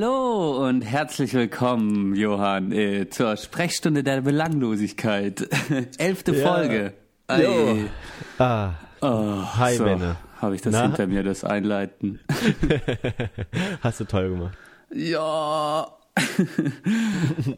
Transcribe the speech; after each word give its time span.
Hallo 0.00 0.66
und 0.66 0.80
herzlich 0.80 1.34
willkommen, 1.34 2.16
Johann, 2.16 2.72
äh, 2.72 3.10
zur 3.10 3.36
Sprechstunde 3.36 4.02
der 4.02 4.22
Belanglosigkeit. 4.22 5.46
Elfte 5.98 6.34
Ja. 6.34 6.46
Folge. 6.54 6.94
Ei. 7.26 7.84
Ah, 8.38 8.70
Oh, 9.02 9.42
Hi, 9.58 9.74
so, 9.76 9.84
Benne. 9.84 10.16
Habe 10.40 10.54
ich 10.54 10.62
das 10.62 10.72
Na? 10.72 10.82
hinter 10.84 11.06
mir, 11.06 11.22
das 11.22 11.44
Einleiten? 11.44 12.18
hast 13.82 14.00
du 14.00 14.04
toll 14.04 14.30
gemacht. 14.30 14.56
Ja. 14.90 15.86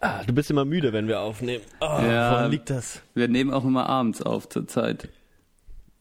Ah, 0.00 0.22
du 0.26 0.32
bist 0.34 0.50
immer 0.50 0.64
müde, 0.66 0.92
wenn 0.92 1.08
wir 1.08 1.20
aufnehmen. 1.20 1.64
Oh, 1.80 1.84
Ja. 1.86 2.32
Woran 2.32 2.50
liegt 2.50 2.68
das? 2.68 3.00
Wir 3.14 3.26
nehmen 3.26 3.52
auch 3.54 3.64
immer 3.64 3.88
abends 3.88 4.20
auf 4.20 4.46
zur 4.48 4.68
Zeit. 4.68 5.08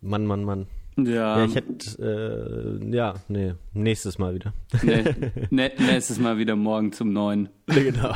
Mann, 0.01 0.25
Mann, 0.25 0.43
Mann. 0.43 0.67
Ja. 0.97 1.37
Ja, 1.37 1.45
ich 1.45 1.55
hätte, 1.55 2.79
äh, 2.81 2.95
ja, 2.95 3.13
nee, 3.27 3.53
nächstes 3.73 4.17
Mal 4.17 4.33
wieder. 4.33 4.53
nee, 4.81 5.03
nee, 5.51 5.71
nächstes 5.77 6.19
Mal 6.19 6.37
wieder 6.39 6.55
morgen 6.55 6.91
zum 6.91 7.13
neun. 7.13 7.49
genau. 7.67 8.15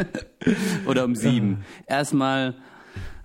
Oder 0.86 1.04
um 1.04 1.14
sieben. 1.14 1.64
Erstmal 1.86 2.54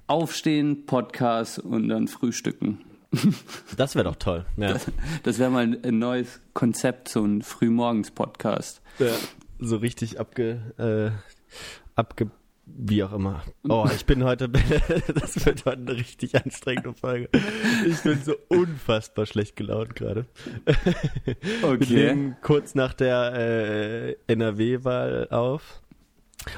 aufstehen, 0.07 0.85
Podcast 0.85 1.59
und 1.59 1.87
dann 1.89 2.07
frühstücken. 2.07 2.79
Das 3.77 3.95
wäre 3.95 4.03
doch 4.05 4.17
toll. 4.17 4.45
Ja. 4.57 4.75
Das 5.23 5.39
wäre 5.39 5.49
mal 5.49 5.77
ein 5.81 5.99
neues 5.99 6.41
Konzept, 6.53 7.07
so 7.09 7.23
ein 7.23 7.41
Frühmorgens-Podcast. 7.41 8.81
ja. 8.99 9.07
So 9.57 9.77
richtig 9.77 10.19
abge, 10.19 10.59
äh, 10.77 11.11
abge, 11.95 12.29
wie 12.65 13.03
auch 13.03 13.13
immer. 13.13 13.43
Oh, 13.69 13.87
ich 13.93 14.05
bin 14.05 14.23
heute, 14.23 14.49
das 15.13 15.45
wird 15.45 15.65
heute 15.65 15.81
eine 15.81 15.95
richtig 15.95 16.35
anstrengende 16.35 16.93
Folge. 16.93 17.29
Ich 17.87 18.01
bin 18.01 18.21
so 18.23 18.35
unfassbar 18.47 19.25
schlecht 19.25 19.55
gelaunt 19.55 19.95
gerade. 19.95 20.25
Wir 21.61 21.87
nehmen 21.87 22.37
kurz 22.41 22.75
nach 22.75 22.93
der 22.93 23.33
äh, 23.33 24.15
NRW-Wahl 24.27 25.29
auf. 25.29 25.81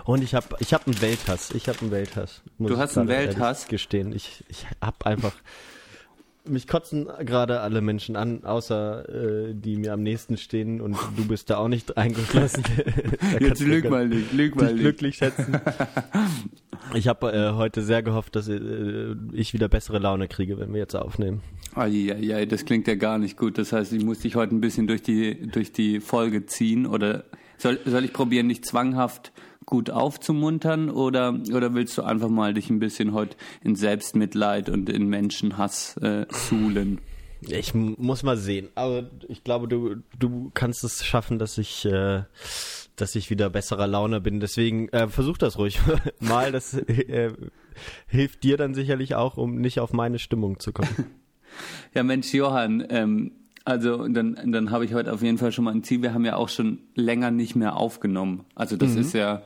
Und 0.05 0.23
ich 0.23 0.33
habe 0.33 0.47
ich 0.59 0.73
hab 0.73 0.85
einen 0.87 1.01
Welthass. 1.01 1.51
Ich 1.51 1.69
habe 1.69 1.79
einen 1.81 1.91
Welthass. 1.91 2.41
Du 2.57 2.73
ich 2.73 2.77
hast 2.77 2.97
einen 2.97 3.07
Welthass? 3.07 3.67
Gestehen. 3.67 4.13
Ich, 4.13 4.43
ich 4.49 4.65
habe 4.81 5.05
einfach. 5.05 5.33
Mich 6.49 6.67
kotzen 6.67 7.07
gerade 7.25 7.61
alle 7.61 7.81
Menschen 7.81 8.15
an, 8.15 8.43
außer 8.43 9.49
äh, 9.49 9.53
die 9.53 9.77
mir 9.77 9.93
am 9.93 10.03
nächsten 10.03 10.37
stehen 10.37 10.81
und 10.81 10.97
du 11.15 11.27
bist 11.27 11.49
da 11.49 11.57
auch 11.57 11.67
nicht 11.67 11.97
eingeschlossen. 11.97 12.63
Jetzt 13.39 13.61
lüg 13.61 13.89
mal 13.89 14.07
nicht, 14.07 14.33
lüg 14.33 14.55
mal 14.55 14.73
nicht. 14.73 14.81
glücklich 14.81 15.17
schätzen. 15.17 15.59
Ich 16.93 17.07
habe 17.09 17.33
äh, 17.33 17.51
heute 17.53 17.81
sehr 17.81 18.01
gehofft, 18.01 18.35
dass 18.35 18.47
äh, 18.47 19.15
ich 19.33 19.53
wieder 19.53 19.67
bessere 19.67 19.99
Laune 19.99 20.29
kriege, 20.29 20.57
wenn 20.57 20.71
wir 20.71 20.79
jetzt 20.79 20.95
aufnehmen. 20.95 21.41
Eieiei, 21.75 22.45
das 22.45 22.63
klingt 22.63 22.87
ja 22.87 22.95
gar 22.95 23.17
nicht 23.17 23.35
gut. 23.37 23.57
Das 23.57 23.73
heißt, 23.73 23.91
ich 23.91 24.05
muss 24.05 24.19
dich 24.19 24.35
heute 24.35 24.55
ein 24.55 24.61
bisschen 24.61 24.87
durch 24.87 25.01
die, 25.01 25.47
durch 25.47 25.73
die 25.73 25.99
Folge 25.99 26.45
ziehen. 26.45 26.85
Oder 26.85 27.25
soll, 27.57 27.79
soll 27.85 28.05
ich 28.05 28.13
probieren, 28.13 28.47
dich 28.47 28.63
zwanghaft 28.63 29.33
gut 29.67 29.91
aufzumuntern? 29.91 30.89
Oder, 30.89 31.39
oder 31.53 31.75
willst 31.75 31.95
du 31.99 32.01
einfach 32.01 32.29
mal 32.29 32.55
dich 32.55 32.71
ein 32.71 32.79
bisschen 32.79 33.13
heute 33.13 33.37
in 33.63 33.75
Selbstmitleid 33.75 34.69
und 34.69 34.89
in 34.89 35.07
Menschenhass 35.07 35.97
äh, 35.97 36.25
suhlen? 36.31 36.99
Ich 37.41 37.75
muss 37.75 38.23
mal 38.23 38.37
sehen. 38.37 38.69
Aber 38.73 39.11
ich 39.27 39.43
glaube, 39.43 39.67
du, 39.67 39.97
du 40.17 40.49
kannst 40.55 40.83
es 40.83 41.05
schaffen, 41.05 41.37
dass 41.37 41.59
ich, 41.59 41.85
äh, 41.85 42.23
dass 42.95 43.13
ich 43.13 43.29
wieder 43.29 43.51
besserer 43.51 43.85
Laune 43.85 44.21
bin. 44.21 44.39
Deswegen 44.39 44.89
äh, 44.89 45.07
versuch 45.07 45.37
das 45.37 45.59
ruhig 45.59 45.79
mal. 46.19 46.51
Das 46.51 46.73
äh, 46.73 47.31
hilft 48.07 48.43
dir 48.43 48.57
dann 48.57 48.73
sicherlich 48.73 49.13
auch, 49.13 49.37
um 49.37 49.57
nicht 49.57 49.79
auf 49.79 49.93
meine 49.93 50.17
Stimmung 50.17 50.59
zu 50.59 50.71
kommen. 50.73 50.89
Ja, 51.93 52.03
Mensch, 52.03 52.33
Johann, 52.33 52.85
ähm, 52.89 53.31
also 53.65 54.07
dann, 54.07 54.37
dann 54.51 54.69
habe 54.69 54.85
ich 54.85 54.93
heute 54.93 55.11
auf 55.11 55.23
jeden 55.23 55.37
Fall 55.37 55.51
schon 55.51 55.65
mal 55.65 55.73
ein 55.73 55.81
Ziel. 55.81 56.03
Wir 56.03 56.13
haben 56.13 56.23
ja 56.23 56.35
auch 56.35 56.49
schon 56.49 56.79
länger 56.93 57.31
nicht 57.31 57.55
mehr 57.55 57.77
aufgenommen. 57.77 58.45
Also 58.53 58.77
das 58.77 58.95
ist 58.95 59.13
ja, 59.13 59.41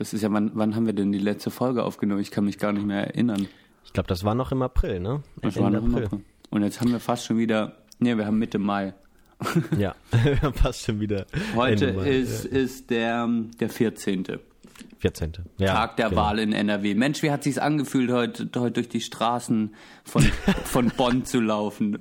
das 0.00 0.14
ist 0.14 0.22
ja, 0.22 0.32
wann, 0.32 0.52
wann 0.54 0.74
haben 0.74 0.86
wir 0.86 0.94
denn 0.94 1.12
die 1.12 1.18
letzte 1.18 1.50
Folge 1.50 1.84
aufgenommen? 1.84 2.22
Ich 2.22 2.30
kann 2.30 2.46
mich 2.46 2.56
gar 2.56 2.72
nicht 2.72 2.86
mehr 2.86 3.08
erinnern. 3.08 3.48
Ich 3.84 3.92
glaube, 3.92 4.06
das 4.06 4.24
war 4.24 4.34
noch 4.34 4.50
im 4.50 4.62
April, 4.62 4.98
ne? 4.98 5.22
Das 5.42 5.56
Ende 5.56 5.62
war 5.62 5.70
noch 5.78 5.84
im 5.84 5.94
April. 5.94 6.20
Und 6.48 6.62
jetzt 6.62 6.80
haben 6.80 6.90
wir 6.90 7.00
fast 7.00 7.26
schon 7.26 7.36
wieder, 7.36 7.76
nee, 7.98 8.16
wir 8.16 8.24
haben 8.24 8.38
Mitte 8.38 8.58
Mai. 8.58 8.94
Ja, 9.76 9.94
wir 10.24 10.40
haben 10.40 10.54
fast 10.54 10.86
schon 10.86 11.00
wieder. 11.00 11.26
Heute 11.54 11.88
Ende 11.88 12.00
Mai, 12.00 12.10
ist, 12.12 12.46
ist 12.46 12.88
der, 12.88 13.28
der 13.60 13.68
14. 13.68 14.24
ja. 15.02 15.10
14. 15.10 15.32
Ja, 15.58 15.74
Tag 15.74 15.96
der 15.96 16.10
genau. 16.10 16.20
Wahl 16.20 16.38
in 16.38 16.52
NRW. 16.52 16.94
Mensch, 16.94 17.22
wie 17.22 17.30
hat 17.30 17.42
sich's 17.42 17.58
angefühlt, 17.58 18.10
heute, 18.10 18.50
heute 18.56 18.72
durch 18.72 18.88
die 18.88 19.00
Straßen 19.00 19.74
von, 20.04 20.22
von 20.64 20.90
Bonn 20.96 21.24
zu 21.24 21.40
laufen? 21.40 21.98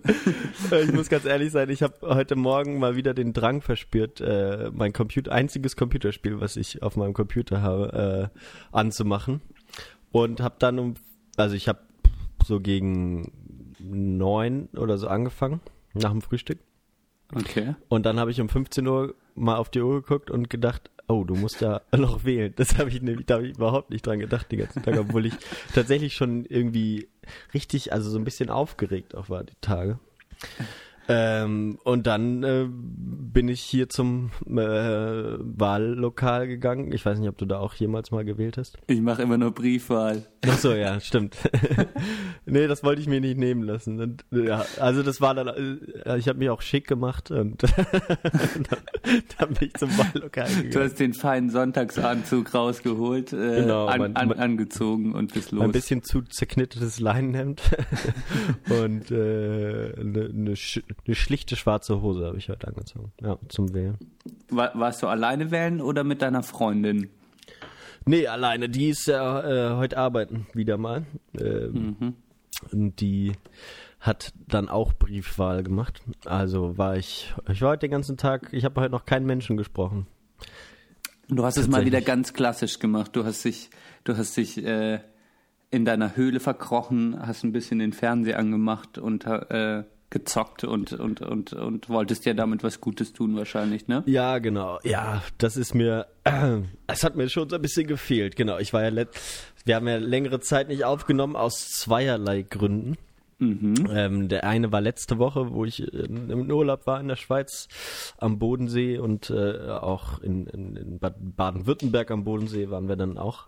Äh, 0.72 0.84
Ich 0.84 0.94
muss 0.94 1.10
ganz 1.10 1.26
ehrlich 1.26 1.52
sein, 1.52 1.70
ich 1.70 1.82
habe 1.82 1.96
heute 2.02 2.36
Morgen 2.36 2.80
mal 2.80 2.96
wieder 2.96 3.14
den 3.14 3.34
Drang 3.34 3.62
verspürt, 3.62 4.22
äh, 4.22 4.70
mein 4.74 4.94
Computer, 4.94 5.32
einziges 5.32 5.76
Computerspiel, 5.76 6.40
was 6.42 6.58
ich 6.58 6.84
auf 6.84 6.96
meinem 6.98 7.14
Computer 7.14 7.62
habe, 7.62 8.32
äh, 8.34 8.40
anzumachen. 8.76 9.42
Und 10.12 10.42
habe 10.42 10.56
dann 10.60 10.80
um, 10.80 10.94
also 11.38 11.56
ich 11.56 11.68
habe 11.68 11.80
so 12.46 12.60
gegen 12.60 13.32
neun 13.80 14.70
oder 14.76 14.98
so 14.98 15.08
angefangen, 15.08 15.62
nach 15.94 16.12
dem 16.12 16.22
Frühstück. 16.22 16.60
Okay. 17.34 17.76
Und 17.88 18.06
dann 18.06 18.20
habe 18.20 18.32
ich 18.32 18.42
um 18.42 18.50
15 18.50 18.88
Uhr 18.88 19.16
mal 19.36 19.58
auf 19.58 19.70
die 19.70 19.82
Uhr 19.82 20.02
geguckt 20.02 20.32
und 20.32 20.50
gedacht, 20.50 20.90
oh, 21.10 21.24
du 21.26 21.36
musst 21.36 21.60
ja 21.60 21.82
noch 21.92 22.24
wählen. 22.24 22.54
Das 22.56 22.78
habe 22.78 22.90
ich 22.90 23.02
nämlich, 23.02 23.26
da 23.26 23.36
habe 23.36 23.48
ich 23.48 23.58
überhaupt 23.58 23.90
nicht 23.90 24.06
dran 24.06 24.20
gedacht 24.20 24.52
den 24.52 24.60
ganzen 24.60 24.84
Tag, 24.84 24.98
obwohl 24.98 25.26
ich 25.26 25.34
tatsächlich 25.74 26.14
schon 26.14 26.46
irgendwie 26.46 27.10
richtig, 27.54 27.92
also 27.92 28.10
so 28.10 28.18
ein 28.18 28.24
bisschen 28.24 28.50
aufgeregt 28.50 29.16
auch 29.16 29.30
war 29.30 29.44
die 29.44 29.54
Tage. 29.60 30.00
Ähm, 31.10 31.80
und 31.84 32.06
dann 32.06 32.44
äh, 32.44 32.68
bin 33.32 33.48
ich 33.48 33.62
hier 33.62 33.90
zum 33.90 34.32
äh, 34.48 34.54
Wahllokal 34.56 36.48
gegangen. 36.48 36.92
Ich 36.94 37.06
weiß 37.06 37.20
nicht, 37.20 37.30
ob 37.30 37.38
du 37.38 37.46
da 37.46 37.60
auch 37.60 37.74
jemals 37.76 38.12
mal 38.12 38.26
gewählt 38.26 38.58
hast. 38.58 38.78
Ich 38.88 39.02
mache 39.02 39.22
immer 39.22 39.38
nur 39.38 39.52
Briefwahl. 39.52 40.26
Ach 40.48 40.58
so, 40.58 40.74
ja, 40.74 41.00
stimmt. 41.00 41.38
nee, 42.46 42.68
das 42.68 42.84
wollte 42.84 43.02
ich 43.02 43.08
mir 43.08 43.22
nicht 43.22 43.38
nehmen 43.38 43.64
lassen. 43.64 44.00
Und, 44.00 44.26
ja, 44.32 44.66
also 44.80 45.04
das 45.04 45.22
war 45.22 45.36
dann, 45.36 45.48
äh, 45.48 46.18
ich 46.18 46.28
habe 46.28 46.40
mich 46.40 46.50
auch 46.50 46.62
schick 46.62 46.88
gemacht 46.88 47.30
und 47.30 47.62
dann, 49.38 49.54
bin 49.54 49.68
ich 49.68 49.74
zum 49.76 49.90
Wahllokal 49.98 50.48
Du 50.50 50.62
gegangen. 50.64 50.86
hast 50.86 51.00
den 51.00 51.14
feinen 51.14 51.50
Sonntagsanzug 51.50 52.54
rausgeholt, 52.54 53.34
äh, 53.34 53.62
Genau, 53.62 53.86
an, 53.88 54.00
mein- 54.00 54.16
an, 54.16 54.32
angezogen 54.34 55.14
und 55.14 55.34
bist 55.34 55.52
los. 55.52 55.64
Ein 55.64 55.72
bisschen 55.72 56.04
zu 56.04 56.22
zerknittetes 56.22 57.00
Leinenhemd 57.00 57.62
und 58.82 59.12
äh, 59.12 59.94
eine 60.00 60.30
ne, 60.34 60.56
sch 60.56 60.82
ne 61.06 61.16
schlichte 61.16 61.56
schwarze 61.56 62.02
Hose 62.02 62.26
habe 62.26 62.38
ich 62.38 62.50
heute 62.50 62.68
angezogen. 62.68 63.12
Ja, 63.22 63.38
zum 63.50 63.74
Wählen. 63.74 63.98
War, 64.50 64.72
warst 64.76 65.04
du 65.04 65.08
alleine 65.08 65.52
wählen 65.52 65.82
oder 65.82 66.04
mit 66.04 66.22
deiner 66.22 66.44
Freundin? 66.44 67.10
Nee, 68.06 68.28
alleine. 68.28 68.70
Die 68.70 68.90
ist 68.90 69.08
ja 69.08 69.74
äh, 69.74 69.78
heute 69.78 69.98
arbeiten 69.98 70.48
wieder 70.54 70.78
mal. 70.78 71.06
Ähm, 71.40 72.16
Und 72.72 73.00
die 73.02 73.34
hat 74.00 74.34
dann 74.48 74.70
auch 74.70 74.94
Briefwahl 74.94 75.64
gemacht. 75.64 76.02
Also 76.26 76.78
war 76.78 76.98
ich, 76.98 77.34
ich 77.50 77.62
war 77.62 77.72
heute 77.72 77.82
den 77.82 77.92
ganzen 77.92 78.18
Tag, 78.18 78.50
ich 78.54 78.64
habe 78.64 78.80
heute 78.82 78.92
noch 78.92 79.06
keinen 79.06 79.26
Menschen 79.26 79.58
gesprochen. 79.58 80.08
Du 81.28 81.44
hast 81.44 81.58
es 81.58 81.68
mal 81.68 81.86
wieder 81.86 82.02
ganz 82.02 82.34
klassisch 82.34 82.80
gemacht. 82.80 83.16
Du 83.16 83.26
hast 83.26 83.46
dich, 83.46 83.70
du 84.04 84.18
hast 84.18 84.36
dich 84.38 84.64
äh, 84.64 85.00
in 85.70 85.86
deiner 85.86 86.16
Höhle 86.16 86.40
verkrochen, 86.40 87.16
hast 87.20 87.44
ein 87.44 87.52
bisschen 87.52 87.80
den 87.80 87.94
Fernseher 87.94 88.40
angemacht 88.40 88.98
und 88.98 89.26
äh, 89.26 89.84
gezockt 90.10 90.64
und, 90.64 90.94
und, 90.94 91.22
und, 91.22 91.54
und 91.54 91.90
wolltest 91.90 92.26
dir 92.26 92.34
damit 92.34 92.64
was 92.64 92.82
Gutes 92.82 93.14
tun 93.14 93.36
wahrscheinlich, 93.36 93.88
ne? 93.88 94.04
Ja, 94.06 94.40
genau. 94.40 94.80
Ja, 94.84 95.22
das 95.38 95.56
ist 95.56 95.76
mir, 95.76 96.08
äh, 96.24 96.58
es 96.88 97.04
hat 97.04 97.16
mir 97.16 97.30
schon 97.30 97.50
so 97.50 97.56
ein 97.56 97.62
bisschen 97.62 97.88
gefehlt. 97.88 98.36
Genau, 98.36 98.58
ich 98.58 98.74
war 98.74 98.84
ja, 98.84 98.90
let 98.90 99.10
wir 99.66 99.76
haben 99.76 99.88
ja 99.88 99.98
längere 99.98 100.40
Zeit 100.40 100.68
nicht 100.70 100.84
aufgenommen 100.84 101.36
aus 101.36 101.70
zweierlei 101.70 102.42
Gründen. 102.44 102.98
Ähm, 103.42 104.28
der 104.28 104.44
eine 104.44 104.74
war 104.74 104.82
letzte 104.82 105.18
Woche, 105.18 105.54
wo 105.54 105.64
ich 105.64 105.82
äh, 105.82 105.86
im 106.08 106.52
Urlaub 106.52 106.86
war 106.88 107.00
in 107.00 107.08
der 107.08 107.16
Schweiz 107.16 107.70
am 108.18 108.38
Bodensee 108.38 108.98
und 108.98 109.30
äh, 109.30 109.70
auch 109.70 110.20
in, 110.20 110.46
in, 110.48 110.76
in 110.76 111.00
Bad- 111.00 111.16
Baden-Württemberg 111.38 112.12
am 112.12 112.26
Bodensee 112.26 112.70
waren 112.70 112.90
wir 112.90 112.98
dann 112.98 113.18
auch 113.18 113.48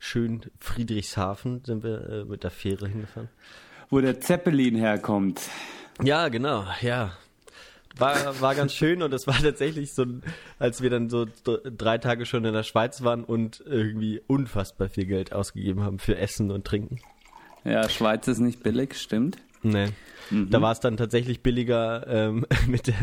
schön 0.00 0.40
Friedrichshafen 0.58 1.62
sind 1.64 1.84
wir 1.84 2.08
äh, 2.08 2.24
mit 2.24 2.42
der 2.42 2.50
Fähre 2.50 2.88
hingefahren. 2.88 3.28
Wo 3.90 4.00
der 4.00 4.20
Zeppelin 4.20 4.74
herkommt. 4.74 5.40
Ja, 6.02 6.28
genau, 6.28 6.64
ja. 6.80 7.12
War, 7.96 8.40
war 8.40 8.54
ganz 8.54 8.74
schön 8.74 9.02
und 9.02 9.12
es 9.12 9.26
war 9.26 9.36
tatsächlich 9.42 9.92
so, 9.92 10.04
als 10.58 10.82
wir 10.82 10.90
dann 10.90 11.10
so 11.10 11.26
drei 11.44 11.98
Tage 11.98 12.26
schon 12.26 12.44
in 12.44 12.54
der 12.54 12.62
Schweiz 12.62 13.02
waren 13.02 13.24
und 13.24 13.62
irgendwie 13.66 14.22
unfassbar 14.26 14.88
viel 14.88 15.06
Geld 15.06 15.32
ausgegeben 15.32 15.82
haben 15.82 15.98
für 15.98 16.16
Essen 16.16 16.52
und 16.52 16.64
Trinken. 16.64 17.00
Ja, 17.64 17.88
Schweiz 17.88 18.28
ist 18.28 18.38
nicht 18.38 18.62
billig, 18.62 18.96
stimmt. 19.00 19.38
Nee. 19.62 19.88
Da 20.30 20.60
war 20.60 20.72
es 20.72 20.80
dann 20.80 20.96
tatsächlich 20.96 21.42
billiger, 21.42 22.06
ähm, 22.06 22.46
mit, 22.66 22.86
der, 22.86 22.94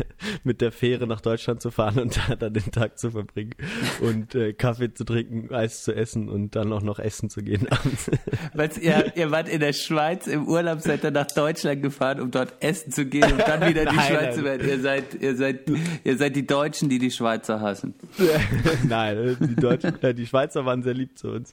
mit 0.44 0.60
der 0.60 0.72
Fähre 0.72 1.06
nach 1.06 1.20
Deutschland 1.20 1.60
zu 1.60 1.70
fahren 1.70 1.98
und 1.98 2.16
da 2.16 2.36
dann 2.36 2.52
den 2.52 2.70
Tag 2.70 2.98
zu 2.98 3.10
verbringen 3.10 3.54
und 4.00 4.34
äh, 4.34 4.52
Kaffee 4.52 4.92
zu 4.92 5.04
trinken, 5.04 5.52
Eis 5.52 5.82
zu 5.82 5.94
essen 5.94 6.28
und 6.28 6.54
dann 6.56 6.72
auch 6.72 6.82
noch 6.82 6.98
essen 6.98 7.30
zu 7.30 7.42
gehen 7.42 7.66
abends. 7.68 8.10
Ihr, 8.80 9.16
ihr 9.16 9.30
wart 9.30 9.48
in 9.48 9.60
der 9.60 9.72
Schweiz 9.72 10.26
im 10.26 10.46
Urlaub, 10.46 10.80
seid 10.80 11.02
dann 11.04 11.14
nach 11.14 11.26
Deutschland 11.26 11.82
gefahren, 11.82 12.20
um 12.20 12.30
dort 12.30 12.54
essen 12.60 12.92
zu 12.92 13.06
gehen 13.06 13.32
und 13.32 13.40
dann 13.40 13.68
wieder 13.68 13.82
in 13.82 13.88
die 13.90 13.96
Nein, 13.96 14.06
Schweiz 14.06 14.36
zu 14.36 14.44
werden. 14.44 14.68
Ihr 14.68 14.80
seid, 14.80 15.14
ihr 15.14 15.36
seid, 15.36 15.60
ihr 16.04 16.16
seid 16.16 16.36
die 16.36 16.46
Deutschen, 16.46 16.88
die 16.88 16.98
die 16.98 17.10
Schweizer 17.10 17.60
hassen. 17.60 17.94
Nein, 18.88 19.16
äh, 19.16 19.36
die, 19.46 19.56
Deutschen, 19.56 20.02
äh, 20.02 20.14
die 20.14 20.26
Schweizer 20.26 20.64
waren 20.64 20.82
sehr 20.82 20.94
lieb 20.94 21.18
zu 21.18 21.28
uns. 21.28 21.52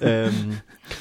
Ähm, 0.00 0.60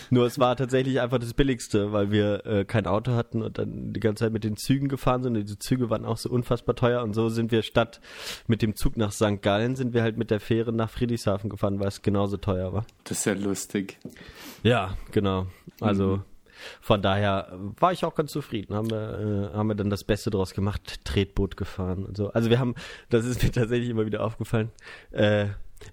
nur 0.09 0.25
es 0.25 0.39
war 0.39 0.55
tatsächlich 0.55 0.99
einfach 0.99 1.19
das 1.19 1.33
Billigste, 1.33 1.91
weil 1.91 2.11
wir 2.11 2.45
äh, 2.45 2.65
kein 2.65 2.87
Auto 2.87 3.13
hatten 3.13 3.41
und 3.41 3.57
dann 3.57 3.93
die 3.93 3.99
ganze 4.01 4.25
Zeit 4.25 4.33
mit 4.33 4.43
den 4.43 4.57
Zügen 4.57 4.89
gefahren 4.89 5.23
sind. 5.23 5.37
Und 5.37 5.43
diese 5.43 5.59
Züge 5.59 5.89
waren 5.89 6.05
auch 6.05 6.17
so 6.17 6.29
unfassbar 6.29 6.75
teuer 6.75 7.01
und 7.03 7.13
so 7.13 7.29
sind 7.29 7.51
wir 7.51 7.61
statt 7.61 8.01
mit 8.47 8.61
dem 8.61 8.75
Zug 8.75 8.97
nach 8.97 9.11
St. 9.11 9.41
Gallen 9.41 9.75
sind 9.75 9.93
wir 9.93 10.01
halt 10.01 10.17
mit 10.17 10.31
der 10.31 10.39
Fähre 10.39 10.73
nach 10.73 10.89
Friedrichshafen 10.89 11.49
gefahren, 11.49 11.79
weil 11.79 11.87
es 11.87 12.01
genauso 12.01 12.37
teuer 12.37 12.73
war. 12.73 12.85
Das 13.05 13.19
ist 13.19 13.25
ja 13.25 13.33
lustig. 13.33 13.97
Ja, 14.63 14.97
genau. 15.11 15.47
Also 15.79 16.21
von 16.79 17.01
daher 17.01 17.51
war 17.79 17.91
ich 17.91 18.05
auch 18.05 18.15
ganz 18.15 18.31
zufrieden. 18.31 18.75
Haben 18.75 18.91
wir, 18.91 19.51
äh, 19.51 19.57
haben 19.57 19.67
wir 19.67 19.75
dann 19.75 19.89
das 19.89 20.03
Beste 20.03 20.29
draus 20.29 20.53
gemacht, 20.53 21.03
Tretboot 21.05 21.57
gefahren 21.57 22.05
und 22.05 22.17
so. 22.17 22.31
Also 22.31 22.49
wir 22.49 22.59
haben, 22.59 22.75
das 23.09 23.25
ist 23.25 23.43
mir 23.43 23.51
tatsächlich 23.51 23.89
immer 23.89 24.05
wieder 24.05 24.23
aufgefallen, 24.23 24.71
äh, 25.11 25.47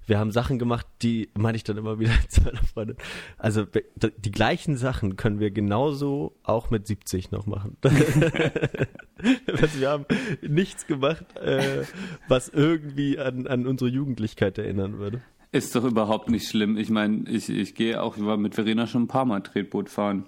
wir 0.06 0.18
haben 0.18 0.30
Sachen 0.32 0.58
gemacht, 0.58 0.86
die 1.02 1.30
meine 1.36 1.56
ich 1.56 1.64
dann 1.64 1.76
immer 1.76 1.98
wieder 1.98 2.12
zu 2.28 2.42
meiner 2.42 2.62
Freundin. 2.62 2.96
Also 3.36 3.64
die 3.64 4.30
gleichen 4.30 4.76
Sachen 4.76 5.16
können 5.16 5.40
wir 5.40 5.50
genauso 5.50 6.36
auch 6.42 6.70
mit 6.70 6.86
70 6.86 7.30
noch 7.30 7.46
machen. 7.46 7.76
also 7.82 9.80
wir 9.80 9.90
haben 9.90 10.06
nichts 10.42 10.86
gemacht, 10.86 11.36
äh, 11.36 11.84
was 12.28 12.48
irgendwie 12.48 13.18
an, 13.18 13.46
an 13.46 13.66
unsere 13.66 13.90
Jugendlichkeit 13.90 14.58
erinnern 14.58 14.98
würde. 14.98 15.22
Ist 15.50 15.74
doch 15.74 15.84
überhaupt 15.84 16.28
nicht 16.28 16.48
schlimm. 16.48 16.76
Ich 16.76 16.90
meine, 16.90 17.28
ich, 17.28 17.48
ich 17.48 17.74
gehe 17.74 18.02
auch, 18.02 18.16
ich 18.16 18.24
war 18.24 18.36
mit 18.36 18.54
Verena 18.54 18.86
schon 18.86 19.04
ein 19.04 19.08
paar 19.08 19.24
Mal 19.24 19.40
Tretboot 19.40 19.88
fahren. 19.88 20.26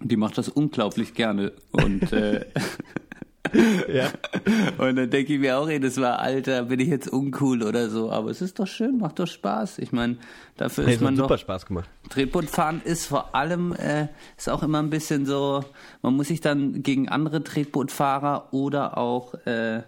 Die 0.00 0.16
macht 0.16 0.36
das 0.36 0.48
unglaublich 0.48 1.14
gerne. 1.14 1.52
Und, 1.70 2.12
äh, 2.12 2.46
Ja. 3.92 4.08
und 4.78 4.96
dann 4.96 5.10
denke 5.10 5.34
ich 5.34 5.38
mir 5.40 5.58
auch, 5.58 5.68
ey, 5.68 5.78
das 5.80 6.00
war 6.00 6.18
Alter, 6.20 6.64
bin 6.64 6.80
ich 6.80 6.88
jetzt 6.88 7.08
uncool 7.12 7.62
oder 7.62 7.88
so. 7.90 8.10
Aber 8.10 8.30
es 8.30 8.40
ist 8.40 8.58
doch 8.58 8.66
schön, 8.66 8.98
macht 8.98 9.18
doch 9.18 9.26
Spaß. 9.26 9.78
Ich 9.78 9.92
meine, 9.92 10.16
dafür 10.56 10.84
Nee, 10.84 10.94
ist 10.94 11.00
man 11.02 11.16
doch. 11.16 11.24
super 11.24 11.38
Spaß 11.38 11.66
gemacht. 11.66 11.88
Tretbootfahren 12.08 12.80
ist 12.84 13.06
vor 13.06 13.34
allem, 13.34 13.72
äh, 13.74 14.08
ist 14.36 14.48
auch 14.48 14.62
immer 14.62 14.78
ein 14.82 14.90
bisschen 14.90 15.26
so, 15.26 15.64
man 16.02 16.14
muss 16.16 16.28
sich 16.28 16.40
dann 16.40 16.82
gegen 16.82 17.08
andere 17.08 17.42
Tretbootfahrer 17.44 18.48
oder 18.52 18.96
auch 18.98 19.34
äh, 19.46 19.82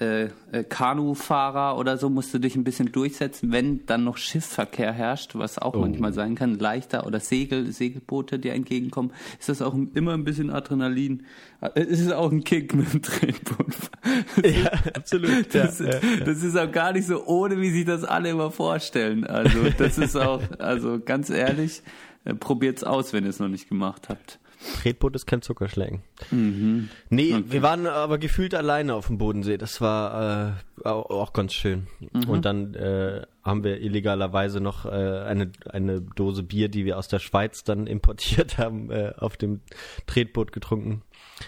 äh, 0.00 0.24
äh, 0.52 0.64
Kanufahrer 0.66 1.76
oder 1.78 1.98
so, 1.98 2.08
musst 2.08 2.32
du 2.32 2.38
dich 2.38 2.56
ein 2.56 2.64
bisschen 2.64 2.92
durchsetzen, 2.92 3.52
wenn 3.52 3.84
dann 3.84 4.04
noch 4.04 4.16
Schiffsverkehr 4.16 4.90
herrscht, 4.92 5.34
was 5.34 5.58
auch 5.58 5.74
manchmal 5.74 6.14
sein 6.14 6.34
kann, 6.34 6.58
leichter 6.58 7.06
oder 7.06 7.20
Segel, 7.20 7.70
Segelboote, 7.72 8.38
die 8.38 8.48
entgegenkommen, 8.48 9.12
ist 9.38 9.50
das 9.50 9.60
auch 9.60 9.74
immer 9.94 10.14
ein 10.14 10.24
bisschen 10.24 10.50
Adrenalin. 10.50 11.26
Äh, 11.60 11.82
Es 11.82 12.00
ist 12.00 12.12
auch 12.12 12.32
ein 12.32 12.42
Kick 12.42 12.74
mit 12.74 12.92
dem 12.92 13.02
Tretboot. 13.02 13.74
Ja, 14.44 14.70
absolut. 14.94 15.54
Das, 15.54 15.78
ja, 15.78 15.90
ja. 15.90 16.00
das 16.24 16.42
ist 16.42 16.56
auch 16.56 16.70
gar 16.70 16.92
nicht 16.92 17.06
so 17.06 17.24
ohne, 17.26 17.60
wie 17.60 17.70
sich 17.70 17.84
das 17.84 18.02
alle 18.02 18.30
immer 18.30 18.50
vorstellen. 18.50 19.24
Also 19.24 19.58
das 19.78 19.98
ist 19.98 20.16
auch, 20.16 20.42
also 20.58 21.00
ganz 21.00 21.30
ehrlich, 21.30 21.82
äh, 22.24 22.34
probiert's 22.34 22.82
aus, 22.82 23.12
wenn 23.12 23.24
ihr 23.24 23.30
es 23.30 23.38
noch 23.38 23.48
nicht 23.48 23.68
gemacht 23.68 24.08
habt. 24.08 24.38
Tretboot 24.82 25.14
ist 25.16 25.26
kein 25.26 25.42
Zuckerschlägen. 25.42 26.02
Nee, 26.30 27.44
wir 27.46 27.62
waren 27.62 27.86
aber 27.86 28.18
gefühlt 28.18 28.54
alleine 28.54 28.94
auf 28.94 29.06
dem 29.08 29.18
Bodensee. 29.18 29.56
Das 29.58 29.80
war 29.80 30.56
äh, 30.84 30.88
auch, 30.88 31.32
ganz 31.32 31.52
schön. 31.54 31.86
Und 32.26 32.44
dann 32.44 32.74
äh, 32.74 33.22
haben 33.42 33.64
wir 33.64 33.80
illegalerweise 33.80 34.60
noch 34.60 34.86
äh, 34.86 34.88
eine, 34.90 35.50
eine 35.68 36.00
Dose 36.00 36.42
Bier, 36.42 36.68
die 36.68 36.84
wir 36.84 36.98
aus 36.98 37.08
der 37.08 37.18
Schweiz 37.18 37.64
dann 37.64 37.86
importiert 37.86 38.58
haben, 38.58 38.90
äh, 38.90 39.12
auf 39.16 39.36
dem 39.36 39.60
Tretboot 40.06 40.52
getrunken. 40.52 41.02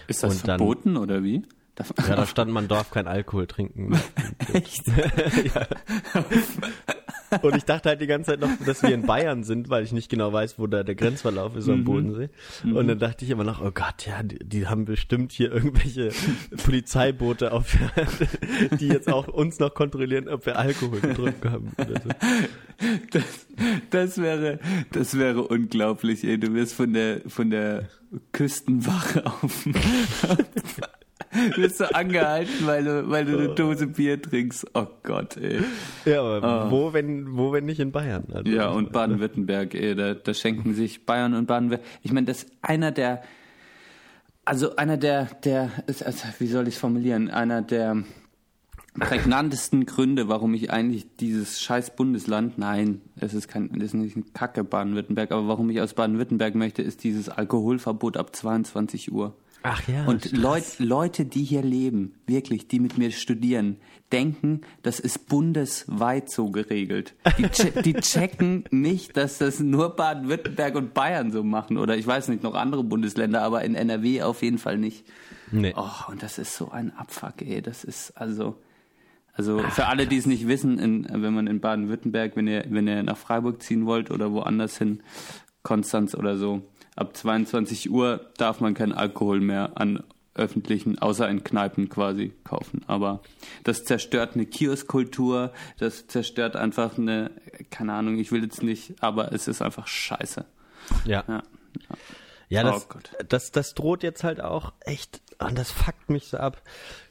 Ist 0.07 0.23
das 0.23 0.37
Und 0.41 0.47
dann- 0.47 0.57
verboten 0.59 0.97
oder 0.97 1.23
wie? 1.23 1.43
Ja, 1.77 2.15
da 2.15 2.25
stand, 2.27 2.51
man 2.51 2.67
darf 2.67 2.91
kein 2.91 3.07
Alkohol 3.07 3.47
trinken. 3.47 3.99
Echt? 4.53 4.83
Und 7.41 7.55
ich 7.57 7.65
dachte 7.65 7.89
halt 7.89 7.99
die 7.99 8.07
ganze 8.07 8.31
Zeit 8.31 8.39
noch, 8.39 8.49
dass 8.65 8.81
wir 8.81 8.93
in 8.93 9.01
Bayern 9.01 9.43
sind, 9.43 9.69
weil 9.69 9.83
ich 9.83 9.91
nicht 9.91 10.09
genau 10.09 10.31
weiß, 10.31 10.57
wo 10.57 10.67
da 10.67 10.83
der 10.83 10.95
Grenzverlauf 10.95 11.55
ist 11.57 11.67
am 11.67 11.83
Bodensee. 11.83 12.29
Und 12.63 12.87
dann 12.87 12.97
dachte 12.99 13.25
ich 13.25 13.31
immer 13.31 13.43
noch, 13.43 13.61
oh 13.61 13.71
Gott, 13.71 14.05
ja, 14.05 14.23
die, 14.23 14.39
die 14.39 14.67
haben 14.67 14.85
bestimmt 14.85 15.33
hier 15.33 15.51
irgendwelche 15.51 16.11
Polizeiboote 16.63 17.51
auf, 17.51 17.75
die 18.79 18.87
jetzt 18.87 19.11
auch 19.11 19.27
uns 19.27 19.59
noch 19.59 19.73
kontrollieren, 19.73 20.29
ob 20.29 20.45
wir 20.45 20.57
Alkohol 20.57 21.01
getrunken 21.01 21.51
haben. 21.51 21.71
So. 21.77 22.09
Das, 23.11 23.47
das 23.89 24.17
wäre, 24.17 24.59
das 24.91 25.17
wäre 25.17 25.45
unglaublich, 25.45 26.23
ey. 26.23 26.37
Du 26.39 26.53
wirst 26.53 26.75
von 26.75 26.93
der, 26.93 27.21
von 27.27 27.49
der 27.49 27.89
Küstenwache 28.31 29.25
auf, 29.25 29.67
wirst 31.55 31.79
du 31.79 31.93
angehalten, 31.93 32.65
weil 32.65 32.83
du, 32.83 33.09
weil 33.09 33.25
du 33.25 33.37
eine 33.37 33.49
Dose 33.49 33.87
Bier 33.87 34.21
trinkst. 34.21 34.67
Oh 34.73 34.87
Gott, 35.03 35.37
ey. 35.37 35.61
Ja, 36.05 36.21
aber 36.21 36.71
wo, 36.71 36.93
wenn, 36.93 37.37
wo, 37.37 37.51
wenn 37.51 37.65
nicht 37.65 37.79
in 37.79 37.91
Bayern? 37.91 38.25
Also, 38.33 38.49
Ja, 38.51 38.69
und 38.69 38.91
Baden-Württemberg, 38.91 39.73
ey, 39.75 39.95
da, 39.95 40.13
da 40.13 40.33
schenken 40.33 40.73
sich 40.73 41.05
Bayern 41.05 41.33
und 41.33 41.47
Baden-Württemberg. 41.47 41.99
Ich 42.03 42.11
meine, 42.11 42.25
das 42.25 42.43
ist 42.43 42.51
einer 42.61 42.91
der, 42.91 43.23
also 44.45 44.75
einer 44.75 44.97
der, 44.97 45.25
der, 45.43 45.71
also, 45.87 46.05
wie 46.39 46.47
soll 46.47 46.67
ich 46.67 46.75
es 46.75 46.79
formulieren, 46.79 47.29
einer 47.29 47.61
der 47.61 48.03
prägnantesten 48.99 49.85
Gründe, 49.85 50.29
warum 50.29 50.53
ich 50.53 50.71
eigentlich 50.71 51.05
dieses 51.17 51.61
scheiß 51.61 51.95
Bundesland, 51.95 52.57
nein, 52.57 53.01
es 53.19 53.33
ist 53.33 53.47
kein, 53.47 53.69
das 53.73 53.89
ist 53.89 53.93
nicht 53.93 54.15
ein 54.15 54.33
Kacke 54.33 54.63
Baden-Württemberg, 54.63 55.31
aber 55.31 55.47
warum 55.47 55.69
ich 55.69 55.81
aus 55.81 55.93
Baden-Württemberg 55.93 56.55
möchte, 56.55 56.81
ist 56.81 57.03
dieses 57.03 57.27
Alkoholverbot 57.29 58.17
ab 58.17 58.35
22 58.35 59.11
Uhr. 59.11 59.35
Ach 59.65 59.87
ja. 59.87 60.05
Und. 60.05 60.31
Leut, 60.31 60.63
Leute, 60.79 61.25
die 61.25 61.43
hier 61.43 61.63
leben, 61.63 62.15
wirklich, 62.27 62.67
die 62.67 62.79
mit 62.79 62.97
mir 62.97 63.11
studieren, 63.11 63.77
denken, 64.11 64.61
das 64.83 64.99
ist 64.99 65.27
bundesweit 65.27 66.29
so 66.29 66.51
geregelt. 66.51 67.15
Die, 67.37 67.43
che 67.49 67.81
die 67.81 67.93
checken 67.93 68.65
nicht, 68.71 69.17
dass 69.17 69.39
das 69.39 69.59
nur 69.59 69.95
Baden-Württemberg 69.95 70.75
und 70.75 70.93
Bayern 70.93 71.31
so 71.31 71.43
machen. 71.43 71.77
Oder 71.77 71.97
ich 71.97 72.05
weiß 72.05 72.27
nicht, 72.29 72.43
noch 72.43 72.55
andere 72.55 72.83
Bundesländer, 72.83 73.41
aber 73.41 73.63
in 73.63 73.75
NRW 73.75 74.21
auf 74.21 74.41
jeden 74.43 74.57
Fall 74.57 74.77
nicht. 74.77 75.05
Nee. 75.51 75.73
Oh, 75.75 76.11
und 76.11 76.23
das 76.23 76.37
ist 76.37 76.55
so 76.55 76.71
ein 76.71 76.95
Abfuck, 76.95 77.41
ey. 77.41 77.61
Das 77.61 77.83
ist 77.83 78.11
also. 78.11 78.55
Also 79.37 79.59
für 79.59 79.87
alle, 79.87 80.07
die 80.07 80.15
es 80.15 80.25
nicht 80.25 80.47
wissen, 80.47 80.79
in, 80.79 81.07
wenn 81.11 81.33
man 81.33 81.47
in 81.47 81.59
Baden-Württemberg, 81.59 82.37
wenn 82.37 82.47
ihr, 82.47 82.63
wenn 82.69 82.87
ihr 82.87 83.03
nach 83.03 83.17
Freiburg 83.17 83.61
ziehen 83.61 83.85
wollt 83.85 84.09
oder 84.09 84.31
woanders 84.31 84.77
hin, 84.77 85.03
Konstanz 85.61 86.15
oder 86.15 86.37
so, 86.37 86.61
ab 86.95 87.15
22 87.15 87.89
Uhr 87.89 88.29
darf 88.37 88.59
man 88.59 88.73
keinen 88.73 88.93
Alkohol 88.93 89.39
mehr 89.41 89.71
an 89.75 90.03
öffentlichen, 90.33 90.99
außer 90.99 91.29
in 91.29 91.43
Kneipen 91.43 91.87
quasi 91.89 92.33
kaufen. 92.43 92.83
Aber 92.87 93.21
das 93.63 93.85
zerstört 93.85 94.35
eine 94.35 94.45
Kioskkultur, 94.45 95.53
das 95.79 96.07
zerstört 96.07 96.55
einfach 96.55 96.97
eine, 96.97 97.31
keine 97.69 97.93
Ahnung, 97.93 98.17
ich 98.19 98.31
will 98.31 98.43
jetzt 98.43 98.61
nicht, 98.61 99.01
aber 99.01 99.31
es 99.31 99.47
ist 99.47 99.61
einfach 99.61 99.87
scheiße. 99.87 100.45
Ja. 101.05 101.23
Ja. 101.27 101.43
Ja, 102.47 102.61
Oh 102.61 102.71
das, 102.73 102.89
Gott. 102.89 103.09
das, 103.29 103.51
das 103.51 103.73
droht 103.73 104.03
jetzt 104.03 104.23
halt 104.23 104.39
auch 104.39 104.73
echt, 104.81 105.21
und 105.39 105.57
das 105.57 105.71
fuckt 105.71 106.09
mich 106.09 106.27
so 106.27 106.37
ab. 106.37 106.61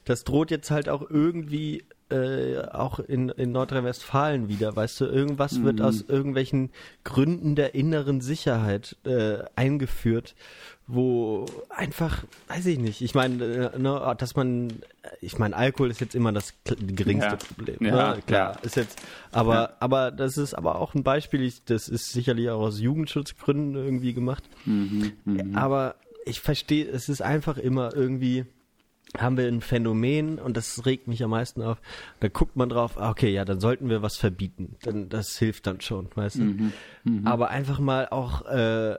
Das 0.05 0.23
droht 0.23 0.49
jetzt 0.49 0.71
halt 0.71 0.87
auch 0.87 1.01
irgendwie 1.09 1.83
äh, 2.09 2.59
auch 2.71 2.99
in, 2.99 3.29
in 3.29 3.51
Nordrhein-Westfalen 3.51 4.47
wieder, 4.47 4.75
weißt 4.75 5.01
du, 5.01 5.05
irgendwas 5.05 5.63
wird 5.63 5.79
Mhm. 5.79 5.85
aus 5.85 6.01
irgendwelchen 6.07 6.69
Gründen 7.03 7.55
der 7.55 7.73
inneren 7.75 8.21
Sicherheit 8.21 8.95
äh, 9.05 9.39
eingeführt, 9.55 10.35
wo 10.87 11.45
einfach, 11.69 12.23
weiß 12.47 12.67
ich 12.67 12.77
nicht, 12.77 13.01
ich 13.01 13.15
meine, 13.15 13.71
äh, 13.73 13.79
ne, 13.79 14.15
dass 14.19 14.35
man, 14.35 14.71
ich 15.19 15.39
meine, 15.39 15.55
Alkohol 15.55 15.89
ist 15.89 15.99
jetzt 15.99 16.13
immer 16.13 16.31
das 16.31 16.53
geringste 16.65 17.31
Ja. 17.31 17.35
Problem. 17.37 17.77
Ja, 17.79 18.15
ne? 18.15 18.21
Klar, 18.27 18.53
ja. 18.53 18.59
ist 18.61 18.75
jetzt, 18.75 19.01
aber, 19.31 19.77
aber 19.79 20.11
das 20.11 20.37
ist 20.37 20.53
aber 20.53 20.75
auch 20.79 20.93
ein 20.93 21.01
Beispiel, 21.03 21.41
ich, 21.41 21.63
das 21.65 21.89
ist 21.89 22.11
sicherlich 22.11 22.49
auch 22.51 22.61
aus 22.61 22.79
Jugendschutzgründen 22.79 23.73
irgendwie 23.83 24.13
gemacht. 24.13 24.43
Mhm, 24.65 25.13
Aber 25.55 25.95
ich 26.25 26.39
verstehe, 26.39 26.87
es 26.87 27.09
ist 27.09 27.21
einfach 27.21 27.57
immer 27.57 27.95
irgendwie, 27.95 28.45
haben 29.19 29.37
wir 29.37 29.47
ein 29.47 29.61
Phänomen 29.61 30.39
und 30.39 30.57
das 30.57 30.85
regt 30.85 31.07
mich 31.07 31.23
am 31.23 31.31
meisten 31.31 31.61
auf. 31.61 31.77
Da 32.19 32.27
guckt 32.27 32.55
man 32.55 32.69
drauf, 32.69 32.97
ah, 32.97 33.09
okay, 33.09 33.29
ja, 33.31 33.45
dann 33.45 33.59
sollten 33.59 33.89
wir 33.89 34.01
was 34.01 34.17
verbieten. 34.17 34.75
Dann, 34.83 35.09
das 35.09 35.37
hilft 35.37 35.67
dann 35.67 35.81
schon, 35.81 36.09
weißt 36.15 36.37
du. 36.37 36.41
Aber 37.25 37.49
einfach 37.49 37.79
mal 37.79 38.07
auch 38.09 38.45
äh, 38.45 38.95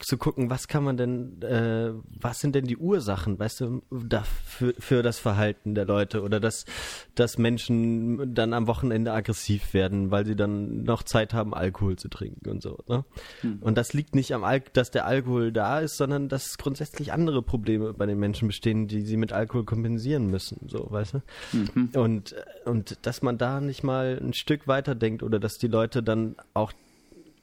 zu 0.00 0.18
gucken, 0.18 0.50
was 0.50 0.68
kann 0.68 0.84
man 0.84 0.98
denn, 0.98 1.40
äh, 1.40 1.92
was 2.20 2.40
sind 2.40 2.54
denn 2.54 2.66
die 2.66 2.76
Ursachen, 2.76 3.38
weißt 3.38 3.60
du, 3.60 3.82
dafür, 3.90 4.74
für 4.78 5.02
das 5.02 5.18
Verhalten 5.18 5.74
der 5.74 5.86
Leute 5.86 6.22
oder 6.22 6.38
dass, 6.38 6.66
dass 7.14 7.38
Menschen 7.38 8.34
dann 8.34 8.52
am 8.52 8.66
Wochenende 8.66 9.12
aggressiv 9.12 9.72
werden, 9.72 10.10
weil 10.10 10.26
sie 10.26 10.36
dann 10.36 10.82
noch 10.82 11.02
Zeit 11.02 11.32
haben, 11.32 11.54
Alkohol 11.54 11.96
zu 11.96 12.08
trinken 12.08 12.50
und 12.50 12.62
so. 12.62 12.78
Ne? 12.88 13.06
Hm. 13.40 13.58
Und 13.62 13.78
das 13.78 13.94
liegt 13.94 14.14
nicht 14.14 14.34
am 14.34 14.44
Al 14.44 14.60
dass 14.74 14.90
der 14.90 15.06
Alkohol 15.06 15.52
da 15.52 15.80
ist, 15.80 15.96
sondern 15.96 16.28
dass 16.28 16.58
grundsätzlich 16.58 17.14
andere 17.14 17.40
Probleme 17.42 17.94
bei 17.94 18.04
den 18.04 18.18
Menschen 18.18 18.48
bestehen, 18.48 18.86
die 18.86 19.00
sie 19.00 19.16
mit 19.16 19.32
Alkohol 19.32 19.64
kompensieren 19.64 20.26
müssen, 20.26 20.68
so, 20.68 20.90
weißt 20.90 21.14
du? 21.14 21.22
Mhm. 21.52 21.88
Und, 21.94 22.34
und 22.66 22.98
dass 23.06 23.22
man 23.22 23.38
da 23.38 23.62
nicht 23.62 23.82
mal 23.82 24.20
ein 24.20 24.34
Stück 24.34 24.68
weiter 24.68 24.94
denkt 24.94 25.22
oder 25.22 25.40
dass 25.40 25.56
die 25.56 25.68
Leute 25.68 26.02
dann 26.02 26.36
auch 26.52 26.72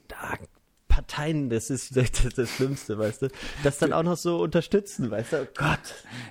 da 0.06 0.38
Parteien, 0.98 1.48
das 1.48 1.70
ist 1.70 1.96
das, 1.96 2.10
das 2.34 2.50
Schlimmste, 2.50 2.98
weißt 2.98 3.22
du, 3.22 3.28
das 3.62 3.78
dann 3.78 3.92
auch 3.92 4.02
noch 4.02 4.16
so 4.16 4.42
unterstützen, 4.42 5.12
weißt 5.12 5.32
du, 5.32 5.36
oh 5.42 5.46
Gott. 5.56 5.78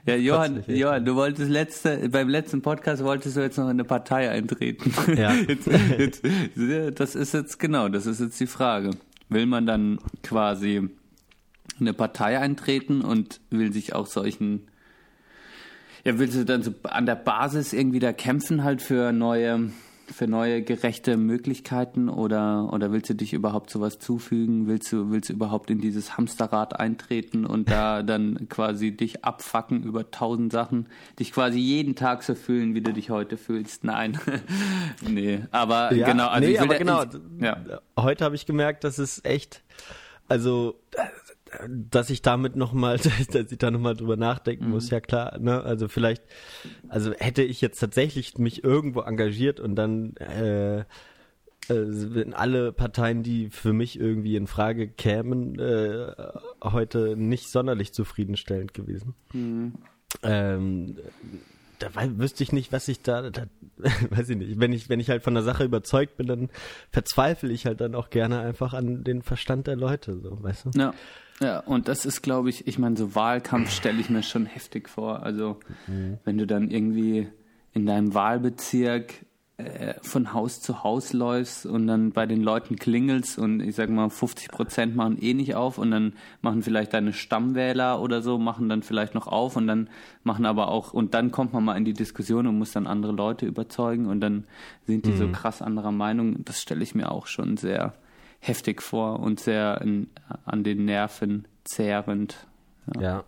Ja, 0.05 0.15
Johann, 0.15 0.65
Johann, 0.67 1.05
du 1.05 1.15
wolltest 1.15 1.50
letzte, 1.50 2.09
beim 2.09 2.27
letzten 2.27 2.62
Podcast 2.62 3.01
wolltest 3.01 3.38
du 3.38 3.41
jetzt 3.41 3.57
noch 3.57 3.65
in 3.65 3.71
eine 3.71 3.86
Partei 3.86 4.29
eintreten. 4.29 4.93
Ja. 5.15 5.33
Jetzt, 5.47 5.67
jetzt, 5.67 6.24
das 7.00 7.15
ist 7.15 7.33
jetzt, 7.33 7.59
genau, 7.59 7.88
das 7.88 8.05
ist 8.05 8.19
jetzt 8.19 8.39
die 8.39 8.47
Frage. 8.47 8.91
Will 9.29 9.45
man 9.45 9.65
dann 9.65 10.00
quasi 10.24 10.89
eine 11.79 11.93
Partei 11.93 12.39
eintreten 12.39 13.01
und 13.01 13.39
will 13.50 13.71
sich 13.71 13.93
auch 13.93 14.07
solchen, 14.07 14.67
ja, 16.03 16.19
willst 16.19 16.36
du 16.36 16.43
dann 16.43 16.63
so 16.63 16.74
an 16.83 17.05
der 17.05 17.15
Basis 17.15 17.71
irgendwie 17.71 18.00
da 18.00 18.12
kämpfen 18.12 18.63
halt 18.63 18.81
für 18.81 19.12
neue, 19.13 19.71
für 20.11 20.27
neue 20.27 20.61
gerechte 20.61 21.17
Möglichkeiten 21.17 22.09
oder, 22.09 22.71
oder 22.71 22.91
willst 22.91 23.09
du 23.09 23.15
dich 23.15 23.33
überhaupt 23.33 23.69
sowas 23.69 23.99
zufügen? 23.99 24.67
Willst 24.67 24.91
du, 24.91 25.11
willst 25.11 25.29
du 25.29 25.33
überhaupt 25.33 25.69
in 25.69 25.79
dieses 25.79 26.17
Hamsterrad 26.17 26.79
eintreten 26.79 27.45
und 27.45 27.69
da 27.69 28.03
dann 28.03 28.47
quasi 28.49 28.91
dich 28.91 29.25
abfacken 29.25 29.83
über 29.83 30.09
tausend 30.11 30.51
Sachen, 30.51 30.87
dich 31.19 31.31
quasi 31.31 31.59
jeden 31.59 31.95
Tag 31.95 32.23
so 32.23 32.35
fühlen, 32.35 32.75
wie 32.75 32.81
du 32.81 32.93
dich 32.93 33.09
heute 33.09 33.37
fühlst? 33.37 33.83
Nein. 33.83 34.19
nee, 35.07 35.41
aber 35.51 35.93
ja, 35.93 36.05
genau, 36.07 36.27
also 36.27 36.47
nee, 36.47 36.57
aber 36.57 36.75
genau. 36.75 37.03
Ja. 37.39 37.81
Heute 37.97 38.25
habe 38.25 38.35
ich 38.35 38.45
gemerkt, 38.45 38.83
dass 38.83 38.97
es 38.97 39.23
echt, 39.23 39.63
also 40.27 40.79
dass 41.67 42.09
ich 42.09 42.21
damit 42.21 42.55
nochmal, 42.55 42.97
dass 43.31 43.51
ich 43.51 43.57
da 43.57 43.71
nochmal 43.71 43.95
drüber 43.95 44.17
nachdenken 44.17 44.65
mhm. 44.65 44.71
muss, 44.71 44.89
ja 44.89 44.99
klar, 44.99 45.37
ne? 45.39 45.61
Also 45.63 45.87
vielleicht, 45.87 46.23
also 46.89 47.13
hätte 47.13 47.43
ich 47.43 47.61
jetzt 47.61 47.79
tatsächlich 47.79 48.37
mich 48.37 48.63
irgendwo 48.63 49.01
engagiert 49.01 49.59
und 49.59 49.75
dann 49.75 50.15
äh, 50.17 50.83
äh, 51.69 52.31
alle 52.33 52.71
Parteien, 52.71 53.23
die 53.23 53.49
für 53.49 53.73
mich 53.73 53.99
irgendwie 53.99 54.35
in 54.35 54.47
Frage 54.47 54.87
kämen, 54.87 55.59
äh, 55.59 56.13
heute 56.63 57.15
nicht 57.17 57.49
sonderlich 57.49 57.93
zufriedenstellend 57.93 58.73
gewesen. 58.73 59.15
Mhm. 59.33 59.73
Ähm, 60.23 60.97
da 61.79 61.89
wüsste 62.17 62.43
ich 62.43 62.51
nicht, 62.51 62.71
was 62.71 62.87
ich 62.87 63.01
da, 63.01 63.29
da, 63.29 63.43
weiß 64.09 64.29
ich 64.29 64.37
nicht. 64.37 64.59
Wenn 64.59 64.73
ich, 64.73 64.89
wenn 64.89 64.99
ich 64.99 65.09
halt 65.09 65.23
von 65.23 65.33
der 65.33 65.43
Sache 65.43 65.63
überzeugt 65.63 66.17
bin, 66.17 66.27
dann 66.27 66.49
verzweifle 66.91 67.51
ich 67.51 67.65
halt 67.65 67.81
dann 67.81 67.95
auch 67.95 68.09
gerne 68.09 68.39
einfach 68.39 68.73
an 68.73 69.03
den 69.03 69.21
Verstand 69.21 69.67
der 69.67 69.75
Leute, 69.75 70.19
so, 70.19 70.41
weißt 70.41 70.65
du? 70.65 70.71
Ja. 70.79 70.93
Ja, 71.39 71.60
und 71.60 71.88
das 71.88 72.06
ist, 72.06 72.22
glaube 72.22 72.50
ich, 72.50 72.67
ich 72.67 72.79
meine, 72.79 72.98
so 72.98 73.13
Wahlkampf 73.13 73.70
stelle 73.72 74.00
ich 74.00 74.10
mir 74.10 74.24
schon 74.24 74.46
heftig 74.46 74.89
vor. 74.89 75.24
Also, 75.24 75.60
mhm. 75.86 76.17
wenn 76.24 76.38
du 76.38 76.48
dann 76.48 76.72
irgendwie 76.72 77.27
in 77.74 77.86
deinem 77.86 78.13
Wahlbezirk 78.13 79.13
äh, 79.58 79.96
von 80.01 80.34
Haus 80.34 80.62
zu 80.62 80.84
Haus 80.84 81.13
läufst 81.13 81.65
und 81.65 81.88
dann 81.88 82.12
bei 82.12 82.27
den 82.27 82.44
Leuten 82.44 82.75
klingelst 82.75 83.39
und 83.39 83.60
ich 83.60 83.75
sag 83.75 83.89
mal 83.89 84.10
50 84.10 84.50
Prozent 84.50 84.96
machen 84.96 85.17
eh 85.20 85.34
nicht 85.34 85.56
auf 85.56 85.79
und 85.79 85.89
dann 85.89 86.13
machen 86.41 86.62
vielleicht 86.62 86.94
deine 86.94 87.12
Stammwähler 87.12 88.00
oder 88.00 88.22
so 88.22 88.38
machen 88.38 88.70
dann 88.70 88.84
vielleicht 88.84 89.15
noch 89.15 89.25
auf 89.25 89.56
und 89.56 89.65
dann 89.65 89.89
machen 90.24 90.46
aber 90.46 90.67
auch 90.67 90.94
und 90.94 91.15
dann 91.15 91.32
kommt 91.32 91.53
man 91.53 91.65
mal 91.65 91.75
in 91.75 91.86
die 91.86 91.94
Diskussion 91.94 92.46
und 92.46 92.60
muss 92.60 92.72
dann 92.72 92.86
andere 92.86 93.13
Leute 93.13 93.48
überzeugen 93.48 94.06
und 94.06 94.22
dann 94.22 94.44
sind 94.86 95.06
die 95.06 95.12
mhm. 95.12 95.17
so 95.17 95.27
krass 95.29 95.63
anderer 95.63 95.91
Meinung. 95.91 96.46
Das 96.46 96.62
stelle 96.62 96.84
ich 96.84 96.94
mir 96.94 97.12
auch 97.12 97.25
schon 97.25 97.58
sehr 97.58 97.96
heftig 98.39 98.82
vor 98.82 99.20
und 99.20 99.39
sehr 99.39 99.82
in, 99.82 100.10
an 100.46 100.63
den 100.63 100.86
Nerven 100.86 101.48
zehrend. 101.63 102.48
Ja. 102.96 103.01
ja. 103.01 103.24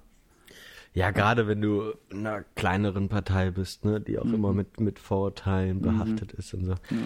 ja. 0.93 1.11
gerade 1.11 1.47
wenn 1.47 1.61
du 1.61 1.93
in 2.09 2.25
einer 2.25 2.43
kleineren 2.55 3.09
Partei 3.09 3.51
bist, 3.51 3.85
ne, 3.85 3.99
die 3.99 4.19
auch 4.19 4.25
mhm. 4.25 4.33
immer 4.33 4.53
mit, 4.53 4.79
mit 4.79 4.99
Vorurteilen 4.99 5.77
mhm. 5.77 5.81
behaftet 5.81 6.33
mhm. 6.33 6.39
ist 6.39 6.53
und 6.53 6.65
so. 6.65 6.71
Ja. 6.71 6.97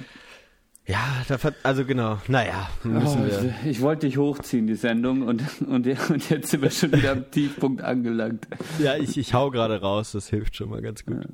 Ja, 0.86 1.24
also 1.64 1.86
genau, 1.86 2.18
naja, 2.28 2.70
müssen 2.84 3.22
oh, 3.22 3.26
wir. 3.26 3.56
Ich, 3.64 3.78
ich, 3.78 3.82
wollte 3.82 4.06
dich 4.06 4.18
hochziehen, 4.18 4.68
die 4.68 4.76
Sendung, 4.76 5.22
und, 5.22 5.42
und, 5.62 5.88
und 6.10 6.30
jetzt 6.30 6.50
sind 6.50 6.62
wir 6.62 6.72
schon 6.72 6.92
wieder 6.92 7.14
am 7.14 7.32
Tiefpunkt 7.32 7.82
angelangt. 7.82 8.48
Ja, 8.80 8.98
ich, 8.98 9.18
ich 9.18 9.34
hau 9.34 9.50
gerade 9.50 9.80
raus, 9.80 10.12
das 10.12 10.28
hilft 10.28 10.58
schon 10.58 10.70
mal 10.70 10.82
ganz 10.82 11.06
gut. 11.06 11.24
Ja. 11.24 11.30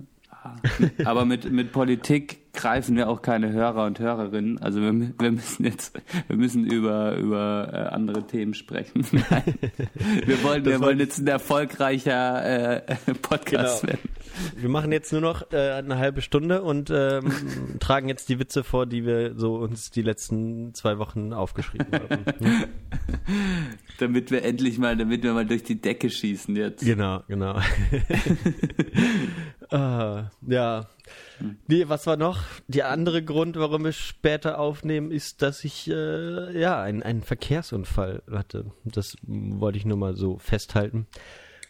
Aber 1.06 1.26
mit, 1.26 1.52
mit 1.52 1.72
Politik 1.72 2.54
greifen 2.54 2.96
wir 2.96 3.10
auch 3.10 3.22
keine 3.22 3.52
Hörer 3.52 3.86
und 3.86 4.00
Hörerinnen. 4.00 4.58
Also 4.60 4.82
wir, 4.82 4.94
wir 5.20 5.32
müssen 5.32 5.66
jetzt, 5.66 6.00
wir 6.28 6.36
müssen 6.36 6.66
über, 6.66 7.16
über 7.16 7.70
äh, 7.72 7.78
andere 7.94 8.26
Themen 8.26 8.54
sprechen. 8.54 9.06
wir 10.26 10.44
wollen, 10.44 10.66
wir 10.66 10.80
wollen 10.82 11.00
jetzt 11.00 11.20
ein 11.20 11.28
erfolgreicher 11.28 12.88
äh, 12.88 12.96
Podcast 13.22 13.82
genau. 13.82 13.94
werden. 13.94 14.10
Wir 14.56 14.70
machen 14.70 14.92
jetzt 14.92 15.12
nur 15.12 15.22
noch 15.22 15.52
äh, 15.52 15.72
eine 15.72 15.98
halbe 15.98 16.22
Stunde 16.22 16.62
und 16.62 16.90
ähm, 16.94 17.32
tragen 17.80 18.10
jetzt 18.10 18.30
die 18.30 18.40
Witze 18.40 18.64
vor, 18.64 18.86
die 18.86 19.06
wir 19.06 19.36
so 19.36 19.56
uns 19.56 19.92
die 19.92 20.02
letzten 20.02 20.74
zwei 20.74 20.98
Wochen 20.98 21.34
aufgeschrieben 21.34 21.88
haben. 21.92 22.26
Hm? 22.40 22.64
damit 24.00 24.32
wir 24.32 24.44
endlich 24.44 24.78
mal, 24.78 24.96
damit 24.96 25.24
wir 25.24 25.34
mal 25.34 25.46
durch 25.46 25.64
die 25.64 25.80
Decke 25.80 26.10
schießen 26.10 26.56
jetzt. 26.56 26.84
Genau, 26.84 27.24
genau. 27.28 27.60
Ah, 29.70 30.30
ja. 30.48 30.88
Nee, 31.68 31.88
was 31.88 32.06
war 32.08 32.18
noch? 32.18 32.44
Der 32.68 32.90
andere 32.90 33.24
Grund, 33.24 33.58
warum 33.58 33.86
wir 33.86 33.94
später 33.94 34.60
aufnehmen, 34.60 35.12
ist, 35.12 35.42
dass 35.42 35.64
ich 35.64 35.90
äh, 35.90 36.60
ja 36.60 36.82
einen, 36.82 37.04
einen 37.04 37.24
Verkehrsunfall 37.24 38.24
hatte. 38.32 38.72
Das 38.84 39.16
wollte 39.24 39.78
ich 39.78 39.86
nur 39.86 39.98
mal 39.98 40.16
so 40.16 40.38
festhalten. 40.38 41.08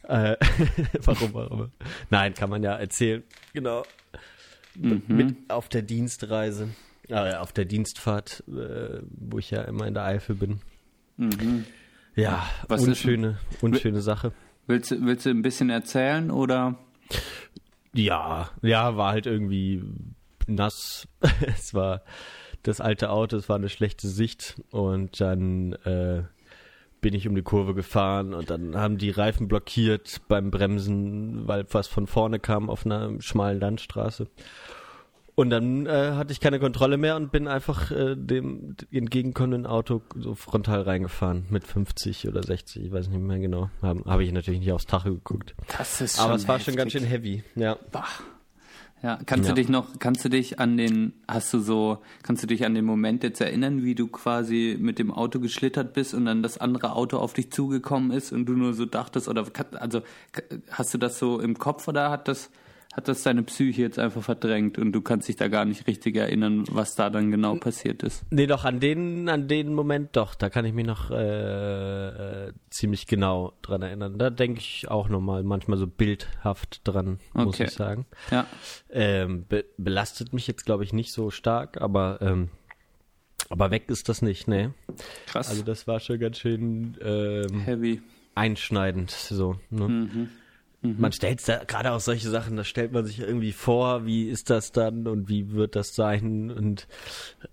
Äh, 0.03 0.35
warum, 1.03 1.33
warum? 1.33 1.71
Nein, 2.09 2.33
kann 2.33 2.49
man 2.49 2.63
ja 2.63 2.75
erzählen. 2.75 3.23
Genau. 3.53 3.83
Mhm. 4.75 5.03
Mit 5.07 5.35
auf 5.49 5.69
der 5.69 5.81
Dienstreise, 5.81 6.69
äh, 7.07 7.35
auf 7.35 7.53
der 7.53 7.65
Dienstfahrt, 7.65 8.43
äh, 8.47 9.01
wo 9.09 9.39
ich 9.39 9.51
ja 9.51 9.61
immer 9.63 9.87
in 9.87 9.93
der 9.93 10.05
Eifel 10.05 10.35
bin. 10.35 10.61
Mhm. 11.17 11.65
Ja, 12.15 12.47
Was 12.67 12.81
unschöne, 12.81 13.39
unschöne 13.61 14.01
Sache. 14.01 14.33
Willst, 14.67 14.91
willst 14.91 15.25
du 15.25 15.29
ein 15.29 15.41
bisschen 15.41 15.69
erzählen 15.69 16.31
oder? 16.31 16.77
Ja, 17.93 18.49
ja, 18.61 18.97
war 18.97 19.11
halt 19.11 19.25
irgendwie 19.25 19.83
nass. 20.47 21.07
es 21.47 21.73
war 21.73 22.03
das 22.63 22.81
alte 22.81 23.09
Auto, 23.09 23.37
es 23.37 23.49
war 23.49 23.55
eine 23.55 23.69
schlechte 23.69 24.07
Sicht 24.07 24.61
und 24.71 25.21
dann 25.21 25.73
äh, 25.85 26.23
bin 27.01 27.13
ich 27.13 27.27
um 27.27 27.35
die 27.35 27.41
Kurve 27.41 27.73
gefahren 27.73 28.33
und 28.33 28.49
dann 28.49 28.75
haben 28.75 28.97
die 28.97 29.09
Reifen 29.09 29.47
blockiert 29.47 30.21
beim 30.27 30.51
Bremsen, 30.51 31.47
weil 31.47 31.65
was 31.71 31.87
von 31.87 32.07
vorne 32.07 32.39
kam 32.39 32.69
auf 32.69 32.85
einer 32.85 33.21
schmalen 33.21 33.59
Landstraße. 33.59 34.27
Und 35.39 35.51
dann 35.51 35.85
äh, 35.85 36.11
hatte 36.15 36.33
ich 36.33 36.41
keine 36.41 36.59
Kontrolle 36.59 36.97
mehr 36.97 37.15
und 37.15 37.31
bin 37.31 37.47
einfach 37.47 37.91
äh, 37.91 38.17
dem 38.17 38.75
entgegenkommenden 38.91 39.65
Auto 39.65 40.01
so 40.13 40.35
frontal 40.35 40.81
reingefahren 40.81 41.45
mit 41.49 41.65
50 41.65 42.27
oder 42.27 42.43
60, 42.43 42.87
ich 42.87 42.91
weiß 42.91 43.07
nicht 43.07 43.21
mehr 43.21 43.39
genau. 43.39 43.69
Habe 43.81 44.03
hab 44.03 44.19
ich 44.19 44.33
natürlich 44.33 44.59
nicht 44.59 44.73
aufs 44.73 44.85
Tacho 44.85 45.11
geguckt. 45.11 45.55
Das 45.77 46.01
ist 46.01 46.19
Aber 46.19 46.35
es 46.35 46.45
war 46.45 46.55
heftig. 46.55 46.73
schon 46.73 46.77
ganz 46.77 46.91
schön 46.91 47.05
heavy, 47.05 47.45
ja. 47.55 47.77
Bah. 47.89 48.03
Ja, 49.01 49.17
kannst 49.25 49.47
ja. 49.47 49.55
du 49.55 49.61
dich 49.61 49.69
noch, 49.69 49.97
kannst 49.99 50.25
du 50.25 50.29
dich 50.29 50.59
an 50.59 50.75
den, 50.75 51.13
hast 51.25 51.53
du 51.53 51.59
so, 51.59 51.99
kannst 52.21 52.43
du 52.43 52.47
dich 52.47 52.65
an 52.65 52.75
den 52.75 52.83
Moment 52.83 53.23
jetzt 53.23 53.39
erinnern, 53.39 53.81
wie 53.81 53.95
du 53.95 54.09
quasi 54.09 54.75
mit 54.77 54.99
dem 54.99 55.09
Auto 55.09 55.39
geschlittert 55.39 55.93
bist 55.93 56.13
und 56.13 56.25
dann 56.25 56.43
das 56.43 56.57
andere 56.57 56.91
Auto 56.91 57.17
auf 57.17 57.31
dich 57.31 57.49
zugekommen 57.49 58.11
ist 58.11 58.33
und 58.33 58.45
du 58.45 58.57
nur 58.57 58.73
so 58.73 58.85
dachtest, 58.85 59.29
oder 59.29 59.45
also 59.75 60.01
hast 60.69 60.93
du 60.93 60.97
das 60.97 61.17
so 61.17 61.39
im 61.39 61.57
Kopf 61.57 61.87
oder 61.87 62.09
hat 62.09 62.27
das, 62.27 62.51
hat 62.99 63.07
das 63.07 63.23
deine 63.23 63.43
Psyche 63.43 63.81
jetzt 63.81 63.97
einfach 63.97 64.21
verdrängt 64.21 64.77
und 64.77 64.91
du 64.91 65.01
kannst 65.01 65.29
dich 65.29 65.37
da 65.37 65.47
gar 65.47 65.63
nicht 65.63 65.87
richtig 65.87 66.17
erinnern, 66.17 66.65
was 66.69 66.95
da 66.95 67.09
dann 67.09 67.31
genau 67.31 67.55
passiert 67.55 68.03
ist. 68.03 68.25
Nee, 68.29 68.45
doch, 68.45 68.65
an 68.65 68.81
den, 68.81 69.29
an 69.29 69.47
den 69.47 69.73
Moment 69.73 70.17
doch. 70.17 70.35
Da 70.35 70.49
kann 70.49 70.65
ich 70.65 70.73
mich 70.73 70.85
noch 70.85 71.09
äh, 71.09 72.47
äh, 72.47 72.53
ziemlich 72.69 73.07
genau 73.07 73.53
dran 73.61 73.83
erinnern. 73.83 74.17
Da 74.17 74.29
denke 74.29 74.59
ich 74.59 74.89
auch 74.89 75.07
nochmal 75.07 75.43
manchmal 75.43 75.77
so 75.77 75.87
bildhaft 75.87 76.81
dran, 76.83 77.19
muss 77.33 77.55
okay. 77.55 77.65
ich 77.65 77.71
sagen. 77.71 78.05
Ja. 78.31 78.45
Ähm, 78.89 79.45
be 79.47 79.63
belastet 79.77 80.33
mich 80.33 80.45
jetzt, 80.47 80.65
glaube 80.65 80.83
ich, 80.83 80.91
nicht 80.91 81.13
so 81.13 81.31
stark, 81.31 81.79
aber 81.79 82.19
ähm, 82.21 82.49
aber 83.49 83.71
weg 83.71 83.85
ist 83.87 84.09
das 84.09 84.21
nicht, 84.21 84.49
ne? 84.49 84.73
Krass. 85.25 85.47
Also 85.47 85.63
das 85.63 85.87
war 85.87 86.01
schon 86.01 86.19
ganz 86.19 86.37
schön 86.37 86.97
ähm, 87.01 87.61
heavy. 87.61 88.01
Einschneidend, 88.35 89.11
so. 89.11 89.55
Ne? 89.69 89.87
Mhm. 89.87 90.29
Mhm. 90.81 90.95
Man 90.97 91.11
stellt 91.11 91.45
da 91.47 91.63
gerade 91.65 91.91
auch 91.91 91.99
solche 91.99 92.29
Sachen, 92.29 92.55
da 92.55 92.63
stellt 92.63 92.93
man 92.93 93.05
sich 93.05 93.19
irgendwie 93.19 93.51
vor, 93.51 94.05
wie 94.05 94.29
ist 94.29 94.49
das 94.49 94.71
dann 94.71 95.07
und 95.07 95.27
wie 95.27 95.51
wird 95.51 95.75
das 95.75 95.93
sein 95.93 96.51
und 96.51 96.87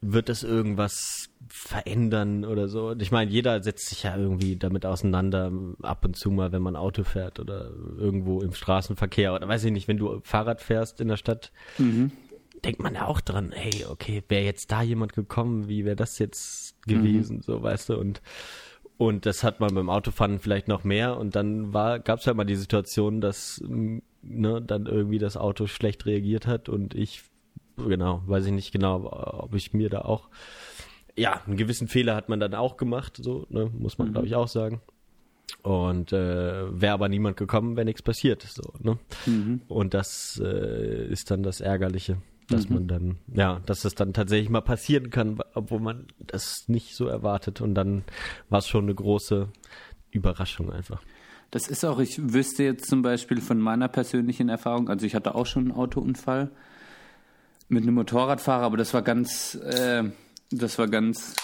wird 0.00 0.28
das 0.28 0.44
irgendwas 0.44 1.30
verändern 1.48 2.44
oder 2.44 2.68
so. 2.68 2.90
Und 2.90 3.02
ich 3.02 3.10
meine, 3.10 3.30
jeder 3.30 3.62
setzt 3.62 3.88
sich 3.88 4.04
ja 4.04 4.16
irgendwie 4.16 4.56
damit 4.56 4.86
auseinander, 4.86 5.52
ab 5.82 6.04
und 6.04 6.16
zu 6.16 6.30
mal, 6.30 6.52
wenn 6.52 6.62
man 6.62 6.76
Auto 6.76 7.02
fährt 7.02 7.40
oder 7.40 7.70
irgendwo 7.98 8.40
im 8.42 8.52
Straßenverkehr 8.52 9.34
oder 9.34 9.48
weiß 9.48 9.64
ich 9.64 9.72
nicht, 9.72 9.88
wenn 9.88 9.98
du 9.98 10.20
Fahrrad 10.22 10.60
fährst 10.60 11.00
in 11.00 11.08
der 11.08 11.16
Stadt, 11.16 11.52
mhm. 11.78 12.12
denkt 12.64 12.80
man 12.80 12.94
ja 12.94 13.06
auch 13.06 13.20
dran, 13.20 13.52
hey, 13.52 13.86
okay, 13.88 14.22
wäre 14.28 14.44
jetzt 14.44 14.70
da 14.70 14.82
jemand 14.82 15.14
gekommen, 15.14 15.68
wie 15.68 15.84
wäre 15.84 15.96
das 15.96 16.18
jetzt 16.20 16.80
gewesen, 16.86 17.38
mhm. 17.38 17.42
so 17.42 17.62
weißt 17.62 17.88
du, 17.88 17.98
und 17.98 18.22
und 18.98 19.26
das 19.26 19.44
hat 19.44 19.60
man 19.60 19.74
beim 19.74 19.90
Autofahren 19.90 20.38
vielleicht 20.38 20.68
noch 20.68 20.84
mehr 20.84 21.16
und 21.16 21.36
dann 21.36 21.72
war 21.72 21.98
gab 21.98 22.20
es 22.20 22.24
ja 22.24 22.34
mal 22.34 22.44
die 22.44 22.56
Situation, 22.56 23.20
dass 23.20 23.62
ne, 24.22 24.62
dann 24.62 24.86
irgendwie 24.86 25.18
das 25.18 25.36
Auto 25.36 25.66
schlecht 25.66 26.06
reagiert 26.06 26.46
hat 26.46 26.68
und 26.68 26.94
ich 26.94 27.22
genau, 27.76 28.22
weiß 28.26 28.46
ich 28.46 28.52
nicht 28.52 28.72
genau, 28.72 29.10
ob 29.42 29.54
ich 29.54 29.74
mir 29.74 29.90
da 29.90 30.02
auch 30.02 30.28
ja, 31.16 31.40
einen 31.46 31.56
gewissen 31.56 31.88
Fehler 31.88 32.14
hat 32.14 32.28
man 32.28 32.40
dann 32.40 32.54
auch 32.54 32.76
gemacht, 32.76 33.18
so, 33.20 33.46
ne, 33.48 33.70
muss 33.76 33.98
man, 33.98 34.08
mhm. 34.08 34.12
glaube 34.12 34.26
ich, 34.26 34.34
auch 34.34 34.48
sagen. 34.48 34.80
Und 35.62 36.12
äh, 36.12 36.80
wäre 36.80 36.92
aber 36.92 37.08
niemand 37.08 37.36
gekommen, 37.36 37.76
wenn 37.76 37.86
nichts 37.86 38.02
passiert. 38.02 38.42
So, 38.42 38.74
ne? 38.80 38.98
Mhm. 39.26 39.62
Und 39.68 39.94
das 39.94 40.40
äh, 40.44 41.06
ist 41.06 41.30
dann 41.30 41.42
das 41.42 41.60
Ärgerliche, 41.60 42.18
dass 42.48 42.68
mhm. 42.68 42.74
man 42.74 42.88
dann, 42.88 43.16
ja, 43.32 43.60
dass 43.66 43.84
es 43.84 43.94
dann 43.94 44.12
tatsächlich 44.12 44.50
mal 44.50 44.60
passieren 44.60 45.10
kann, 45.10 45.38
obwohl 45.54 45.80
man 45.80 46.06
das 46.18 46.68
nicht 46.68 46.94
so 46.94 47.06
erwartet. 47.06 47.60
Und 47.60 47.74
dann 47.74 48.04
war 48.48 48.60
es 48.60 48.68
schon 48.68 48.84
eine 48.84 48.94
große 48.94 49.48
Überraschung 50.10 50.72
einfach. 50.72 51.02
Das 51.50 51.68
ist 51.68 51.84
auch, 51.84 51.98
ich 51.98 52.32
wüsste 52.32 52.64
jetzt 52.64 52.88
zum 52.88 53.02
Beispiel 53.02 53.40
von 53.40 53.58
meiner 53.60 53.88
persönlichen 53.88 54.48
Erfahrung, 54.48 54.88
also 54.88 55.06
ich 55.06 55.14
hatte 55.14 55.34
auch 55.34 55.46
schon 55.46 55.64
einen 55.64 55.72
Autounfall 55.72 56.50
mit 57.68 57.82
einem 57.82 57.94
Motorradfahrer, 57.94 58.64
aber 58.64 58.76
das 58.76 58.94
war 58.94 59.02
ganz, 59.02 59.54
äh, 59.54 60.04
das 60.50 60.78
war 60.78 60.88
ganz 60.88 61.34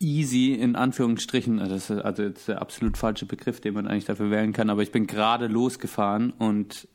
easy 0.00 0.52
in 0.52 0.76
Anführungsstrichen. 0.76 1.58
Also 1.58 1.74
das 1.74 1.90
ist 1.90 2.02
also 2.02 2.22
jetzt 2.22 2.48
der 2.48 2.60
absolut 2.60 2.96
falsche 2.98 3.26
Begriff, 3.26 3.60
den 3.60 3.74
man 3.74 3.86
eigentlich 3.86 4.04
dafür 4.04 4.30
wählen 4.30 4.52
kann. 4.52 4.70
Aber 4.70 4.82
ich 4.82 4.92
bin 4.92 5.06
gerade 5.06 5.46
losgefahren 5.46 6.30
und 6.30 6.88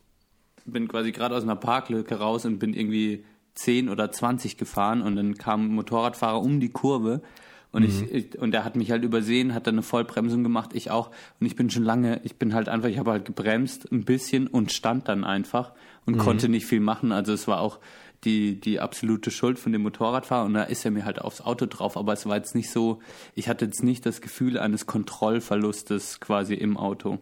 bin 0.64 0.88
quasi 0.88 1.12
gerade 1.12 1.36
aus 1.36 1.42
einer 1.42 1.56
Parklücke 1.56 2.16
raus 2.16 2.44
und 2.44 2.58
bin 2.58 2.74
irgendwie 2.74 3.24
10 3.54 3.88
oder 3.88 4.10
20 4.10 4.56
gefahren 4.56 5.02
und 5.02 5.16
dann 5.16 5.34
kam 5.36 5.66
ein 5.66 5.74
Motorradfahrer 5.74 6.40
um 6.40 6.60
die 6.60 6.70
Kurve 6.70 7.22
und 7.72 7.82
mhm. 7.82 8.08
ich, 8.10 8.38
und 8.38 8.54
er 8.54 8.64
hat 8.64 8.76
mich 8.76 8.90
halt 8.90 9.04
übersehen, 9.04 9.54
hat 9.54 9.66
dann 9.66 9.76
eine 9.76 9.82
Vollbremsung 9.82 10.42
gemacht, 10.42 10.70
ich 10.74 10.90
auch 10.90 11.10
und 11.40 11.46
ich 11.46 11.56
bin 11.56 11.70
schon 11.70 11.84
lange, 11.84 12.20
ich 12.24 12.36
bin 12.36 12.54
halt 12.54 12.68
einfach, 12.68 12.88
ich 12.88 12.98
habe 12.98 13.12
halt 13.12 13.24
gebremst 13.24 13.90
ein 13.92 14.04
bisschen 14.04 14.46
und 14.46 14.72
stand 14.72 15.08
dann 15.08 15.24
einfach 15.24 15.72
und 16.06 16.16
mhm. 16.16 16.20
konnte 16.20 16.48
nicht 16.48 16.66
viel 16.66 16.80
machen, 16.80 17.12
also 17.12 17.32
es 17.32 17.46
war 17.46 17.60
auch 17.60 17.78
die, 18.24 18.60
die 18.60 18.80
absolute 18.80 19.30
Schuld 19.30 19.58
von 19.58 19.72
dem 19.72 19.82
Motorradfahrer 19.82 20.44
und 20.44 20.54
da 20.54 20.64
ist 20.64 20.84
er 20.84 20.90
mir 20.90 21.04
halt 21.04 21.20
aufs 21.20 21.40
Auto 21.40 21.66
drauf, 21.66 21.96
aber 21.96 22.12
es 22.12 22.26
war 22.26 22.36
jetzt 22.36 22.54
nicht 22.54 22.70
so, 22.70 23.00
ich 23.34 23.48
hatte 23.48 23.64
jetzt 23.64 23.82
nicht 23.82 24.04
das 24.04 24.20
Gefühl 24.20 24.58
eines 24.58 24.86
Kontrollverlustes 24.86 26.20
quasi 26.20 26.54
im 26.54 26.76
Auto. 26.76 27.18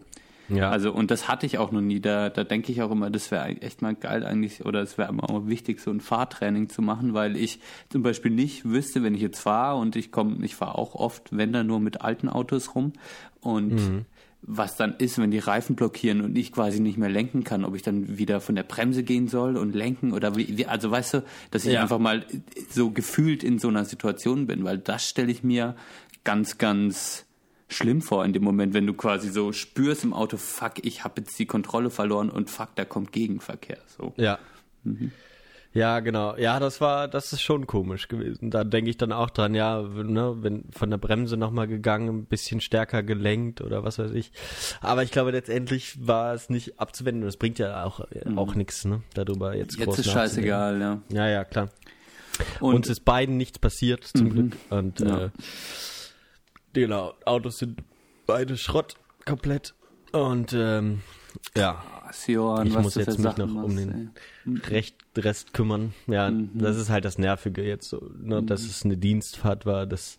Ja. 0.49 0.69
Also, 0.69 0.91
und 0.91 1.11
das 1.11 1.27
hatte 1.27 1.45
ich 1.45 1.57
auch 1.57 1.71
noch 1.71 1.81
nie. 1.81 1.99
Da, 1.99 2.29
da 2.29 2.43
denke 2.43 2.71
ich 2.71 2.81
auch 2.81 2.91
immer, 2.91 3.09
das 3.09 3.31
wäre 3.31 3.47
echt 3.61 3.81
mal 3.81 3.95
geil 3.95 4.25
eigentlich, 4.25 4.65
oder 4.65 4.81
es 4.81 4.97
wäre 4.97 5.09
immer 5.09 5.47
wichtig, 5.47 5.79
so 5.79 5.91
ein 5.91 6.01
Fahrtraining 6.01 6.69
zu 6.69 6.81
machen, 6.81 7.13
weil 7.13 7.35
ich 7.35 7.59
zum 7.89 8.01
Beispiel 8.01 8.31
nicht 8.31 8.65
wüsste, 8.65 9.03
wenn 9.03 9.15
ich 9.15 9.21
jetzt 9.21 9.39
fahre 9.39 9.79
und 9.79 9.95
ich 9.95 10.11
komme, 10.11 10.43
ich 10.45 10.55
fahre 10.55 10.77
auch 10.77 10.95
oft, 10.95 11.35
wenn 11.35 11.53
dann 11.53 11.67
nur 11.67 11.79
mit 11.79 12.01
alten 12.01 12.29
Autos 12.29 12.75
rum 12.75 12.93
und 13.41 13.73
mhm 13.73 14.05
was 14.41 14.75
dann 14.77 14.95
ist, 14.97 15.17
wenn 15.17 15.31
die 15.31 15.39
Reifen 15.39 15.75
blockieren 15.75 16.21
und 16.21 16.37
ich 16.37 16.53
quasi 16.53 16.79
nicht 16.79 16.97
mehr 16.97 17.09
lenken 17.09 17.43
kann, 17.43 17.65
ob 17.65 17.75
ich 17.75 17.81
dann 17.81 18.17
wieder 18.17 18.39
von 18.39 18.55
der 18.55 18.63
Bremse 18.63 19.03
gehen 19.03 19.27
soll 19.27 19.57
und 19.57 19.75
lenken 19.75 20.13
oder 20.13 20.35
wie, 20.35 20.57
wie 20.57 20.65
also 20.65 20.89
weißt 20.89 21.15
du, 21.15 21.23
dass 21.51 21.65
ich 21.65 21.73
ja. 21.73 21.81
einfach 21.81 21.99
mal 21.99 22.25
so 22.69 22.91
gefühlt 22.91 23.43
in 23.43 23.59
so 23.59 23.67
einer 23.67 23.85
Situation 23.85 24.47
bin, 24.47 24.63
weil 24.63 24.77
das 24.77 25.07
stelle 25.07 25.31
ich 25.31 25.43
mir 25.43 25.75
ganz, 26.23 26.57
ganz 26.57 27.25
schlimm 27.69 28.01
vor 28.01 28.25
in 28.25 28.33
dem 28.33 28.43
Moment, 28.43 28.73
wenn 28.73 28.85
du 28.85 28.93
quasi 28.93 29.29
so 29.29 29.53
spürst 29.53 30.03
im 30.03 30.13
Auto, 30.13 30.37
fuck, 30.37 30.83
ich 30.83 31.03
habe 31.03 31.21
jetzt 31.21 31.37
die 31.39 31.45
Kontrolle 31.45 31.89
verloren 31.89 32.29
und 32.29 32.49
fuck, 32.49 32.69
da 32.75 32.83
kommt 32.83 33.11
Gegenverkehr. 33.11 33.77
So. 33.97 34.13
Ja. 34.17 34.39
Mhm. 34.83 35.11
Ja, 35.71 35.99
genau. 35.99 36.35
Ja, 36.35 36.59
das 36.59 36.81
war, 36.81 37.07
das 37.07 37.31
ist 37.31 37.41
schon 37.41 37.67
komisch 37.67 38.07
gewesen. 38.07 38.49
Da 38.49 38.63
denke 38.63 38.89
ich 38.89 38.97
dann 38.97 39.11
auch 39.11 39.29
dran, 39.29 39.53
ja, 39.53 39.81
ne, 39.81 40.37
wenn 40.39 40.63
von 40.71 40.89
der 40.89 40.97
Bremse 40.97 41.37
nochmal 41.37 41.67
gegangen, 41.67 42.09
ein 42.09 42.25
bisschen 42.25 42.59
stärker 42.59 43.03
gelenkt 43.03 43.61
oder 43.61 43.83
was 43.83 43.99
weiß 43.99 44.11
ich. 44.11 44.31
Aber 44.81 45.03
ich 45.03 45.11
glaube, 45.11 45.29
letztendlich 45.29 46.07
war 46.07 46.33
es 46.33 46.49
nicht 46.49 46.79
abzuwenden. 46.79 47.23
Das 47.23 47.37
bringt 47.37 47.59
ja 47.59 47.83
auch, 47.83 48.01
mhm. 48.25 48.39
auch 48.39 48.55
nichts, 48.55 48.83
ne, 48.85 49.03
darüber 49.13 49.55
jetzt 49.55 49.77
Jetzt 49.77 49.85
groß 49.85 49.99
ist 49.99 50.11
scheißegal, 50.11 50.81
ja. 50.81 51.01
Ja, 51.09 51.27
ja, 51.27 51.43
klar. 51.43 51.69
Und 52.59 52.73
Uns 52.73 52.89
ist 52.89 53.05
beiden 53.05 53.37
nichts 53.37 53.59
passiert, 53.59 54.05
zum 54.05 54.27
mhm. 54.27 54.29
Glück. 54.31 54.57
Und, 54.71 55.01
ja. 55.01 55.25
äh, 55.25 55.29
genau, 56.73 57.13
Autos 57.25 57.59
sind 57.59 57.81
beide 58.25 58.57
Schrott, 58.57 58.95
komplett. 59.25 59.73
Und, 60.11 60.53
ähm, 60.53 61.01
ja, 61.55 61.83
Johann, 62.27 62.67
ich 62.67 62.77
muss 62.77 62.95
jetzt 62.95 63.19
mich 63.19 63.37
noch 63.37 63.63
um 63.63 63.75
den 63.75 64.11
Recht, 64.67 64.95
Rest 65.17 65.53
kümmern. 65.53 65.93
Ja, 66.07 66.29
mhm. 66.31 66.51
das 66.55 66.77
ist 66.77 66.89
halt 66.89 67.05
das 67.05 67.17
Nervige 67.17 67.63
jetzt 67.63 67.89
so, 67.89 68.09
ne, 68.19 68.41
mhm. 68.41 68.47
dass 68.47 68.63
es 68.63 68.83
eine 68.83 68.97
Dienstfahrt 68.97 69.65
war, 69.65 69.85
dass, 69.85 70.17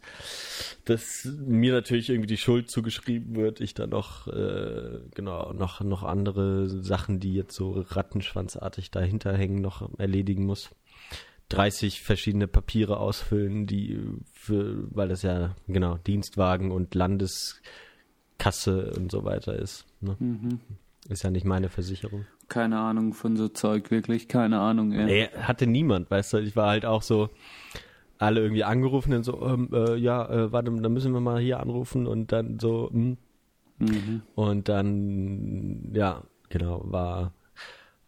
dass 0.85 1.25
mir 1.25 1.73
natürlich 1.73 2.11
irgendwie 2.11 2.29
die 2.29 2.37
Schuld 2.37 2.71
zugeschrieben 2.71 3.35
wird, 3.35 3.61
ich 3.61 3.75
dann 3.75 3.91
noch, 3.91 4.29
äh, 4.29 5.01
genau, 5.15 5.53
noch, 5.53 5.81
noch 5.81 6.03
andere 6.03 6.69
Sachen, 6.69 7.19
die 7.21 7.35
jetzt 7.35 7.55
so 7.55 7.85
rattenschwanzartig 7.89 8.91
dahinter 8.91 9.37
hängen, 9.37 9.61
noch 9.61 9.89
erledigen 9.99 10.45
muss. 10.47 10.71
30 11.51 12.03
verschiedene 12.03 12.47
Papiere 12.47 12.99
ausfüllen, 12.99 13.67
die 13.67 14.01
für, 14.33 14.85
weil 14.95 15.09
das 15.09 15.23
ja, 15.23 15.55
genau, 15.69 15.99
Dienstwagen 15.99 16.71
und 16.71 16.95
Landeskasse 16.95 18.93
und 18.97 19.11
so 19.11 19.25
weiter 19.25 19.57
ist. 19.57 19.85
Ne? 20.01 20.17
Mhm. 20.19 20.61
Ist 21.09 21.25
ja 21.25 21.31
nicht 21.31 21.45
meine 21.45 21.69
Versicherung. 21.69 22.25
Keine 22.49 22.79
Ahnung 22.79 23.15
von 23.15 23.37
so 23.37 23.49
Zeug, 23.49 23.91
wirklich, 23.91 24.29
keine 24.29 24.61
Ahnung. 24.61 24.93
Ey. 24.93 25.05
Nee, 25.05 25.29
hatte 25.39 25.67
niemand, 25.67 26.11
weißt 26.11 26.35
du, 26.35 26.39
ich 26.39 26.57
war 26.57 26.69
halt 26.69 26.87
auch 26.87 27.03
so, 27.03 27.31
alle 28.21 28.41
irgendwie 28.43 28.65
angerufen 28.65 29.15
und 29.15 29.25
so, 29.25 29.41
ähm, 29.47 29.71
äh, 29.73 29.97
ja, 29.97 30.29
äh, 30.29 30.53
warte, 30.53 30.71
dann 30.71 30.93
müssen 30.93 31.13
wir 31.13 31.21
mal 31.21 31.41
hier 31.41 31.59
anrufen 31.59 32.07
und 32.07 32.33
dann 32.33 32.59
so, 32.61 32.91
hm. 32.91 33.17
mhm. 33.79 34.23
und 34.35 34.69
dann, 34.69 35.91
ja, 35.95 36.23
genau, 36.51 36.83
war, 36.85 37.33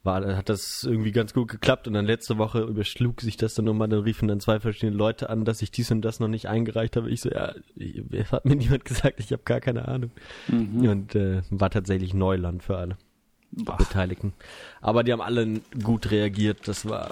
war, 0.02 0.36
hat 0.36 0.48
das 0.48 0.82
irgendwie 0.84 1.12
ganz 1.12 1.32
gut 1.32 1.48
geklappt 1.48 1.86
und 1.86 1.94
dann 1.94 2.06
letzte 2.06 2.38
Woche 2.38 2.60
überschlug 2.60 3.20
sich 3.20 3.36
das 3.36 3.54
dann 3.54 3.64
nochmal, 3.64 3.88
dann 3.88 4.00
riefen 4.00 4.28
dann 4.28 4.40
zwei 4.40 4.58
verschiedene 4.58 4.96
Leute 4.96 5.30
an, 5.30 5.44
dass 5.44 5.62
ich 5.62 5.70
dies 5.70 5.90
und 5.90 6.02
das 6.02 6.18
noch 6.18 6.28
nicht 6.28 6.48
eingereicht 6.48 6.96
habe. 6.96 7.10
Ich 7.10 7.20
so, 7.20 7.30
ja, 7.30 7.54
hat 8.32 8.44
mir 8.44 8.56
niemand 8.56 8.84
gesagt, 8.84 9.20
ich 9.20 9.32
habe 9.32 9.42
gar 9.44 9.60
keine 9.60 9.86
Ahnung. 9.86 10.10
Mhm. 10.48 10.88
Und 10.88 11.14
äh, 11.14 11.42
war 11.50 11.70
tatsächlich 11.70 12.14
Neuland 12.14 12.62
für 12.62 12.76
alle 12.76 12.96
Boah. 13.52 13.76
Beteiligten. 13.76 14.32
Aber 14.80 15.04
die 15.04 15.12
haben 15.12 15.20
alle 15.20 15.60
gut 15.82 16.10
reagiert. 16.10 16.66
Das 16.66 16.88
war, 16.88 17.10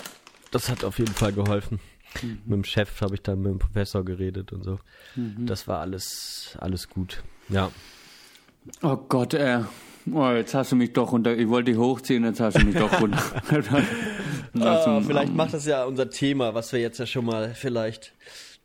das 0.51 0.69
hat 0.69 0.85
auf 0.85 0.99
jeden 0.99 1.13
Fall 1.13 1.33
geholfen. 1.33 1.79
Mhm. 2.23 2.39
Mit 2.45 2.53
dem 2.53 2.65
Chef 2.65 3.01
habe 3.03 3.15
ich 3.15 3.23
dann 3.23 3.41
mit 3.41 3.53
dem 3.53 3.59
Professor 3.59 4.05
geredet 4.05 4.53
und 4.53 4.65
so. 4.65 4.79
Mhm. 5.15 5.47
Das 5.47 5.69
war 5.69 5.81
alles, 5.81 6.57
alles 6.59 6.89
gut. 6.89 7.23
Ja. 7.49 7.71
Oh 8.83 8.97
Gott, 8.97 9.35
ey. 9.35 9.65
Oh, 10.13 10.31
jetzt 10.31 10.55
hast 10.55 10.73
du 10.73 10.77
mich 10.77 10.93
doch 10.93 11.13
runter. 11.13 11.37
Ich 11.37 11.49
wollte 11.49 11.73
dich 11.73 11.81
hochziehen, 11.81 12.25
jetzt 12.25 12.41
hast 12.41 12.59
du 12.59 12.65
mich 12.65 12.77
doch 12.77 13.01
runter. 13.01 13.23
oh, 14.55 15.01
vielleicht 15.07 15.35
macht 15.35 15.55
das 15.55 15.67
ja 15.67 15.85
unser 15.85 16.11
Thema, 16.11 16.55
was 16.55 16.73
wir 16.73 16.81
jetzt 16.81 16.99
ja 16.99 17.07
schon 17.07 17.27
mal 17.27 17.55
vielleicht 17.55 18.13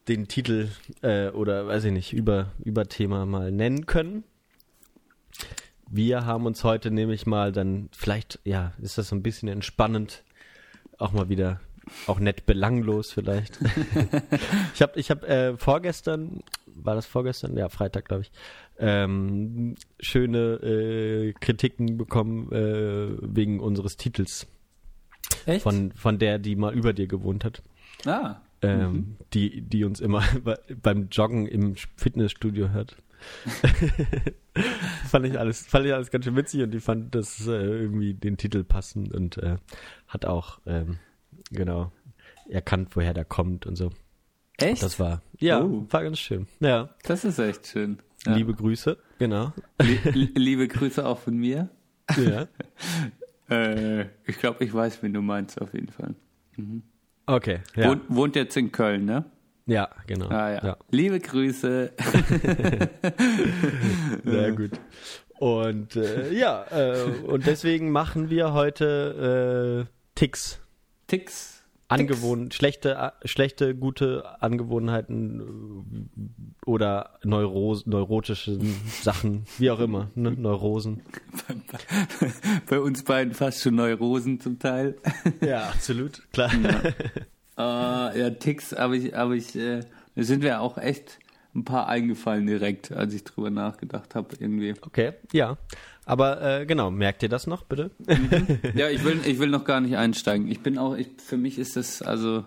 den 0.08 0.28
Titel 0.28 0.70
äh, 1.02 1.30
oder 1.30 1.68
weiß 1.68 1.86
ich 1.86 1.92
nicht, 1.92 2.14
über, 2.14 2.52
über 2.64 2.88
Thema 2.88 3.26
mal 3.26 3.52
nennen 3.52 3.86
können. 3.86 4.24
Wir 5.90 6.26
haben 6.26 6.46
uns 6.46 6.64
heute 6.64 6.92
nämlich 6.92 7.26
mal 7.26 7.52
dann, 7.52 7.90
vielleicht, 7.92 8.40
ja, 8.44 8.74
ist 8.82 8.98
das 8.98 9.10
so 9.10 9.16
ein 9.16 9.24
bisschen 9.24 9.50
entspannend, 9.50 10.24
auch 10.98 11.12
mal 11.12 11.30
wieder, 11.30 11.60
auch 12.08 12.20
nett 12.20 12.46
belanglos 12.46 13.12
vielleicht. 13.12 13.60
ich 14.74 14.82
habe 14.82 15.00
ich 15.00 15.12
hab, 15.12 15.24
äh, 15.24 15.58
vorgestern, 15.58 16.44
war 16.66 16.96
das 16.96 17.06
vorgestern? 17.06 17.56
Ja, 17.56 17.70
Freitag, 17.70 18.06
glaube 18.06 18.24
ich, 18.24 18.32
ähm, 18.80 19.76
schöne 20.00 20.56
äh, 20.56 21.34
Kritiken 21.34 21.98
bekommen 21.98 22.52
äh, 22.52 23.18
wegen 23.22 23.60
unseres 23.60 23.98
Titels. 23.98 24.48
Echt? 25.46 25.64
Von, 25.64 25.92
von 25.94 26.20
der, 26.20 26.40
die 26.40 26.56
mal 26.56 26.74
über 26.74 26.94
dir 26.94 27.08
gewohnt 27.08 27.44
hat. 27.44 27.64
Ah. 28.06 28.38
Ähm, 28.62 28.92
mhm. 28.92 29.18
die, 29.34 29.62
die 29.62 29.84
uns 29.84 30.00
immer 30.00 30.24
beim 30.82 31.10
Joggen 31.12 31.48
im 31.48 31.76
Fitnessstudio 31.98 32.70
hört. 32.70 32.98
fand 35.08 35.26
ich 35.26 35.40
alles, 35.40 35.66
fand 35.66 35.86
ich 35.86 35.94
alles 35.94 36.12
ganz 36.12 36.26
schön 36.26 36.36
witzig 36.36 36.62
und 36.62 36.72
die 36.72 36.80
fand 36.80 37.16
das 37.16 37.48
äh, 37.48 37.52
irgendwie 37.52 38.14
den 38.14 38.38
Titel 38.38 38.64
passend 38.64 39.14
und 39.14 39.38
äh, 39.38 39.58
hat 40.08 40.26
auch 40.26 40.60
ähm, 40.66 41.00
genau 41.52 41.92
erkannt, 42.50 42.96
woher 42.96 43.14
der 43.14 43.26
kommt 43.26 43.66
und 43.66 43.76
so. 43.76 43.92
Echt? 44.58 44.84
Das 44.84 45.00
war 45.00 45.22
ja, 45.40 45.62
oh. 45.62 45.86
war 45.90 46.04
ganz 46.04 46.20
schön. 46.20 46.48
Ja. 46.60 46.90
Das 47.04 47.26
ist 47.26 47.40
echt 47.40 47.68
schön. 47.68 48.00
Ja. 48.26 48.36
Liebe 48.36 48.54
Grüße, 48.54 48.98
genau. 49.20 49.54
liebe 50.14 50.68
Grüße 50.68 51.06
auch 51.06 51.20
von 51.20 51.38
mir. 51.38 51.70
Ja. 52.18 52.48
äh, 53.56 54.06
ich 54.26 54.40
glaube, 54.40 54.64
ich 54.64 54.74
weiß, 54.74 55.04
wen 55.04 55.14
du 55.14 55.22
meinst, 55.22 55.62
auf 55.62 55.74
jeden 55.74 55.90
Fall. 55.90 56.16
Mhm. 56.58 56.84
Okay. 57.28 57.60
Ja. 57.76 57.90
Wohnt, 57.90 58.04
wohnt 58.10 58.36
jetzt 58.36 58.58
in 58.58 58.72
Köln, 58.72 59.06
ne? 59.06 59.26
Ja, 59.68 59.90
genau. 60.06 60.30
Ah, 60.30 60.52
ja. 60.52 60.64
ja. 60.64 60.78
Liebe 60.92 61.20
Grüße. 61.20 61.92
Sehr 64.24 64.52
gut. 64.52 64.72
Und 65.40 65.96
äh, 65.96 66.32
ja, 66.34 66.66
äh, 66.72 67.02
und 67.26 67.48
deswegen 67.48 67.92
machen 67.92 68.30
wir 68.30 68.54
heute 68.54 69.88
äh, 69.88 69.92
Ticks. 70.14 70.60
Ticks. 71.08 71.55
Angewohn 71.88 72.52
schlechte, 72.52 72.96
äh, 72.96 73.28
schlechte, 73.28 73.76
gute 73.76 74.42
Angewohnheiten 74.42 75.40
äh, 75.40 76.70
oder 76.70 77.20
Neuros 77.24 77.86
neurotische 77.86 78.60
Sachen, 79.02 79.46
wie 79.60 79.70
auch 79.70 79.80
immer, 79.80 80.10
ne? 80.16 80.32
Neurosen. 80.32 81.04
Bei 82.70 82.80
uns 82.80 83.04
beiden 83.04 83.34
fast 83.34 83.62
schon 83.62 83.76
Neurosen 83.76 84.40
zum 84.40 84.60
Teil. 84.60 84.96
Ja, 85.42 85.70
absolut, 85.70 86.22
klar. 86.32 86.52
Ja, 87.58 88.12
uh, 88.12 88.18
ja 88.18 88.30
Ticks, 88.32 88.74
aber 88.74 88.96
ich, 88.96 89.16
aber 89.16 89.34
ich, 89.34 89.56
äh, 89.56 89.82
sind 90.16 90.42
wir 90.42 90.62
auch 90.62 90.78
echt 90.78 91.20
ein 91.54 91.66
paar 91.66 91.88
eingefallen 91.88 92.48
direkt, 92.48 92.92
als 92.92 93.14
ich 93.14 93.24
drüber 93.24 93.50
nachgedacht 93.50 94.16
habe, 94.16 94.36
irgendwie. 94.40 94.74
Okay, 94.82 95.14
ja. 95.32 95.58
Aber 96.06 96.42
äh, 96.42 96.66
genau, 96.66 96.92
merkt 96.92 97.24
ihr 97.24 97.30
das 97.30 97.48
noch, 97.48 97.64
bitte? 97.64 97.92
Mhm. 98.06 98.60
Ja, 98.76 98.90
ich 98.90 99.04
will, 99.04 99.20
ich 99.26 99.40
will 99.40 99.50
noch 99.50 99.66
gar 99.66 99.82
nicht 99.82 99.98
einsteigen. 99.98 100.50
Ich 100.50 100.62
bin 100.62 100.78
auch, 100.78 100.96
ich, 100.96 101.08
für 101.18 101.38
mich 101.38 101.58
ist 101.58 101.76
das, 101.76 102.04
also, 102.04 102.46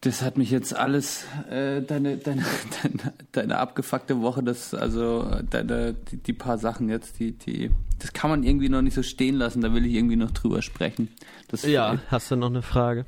das 0.00 0.22
hat 0.22 0.38
mich 0.38 0.50
jetzt 0.50 0.74
alles, 0.74 1.26
äh, 1.50 1.82
deine, 1.82 2.16
deine, 2.16 2.42
deine, 2.82 3.12
deine 3.32 3.58
abgefuckte 3.58 4.22
Woche, 4.22 4.42
das, 4.42 4.72
also, 4.72 5.30
deine, 5.50 5.92
die, 5.92 6.16
die 6.16 6.32
paar 6.32 6.56
Sachen 6.56 6.88
jetzt, 6.88 7.18
die, 7.18 7.32
die, 7.32 7.70
das 7.98 8.14
kann 8.14 8.30
man 8.30 8.42
irgendwie 8.42 8.70
noch 8.70 8.80
nicht 8.80 8.94
so 8.94 9.02
stehen 9.02 9.34
lassen, 9.34 9.60
da 9.60 9.74
will 9.74 9.84
ich 9.84 9.92
irgendwie 9.92 10.16
noch 10.16 10.30
drüber 10.30 10.62
sprechen. 10.62 11.08
Das, 11.48 11.64
ja, 11.64 11.98
hast 12.08 12.30
du 12.30 12.36
noch 12.36 12.48
eine 12.48 12.62
Frage? 12.62 13.04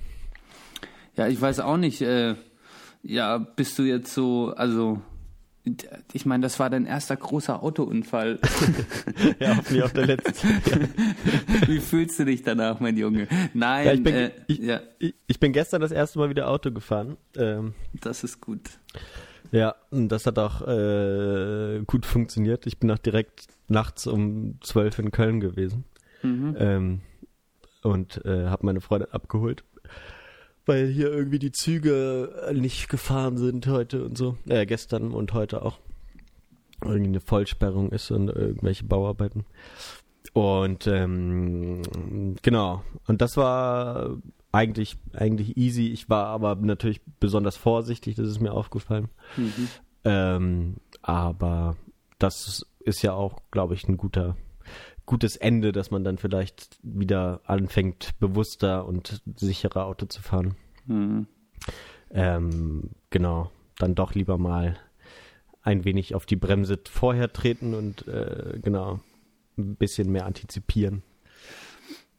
Ja, 1.17 1.27
ich 1.27 1.41
weiß 1.41 1.61
auch 1.61 1.79
nicht, 1.79 2.03
äh, 2.03 2.35
ja, 3.03 3.39
bist 3.39 3.79
du 3.79 3.83
jetzt 3.83 4.13
so, 4.13 4.53
also 4.55 5.01
ich 6.13 6.27
meine, 6.27 6.43
das 6.43 6.59
war 6.59 6.71
dein 6.71 6.87
erster 6.87 7.17
großer 7.17 7.63
Autounfall. 7.63 8.41
ja, 9.39 9.57
hoffentlich 9.57 9.85
auch 9.85 9.91
der 9.91 10.07
letzte. 10.07 10.49
Wie 11.69 11.79
fühlst 11.79 12.19
du 12.19 12.25
dich 12.25 12.43
danach, 12.43 12.81
mein 12.81 12.97
Junge? 12.97 13.29
Nein, 13.55 13.87
ja, 13.87 13.93
ich, 13.93 14.03
bin, 14.03 14.15
äh, 14.15 14.31
ich, 14.49 14.59
ja. 14.59 14.81
ich, 14.99 15.15
ich, 15.29 15.39
bin 15.39 15.53
gestern 15.53 15.81
das 15.81 15.93
erste 15.93 16.19
Mal 16.19 16.31
wieder 16.31 16.49
Auto 16.49 16.73
gefahren. 16.73 17.17
Ähm, 17.37 17.75
das 18.01 18.25
ist 18.25 18.41
gut. 18.41 18.71
Ja, 19.53 19.77
und 19.91 20.09
das 20.09 20.27
hat 20.27 20.39
auch 20.39 20.67
äh, 20.67 21.83
gut 21.87 22.07
funktioniert. 22.07 22.67
Ich 22.67 22.79
bin 22.79 22.91
auch 22.91 22.99
direkt 22.99 23.47
nachts 23.69 24.09
um 24.09 24.59
zwölf 24.63 24.99
in 24.99 25.13
Köln 25.13 25.39
gewesen 25.39 25.85
mhm. 26.23 26.57
ähm, 26.59 27.01
und 27.83 28.25
äh, 28.25 28.47
habe 28.47 28.67
meine 28.67 28.81
Freundin 28.81 29.13
abgeholt 29.13 29.63
weil 30.67 30.89
hier 30.89 31.13
irgendwie 31.13 31.39
die 31.39 31.53
Züge 31.53 32.51
nicht 32.55 32.89
gefahren 32.89 33.37
sind 33.37 33.67
heute 33.67 34.05
und 34.05 34.17
so. 34.17 34.37
Äh, 34.47 34.67
gestern 34.67 35.13
und 35.13 35.33
heute 35.33 35.63
auch. 35.63 35.79
Irgendwie 36.85 37.09
eine 37.09 37.21
Vollsperrung 37.21 37.93
ist 37.93 38.11
und 38.11 38.29
irgendwelche 38.29 38.85
Bauarbeiten. 38.85 39.45
Und 40.33 40.87
ähm, 40.87 41.83
genau. 42.43 42.83
Und 43.07 43.21
das 43.21 43.37
war 43.37 44.17
eigentlich, 44.53 44.97
eigentlich 45.13 45.57
easy. 45.57 45.89
Ich 45.89 46.09
war 46.09 46.27
aber 46.27 46.57
natürlich 46.57 47.01
besonders 47.21 47.57
vorsichtig, 47.57 48.17
das 48.17 48.29
ist 48.29 48.41
mir 48.41 48.53
aufgefallen. 48.53 49.09
Mhm. 49.37 49.69
Ähm, 50.05 50.77
aber 51.01 51.77
das 52.19 52.67
ist 52.81 53.03
ja 53.03 53.15
auch, 53.15 53.43
glaube 53.51 53.75
ich, 53.75 53.89
ein 53.89 53.97
guter, 53.97 54.37
gutes 55.07 55.37
Ende, 55.37 55.73
dass 55.73 55.91
man 55.91 56.05
dann 56.05 56.19
vielleicht 56.19 56.79
wieder 56.83 57.41
anfängt, 57.45 58.19
bewusster 58.21 58.87
und 58.87 59.23
sicherer 59.37 59.87
Auto 59.87 60.07
zu 60.07 60.23
fahren. 60.23 60.55
Mhm. 60.87 61.27
Ähm, 62.11 62.91
genau, 63.11 63.51
dann 63.79 63.95
doch 63.95 64.15
lieber 64.15 64.39
mal 64.39 64.77
ein 65.63 65.85
wenig 65.85 66.15
auf 66.15 66.27
die 66.27 66.37
Bremse 66.37 66.79
vorher 66.91 67.33
treten 67.33 67.75
und 67.75 68.07
äh, 68.09 68.59
genau 68.61 69.01
ein 69.57 69.77
bisschen 69.77 70.11
mehr 70.11 70.27
antizipieren. 70.27 71.03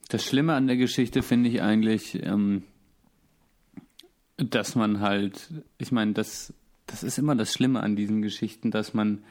Das 0.10 0.24
Schlimme 0.24 0.54
an 0.54 0.67
der 0.67 0.78
Geschichte 0.78 1.24
finde 1.24 1.50
ich 1.50 1.62
eigentlich, 1.62 2.22
ähm, 2.24 2.63
dass 4.38 4.76
man 4.76 5.00
halt, 5.00 5.50
ich 5.78 5.91
meine, 5.91 6.13
das, 6.13 6.54
das 6.88 7.04
ist 7.04 7.17
immer 7.17 7.36
das 7.36 7.54
Schlimme 7.54 7.82
an 7.82 7.96
diesen 7.96 8.22
Geschichten, 8.22 8.72
dass 8.72 8.93
man 8.93 9.24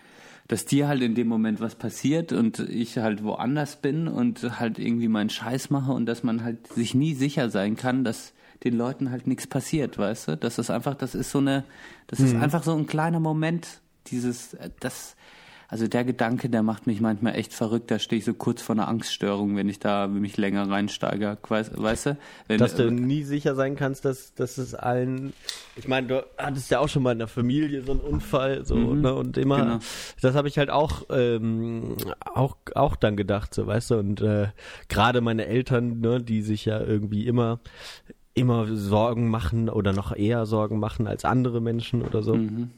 dass 0.49 0.65
dir 0.65 0.89
halt 0.89 1.03
in 1.03 1.15
dem 1.15 1.29
Moment 1.29 1.61
was 1.61 1.75
passiert 1.77 2.33
und 2.33 2.59
ich 2.59 2.99
halt 2.99 3.23
woanders 3.23 3.77
bin 3.77 4.09
und 4.09 4.61
halt 4.61 4.79
irgendwie 4.79 5.09
meinen 5.09 5.31
Scheiß 5.31 5.71
mache 5.71 5.93
und 5.93 6.07
dass 6.07 6.23
man 6.23 6.45
halt 6.45 6.67
sich 6.67 6.95
nie 6.95 7.15
sicher 7.15 7.49
sein 7.51 7.77
kann, 7.77 8.05
dass 8.05 8.33
den 8.65 8.77
Leuten 8.77 9.11
halt 9.11 9.27
nichts 9.27 9.47
passiert, 9.47 9.99
weißt 9.99 10.29
du? 10.29 10.37
Das 10.37 10.59
ist 10.59 10.71
einfach, 10.71 10.95
das 10.95 11.15
ist 11.15 11.31
so 11.31 11.39
eine, 11.39 11.65
das 12.07 12.21
mhm. 12.21 12.27
ist 12.27 12.35
einfach 12.37 12.63
so 12.63 12.75
ein 12.77 12.87
kleiner 12.87 13.21
Moment, 13.21 13.81
dieses, 14.09 14.55
äh, 14.55 14.71
das, 14.81 15.17
also 15.73 15.89
der 15.89 16.05
Gedanke, 16.05 16.51
der 16.51 16.63
macht 16.63 16.87
mich 16.87 17.01
manchmal 17.01 17.35
echt 17.35 17.55
verrückt. 17.55 17.91
Da 17.91 17.99
stehe 17.99 18.19
ich 18.19 18.27
so 18.27 18.35
kurz 18.35 18.61
vor 18.61 18.75
einer 18.75 18.89
Angststörung, 18.89 19.57
wenn 19.57 19.71
ich 19.71 19.79
da 19.79 20.07
mich 20.07 20.37
länger 20.37 20.69
reinsteige. 20.69 21.39
Weißt, 21.49 22.05
du? 22.05 22.19
Wenn, 22.47 22.59
dass 22.59 22.75
du 22.75 22.89
äh, 22.89 22.91
nie 22.91 23.23
sicher 23.23 23.55
sein 23.55 23.75
kannst, 23.75 24.05
dass, 24.05 24.35
dass 24.35 24.59
es 24.59 24.75
allen. 24.75 25.33
Ich 25.75 25.89
meine, 25.89 26.09
du 26.09 26.27
hattest 26.37 26.71
ja 26.71 26.79
auch 26.79 26.91
schon 26.91 27.03
mal 27.03 27.13
in 27.13 27.21
der 27.21 27.27
Familie 27.27 27.83
so 27.85 27.93
einen 27.93 28.03
Unfall, 28.03 28.67
so, 28.67 28.77
mhm, 28.77 29.01
ne? 29.01 29.15
Und 29.15 29.39
immer, 29.39 29.63
genau. 29.63 29.79
das 30.21 30.35
habe 30.35 30.47
ich 30.47 30.59
halt 30.59 30.69
auch, 30.69 31.05
ähm, 31.09 31.97
auch, 32.21 32.59
auch 32.75 32.95
dann 32.95 33.17
gedacht, 33.17 33.55
so, 33.55 33.67
weißt 33.67 33.93
du, 33.93 33.95
und 33.95 34.21
äh, 34.21 34.49
gerade 34.91 35.23
meine 35.23 35.47
Eltern, 35.47 36.01
ne, 36.01 36.23
die 36.23 36.43
sich 36.43 36.67
ja 36.67 36.83
irgendwie 36.83 37.27
immer 37.27 37.61
immer 38.35 38.67
Sorgen 38.77 39.31
machen 39.31 39.71
oder 39.71 39.95
noch 39.95 40.15
eher 40.15 40.45
Sorgen 40.45 40.79
machen 40.79 41.07
als 41.07 41.25
andere 41.25 41.63
Menschen 41.63 42.03
oder 42.03 42.23
so. 42.23 42.35
Mhm. 42.35 42.71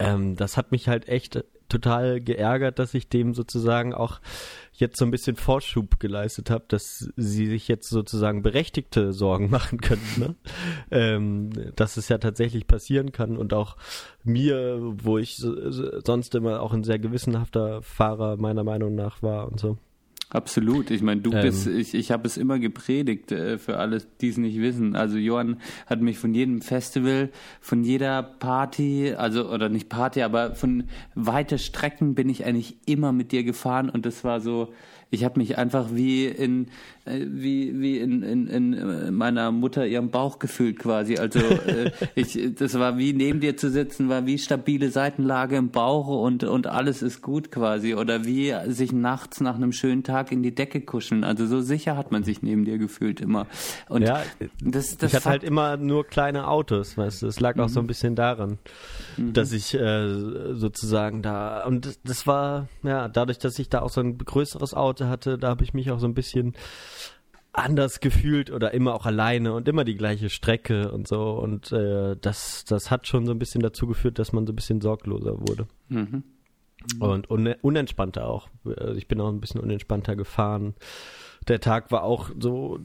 Ähm, 0.00 0.34
das 0.34 0.56
hat 0.56 0.72
mich 0.72 0.88
halt 0.88 1.08
echt 1.08 1.44
total 1.72 2.20
geärgert, 2.20 2.78
dass 2.78 2.94
ich 2.94 3.08
dem 3.08 3.34
sozusagen 3.34 3.94
auch 3.94 4.20
jetzt 4.72 4.98
so 4.98 5.04
ein 5.04 5.10
bisschen 5.10 5.36
Vorschub 5.36 5.98
geleistet 6.00 6.50
habe, 6.50 6.64
dass 6.68 7.10
sie 7.16 7.46
sich 7.46 7.68
jetzt 7.68 7.88
sozusagen 7.88 8.42
berechtigte 8.42 9.12
Sorgen 9.12 9.50
machen 9.50 9.80
können, 9.80 10.08
ne? 10.16 10.34
ähm, 10.90 11.50
dass 11.76 11.96
es 11.96 12.08
ja 12.08 12.18
tatsächlich 12.18 12.66
passieren 12.66 13.12
kann 13.12 13.36
und 13.36 13.54
auch 13.54 13.76
mir, 14.24 14.78
wo 14.80 15.18
ich 15.18 15.36
sonst 15.36 16.34
immer 16.34 16.60
auch 16.60 16.72
ein 16.72 16.84
sehr 16.84 16.98
gewissenhafter 16.98 17.82
Fahrer 17.82 18.36
meiner 18.36 18.64
Meinung 18.64 18.94
nach 18.94 19.22
war 19.22 19.50
und 19.50 19.58
so. 19.58 19.78
Absolut. 20.32 20.90
Ich 20.90 21.02
meine, 21.02 21.20
du 21.20 21.30
ähm, 21.30 21.42
bist, 21.42 21.66
ich, 21.66 21.92
ich 21.92 22.10
habe 22.10 22.26
es 22.26 22.38
immer 22.38 22.58
gepredigt 22.58 23.32
äh, 23.32 23.58
für 23.58 23.76
alle, 23.76 24.02
die 24.22 24.28
es 24.28 24.38
nicht 24.38 24.58
wissen. 24.60 24.96
Also 24.96 25.18
Johann 25.18 25.58
hat 25.86 26.00
mich 26.00 26.18
von 26.18 26.32
jedem 26.32 26.62
Festival, 26.62 27.30
von 27.60 27.84
jeder 27.84 28.22
Party, 28.22 29.14
also 29.14 29.50
oder 29.50 29.68
nicht 29.68 29.90
Party, 29.90 30.22
aber 30.22 30.54
von 30.54 30.84
weite 31.14 31.58
Strecken 31.58 32.14
bin 32.14 32.30
ich 32.30 32.46
eigentlich 32.46 32.76
immer 32.86 33.12
mit 33.12 33.30
dir 33.32 33.44
gefahren 33.44 33.90
und 33.90 34.06
das 34.06 34.24
war 34.24 34.40
so, 34.40 34.72
ich 35.10 35.22
habe 35.22 35.38
mich 35.38 35.58
einfach 35.58 35.88
wie 35.92 36.26
in 36.26 36.68
wie 37.04 37.80
wie 37.80 37.98
in, 37.98 38.22
in, 38.22 38.46
in 38.46 38.74
äh, 38.74 39.10
meiner 39.10 39.50
Mutter 39.50 39.86
ihrem 39.86 40.10
Bauch 40.10 40.38
gefühlt 40.38 40.78
quasi. 40.78 41.16
Also 41.16 41.40
äh, 41.40 41.90
ich 42.14 42.38
das 42.54 42.78
war 42.78 42.96
wie 42.96 43.12
neben 43.12 43.40
dir 43.40 43.56
zu 43.56 43.70
sitzen, 43.70 44.08
war 44.08 44.26
wie 44.26 44.38
stabile 44.38 44.90
Seitenlage 44.90 45.56
im 45.56 45.70
Bauch 45.70 46.06
und 46.06 46.44
und 46.44 46.68
alles 46.68 47.02
ist 47.02 47.20
gut 47.20 47.50
quasi 47.50 47.94
oder 47.94 48.24
wie 48.24 48.54
sich 48.68 48.92
nachts 48.92 49.40
nach 49.40 49.56
einem 49.56 49.72
schönen 49.72 50.04
Tag 50.04 50.30
in 50.30 50.42
die 50.42 50.54
Decke 50.54 50.80
kuscheln. 50.80 51.24
Also 51.24 51.46
so 51.46 51.60
sicher 51.60 51.96
hat 51.96 52.12
man 52.12 52.22
sich 52.22 52.42
neben 52.42 52.64
dir 52.64 52.78
gefühlt 52.78 53.20
immer. 53.20 53.46
Und 53.88 54.02
ja, 54.02 54.22
das, 54.62 54.96
das 54.96 55.10
ich 55.10 55.16
hatte 55.16 55.28
halt 55.28 55.44
immer 55.44 55.76
nur 55.76 56.04
kleine 56.04 56.46
Autos, 56.46 56.96
weißt 56.96 57.22
du. 57.22 57.26
Es 57.26 57.40
lag 57.40 57.58
auch 57.58 57.68
mhm. 57.68 57.72
so 57.72 57.80
ein 57.80 57.86
bisschen 57.88 58.14
daran, 58.14 58.58
mhm. 59.16 59.32
dass 59.32 59.52
ich 59.52 59.74
äh, 59.74 60.52
sozusagen 60.52 61.22
da 61.22 61.64
und 61.64 61.98
das 62.04 62.28
war 62.28 62.68
ja 62.84 63.08
dadurch, 63.08 63.38
dass 63.38 63.58
ich 63.58 63.68
da 63.68 63.82
auch 63.82 63.90
so 63.90 64.00
ein 64.00 64.18
größeres 64.18 64.74
Auto 64.74 65.06
hatte, 65.06 65.36
da 65.36 65.48
habe 65.48 65.64
ich 65.64 65.74
mich 65.74 65.90
auch 65.90 65.98
so 65.98 66.06
ein 66.06 66.14
bisschen 66.14 66.54
anders 67.52 68.00
gefühlt 68.00 68.50
oder 68.50 68.72
immer 68.72 68.94
auch 68.94 69.04
alleine 69.04 69.52
und 69.52 69.68
immer 69.68 69.84
die 69.84 69.96
gleiche 69.96 70.30
Strecke 70.30 70.90
und 70.90 71.06
so. 71.06 71.32
Und 71.32 71.70
äh, 71.72 72.16
das, 72.20 72.64
das 72.64 72.90
hat 72.90 73.06
schon 73.06 73.26
so 73.26 73.32
ein 73.32 73.38
bisschen 73.38 73.62
dazu 73.62 73.86
geführt, 73.86 74.18
dass 74.18 74.32
man 74.32 74.46
so 74.46 74.52
ein 74.52 74.56
bisschen 74.56 74.80
sorgloser 74.80 75.38
wurde. 75.40 75.66
Mhm. 75.88 76.24
Und 76.98 77.30
un 77.30 77.54
unentspannter 77.62 78.26
auch. 78.26 78.48
Also 78.64 78.94
ich 78.94 79.06
bin 79.06 79.20
auch 79.20 79.28
ein 79.28 79.40
bisschen 79.40 79.60
unentspannter 79.60 80.16
gefahren. 80.16 80.74
Der 81.46 81.60
Tag 81.60 81.92
war 81.92 82.02
auch 82.02 82.30
so 82.38 82.80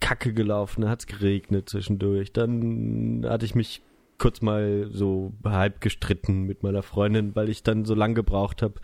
kacke 0.00 0.32
gelaufen, 0.32 0.82
da 0.82 0.88
hat 0.88 1.00
es 1.00 1.06
geregnet 1.06 1.68
zwischendurch. 1.68 2.32
Dann 2.32 3.26
hatte 3.28 3.44
ich 3.44 3.54
mich 3.54 3.82
kurz 4.18 4.40
mal 4.40 4.86
so 4.90 5.32
halb 5.44 5.80
gestritten 5.80 6.44
mit 6.44 6.62
meiner 6.62 6.82
Freundin, 6.82 7.34
weil 7.34 7.48
ich 7.48 7.62
dann 7.62 7.84
so 7.84 7.94
lang 7.94 8.14
gebraucht 8.14 8.62
habe. 8.62 8.74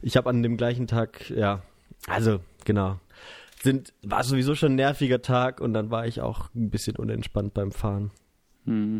Ich 0.00 0.16
habe 0.16 0.30
an 0.30 0.42
dem 0.42 0.56
gleichen 0.56 0.86
Tag, 0.86 1.28
ja, 1.30 1.62
also, 2.06 2.40
genau. 2.64 2.98
Sind, 3.62 3.92
war 4.02 4.22
sowieso 4.22 4.54
schon 4.54 4.72
ein 4.72 4.76
nerviger 4.76 5.22
Tag 5.22 5.60
und 5.60 5.72
dann 5.72 5.90
war 5.90 6.06
ich 6.06 6.20
auch 6.20 6.50
ein 6.54 6.70
bisschen 6.70 6.96
unentspannt 6.96 7.54
beim 7.54 7.72
Fahren. 7.72 8.10
Hm. 8.64 8.98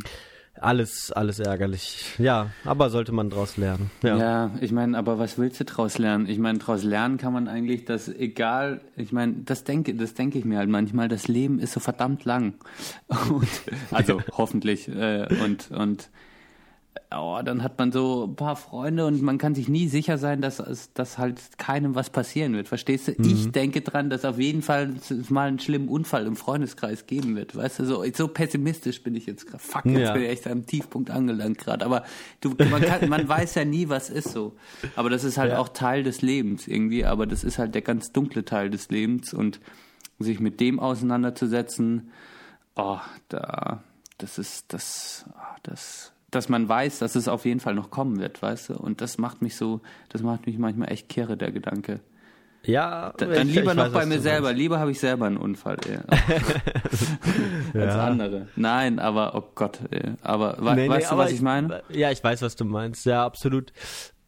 alles, 0.60 1.12
alles 1.12 1.38
ärgerlich. 1.38 2.14
Ja, 2.18 2.50
aber 2.64 2.88
sollte 2.90 3.12
man 3.12 3.30
draus 3.30 3.56
lernen. 3.56 3.90
Ja, 4.02 4.16
ja 4.16 4.50
ich 4.60 4.72
meine, 4.72 4.96
aber 4.96 5.18
was 5.18 5.38
willst 5.38 5.60
du 5.60 5.64
draus 5.64 5.98
lernen? 5.98 6.28
Ich 6.28 6.38
meine, 6.38 6.58
draus 6.58 6.82
lernen 6.82 7.18
kann 7.18 7.32
man 7.32 7.48
eigentlich, 7.48 7.84
dass 7.84 8.08
egal, 8.08 8.80
ich 8.96 9.12
meine, 9.12 9.34
das 9.44 9.64
denke, 9.64 9.94
das 9.94 10.14
denke 10.14 10.38
ich 10.38 10.44
mir 10.44 10.58
halt 10.58 10.70
manchmal, 10.70 11.08
das 11.08 11.28
Leben 11.28 11.58
ist 11.58 11.72
so 11.72 11.80
verdammt 11.80 12.24
lang. 12.24 12.54
Und, 13.28 13.48
also 13.90 14.22
hoffentlich. 14.32 14.88
Äh, 14.88 15.26
und, 15.44 15.70
und 15.70 16.10
oh, 17.10 17.40
dann 17.44 17.62
hat 17.62 17.78
man 17.78 17.92
so 17.92 18.24
ein 18.24 18.36
paar 18.36 18.56
Freunde 18.56 19.06
und 19.06 19.22
man 19.22 19.38
kann 19.38 19.54
sich 19.54 19.68
nie 19.68 19.88
sicher 19.88 20.18
sein, 20.18 20.40
dass, 20.40 20.62
dass 20.94 21.18
halt 21.18 21.40
keinem 21.58 21.94
was 21.94 22.10
passieren 22.10 22.54
wird. 22.54 22.68
Verstehst 22.68 23.08
du? 23.08 23.12
Mhm. 23.16 23.24
Ich 23.24 23.52
denke 23.52 23.80
dran, 23.80 24.10
dass 24.10 24.24
auf 24.24 24.38
jeden 24.38 24.62
Fall 24.62 24.94
mal 25.28 25.48
einen 25.48 25.58
schlimmen 25.58 25.88
Unfall 25.88 26.26
im 26.26 26.36
Freundeskreis 26.36 27.06
geben 27.06 27.36
wird. 27.36 27.54
Weißt 27.56 27.78
du, 27.78 27.84
so, 27.84 28.04
so 28.14 28.28
pessimistisch 28.28 29.02
bin 29.02 29.14
ich 29.14 29.26
jetzt 29.26 29.46
gerade. 29.46 29.62
Fuck, 29.62 29.86
jetzt 29.86 30.00
ja. 30.00 30.12
bin 30.12 30.22
ich 30.22 30.28
echt 30.28 30.46
am 30.46 30.66
Tiefpunkt 30.66 31.10
angelangt 31.10 31.58
gerade. 31.58 31.84
Aber 31.84 32.04
du, 32.40 32.54
man, 32.70 32.82
kann, 32.82 33.08
man 33.08 33.28
weiß 33.28 33.54
ja 33.54 33.64
nie, 33.64 33.88
was 33.88 34.10
ist 34.10 34.30
so. 34.30 34.56
Aber 34.94 35.10
das 35.10 35.24
ist 35.24 35.38
halt 35.38 35.52
ja. 35.52 35.58
auch 35.58 35.68
Teil 35.68 36.02
des 36.02 36.22
Lebens 36.22 36.66
irgendwie. 36.66 37.04
Aber 37.04 37.26
das 37.26 37.44
ist 37.44 37.58
halt 37.58 37.74
der 37.74 37.82
ganz 37.82 38.12
dunkle 38.12 38.44
Teil 38.44 38.70
des 38.70 38.88
Lebens 38.90 39.32
und 39.32 39.60
sich 40.18 40.40
mit 40.40 40.60
dem 40.60 40.80
auseinanderzusetzen, 40.80 42.10
oh, 42.74 42.98
da, 43.28 43.82
das 44.18 44.38
ist, 44.38 44.72
das, 44.72 45.26
oh, 45.30 45.56
das 45.62 46.12
dass 46.36 46.48
man 46.48 46.68
weiß, 46.68 47.00
dass 47.00 47.16
es 47.16 47.28
auf 47.28 47.44
jeden 47.44 47.60
Fall 47.60 47.74
noch 47.74 47.90
kommen 47.90 48.20
wird, 48.20 48.40
weißt 48.40 48.68
du? 48.70 48.74
Und 48.74 49.00
das 49.00 49.18
macht 49.18 49.42
mich 49.42 49.56
so, 49.56 49.80
das 50.10 50.22
macht 50.22 50.46
mich 50.46 50.58
manchmal 50.58 50.92
echt 50.92 51.08
kirre, 51.08 51.36
der 51.36 51.50
Gedanke. 51.50 52.00
Ja, 52.62 53.12
da, 53.16 53.26
dann 53.26 53.48
lieber 53.48 53.70
ich 53.70 53.76
noch 53.76 53.84
weiß, 53.86 53.92
bei 53.92 54.06
mir 54.06 54.20
selber. 54.20 54.48
Meinst. 54.48 54.58
Lieber 54.58 54.78
habe 54.80 54.90
ich 54.90 54.98
selber 54.98 55.26
einen 55.26 55.36
Unfall 55.36 55.78
ey. 55.88 55.98
als 57.80 57.94
ja. 57.94 58.06
andere. 58.06 58.48
Nein, 58.56 58.98
aber 58.98 59.34
oh 59.34 59.44
Gott, 59.54 59.80
ey. 59.90 60.14
aber 60.22 60.56
nee, 60.60 60.66
weißt 60.66 60.76
nee, 60.76 60.98
du, 60.98 61.06
aber 61.12 61.24
was 61.24 61.32
ich 61.32 61.42
meine? 61.42 61.82
Ja, 61.90 62.10
ich 62.10 62.22
weiß, 62.22 62.42
was 62.42 62.56
du 62.56 62.64
meinst. 62.64 63.06
Ja, 63.06 63.24
absolut. 63.24 63.72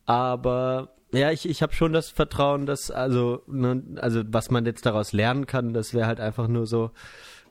Aber 0.07 0.95
ja, 1.13 1.31
ich, 1.33 1.49
ich 1.49 1.63
habe 1.63 1.75
schon 1.75 1.93
das 1.93 2.11
Vertrauen, 2.11 2.67
dass 2.67 2.91
also 2.91 3.43
ne, 3.47 3.83
also 3.97 4.23
was 4.29 4.51
man 4.51 4.65
jetzt 4.67 4.87
daraus 4.87 5.13
lernen 5.13 5.47
kann, 5.47 5.73
das 5.73 5.93
wäre 5.93 6.07
halt 6.07 6.21
einfach 6.21 6.49
nur 6.49 6.67
so 6.67 6.93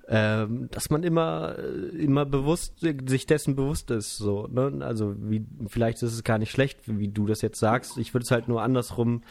ähm, 0.10 0.70
dass 0.72 0.90
man 0.90 1.04
immer, 1.04 1.58
immer 1.98 2.26
bewusst, 2.26 2.80
sich 3.08 3.26
dessen 3.26 3.56
bewusst 3.56 3.92
ist, 3.92 4.18
so, 4.18 4.48
ne? 4.48 4.78
Also, 4.80 5.16
wie, 5.18 5.46
vielleicht 5.68 6.02
ist 6.02 6.14
es 6.14 6.24
gar 6.24 6.38
nicht 6.38 6.52
schlecht, 6.52 6.80
wie 6.86 7.10
du 7.10 7.26
das 7.26 7.42
jetzt 7.42 7.60
sagst. 7.60 7.98
Ich 7.98 8.14
würde 8.14 8.24
es 8.24 8.32
halt 8.32 8.48
nur 8.48 8.62
andersrum 8.62 9.24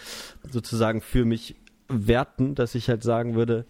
sozusagen 0.51 1.01
für 1.01 1.25
mich 1.25 1.57
werten, 1.89 2.55
dass 2.55 2.75
ich 2.75 2.89
halt 2.89 3.03
sagen 3.03 3.37
würde, 3.37 3.65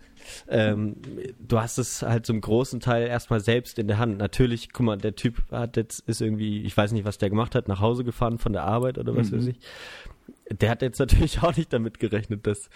ähm, 0.48 0.96
du 1.38 1.60
hast 1.60 1.78
es 1.78 2.02
halt 2.02 2.26
zum 2.26 2.40
großen 2.40 2.80
Teil 2.80 3.06
erstmal 3.06 3.40
selbst 3.40 3.78
in 3.78 3.88
der 3.88 3.98
Hand. 3.98 4.18
Natürlich, 4.18 4.72
guck 4.72 4.86
mal, 4.86 4.96
der 4.96 5.14
Typ 5.14 5.42
hat 5.52 5.76
jetzt, 5.76 6.00
ist 6.08 6.22
irgendwie, 6.22 6.62
ich 6.62 6.76
weiß 6.76 6.92
nicht, 6.92 7.04
was 7.04 7.18
der 7.18 7.30
gemacht 7.30 7.54
hat, 7.54 7.68
nach 7.68 7.80
Hause 7.80 8.04
gefahren 8.04 8.38
von 8.38 8.52
der 8.52 8.64
Arbeit 8.64 8.98
oder 8.98 9.14
was 9.14 9.30
mhm. 9.30 9.36
weiß 9.36 9.46
ich 9.48 9.58
der 10.50 10.70
hat 10.70 10.82
jetzt 10.82 10.98
natürlich 10.98 11.42
auch 11.42 11.56
nicht 11.56 11.72
damit 11.72 11.98
gerechnet, 11.98 12.46
dass, 12.46 12.70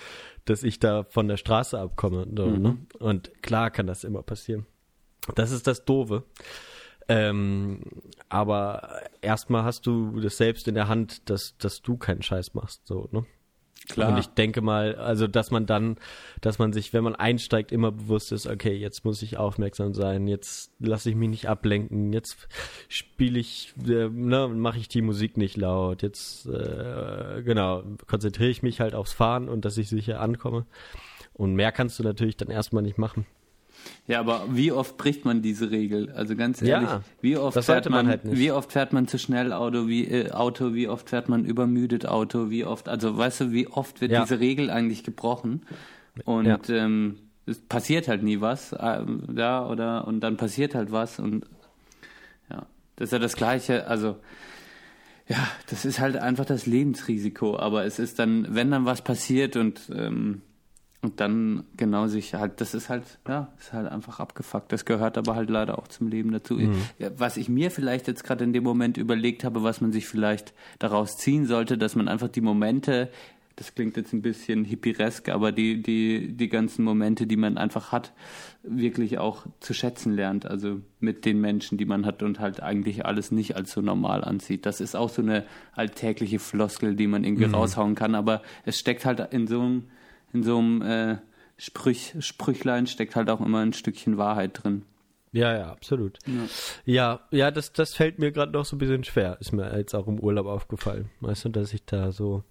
dass 0.44 0.62
ich 0.62 0.78
da 0.78 1.04
von 1.04 1.28
der 1.28 1.37
Straße 1.37 1.78
abkomme. 1.78 2.26
So, 2.37 2.46
mhm. 2.46 2.62
ne? 2.62 2.78
Und 2.98 3.42
klar 3.42 3.70
kann 3.70 3.87
das 3.87 4.04
immer 4.04 4.22
passieren. 4.22 4.66
Das 5.35 5.50
ist 5.50 5.66
das 5.66 5.85
Doofe. 5.85 6.24
Ähm, 7.09 7.80
aber 8.28 9.00
erstmal 9.20 9.64
hast 9.64 9.87
du 9.87 10.20
das 10.20 10.37
selbst 10.37 10.68
in 10.68 10.74
der 10.74 10.88
Hand, 10.88 11.28
dass, 11.28 11.56
dass 11.59 11.83
du 11.83 11.96
keinen 11.96 12.22
Scheiß 12.22 12.54
machst. 12.54 12.87
So, 12.87 13.09
ne? 13.11 13.26
Klar. 13.88 14.12
Und 14.12 14.19
ich 14.19 14.27
denke 14.27 14.61
mal, 14.61 14.95
also 14.97 15.27
dass 15.27 15.51
man 15.51 15.66
dann, 15.66 15.97
dass 16.40 16.59
man 16.59 16.73
sich, 16.73 16.93
wenn 16.93 17.03
man 17.03 17.14
einsteigt, 17.14 17.73
immer 17.73 17.90
bewusst 17.90 18.31
ist, 18.31 18.47
okay, 18.47 18.75
jetzt 18.75 19.05
muss 19.05 19.23
ich 19.23 19.37
aufmerksam 19.38 19.95
sein, 19.95 20.29
jetzt 20.29 20.73
lasse 20.79 21.11
ich 21.11 21.16
mich 21.16 21.31
nicht 21.31 21.49
ablenken, 21.49 22.12
jetzt 22.12 22.49
spiele 22.88 23.38
ich, 23.38 23.75
äh, 23.87 24.09
ne, 24.09 24.49
mache 24.49 24.79
ich 24.79 24.88
die 24.88 25.03
Musik 25.03 25.37
nicht 25.37 25.57
laut, 25.57 26.03
jetzt 26.03 26.47
äh, 26.47 27.43
genau, 27.43 27.83
konzentriere 28.07 28.51
ich 28.51 28.62
mich 28.62 28.81
halt 28.81 28.95
aufs 28.95 29.12
Fahren 29.12 29.49
und 29.49 29.64
dass 29.64 29.79
ich 29.79 29.88
sicher 29.88 30.21
ankomme. 30.21 30.66
Und 31.33 31.55
mehr 31.55 31.73
kannst 31.73 31.99
du 31.99 32.03
natürlich 32.03 32.37
dann 32.37 32.51
erstmal 32.51 32.83
nicht 32.83 32.99
machen. 32.99 33.25
Ja, 34.07 34.21
aber 34.21 34.45
wie 34.51 34.73
oft 34.73 34.97
bricht 34.97 35.25
man 35.25 35.40
diese 35.40 35.71
Regel? 35.71 36.11
Also 36.11 36.35
ganz 36.35 36.61
ehrlich, 36.62 36.88
ja, 36.88 37.03
wie 37.21 37.37
oft 37.37 37.62
fährt 37.64 37.88
man, 37.88 38.07
man 38.07 38.09
halt 38.09 38.21
wie 38.25 38.51
oft 38.51 38.73
fährt 38.73 38.93
man 38.93 39.07
zu 39.07 39.19
schnell 39.19 39.53
Auto, 39.53 39.87
wie 39.87 40.05
äh, 40.07 40.33
Auto, 40.33 40.75
wie 40.75 40.88
oft 40.88 41.11
fährt 41.11 41.29
man 41.29 41.45
übermüdet 41.45 42.07
Auto, 42.07 42.51
wie 42.51 42.64
oft, 42.64 42.88
also 42.88 43.16
weißt 43.16 43.43
du, 43.43 43.53
wie 43.53 43.69
oft 43.69 44.01
wird 44.01 44.11
ja. 44.12 44.23
diese 44.23 44.40
Regel 44.40 44.71
eigentlich 44.71 45.05
gebrochen? 45.05 45.62
Und 46.25 46.47
ja. 46.47 46.59
ähm, 46.69 47.19
es 47.47 47.61
passiert 47.61 48.09
halt 48.09 48.23
nie 48.23 48.40
was, 48.40 48.73
äh, 48.73 49.05
ja, 49.35 49.66
oder 49.66 50.07
und 50.07 50.21
dann 50.21 50.37
passiert 50.37 50.75
halt 50.75 50.90
was 50.93 51.19
und 51.19 51.47
ja, 52.51 52.66
das 52.97 53.07
ist 53.07 53.12
ja 53.12 53.19
das 53.19 53.37
Gleiche, 53.37 53.87
also 53.87 54.16
ja, 55.29 55.38
das 55.69 55.85
ist 55.85 56.01
halt 56.01 56.16
einfach 56.16 56.45
das 56.45 56.66
Lebensrisiko, 56.66 57.57
aber 57.57 57.85
es 57.85 58.01
ist 58.01 58.19
dann, 58.19 58.49
wenn 58.51 58.73
dann 58.73 58.85
was 58.85 59.03
passiert 59.03 59.57
und 59.57 59.81
ähm, 59.95 60.43
und 61.03 61.21
dann 61.21 61.65
genau 61.77 62.09
sich 62.09 62.35
halt, 62.35 62.61
das 62.61 62.75
ist 62.75 62.91
halt, 62.91 63.05
ja, 63.27 63.53
ist 63.59 63.73
halt 63.73 63.91
einfach 63.91 64.21
abgefuckt. 64.21 64.71
Das 64.71 64.85
gehört 64.85 65.17
aber 65.17 65.35
halt 65.35 65.49
leider 65.49 65.79
auch 65.79 65.89
zum 65.89 66.09
Leben 66.09 66.31
dazu. 66.31 66.55
Mhm. 66.55 66.77
Was 67.17 67.39
ich 67.39 67.49
mir 67.49 67.71
vielleicht 67.71 68.07
jetzt 68.07 68.23
gerade 68.23 68.45
in 68.45 68.53
dem 68.53 68.65
Moment 68.65 68.99
überlegt 68.99 69.45
habe, 69.45 69.63
was 69.63 69.81
man 69.81 69.93
sich 69.93 70.07
vielleicht 70.07 70.53
daraus 70.79 71.17
ziehen 71.17 71.47
sollte, 71.47 71.79
dass 71.79 71.97
man 71.97 72.07
einfach 72.07 72.29
die 72.29 72.43
Momente, 72.43 73.09
das 73.57 73.75
klingt 73.75 73.97
jetzt 73.97 74.13
ein 74.13 74.21
bisschen 74.21 74.63
hippieresk, 74.67 75.31
aber 75.31 75.53
die, 75.53 75.83
die, 75.83 76.37
die 76.37 76.49
ganzen 76.51 76.85
Momente, 76.85 77.27
die 77.27 77.37
man 77.37 77.57
einfach 77.57 77.93
hat, 77.93 78.13
wirklich 78.63 79.17
auch 79.17 79.47
zu 79.61 79.73
schätzen 79.73 80.13
lernt. 80.13 80.45
Also 80.45 80.83
mit 80.99 81.25
den 81.25 81.41
Menschen, 81.41 81.79
die 81.79 81.87
man 81.87 82.05
hat 82.05 82.23
und 82.23 82.41
halt 82.41 82.63
eigentlich 82.63 83.07
alles 83.07 83.31
nicht 83.33 83.57
als 83.57 83.73
so 83.73 83.81
normal 83.81 84.23
ansieht. 84.23 84.67
Das 84.67 84.83
ist 84.83 84.95
auch 84.95 85.09
so 85.09 85.23
eine 85.23 85.47
alltägliche 85.73 86.39
Floskel, 86.39 86.95
die 86.95 87.07
man 87.07 87.25
irgendwie 87.25 87.47
mhm. 87.47 87.55
raushauen 87.55 87.95
kann, 87.95 88.15
aber 88.15 88.43
es 88.67 88.79
steckt 88.79 89.07
halt 89.07 89.33
in 89.33 89.47
so 89.47 89.63
einem 89.63 89.85
in 90.33 90.43
so 90.43 90.59
einem 90.59 90.83
äh, 90.83 91.16
Sprüch, 91.57 92.14
Sprüchlein 92.21 92.87
steckt 92.87 93.16
halt 93.16 93.29
auch 93.31 93.40
immer 93.40 93.61
ein 93.61 93.73
Stückchen 93.73 94.16
Wahrheit 94.16 94.62
drin. 94.62 94.83
Ja, 95.33 95.57
ja, 95.57 95.71
absolut. 95.71 96.19
Ja, 96.27 96.43
ja, 96.85 97.21
ja 97.31 97.51
das, 97.51 97.73
das 97.73 97.95
fällt 97.95 98.19
mir 98.19 98.33
gerade 98.33 98.53
noch 98.53 98.64
so 98.64 98.77
ein 98.77 98.79
bisschen 98.79 99.05
schwer. 99.05 99.37
Ist 99.40 99.53
mir 99.53 99.77
jetzt 99.77 99.95
auch 99.95 100.09
im 100.09 100.19
Urlaub 100.19 100.47
aufgefallen. 100.47 101.11
Weißt 101.21 101.45
du, 101.45 101.49
dass 101.51 101.73
ich 101.73 101.85
da 101.85 102.11
so. 102.11 102.43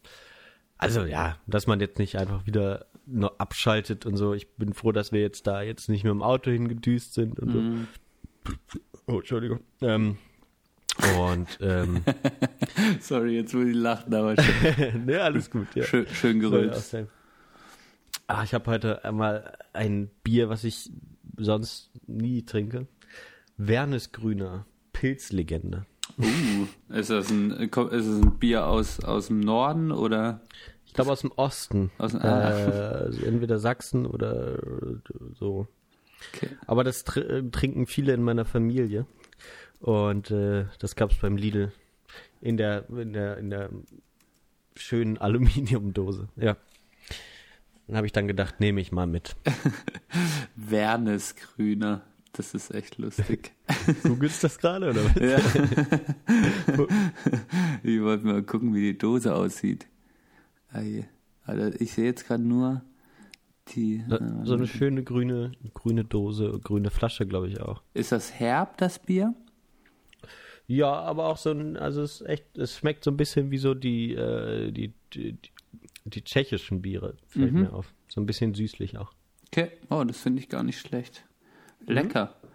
Also 0.77 1.03
ja, 1.03 1.37
dass 1.45 1.67
man 1.67 1.81
jetzt 1.81 1.99
nicht 1.99 2.17
einfach 2.17 2.45
wieder 2.45 2.85
noch 3.05 3.37
abschaltet 3.37 4.05
und 4.05 4.15
so. 4.15 4.33
Ich 4.33 4.47
bin 4.55 4.73
froh, 4.73 4.93
dass 4.93 5.11
wir 5.11 5.19
jetzt 5.19 5.45
da 5.45 5.61
jetzt 5.61 5.89
nicht 5.89 6.03
mit 6.03 6.11
dem 6.11 6.21
Auto 6.21 6.51
hingedüst 6.51 7.13
sind 7.13 7.39
und 7.39 7.53
mhm. 7.53 7.87
so. 8.45 8.79
Oh, 9.07 9.17
Entschuldigung. 9.17 9.59
Ähm, 9.81 10.17
und 11.17 11.47
ähm, 11.61 12.03
sorry, 12.99 13.35
jetzt 13.35 13.53
muss 13.53 13.67
ich 13.67 13.75
lachen, 13.75 14.13
aber 14.13 14.35
schön. 14.41 15.05
ne, 15.05 15.21
alles 15.21 15.49
gut. 15.49 15.67
Ja. 15.75 15.83
Schön, 15.83 16.07
schön 16.07 16.39
gerüllt. 16.39 16.75
Ah, 18.29 18.43
ich 18.43 18.53
habe 18.53 18.69
heute 18.69 19.03
einmal 19.03 19.57
ein 19.73 20.07
Bier, 20.23 20.49
was 20.49 20.63
ich 20.63 20.91
sonst 21.35 21.89
nie 22.05 22.43
trinke. 22.43 22.85
Wernesgrüner 23.57 24.67
Pilzlegende. 24.93 25.87
Uh, 26.19 26.67
ist 26.93 27.09
das 27.09 27.31
ein, 27.31 27.49
ist 27.49 27.75
das 27.75 28.05
ein 28.05 28.37
Bier 28.37 28.67
aus, 28.67 28.99
aus 28.99 29.27
dem 29.27 29.39
Norden 29.39 29.91
oder? 29.91 30.41
Ich 30.85 30.93
glaube 30.93 31.11
aus 31.11 31.21
dem 31.21 31.31
Osten. 31.31 31.89
Aus, 31.97 32.13
ah. 32.13 32.51
äh, 32.51 33.25
entweder 33.25 33.57
Sachsen 33.57 34.05
oder 34.05 34.59
so. 35.33 35.67
Okay. 36.31 36.49
Aber 36.67 36.83
das 36.83 37.05
tr 37.05 37.49
trinken 37.51 37.87
viele 37.87 38.13
in 38.13 38.21
meiner 38.21 38.45
Familie. 38.45 39.07
Und 39.79 40.29
äh, 40.29 40.65
das 40.77 40.95
gab 40.95 41.09
es 41.09 41.17
beim 41.17 41.35
Lidl 41.35 41.71
in 42.41 42.57
der, 42.57 42.87
in 42.91 43.11
der, 43.11 43.37
in 43.39 43.49
der 43.49 43.71
schönen 44.75 45.17
Aluminiumdose. 45.17 46.29
Ja. 46.35 46.57
Dann 47.89 47.97
habe 47.97 48.05
ich 48.05 48.13
dann 48.13 48.27
gedacht, 48.27 48.59
nehme 48.59 48.81
ich 48.81 48.91
mal 48.91 49.07
mit. 49.07 49.35
Wernesgrüner. 50.55 52.03
Das 52.33 52.53
ist 52.53 52.71
echt 52.71 52.99
lustig. 52.99 53.51
Googelst 54.03 54.43
das 54.43 54.59
gerade, 54.59 54.91
oder 54.91 55.03
was? 55.05 55.15
Ja. 55.15 55.39
ich 57.83 57.99
wollte 57.99 58.27
mal 58.27 58.43
gucken, 58.43 58.75
wie 58.75 58.81
die 58.81 58.97
Dose 58.99 59.33
aussieht. 59.33 59.87
Also 61.47 61.71
ich 61.79 61.93
sehe 61.93 62.05
jetzt 62.05 62.27
gerade 62.27 62.43
nur 62.43 62.83
die. 63.69 64.03
So 64.43 64.53
eine 64.53 64.67
schöne 64.67 65.03
grüne, 65.03 65.53
grüne 65.73 66.05
Dose, 66.05 66.59
grüne 66.63 66.91
Flasche, 66.91 67.25
glaube 67.25 67.47
ich 67.47 67.59
auch. 67.59 67.81
Ist 67.95 68.11
das 68.11 68.39
herb, 68.39 68.77
das 68.77 68.99
Bier? 68.99 69.33
Ja, 70.67 70.93
aber 70.93 71.25
auch 71.25 71.37
so 71.37 71.49
ein, 71.49 71.75
also 71.75 72.03
es 72.03 72.21
ist 72.21 72.27
echt, 72.27 72.55
es 72.55 72.77
schmeckt 72.77 73.03
so 73.03 73.09
ein 73.09 73.17
bisschen 73.17 73.49
wie 73.49 73.57
so 73.57 73.73
die, 73.73 74.13
äh, 74.13 74.71
die, 74.71 74.93
die, 75.11 75.33
die 75.33 75.49
tschechischen 76.09 76.81
Biere, 76.81 77.17
fällt 77.27 77.53
mhm. 77.53 77.61
mir 77.61 77.73
auf. 77.73 77.93
So 78.07 78.21
ein 78.21 78.25
bisschen 78.25 78.53
süßlich 78.53 78.97
auch. 78.97 79.13
Okay, 79.47 79.71
oh, 79.89 80.03
das 80.03 80.19
finde 80.19 80.41
ich 80.41 80.49
gar 80.49 80.63
nicht 80.63 80.79
schlecht. 80.79 81.25
Lecker. 81.85 82.35
Mhm. 82.41 82.47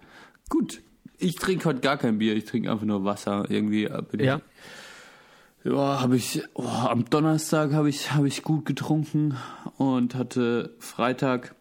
Gut, 0.48 0.82
ich 1.18 1.36
trinke 1.36 1.64
heute 1.66 1.80
gar 1.80 1.96
kein 1.96 2.18
Bier, 2.18 2.36
ich 2.36 2.44
trinke 2.44 2.70
einfach 2.70 2.84
nur 2.84 3.04
Wasser. 3.04 3.46
Irgendwie 3.48 3.88
bin 4.10 4.20
ja. 4.20 4.36
ich. 4.36 5.72
Ja, 5.72 6.00
habe 6.00 6.16
ich 6.16 6.42
oh, 6.52 6.62
am 6.62 7.08
Donnerstag 7.08 7.72
habe 7.72 7.88
ich 7.88 8.12
habe 8.12 8.28
ich 8.28 8.42
gut 8.42 8.66
getrunken 8.66 9.34
und 9.78 10.14
hatte 10.14 10.74
Freitag 10.78 11.54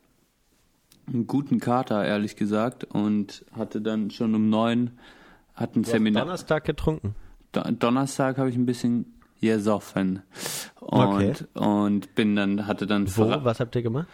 einen 1.08 1.26
guten 1.26 1.60
Kater, 1.62 2.06
ehrlich 2.06 2.36
gesagt, 2.36 2.84
und 2.84 3.46
hatte 3.54 3.82
dann 3.82 4.12
schon 4.12 4.36
um 4.36 4.50
neun 4.50 4.92
hatte 5.54 5.80
ein 5.80 5.84
du 5.84 5.90
Seminar. 5.90 6.24
Donnerstag 6.24 6.66
getrunken. 6.66 7.16
Do 7.52 7.62
Donnerstag 7.62 8.38
habe 8.38 8.50
ich 8.50 8.56
ein 8.56 8.66
bisschen 8.66 9.14
gesoffen 9.44 10.22
und 10.80 11.00
Okay. 11.00 11.34
und 11.54 12.16
bin 12.16 12.36
dann 12.36 12.66
hatte 12.68 12.88
dann 12.88 13.06
Wo? 13.16 13.30
Was 13.44 13.60
habt 13.60 13.76
ihr 13.76 13.82
gemacht? 13.84 14.08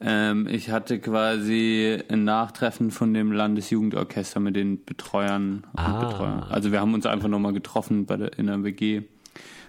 ähm, 0.00 0.46
ich 0.50 0.70
hatte 0.70 0.98
quasi 1.00 1.98
ein 2.08 2.24
Nachtreffen 2.24 2.90
von 2.90 3.12
dem 3.14 3.32
Landesjugendorchester 3.32 4.40
mit 4.40 4.54
den 4.56 4.84
Betreuern 4.84 5.64
und 5.72 5.78
Ah. 5.78 6.04
Betreuern. 6.04 6.42
Also 6.50 6.70
wir 6.72 6.80
haben 6.80 6.94
uns 6.94 7.06
einfach 7.06 7.28
nochmal 7.28 7.52
getroffen 7.52 8.06
bei 8.06 8.16
der, 8.16 8.38
in 8.38 8.46
der 8.46 8.62
WG, 8.64 9.02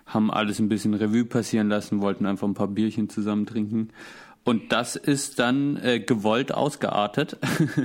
haben 0.05 0.31
alles 0.31 0.59
ein 0.59 0.69
bisschen 0.69 0.93
Revue 0.93 1.25
passieren 1.25 1.69
lassen, 1.69 2.01
wollten 2.01 2.25
einfach 2.25 2.47
ein 2.47 2.53
paar 2.53 2.67
Bierchen 2.69 3.09
zusammen 3.09 3.45
trinken. 3.45 3.89
Und 4.43 4.71
das 4.71 4.95
ist 4.95 5.39
dann 5.39 5.75
äh, 5.83 5.99
gewollt 5.99 6.53
ausgeartet 6.53 7.35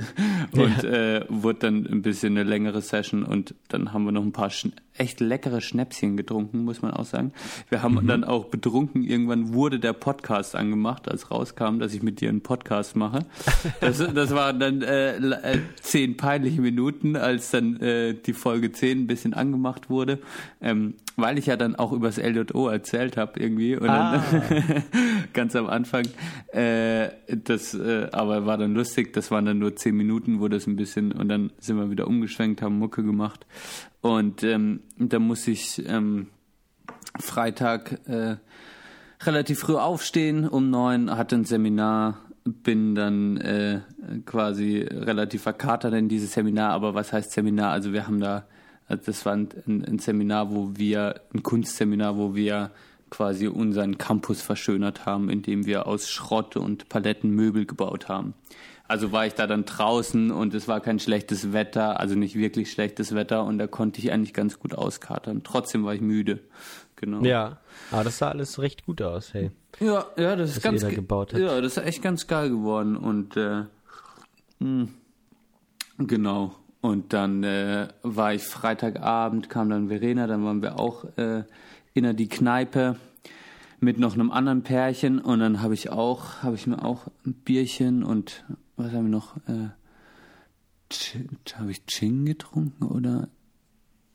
und 0.53 0.83
äh, 0.85 1.25
wurde 1.27 1.59
dann 1.59 1.85
ein 1.85 2.01
bisschen 2.01 2.37
eine 2.37 2.47
längere 2.49 2.81
Session 2.81 3.23
und 3.23 3.53
dann 3.67 3.91
haben 3.91 4.05
wir 4.05 4.13
noch 4.13 4.23
ein 4.23 4.31
paar 4.31 4.49
schn 4.49 4.71
echt 4.97 5.19
leckere 5.19 5.61
Schnäpschen 5.61 6.17
getrunken, 6.17 6.63
muss 6.63 6.81
man 6.81 6.91
auch 6.91 7.05
sagen. 7.05 7.33
Wir 7.69 7.81
haben 7.81 8.05
dann 8.05 8.23
auch 8.23 8.45
betrunken, 8.45 9.03
irgendwann 9.03 9.53
wurde 9.53 9.79
der 9.79 9.93
Podcast 9.93 10.55
angemacht, 10.55 11.09
als 11.09 11.31
rauskam, 11.31 11.79
dass 11.79 11.93
ich 11.93 12.03
mit 12.03 12.21
dir 12.21 12.29
einen 12.29 12.41
Podcast 12.41 12.95
mache. 12.95 13.19
Das, 13.81 13.97
das 14.13 14.31
waren 14.31 14.59
dann 14.59 14.81
äh, 14.81 15.17
äh, 15.17 15.59
zehn 15.81 16.15
peinliche 16.15 16.61
Minuten, 16.61 17.15
als 17.15 17.51
dann 17.51 17.77
äh, 17.77 18.13
die 18.13 18.33
Folge 18.33 18.71
10 18.71 18.99
ein 19.03 19.07
bisschen 19.07 19.33
angemacht 19.33 19.89
wurde, 19.89 20.19
ähm, 20.61 20.93
weil 21.15 21.39
ich 21.39 21.47
ja 21.47 21.57
dann 21.57 21.75
auch 21.75 21.91
übers 21.91 22.17
LJO 22.17 22.67
erzählt 22.67 23.17
habe 23.17 23.39
irgendwie 23.39 23.75
und 23.75 23.87
dann 23.87 24.23
ganz 25.33 25.55
am 25.55 25.67
Anfang. 25.67 26.05
Äh, 26.51 27.09
das 27.27 27.73
äh, 27.73 28.09
aber 28.11 28.45
war 28.45 28.57
dann 28.57 28.75
lustig, 28.75 29.13
das 29.13 29.31
waren 29.31 29.45
dann 29.45 29.57
nur 29.57 29.75
zehn 29.75 29.95
Minuten, 29.95 30.39
wo 30.39 30.47
das 30.47 30.67
ein 30.67 30.75
bisschen 30.75 31.11
und 31.11 31.29
dann 31.29 31.51
sind 31.59 31.77
wir 31.77 31.89
wieder 31.89 32.07
umgeschwenkt, 32.07 32.61
haben 32.61 32.77
Mucke 32.77 33.03
gemacht 33.03 33.45
und 34.03 34.43
ähm, 34.43 34.81
da 34.97 35.17
muss 35.17 35.47
ich 35.47 35.81
ähm, 35.87 36.27
Freitag 37.17 38.01
äh, 38.05 38.35
relativ 39.21 39.59
früh 39.59 39.75
aufstehen 39.75 40.45
um 40.45 40.69
neun, 40.69 41.09
hatte 41.09 41.37
ein 41.37 41.45
Seminar, 41.45 42.17
bin 42.43 42.95
dann 42.95 43.37
äh, 43.37 43.79
quasi 44.25 44.81
relativ 44.81 45.43
verkatert 45.43 45.93
in 45.93 46.09
dieses 46.09 46.33
Seminar, 46.33 46.71
aber 46.71 46.93
was 46.93 47.13
heißt 47.13 47.31
Seminar? 47.31 47.71
Also 47.71 47.93
wir 47.93 48.05
haben 48.05 48.19
da, 48.19 48.45
also 48.89 49.03
das 49.05 49.25
war 49.25 49.37
ein, 49.37 49.47
ein 49.65 49.99
Seminar, 49.99 50.51
wo 50.51 50.71
wir, 50.75 51.21
ein 51.33 51.41
Kunstseminar, 51.41 52.17
wo 52.17 52.35
wir 52.35 52.71
quasi 53.09 53.47
unseren 53.47 53.97
Campus 53.97 54.41
verschönert 54.41 55.05
haben, 55.05 55.29
indem 55.29 55.65
wir 55.65 55.87
aus 55.87 56.09
Schrott 56.09 56.57
und 56.57 56.89
Paletten 56.89 57.31
Möbel 57.31 57.65
gebaut 57.65 58.09
haben. 58.09 58.33
Also 58.87 59.11
war 59.11 59.25
ich 59.25 59.33
da 59.33 59.47
dann 59.47 59.65
draußen 59.65 60.29
und 60.29 60.53
es 60.53 60.67
war 60.67 60.81
kein 60.81 60.99
schlechtes 60.99 61.53
Wetter, 61.53 61.99
also 61.99 62.15
nicht 62.15 62.35
wirklich 62.35 62.71
schlechtes 62.71 63.15
Wetter 63.15 63.45
und 63.45 63.57
da 63.57 63.65
konnte 63.67 63.99
ich 63.99 64.11
eigentlich 64.11 64.33
ganz 64.33 64.59
gut 64.59 64.75
auskatern. 64.75 65.41
Trotzdem 65.43 65.85
war 65.85 65.95
ich 65.95 66.01
müde. 66.01 66.39
Genau. 66.97 67.23
Ja. 67.23 67.59
Aber 67.91 68.03
das 68.03 68.17
sah 68.17 68.29
alles 68.29 68.59
recht 68.59 68.85
gut 68.85 69.01
aus, 69.01 69.33
hey. 69.33 69.51
Ja, 69.79 70.05
ja, 70.17 70.35
das 70.35 70.51
ist 70.57 70.61
ganz 70.63 70.81
da 70.81 70.87
ge- 70.87 70.97
gebaut 70.97 71.33
habt. 71.33 71.41
Ja, 71.41 71.59
das 71.59 71.77
ist 71.77 71.83
echt 71.85 72.01
ganz 72.01 72.27
geil 72.27 72.49
geworden 72.49 72.95
und 72.95 73.35
äh, 73.37 73.63
mh, 74.59 74.87
genau. 75.97 76.55
Und 76.81 77.13
dann 77.13 77.43
äh, 77.43 77.87
war 78.03 78.33
ich 78.33 78.43
Freitagabend, 78.43 79.49
kam 79.49 79.69
dann 79.69 79.87
Verena, 79.87 80.27
dann 80.27 80.43
waren 80.43 80.61
wir 80.61 80.77
auch 80.79 81.05
äh, 81.17 81.43
in 81.93 82.15
die 82.17 82.27
Kneipe 82.29 82.97
mit 83.79 83.97
noch 83.97 84.13
einem 84.13 84.31
anderen 84.31 84.63
Pärchen 84.63 85.19
und 85.19 85.39
dann 85.39 85.61
habe 85.61 85.73
ich 85.73 85.89
auch, 85.89 86.43
habe 86.43 86.55
ich 86.55 86.67
mir 86.67 86.83
auch 86.83 87.07
ein 87.25 87.33
Bierchen 87.33 88.03
und 88.03 88.43
was 88.77 88.91
haben 88.91 89.05
wir 89.05 89.09
noch? 89.11 89.37
Äh, 89.47 89.69
habe 91.55 91.71
ich 91.71 91.85
Gin 91.87 92.25
getrunken 92.25 92.85
oder? 92.85 93.27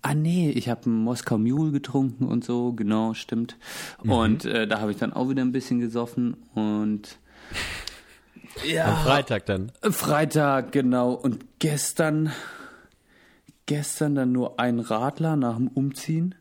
Ah 0.03 0.15
nee, 0.15 0.51
ich 0.51 0.69
habe 0.69 0.87
einen 0.87 1.03
Moskau 1.03 1.39
Mule 1.39 1.73
getrunken 1.73 2.27
und 2.27 2.45
so, 2.45 2.73
genau, 2.73 3.15
stimmt. 3.15 3.57
Und 3.99 4.45
äh, 4.45 4.69
da 4.69 4.81
habe 4.81 4.93
ich 4.93 4.97
dann 4.97 5.13
auch 5.13 5.29
wieder 5.29 5.43
ein 5.43 5.51
bisschen 5.53 5.81
gesoffen 5.81 6.37
und 6.55 7.19
ja, 8.67 8.87
Am 8.87 9.05
Freitag 9.05 9.47
dann. 9.47 9.73
Freitag, 9.83 10.71
genau. 10.71 11.13
Und 11.13 11.45
gestern, 11.59 12.31
gestern 13.67 14.15
dann 14.15 14.33
nur 14.33 14.61
ein 14.61 14.79
Radler 14.79 15.35
nach 15.35 15.57
dem 15.57 15.69
Umziehen 15.69 16.37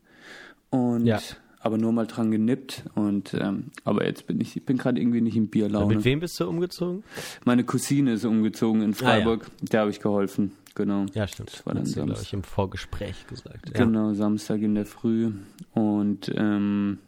und 0.69 1.05
Ja. 1.05 1.19
Aber 1.59 1.77
nur 1.77 1.91
mal 1.91 2.05
dran 2.07 2.31
genippt 2.31 2.83
und 2.95 3.33
ähm, 3.33 3.71
aber 3.83 4.05
jetzt 4.05 4.27
bin 4.27 4.39
ich, 4.41 4.55
ich 4.55 4.65
bin 4.65 4.77
gerade 4.77 4.99
irgendwie 5.01 5.21
nicht 5.21 5.35
in 5.35 5.47
Bierlaune. 5.49 5.95
Mit 5.95 6.05
wem 6.05 6.19
bist 6.19 6.39
du 6.39 6.47
umgezogen? 6.47 7.03
Meine 7.45 7.63
Cousine 7.63 8.13
ist 8.13 8.25
umgezogen 8.25 8.81
in 8.81 8.91
Ah, 8.91 8.93
ja. 8.93 8.97
Freiburg, 9.07 9.47
der 9.61 9.81
habe 9.81 9.89
ich 9.91 9.99
geholfen, 9.99 10.51
genau. 10.75 11.05
Ja, 11.13 11.27
stimmt. 11.27 11.51
Das 11.53 11.65
war 11.65 11.73
dann 11.73 11.83
du, 11.85 11.91
glaube 11.91 12.09
Samstag. 12.09 12.27
ich, 12.27 12.33
im 12.33 12.43
Vorgespräch 12.43 13.27
gesagt. 13.27 13.69
Ja. 13.77 13.83
Genau, 13.85 14.13
Samstag 14.13 14.61
in 14.61 14.75
der 14.75 14.85
Früh. 14.85 15.31
Und, 15.73 16.31
ähm, 16.35 16.99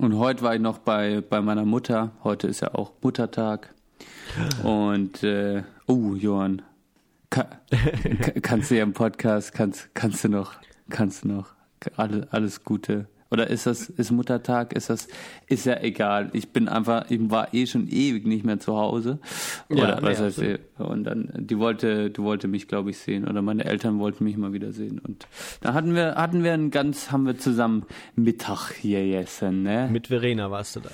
und 0.00 0.16
heute 0.16 0.42
war 0.42 0.54
ich 0.54 0.60
noch 0.60 0.78
bei, 0.78 1.20
bei 1.20 1.40
meiner 1.40 1.64
Mutter. 1.64 2.12
Heute 2.24 2.46
ist 2.48 2.60
ja 2.60 2.74
auch 2.74 2.92
Muttertag. 3.02 3.74
Und, 4.62 5.22
äh, 5.22 5.62
oh, 5.86 6.14
Johann, 6.14 6.62
ka, 7.30 7.44
ka, 8.20 8.32
kannst 8.42 8.70
du 8.70 8.76
ja 8.76 8.82
im 8.82 8.92
Podcast, 8.92 9.52
kannst, 9.52 9.88
kannst 9.94 10.24
du 10.24 10.28
noch, 10.28 10.54
kannst 10.90 11.24
du 11.24 11.28
noch, 11.28 11.54
alle, 11.96 12.28
alles 12.30 12.64
Gute. 12.64 13.06
Oder 13.30 13.48
ist 13.48 13.66
das, 13.66 13.90
ist 13.90 14.10
Muttertag, 14.10 14.72
ist 14.72 14.88
das, 14.88 15.06
ist 15.48 15.66
ja 15.66 15.80
egal. 15.82 16.30
Ich 16.32 16.50
bin 16.50 16.66
einfach, 16.66 17.10
ich 17.10 17.18
war 17.30 17.52
eh 17.52 17.66
schon 17.66 17.86
ewig 17.88 18.26
nicht 18.26 18.44
mehr 18.44 18.58
zu 18.58 18.76
Hause. 18.76 19.18
Ja, 19.68 19.84
Oder 19.84 20.02
was 20.02 20.18
nee, 20.18 20.24
heißt, 20.24 20.38
absolut. 20.38 20.60
und 20.78 21.04
dann, 21.04 21.32
die 21.36 21.58
wollte, 21.58 22.10
die 22.10 22.22
wollte 22.22 22.48
mich, 22.48 22.68
glaube 22.68 22.90
ich, 22.90 22.98
sehen. 22.98 23.28
Oder 23.28 23.42
meine 23.42 23.64
Eltern 23.64 23.98
wollten 23.98 24.24
mich 24.24 24.38
mal 24.38 24.54
wieder 24.54 24.72
sehen. 24.72 24.98
Und 24.98 25.26
da 25.60 25.74
hatten 25.74 25.94
wir, 25.94 26.14
hatten 26.14 26.42
wir 26.42 26.54
ein 26.54 26.70
ganz, 26.70 27.10
haben 27.10 27.26
wir 27.26 27.38
zusammen 27.38 27.84
Mittag 28.14 28.72
hier 28.72 29.04
gegessen, 29.04 29.62
ne? 29.62 29.88
Mit 29.92 30.06
Verena 30.06 30.50
warst 30.50 30.76
du 30.76 30.80
da. 30.80 30.90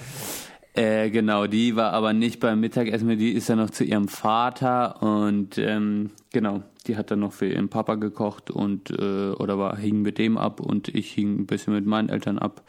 Äh, 0.77 1.11
genau, 1.11 1.47
die 1.47 1.77
war 1.77 1.93
aber 1.93 2.13
nicht 2.13 2.41
beim 2.41 2.59
Mittagessen, 2.59 3.17
die 3.17 3.31
ist 3.31 3.49
ja 3.49 3.55
noch 3.55 3.71
zu 3.71 3.85
ihrem 3.85 4.09
Vater 4.09 5.01
und 5.03 5.57
ähm, 5.57 6.11
genau, 6.33 6.65
die 6.87 6.97
hat 6.97 7.11
dann 7.11 7.21
noch 7.21 7.33
für 7.33 7.47
ihren 7.47 7.69
Papa 7.69 7.95
gekocht 7.97 8.51
und 8.51 8.91
äh, 8.91 9.31
oder 9.31 9.59
war 9.59 9.77
hing 9.77 10.03
mit 10.03 10.19
dem 10.19 10.37
ab 10.39 10.61
und 10.61 10.89
ich 10.89 11.13
hing 11.13 11.41
ein 11.41 11.47
bisschen 11.47 11.75
mit 11.75 11.87
meinen 11.87 12.09
Eltern 12.09 12.39
ab. 12.39 12.63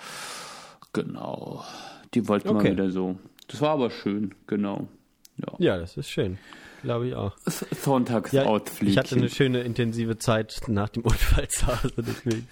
Genau, 0.93 1.63
die 2.13 2.28
wollten 2.28 2.47
mal 2.54 2.60
Okay. 2.60 2.71
wieder 2.71 2.89
so. 2.89 3.17
Das 3.47 3.62
war 3.62 3.71
aber 3.71 3.91
schön, 3.91 4.34
genau. 4.47 4.88
Ja. 5.38 5.54
Ja, 5.60 5.78
das 5.78 5.97
ist 5.97 6.10
schön. 6.10 6.38
Glaube 6.84 7.08
ich 7.08 7.15
auch. 7.15 7.36
Ja, 7.45 7.51
Sonntagsausflug. 7.82 8.89
ich 8.89 8.97
hatte 8.97 9.15
eine 9.15 9.30
schöne 9.30 9.62
intensive 9.62 10.17
Zeit 10.17 10.62
nach 10.67 10.89
dem 10.89 11.04
Unfall 11.04 11.47
zu 11.47 11.65
Hause, 11.67 11.93
deswegen 11.97 12.47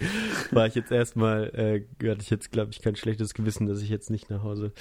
war 0.50 0.66
ich 0.66 0.74
jetzt 0.74 0.90
erstmal, 0.90 1.44
äh, 1.54 2.08
hatte 2.10 2.20
ich 2.22 2.30
jetzt, 2.30 2.50
glaube 2.50 2.72
ich, 2.72 2.82
kein 2.82 2.96
schlechtes 2.96 3.34
Gewissen, 3.34 3.66
dass 3.66 3.80
ich 3.80 3.88
jetzt 3.90 4.10
nicht 4.10 4.30
nach 4.30 4.42
Hause 4.42 4.72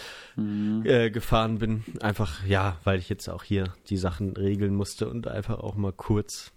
äh, 0.84 1.12
gefahren 1.12 1.60
bin. 1.60 1.84
Einfach, 2.02 2.43
ja, 2.48 2.78
weil 2.84 2.98
ich 2.98 3.10
jetzt 3.10 3.30
auch 3.30 3.43
hier 3.43 3.74
die 3.89 3.98
Sachen 3.98 4.36
regeln 4.36 4.74
musste 4.76 5.08
und 5.08 5.28
einfach 5.28 5.60
auch 5.60 5.76
mal 5.76 5.93
kurz 5.93 6.52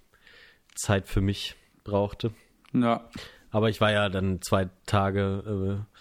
Zeit 0.77 1.09
für 1.09 1.21
mich 1.21 1.57
brauchte. 1.85 2.33
ja. 2.73 3.09
Aber 3.51 3.71
ich 3.71 3.81
war 3.81 3.91
ja 3.91 4.11
dann 4.11 4.43
zwei 4.43 4.69
Tage, 4.85 5.81
äh, 5.87 5.97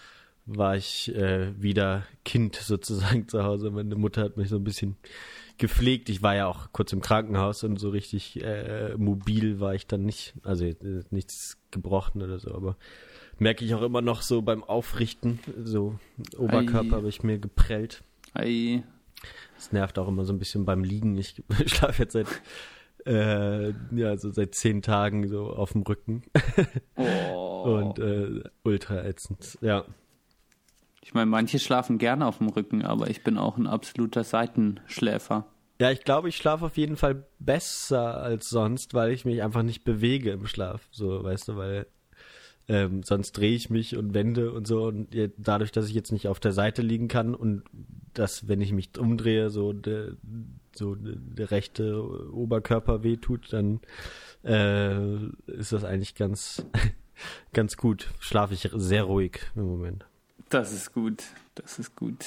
war 0.46 0.76
ich 0.76 1.14
äh, 1.14 1.60
wieder 1.60 2.02
Kind 2.24 2.56
sozusagen 2.56 3.28
zu 3.28 3.44
Hause. 3.44 3.70
Meine 3.70 3.94
Mutter 3.94 4.22
hat 4.22 4.36
mich 4.36 4.50
so 4.50 4.56
ein 4.56 4.64
bisschen 4.64 4.96
gepflegt. 5.58 6.08
Ich 6.08 6.22
war 6.22 6.34
ja 6.34 6.46
auch 6.46 6.72
kurz 6.72 6.92
im 6.92 7.00
Krankenhaus 7.00 7.64
und 7.64 7.78
so 7.78 7.88
richtig 7.88 8.42
äh, 8.42 8.94
mobil 8.96 9.58
war 9.58 9.74
ich 9.74 9.86
dann 9.86 10.04
nicht. 10.04 10.34
Also 10.42 10.66
äh, 10.66 10.74
nichts 11.10 11.58
gebrochen 11.70 12.22
oder 12.22 12.38
so, 12.38 12.54
aber 12.54 12.76
merke 13.38 13.64
ich 13.64 13.74
auch 13.74 13.82
immer 13.82 14.02
noch 14.02 14.22
so 14.22 14.42
beim 14.42 14.62
Aufrichten, 14.62 15.40
so 15.62 15.98
Oberkörper 16.36 16.96
habe 16.96 17.08
ich 17.08 17.22
mir 17.22 17.38
geprellt. 17.38 18.02
Ei. 18.34 18.82
Das 19.54 19.72
nervt 19.72 19.98
auch 19.98 20.08
immer 20.08 20.24
so 20.24 20.32
ein 20.32 20.38
bisschen 20.38 20.64
beim 20.64 20.84
Liegen. 20.84 21.16
Ich 21.16 21.42
schlafe 21.66 22.02
jetzt 22.02 22.12
seit 22.12 22.26
äh, 23.06 23.72
ja 23.92 24.16
so 24.16 24.30
seit 24.30 24.54
zehn 24.54 24.82
Tagen 24.82 25.28
so 25.28 25.46
auf 25.50 25.72
dem 25.72 25.82
Rücken 25.82 26.22
Oh. 26.96 27.80
und 27.80 27.98
äh, 27.98 28.42
ultra 28.64 29.04
ätzend. 29.04 29.58
Ja, 29.60 29.84
Ich 31.02 31.14
meine, 31.14 31.26
manche 31.26 31.58
schlafen 31.58 31.98
gerne 31.98 32.26
auf 32.26 32.38
dem 32.38 32.48
Rücken, 32.48 32.82
aber 32.82 33.08
ich 33.10 33.22
bin 33.22 33.38
auch 33.38 33.56
ein 33.56 33.66
absoluter 33.66 34.24
Seitenschläfer. 34.24 35.46
ja, 35.80 35.90
ich 35.90 36.02
glaube, 36.04 36.28
ich 36.28 36.36
schlafe 36.36 36.64
auf 36.66 36.76
jeden 36.76 36.96
Fall 36.96 37.26
besser 37.38 38.16
als 38.22 38.48
sonst, 38.48 38.94
weil 38.94 39.12
ich 39.12 39.24
mich 39.24 39.42
einfach 39.42 39.62
nicht 39.62 39.84
bewege 39.84 40.30
im 40.32 40.46
Schlaf. 40.46 40.88
So, 40.90 41.22
weißt 41.22 41.48
du, 41.48 41.56
weil 41.56 41.86
ähm, 42.68 43.02
sonst 43.04 43.32
drehe 43.32 43.54
ich 43.54 43.70
mich 43.70 43.96
und 43.96 44.12
wende 44.14 44.50
und 44.52 44.66
so 44.66 44.84
und 44.86 45.14
je- 45.14 45.30
dadurch, 45.36 45.70
dass 45.70 45.86
ich 45.88 45.94
jetzt 45.94 46.10
nicht 46.10 46.26
auf 46.26 46.40
der 46.40 46.52
Seite 46.52 46.82
liegen 46.82 47.06
kann 47.06 47.34
und 47.36 47.62
dass, 48.14 48.48
wenn 48.48 48.60
ich 48.60 48.72
mich 48.72 48.98
umdrehe, 48.98 49.50
so 49.50 49.72
der, 49.72 50.12
so 50.78 50.94
der, 50.96 51.50
rechte 51.50 52.32
Oberkörper 52.32 53.02
wehtut, 53.02 53.52
dann 53.52 53.80
äh, 54.44 55.26
ist 55.46 55.72
das 55.72 55.84
eigentlich 55.84 56.14
ganz, 56.14 56.64
ganz 57.52 57.76
gut. 57.76 58.08
Schlafe 58.20 58.54
ich 58.54 58.68
sehr 58.74 59.04
ruhig 59.04 59.40
im 59.54 59.66
Moment. 59.66 60.06
Das 60.48 60.72
ist 60.72 60.92
gut. 60.92 61.24
Das 61.54 61.78
ist 61.78 61.96
gut. 61.96 62.24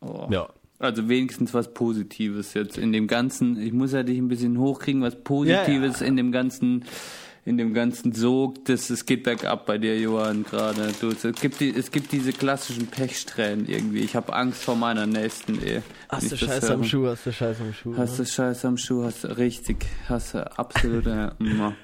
Oh. 0.00 0.28
Ja. 0.30 0.48
Also 0.80 1.08
wenigstens 1.08 1.54
was 1.54 1.74
Positives 1.74 2.54
jetzt 2.54 2.78
in 2.78 2.92
dem 2.92 3.08
ganzen. 3.08 3.60
Ich 3.60 3.72
muss 3.72 3.92
ja 3.92 4.04
dich 4.04 4.18
ein 4.18 4.28
bisschen 4.28 4.58
hochkriegen, 4.58 5.02
was 5.02 5.16
Positives 5.22 6.00
Ja, 6.00 6.04
ja. 6.04 6.08
in 6.08 6.16
dem 6.16 6.30
ganzen 6.30 6.84
in 7.48 7.56
dem 7.56 7.72
ganzen 7.72 8.12
Sog, 8.12 8.62
das, 8.66 8.90
es 8.90 9.06
geht 9.06 9.22
bergab 9.22 9.64
bei 9.64 9.78
dir, 9.78 9.98
Johann, 9.98 10.44
gerade. 10.44 10.92
Du, 11.00 11.08
es, 11.08 11.22
gibt 11.40 11.60
die, 11.60 11.70
es 11.70 11.90
gibt 11.90 12.12
diese 12.12 12.34
klassischen 12.34 12.88
Pechsträhnen 12.88 13.66
irgendwie. 13.66 14.00
Ich 14.00 14.14
habe 14.14 14.34
Angst 14.34 14.62
vor 14.62 14.76
meiner 14.76 15.06
nächsten 15.06 15.62
Ehe. 15.62 15.82
Hast 16.10 16.30
du 16.30 16.36
Scheiß 16.36 16.70
am 16.70 16.84
Schuh, 16.84 17.06
hast 17.06 17.24
du 17.24 17.32
Scheiß 17.32 17.60
am 17.60 17.72
Schuh. 17.72 17.94
Hast 17.96 18.18
du 18.18 18.26
Scheiß 18.26 18.64
am 18.66 18.76
Schuh, 18.76 19.04
hast 19.04 19.24
du 19.24 19.36
richtig, 19.38 19.86
hast 20.10 20.34
du 20.34 20.58
absolut. 20.58 21.06
ja, 21.06 21.32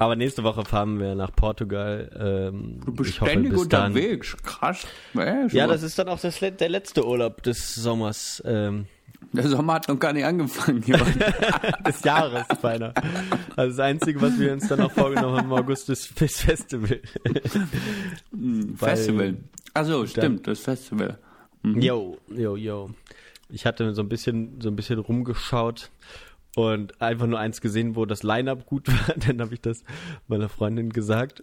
Aber 0.00 0.14
nächste 0.14 0.44
Woche 0.44 0.64
fahren 0.64 1.00
wir 1.00 1.14
nach 1.14 1.32
Portugal. 1.34 2.50
Ähm, 2.52 2.80
du 2.84 2.92
bist 2.92 3.14
ständig 3.14 3.52
hoffe, 3.52 3.62
unterwegs, 3.62 4.36
krass. 4.44 4.86
Ja, 5.14 5.66
das 5.66 5.82
ist 5.82 5.98
dann 5.98 6.08
auch 6.08 6.20
das, 6.20 6.38
der 6.38 6.68
letzte 6.68 7.04
Urlaub 7.04 7.42
des 7.42 7.74
Sommers. 7.74 8.42
Ähm, 8.46 8.86
der 9.32 9.48
Sommer 9.48 9.74
hat 9.74 9.88
noch 9.88 9.98
gar 9.98 10.12
nicht 10.12 10.24
angefangen. 10.24 10.80
des 11.86 12.02
Jahres 12.02 12.46
beinahe. 12.62 12.94
Also 13.56 13.76
das 13.76 13.80
Einzige, 13.80 14.20
was 14.22 14.38
wir 14.38 14.52
uns 14.52 14.68
dann 14.68 14.78
noch 14.78 14.92
vorgenommen 14.92 15.36
haben 15.36 15.46
im 15.46 15.52
August, 15.52 15.90
ist 15.90 16.20
das 16.20 16.40
Festival. 16.40 17.00
Hm, 18.30 18.76
Festival. 18.76 19.36
Also 19.74 20.06
stimmt, 20.06 20.46
das 20.46 20.60
Festival. 20.60 21.18
Mhm. 21.62 21.80
Yo, 21.80 22.18
yo, 22.34 22.56
yo. 22.56 22.90
Ich 23.50 23.66
hatte 23.66 23.92
so 23.94 24.02
ein 24.02 24.08
bisschen, 24.08 24.60
so 24.60 24.68
ein 24.68 24.76
bisschen 24.76 24.98
rumgeschaut 24.98 25.90
und 26.56 27.00
einfach 27.00 27.26
nur 27.26 27.38
eins 27.38 27.60
gesehen, 27.60 27.96
wo 27.96 28.04
das 28.04 28.22
Line-Up 28.22 28.66
gut 28.66 28.88
war. 29.08 29.14
Dann 29.16 29.40
habe 29.40 29.54
ich 29.54 29.60
das 29.60 29.84
meiner 30.26 30.48
Freundin 30.48 30.90
gesagt. 30.90 31.42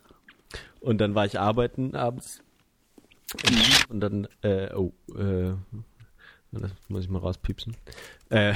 Und 0.80 1.00
dann 1.00 1.16
war 1.16 1.26
ich 1.26 1.40
arbeiten 1.40 1.96
abends. 1.96 2.42
Und 3.90 4.00
dann, 4.00 4.28
äh, 4.42 4.74
oh, 4.74 4.94
äh, 5.18 5.54
das 6.62 6.72
muss 6.88 7.04
ich 7.04 7.10
mal 7.10 7.20
rauspiepsen. 7.20 7.76
Äh, 8.30 8.54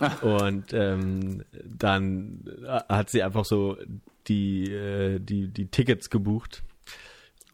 und 0.22 0.72
ähm, 0.72 1.44
dann 1.64 2.44
hat 2.88 3.10
sie 3.10 3.22
einfach 3.22 3.44
so 3.44 3.76
die, 4.28 4.70
äh, 4.70 5.18
die, 5.18 5.48
die 5.48 5.66
Tickets 5.66 6.10
gebucht. 6.10 6.62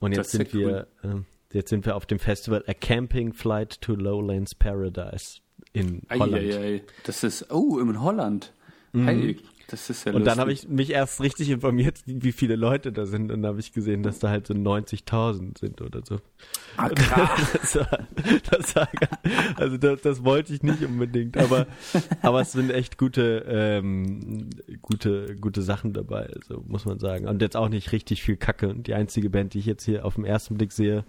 Und 0.00 0.14
jetzt 0.14 0.30
sind 0.30 0.52
wir, 0.52 0.86
cool. 1.02 1.24
äh, 1.52 1.56
jetzt 1.56 1.70
sind 1.70 1.84
wir 1.86 1.96
auf 1.96 2.06
dem 2.06 2.18
Festival 2.18 2.64
A 2.66 2.74
Camping 2.74 3.32
Flight 3.32 3.80
to 3.80 3.94
Lowlands 3.94 4.54
Paradise 4.54 5.40
in 5.72 6.02
Holland. 6.10 6.34
Ei, 6.34 6.56
ei, 6.56 6.74
ei. 6.76 6.82
Das 7.04 7.24
ist, 7.24 7.50
oh, 7.50 7.78
in 7.78 8.00
Holland. 8.00 8.52
Mhm. 8.92 9.38
Das 9.68 9.90
ist 9.90 10.04
ja 10.04 10.12
Und 10.12 10.20
lustig. 10.20 10.32
dann 10.32 10.40
habe 10.40 10.52
ich 10.52 10.66
mich 10.66 10.90
erst 10.90 11.20
richtig 11.20 11.50
informiert, 11.50 12.00
wie 12.06 12.32
viele 12.32 12.56
Leute 12.56 12.90
da 12.90 13.04
sind. 13.04 13.30
Und 13.30 13.42
dann 13.42 13.50
habe 13.50 13.60
ich 13.60 13.72
gesehen, 13.72 14.02
dass 14.02 14.18
da 14.18 14.30
halt 14.30 14.46
so 14.46 14.54
90.000 14.54 15.58
sind 15.58 15.82
oder 15.82 16.00
so. 16.04 16.20
Ah, 16.76 16.88
krass. 16.88 17.52
Das 17.60 17.76
war, 17.76 18.08
das 18.50 18.76
war, 18.76 18.88
also 19.56 19.76
das, 19.76 20.00
das, 20.00 20.24
wollte 20.24 20.54
ich 20.54 20.62
nicht 20.62 20.82
unbedingt, 20.82 21.36
aber, 21.36 21.66
aber 22.22 22.40
es 22.40 22.52
sind 22.52 22.70
echt 22.70 22.96
gute, 22.96 23.44
ähm, 23.46 24.48
gute, 24.80 25.36
gute 25.36 25.60
Sachen 25.60 25.92
dabei, 25.92 26.30
also 26.34 26.64
muss 26.66 26.86
man 26.86 26.98
sagen. 26.98 27.28
Und 27.28 27.42
jetzt 27.42 27.56
auch 27.56 27.68
nicht 27.68 27.92
richtig 27.92 28.22
viel 28.22 28.36
Kacke. 28.36 28.68
Und 28.70 28.86
die 28.86 28.94
einzige 28.94 29.28
Band, 29.28 29.52
die 29.52 29.58
ich 29.58 29.66
jetzt 29.66 29.84
hier 29.84 30.06
auf 30.06 30.14
den 30.14 30.24
ersten 30.24 30.56
Blick 30.56 30.72
sehe, 30.72 31.04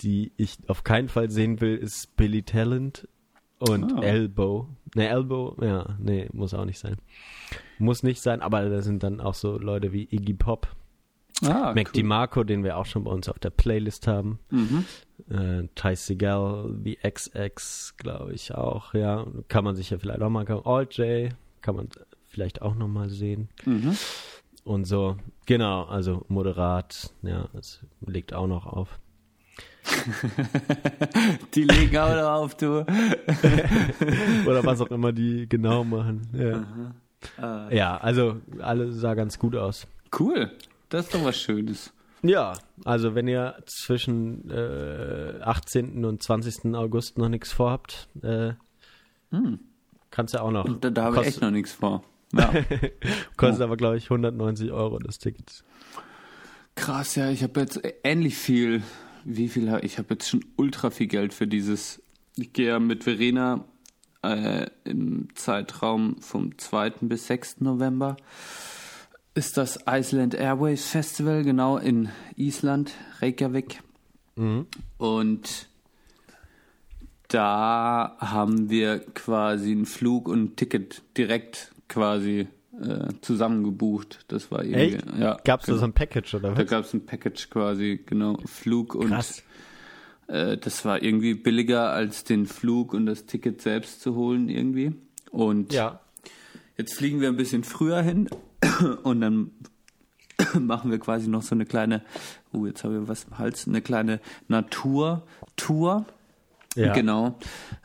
die 0.00 0.32
ich 0.36 0.58
auf 0.66 0.82
keinen 0.82 1.08
Fall 1.08 1.30
sehen 1.30 1.60
will, 1.60 1.76
ist 1.76 2.16
Billy 2.16 2.42
Talent 2.42 3.06
und 3.68 3.92
oh. 3.92 4.02
Elbow. 4.02 4.68
Ne, 4.94 5.08
Elbow, 5.08 5.56
ja, 5.62 5.96
nee, 5.98 6.28
muss 6.32 6.54
auch 6.54 6.64
nicht 6.64 6.78
sein. 6.78 6.96
Muss 7.78 8.02
nicht 8.02 8.20
sein, 8.20 8.42
aber 8.42 8.68
da 8.68 8.82
sind 8.82 9.02
dann 9.02 9.20
auch 9.20 9.34
so 9.34 9.58
Leute 9.58 9.92
wie 9.92 10.08
Iggy 10.10 10.34
Pop, 10.34 10.68
ah, 11.42 11.72
Mac 11.74 11.88
cool. 11.88 11.92
DiMarco, 11.94 12.44
den 12.44 12.64
wir 12.64 12.76
auch 12.76 12.86
schon 12.86 13.04
bei 13.04 13.10
uns 13.10 13.28
auf 13.28 13.38
der 13.38 13.50
Playlist 13.50 14.06
haben. 14.06 14.38
Mhm. 14.50 14.84
Äh, 15.30 15.68
Ty 15.74 15.96
Seagal, 15.96 16.74
The 16.84 16.98
XX, 17.02 17.96
glaube 17.96 18.34
ich 18.34 18.54
auch, 18.54 18.94
ja. 18.94 19.26
Kann 19.48 19.64
man 19.64 19.76
sich 19.76 19.90
ja 19.90 19.98
vielleicht 19.98 20.20
auch 20.20 20.30
mal, 20.30 20.46
Alt 20.64 20.96
J, 20.98 21.32
kann 21.62 21.76
man 21.76 21.88
vielleicht 22.24 22.62
auch 22.62 22.74
nochmal 22.74 23.08
sehen. 23.08 23.48
Mhm. 23.64 23.96
Und 24.64 24.84
so, 24.84 25.16
genau, 25.46 25.84
also 25.84 26.24
moderat, 26.28 27.12
ja, 27.22 27.48
es 27.58 27.80
legt 28.06 28.32
auch 28.32 28.46
noch 28.46 28.66
auf. 28.66 28.98
die 31.54 31.64
legen 31.64 31.96
auch 31.98 32.14
noch 32.14 32.30
auf, 32.30 32.56
du. 32.56 32.80
Oder 34.46 34.64
was 34.64 34.80
auch 34.80 34.90
immer 34.90 35.12
die 35.12 35.48
genau 35.48 35.84
machen. 35.84 36.22
Ja, 36.32 37.68
äh, 37.68 37.76
ja 37.76 37.96
also 37.96 38.36
alle 38.60 38.92
sah 38.92 39.14
ganz 39.14 39.38
gut 39.38 39.56
aus. 39.56 39.86
Cool, 40.18 40.50
das 40.88 41.06
ist 41.06 41.14
doch 41.14 41.24
was 41.24 41.40
Schönes. 41.40 41.92
Ja, 42.22 42.54
also 42.84 43.14
wenn 43.16 43.26
ihr 43.26 43.56
zwischen 43.66 44.48
äh, 44.50 45.40
18. 45.42 46.04
und 46.04 46.22
20. 46.22 46.74
August 46.74 47.18
noch 47.18 47.28
nichts 47.28 47.52
vorhabt, 47.52 48.08
äh, 48.22 48.52
hm. 49.30 49.58
kannst 50.10 50.34
du 50.34 50.40
auch 50.40 50.52
noch. 50.52 50.78
Da, 50.80 50.90
da 50.90 51.04
habe 51.04 51.22
ich 51.22 51.26
echt 51.26 51.40
noch 51.40 51.50
nichts 51.50 51.72
vor. 51.72 52.04
Ja. 52.32 52.52
Kostet 53.36 53.60
oh. 53.60 53.64
aber, 53.64 53.76
glaube 53.76 53.96
ich, 53.96 54.04
190 54.04 54.70
Euro 54.70 54.98
das 54.98 55.18
Ticket. 55.18 55.64
Krass, 56.76 57.16
ja, 57.16 57.28
ich 57.28 57.42
habe 57.42 57.60
jetzt 57.60 57.80
ähnlich 58.04 58.36
viel 58.36 58.82
wie 59.24 59.48
viel 59.48 59.70
habe 59.70 59.84
ich? 59.84 59.98
habe 59.98 60.14
jetzt 60.14 60.28
schon 60.28 60.44
ultra 60.56 60.90
viel 60.90 61.06
Geld 61.06 61.34
für 61.34 61.46
dieses. 61.46 62.02
Ich 62.36 62.52
gehe 62.52 62.68
ja 62.68 62.78
mit 62.78 63.04
Verena 63.04 63.64
äh, 64.22 64.66
im 64.84 65.28
Zeitraum 65.34 66.16
vom 66.20 66.56
2. 66.58 66.90
bis 67.02 67.26
6. 67.26 67.60
November. 67.60 68.16
Ist 69.34 69.56
das 69.56 69.80
Iceland 69.88 70.34
Airways 70.34 70.86
Festival, 70.86 71.42
genau 71.42 71.78
in 71.78 72.10
Island, 72.36 72.92
Reykjavik. 73.20 73.80
Mhm. 74.36 74.66
Und 74.98 75.68
da 77.28 78.16
haben 78.18 78.68
wir 78.68 79.00
quasi 79.00 79.72
einen 79.72 79.86
Flug 79.86 80.28
und 80.28 80.42
ein 80.42 80.56
Ticket 80.56 81.02
direkt 81.16 81.72
quasi 81.92 82.48
äh, 82.80 83.12
zusammen 83.20 83.64
gebucht. 83.64 84.24
Das 84.28 84.50
war 84.50 84.64
irgendwie. 84.64 84.96
Echt? 84.96 85.06
Ja, 85.18 85.36
gab 85.44 85.60
es 85.60 85.66
genau. 85.66 85.76
da 85.76 85.80
so 85.80 85.84
ein 85.84 85.92
Package 85.92 86.34
oder 86.34 86.50
was? 86.50 86.58
Da 86.58 86.64
gab 86.64 86.84
es 86.84 86.94
ein 86.94 87.04
Package 87.04 87.50
quasi, 87.50 88.00
genau. 88.04 88.38
Flug 88.46 88.94
und 88.94 89.08
Krass. 89.08 89.42
Äh, 90.26 90.56
das 90.56 90.84
war 90.84 91.02
irgendwie 91.02 91.34
billiger 91.34 91.90
als 91.90 92.24
den 92.24 92.46
Flug 92.46 92.94
und 92.94 93.06
das 93.06 93.26
Ticket 93.26 93.60
selbst 93.60 94.00
zu 94.00 94.14
holen 94.14 94.48
irgendwie. 94.48 94.94
Und 95.30 95.72
ja. 95.72 96.00
jetzt 96.78 96.94
fliegen 96.94 97.20
wir 97.20 97.28
ein 97.28 97.36
bisschen 97.36 97.62
früher 97.62 98.00
hin 98.00 98.28
und 99.02 99.20
dann 99.20 99.50
machen 100.58 100.90
wir 100.90 100.98
quasi 100.98 101.28
noch 101.28 101.42
so 101.42 101.54
eine 101.54 101.66
kleine, 101.66 102.02
oh, 102.52 102.66
jetzt 102.66 102.84
habe 102.84 103.00
ich 103.02 103.08
was 103.08 103.24
im 103.24 103.38
Hals, 103.38 103.68
eine 103.68 103.82
kleine 103.82 104.20
Naturtour 104.48 106.06
ja. 106.74 106.92
Genau. 106.92 107.38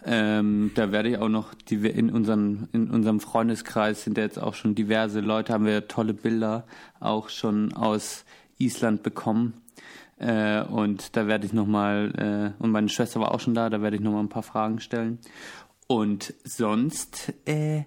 Ähm, 0.06 0.72
da 0.76 0.92
werde 0.92 1.10
ich 1.10 1.18
auch 1.18 1.30
noch, 1.30 1.54
die 1.54 1.84
wir 1.84 1.94
in 1.96 2.10
unserem, 2.10 2.68
in 2.72 2.90
unserem 2.90 3.20
Freundeskreis 3.20 4.04
sind 4.04 4.18
jetzt 4.18 4.40
auch 4.40 4.54
schon 4.54 4.76
diverse 4.76 5.20
Leute, 5.20 5.54
haben 5.54 5.66
wir 5.66 5.88
tolle 5.88 6.14
Bilder 6.14 6.66
auch 7.00 7.30
schon 7.30 7.74
aus 7.74 8.26
Island 8.58 9.04
bekommen. 9.04 9.62
Äh, 10.20 10.64
und 10.64 11.16
da 11.16 11.28
werde 11.28 11.46
ich 11.46 11.54
nochmal, 11.54 12.54
äh, 12.60 12.64
und 12.64 12.72
meine 12.72 12.90
Schwester 12.90 13.20
war 13.20 13.34
auch 13.34 13.40
schon 13.40 13.54
da, 13.54 13.70
da 13.70 13.82
werde 13.82 13.98
ich 13.98 14.02
nochmal 14.02 14.24
ein 14.24 14.30
paar 14.30 14.44
Fragen 14.44 14.80
stellen. 14.80 15.20
Und 15.88 16.34
sonst, 16.44 17.34
äh, 17.46 17.84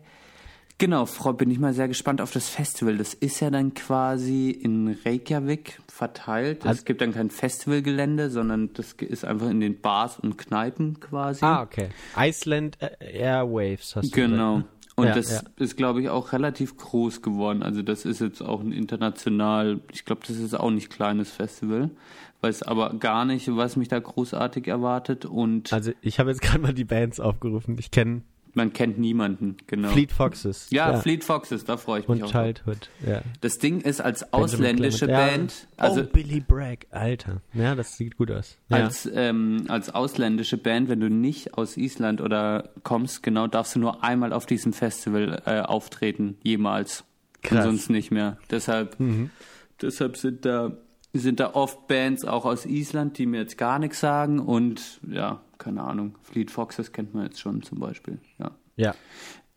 Genau, 0.81 1.05
Frau, 1.05 1.35
bin 1.35 1.51
ich 1.51 1.59
mal 1.59 1.74
sehr 1.74 1.89
gespannt 1.89 2.22
auf 2.22 2.33
das 2.33 2.49
Festival. 2.49 2.97
Das 2.97 3.12
ist 3.12 3.41
ja 3.41 3.51
dann 3.51 3.74
quasi 3.74 4.49
in 4.49 4.97
Reykjavik 5.05 5.78
verteilt. 5.89 6.64
Also, 6.64 6.78
es 6.78 6.85
gibt 6.87 7.03
dann 7.03 7.12
kein 7.12 7.28
Festivalgelände, 7.28 8.31
sondern 8.31 8.72
das 8.72 8.95
ist 8.95 9.26
einfach 9.26 9.51
in 9.51 9.61
den 9.61 9.78
Bars 9.78 10.18
und 10.18 10.39
Kneipen 10.39 10.99
quasi. 10.99 11.45
Ah, 11.45 11.61
okay. 11.61 11.91
Iceland 12.16 12.78
Airwaves 12.99 13.95
hast 13.95 14.07
du 14.07 14.11
Genau. 14.11 14.55
Gesagt, 14.55 14.70
ne? 14.70 14.81
Und 14.97 15.07
ja, 15.09 15.14
das 15.14 15.31
ja. 15.31 15.43
ist, 15.57 15.76
glaube 15.76 16.01
ich, 16.01 16.09
auch 16.09 16.33
relativ 16.33 16.78
groß 16.78 17.20
geworden. 17.20 17.62
Also 17.62 17.83
das 17.83 18.07
ist 18.07 18.22
jetzt 18.22 18.41
auch 18.41 18.61
ein 18.61 18.72
international, 18.72 19.81
ich 19.93 20.07
glaube, 20.07 20.22
das 20.26 20.39
ist 20.39 20.55
auch 20.55 20.70
nicht 20.70 20.89
kleines 20.89 21.31
Festival. 21.31 21.91
Weiß 22.41 22.62
aber 22.62 22.95
gar 22.95 23.26
nicht, 23.26 23.55
was 23.55 23.76
mich 23.76 23.89
da 23.89 23.99
großartig 23.99 24.66
erwartet. 24.66 25.26
Und 25.26 25.74
also 25.74 25.93
ich 26.01 26.18
habe 26.18 26.31
jetzt 26.31 26.41
gerade 26.43 26.61
mal 26.61 26.72
die 26.72 26.85
Bands 26.85 27.20
aufgerufen. 27.20 27.76
Ich 27.78 27.91
kenne 27.91 28.22
man 28.55 28.72
kennt 28.72 28.98
niemanden, 28.98 29.57
genau. 29.66 29.88
Fleet 29.88 30.12
Foxes. 30.12 30.68
Ja, 30.70 30.92
ja. 30.92 30.98
Fleet 30.98 31.24
Foxes, 31.24 31.64
da 31.64 31.76
freue 31.76 32.01
ich 32.01 32.09
mich 32.09 32.22
Und 32.22 32.28
auch. 32.28 32.30
Childhood, 32.32 32.88
ja. 33.07 33.22
Das 33.40 33.59
Ding 33.59 33.80
ist 33.80 34.01
als 34.01 34.32
ausländische 34.32 35.07
Band. 35.07 35.53
Ja. 35.53 35.84
Also, 35.84 36.03
oh, 36.03 36.05
Billy 36.05 36.40
Bragg, 36.40 36.86
Alter. 36.90 37.42
Ja, 37.53 37.74
das 37.74 37.96
sieht 37.96 38.16
gut 38.16 38.30
aus. 38.30 38.59
Ja. 38.68 38.78
Als, 38.78 39.09
ähm, 39.12 39.64
als 39.68 39.94
ausländische 39.94 40.57
Band, 40.57 40.88
wenn 40.88 41.01
du 41.01 41.11
nicht 41.11 41.55
aus 41.55 41.76
Island 41.76 42.20
oder 42.20 42.70
kommst, 42.82 43.22
genau, 43.22 43.46
darfst 43.46 43.74
du 43.74 43.80
nur 43.80 44.03
einmal 44.05 44.32
auf 44.32 44.46
diesem 44.46 44.72
Festival 44.72 45.42
äh, 45.46 45.61
auftreten, 45.61 46.36
jemals. 46.42 47.05
Krass. 47.42 47.64
Und 47.64 47.72
sonst 47.72 47.90
nicht 47.90 48.11
mehr. 48.11 48.36
Deshalb, 48.51 49.01
mhm. 49.01 49.30
deshalb 49.80 50.16
sind 50.16 50.44
da, 50.44 50.72
sind 51.12 51.40
da 51.40 51.54
oft 51.54 51.88
Bands 51.88 52.24
auch 52.24 52.44
aus 52.44 52.66
Island, 52.66 53.18
die 53.18 53.26
mir 53.26 53.40
jetzt 53.40 53.58
gar 53.58 53.78
nichts 53.78 54.00
sagen 54.00 54.38
und 54.38 55.00
ja, 55.08 55.40
keine 55.58 55.82
Ahnung, 55.82 56.16
Fleet 56.22 56.50
Foxes 56.50 56.92
kennt 56.92 57.14
man 57.14 57.24
jetzt 57.24 57.40
schon 57.40 57.62
zum 57.62 57.80
Beispiel. 57.80 58.18
Ja. 58.38 58.52
Ja. 58.76 58.94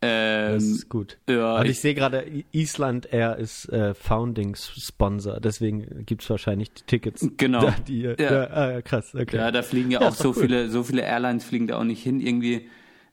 Ähm, 0.01 0.55
das 0.55 0.63
ist 0.63 0.89
gut. 0.89 1.17
Ja, 1.29 1.59
Und 1.59 1.65
ich, 1.65 1.71
ich 1.71 1.79
sehe 1.79 1.93
gerade, 1.93 2.25
Island 2.51 3.13
Air 3.13 3.37
ist 3.37 3.69
äh, 3.69 3.93
Founding 3.93 4.55
Sponsor, 4.55 5.39
deswegen 5.39 6.05
gibt 6.05 6.23
es 6.23 6.29
wahrscheinlich 6.29 6.73
die 6.73 6.83
Tickets. 6.83 7.25
Genau. 7.37 7.61
Da, 7.61 7.75
die, 7.87 8.01
ja. 8.01 8.15
Da, 8.15 8.43
ah, 8.51 8.81
krass, 8.81 9.15
okay. 9.15 9.37
Ja, 9.37 9.51
da 9.51 9.61
fliegen 9.61 9.91
ja, 9.91 10.01
ja 10.01 10.09
auch 10.09 10.13
so 10.13 10.29
cool. 10.29 10.41
viele, 10.41 10.69
so 10.69 10.83
viele 10.83 11.03
Airlines 11.03 11.45
fliegen 11.45 11.67
da 11.67 11.77
auch 11.77 11.85
nicht 11.85 12.03
hin. 12.03 12.19
Irgendwie, 12.19 12.67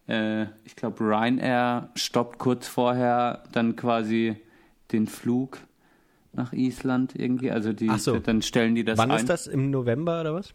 äh, 0.08 0.46
ich 0.64 0.74
glaube, 0.74 1.04
Ryanair 1.04 1.90
stoppt 1.94 2.38
kurz 2.38 2.66
vorher 2.66 3.44
dann 3.52 3.76
quasi 3.76 4.36
den 4.90 5.06
Flug 5.06 5.58
nach 6.32 6.52
Island 6.52 7.14
irgendwie. 7.16 7.50
Also 7.50 7.72
die, 7.72 7.88
so. 7.98 8.18
dann 8.18 8.42
stellen 8.42 8.74
die 8.74 8.84
das 8.84 8.98
Wann 8.98 9.10
ein. 9.10 9.18
ist 9.18 9.28
das? 9.28 9.46
Im 9.46 9.70
November 9.70 10.20
oder 10.20 10.34
was? 10.34 10.52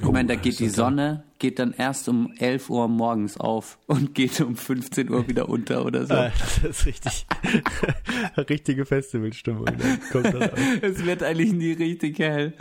Ich 0.00 0.08
meine, 0.10 0.28
da 0.28 0.34
Oh, 0.34 0.42
geht 0.42 0.58
die 0.58 0.68
Sonne, 0.70 1.22
geht 1.38 1.60
dann 1.60 1.72
erst 1.72 2.08
um 2.08 2.32
11 2.38 2.68
Uhr 2.68 2.88
morgens 2.88 3.38
auf 3.38 3.78
und 3.86 4.12
geht 4.14 4.40
um 4.40 4.56
15 4.56 5.08
Uhr 5.08 5.28
wieder 5.28 5.48
unter 5.48 5.84
oder 5.86 6.04
so. 6.06 6.14
Äh, 6.14 6.30
das 6.40 6.58
ist 6.64 6.86
richtig. 6.86 7.26
Richtige 8.48 8.84
Festivalstimmung. 8.86 9.64
ne? 9.66 9.98
Kommt 10.10 10.26
das 10.34 10.52
auf. 10.52 10.58
Es 10.82 11.04
wird 11.04 11.22
eigentlich 11.22 11.52
nie 11.52 11.72
richtig 11.72 12.18
hell. 12.18 12.54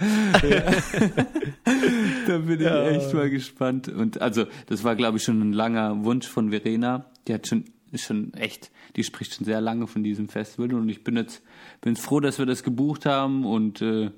da 2.28 2.38
bin 2.38 2.60
ich 2.60 2.66
Ja. 2.66 2.88
echt 2.90 3.14
mal 3.14 3.30
gespannt. 3.30 3.88
Und 3.90 4.22
also, 4.22 4.46
das 4.68 4.84
war, 4.84 4.96
glaube 4.96 5.18
ich, 5.18 5.24
schon 5.24 5.42
ein 5.42 5.54
langer 5.54 6.04
Wunsch 6.04 6.28
von 6.28 6.52
Verena. 6.52 7.06
Die 7.28 7.34
hat 7.34 7.48
schon, 7.48 7.66
ist 7.92 8.04
schon 8.06 8.34
echt, 8.34 8.72
die 8.96 9.04
spricht 9.04 9.34
schon 9.34 9.46
sehr 9.46 9.62
lange 9.62 9.88
von 9.88 10.04
diesem 10.04 10.28
Festival. 10.30 10.74
Und 10.74 10.90
ich 10.90 11.04
bin 11.04 11.16
jetzt, 11.18 11.42
bin 11.82 11.96
froh, 11.96 12.20
dass 12.20 12.40
wir 12.40 12.46
das 12.46 12.64
gebucht 12.64 13.06
haben 13.06 13.46
und 13.46 13.82
äh, 13.82 14.12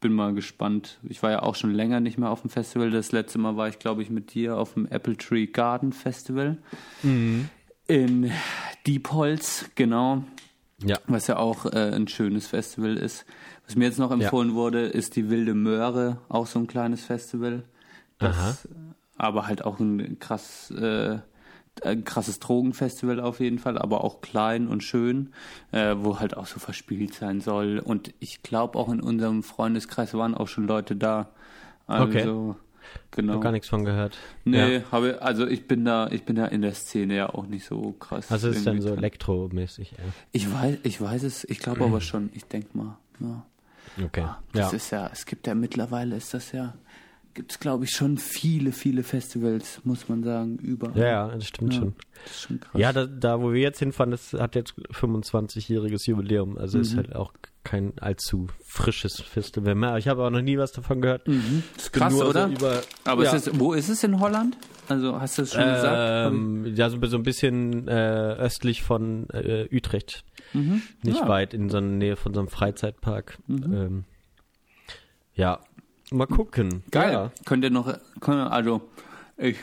bin 0.00 0.12
mal 0.12 0.34
gespannt. 0.34 0.98
Ich 1.08 1.22
war 1.22 1.30
ja 1.30 1.42
auch 1.42 1.54
schon 1.54 1.72
länger 1.72 2.00
nicht 2.00 2.18
mehr 2.18 2.30
auf 2.30 2.40
dem 2.40 2.50
Festival. 2.50 2.90
Das 2.90 3.12
letzte 3.12 3.38
Mal 3.38 3.56
war 3.56 3.68
ich, 3.68 3.78
glaube 3.78 4.02
ich, 4.02 4.10
mit 4.10 4.34
dir 4.34 4.56
auf 4.56 4.74
dem 4.74 4.86
Apple 4.86 5.16
Tree 5.16 5.46
Garden 5.46 5.92
Festival. 5.92 6.58
In 7.86 8.30
Diepholz, 8.86 9.66
genau 9.74 10.24
Ja. 10.82 10.98
was 11.06 11.26
ja 11.26 11.36
auch 11.36 11.66
äh, 11.66 11.92
ein 11.94 12.08
schönes 12.08 12.46
Festival 12.48 12.96
ist. 12.96 13.24
Was 13.66 13.76
mir 13.76 13.84
jetzt 13.84 13.98
noch 13.98 14.10
empfohlen 14.10 14.54
wurde, 14.54 14.86
ist 14.86 15.14
die 15.16 15.30
Wilde 15.30 15.54
Möhre, 15.54 16.18
auch 16.28 16.46
so 16.46 16.58
ein 16.58 16.66
kleines 16.66 17.04
Festival. 17.04 17.62
Das, 18.18 18.68
aber 19.16 19.46
halt 19.46 19.64
auch 19.64 19.78
ein 19.78 20.18
krass, 20.18 20.70
äh, 20.72 21.18
ein 21.82 22.04
krasses 22.04 22.38
Drogenfestival 22.38 23.18
auf 23.20 23.40
jeden 23.40 23.58
Fall, 23.58 23.78
aber 23.78 24.04
auch 24.04 24.20
klein 24.20 24.68
und 24.68 24.82
schön, 24.84 25.32
äh, 25.72 25.94
wo 25.98 26.20
halt 26.20 26.36
auch 26.36 26.46
so 26.46 26.58
verspielt 26.60 27.14
sein 27.14 27.40
soll. 27.40 27.78
Und 27.78 28.12
ich 28.20 28.42
glaube 28.42 28.78
auch 28.78 28.90
in 28.90 29.00
unserem 29.00 29.42
Freundeskreis 29.42 30.12
waren 30.14 30.34
auch 30.34 30.48
schon 30.48 30.66
Leute 30.66 30.94
da. 30.96 31.30
Also, 31.86 32.50
Okay. 32.50 32.58
genau. 33.10 33.34
Noch 33.34 33.40
gar 33.40 33.52
nichts 33.52 33.68
von 33.68 33.84
gehört. 33.84 34.16
Nee, 34.44 34.76
Ja. 34.76 34.82
habe, 34.92 35.22
also 35.22 35.46
ich 35.46 35.66
bin 35.66 35.84
da, 35.84 36.08
ich 36.08 36.24
bin 36.24 36.36
da 36.36 36.44
in 36.46 36.62
der 36.62 36.74
Szene 36.74 37.16
ja 37.16 37.30
auch 37.30 37.46
nicht 37.46 37.64
so 37.64 37.92
krass. 37.92 38.30
Also 38.30 38.48
es 38.50 38.58
ist 38.58 38.66
dann 38.66 38.80
so 38.82 38.88
dran. 38.90 38.98
elektromäßig. 38.98 39.92
Ja. 39.92 39.98
Ich 40.32 40.52
weiß, 40.52 40.78
ich 40.82 41.00
weiß 41.00 41.22
es, 41.22 41.44
ich 41.44 41.58
glaube 41.58 41.84
aber 41.84 42.00
schon, 42.02 42.30
ich 42.34 42.44
denke 42.44 42.76
mal. 42.76 42.98
Ja. 43.18 43.46
Okay. 44.04 44.26
Das 44.52 44.70
Ja. 44.72 44.76
ist 44.76 44.90
ja, 44.90 45.10
es 45.12 45.26
gibt 45.26 45.46
ja 45.46 45.54
mittlerweile, 45.54 46.16
ist 46.16 46.32
das 46.34 46.52
ja, 46.52 46.74
gibt 47.34 47.52
es 47.52 47.58
glaube 47.60 47.84
ich 47.84 47.90
schon 47.90 48.18
viele, 48.18 48.72
viele 48.72 49.02
Festivals, 49.02 49.80
muss 49.84 50.08
man 50.08 50.22
sagen, 50.22 50.58
überall. 50.58 50.96
ja, 50.98 51.06
ja, 51.06 51.28
das 51.28 51.46
stimmt 51.48 51.72
Ja, 51.74 51.80
schon. 51.80 51.94
Das 52.24 52.32
ist 52.34 52.42
schon 52.42 52.60
krass. 52.60 52.80
Ja, 52.80 52.92
da, 52.92 53.06
da 53.06 53.40
wo 53.40 53.52
wir 53.52 53.60
jetzt 53.60 53.78
hinfahren, 53.78 54.10
das 54.10 54.32
hat 54.34 54.54
jetzt 54.54 54.74
25-jähriges 54.92 56.06
Jubiläum. 56.08 56.56
Also 56.58 56.78
Mhm. 56.78 56.82
ist 56.82 56.96
halt 56.96 57.14
auch 57.16 57.32
kein 57.64 57.92
allzu 58.00 58.48
frisches 58.64 59.20
Festival 59.20 59.74
mehr. 59.74 59.96
Ich 59.96 60.08
habe 60.08 60.24
auch 60.24 60.30
noch 60.30 60.42
nie 60.42 60.58
was 60.58 60.72
davon 60.72 61.00
gehört. 61.00 61.26
mhm. 61.28 61.62
das 61.74 61.84
ist 61.84 61.92
krass, 61.92 62.12
nur 62.12 62.24
so 62.24 62.30
oder? 62.30 62.46
über- 62.48 62.82
aber 63.04 63.24
ja. 63.24 63.34
es 63.34 63.46
ist, 63.46 63.58
wo 63.60 63.72
ist 63.72 63.88
es 63.88 64.02
in 64.04 64.18
Holland? 64.20 64.56
Also 64.88 65.20
hast 65.20 65.38
du 65.38 65.42
es 65.42 65.52
schon 65.52 65.64
gesagt? 65.64 66.32
Ähm, 66.32 66.74
ja, 66.74 66.90
so, 66.90 66.98
so 67.06 67.16
ein 67.16 67.22
bisschen 67.22 67.86
äh, 67.88 67.92
östlich 68.34 68.82
von 68.82 69.28
äh, 69.30 69.68
Utrecht. 69.72 70.24
Mhm. 70.52 70.82
Nicht 71.02 71.20
Ja. 71.20 71.28
weit 71.28 71.54
in 71.54 71.70
so 71.70 71.76
einer 71.78 71.86
Nähe 71.86 72.16
von 72.16 72.34
so 72.34 72.40
einem 72.40 72.48
Freizeitpark. 72.48 73.38
Mhm. 73.46 73.72
Ähm, 73.72 74.04
ja, 75.34 75.60
mal 76.12 76.26
gucken. 76.26 76.82
Geil. 76.90 77.12
Ja. 77.12 77.32
Könnt 77.44 77.64
ihr 77.64 77.70
noch, 77.70 77.92
also 78.20 78.82
ich, 79.36 79.56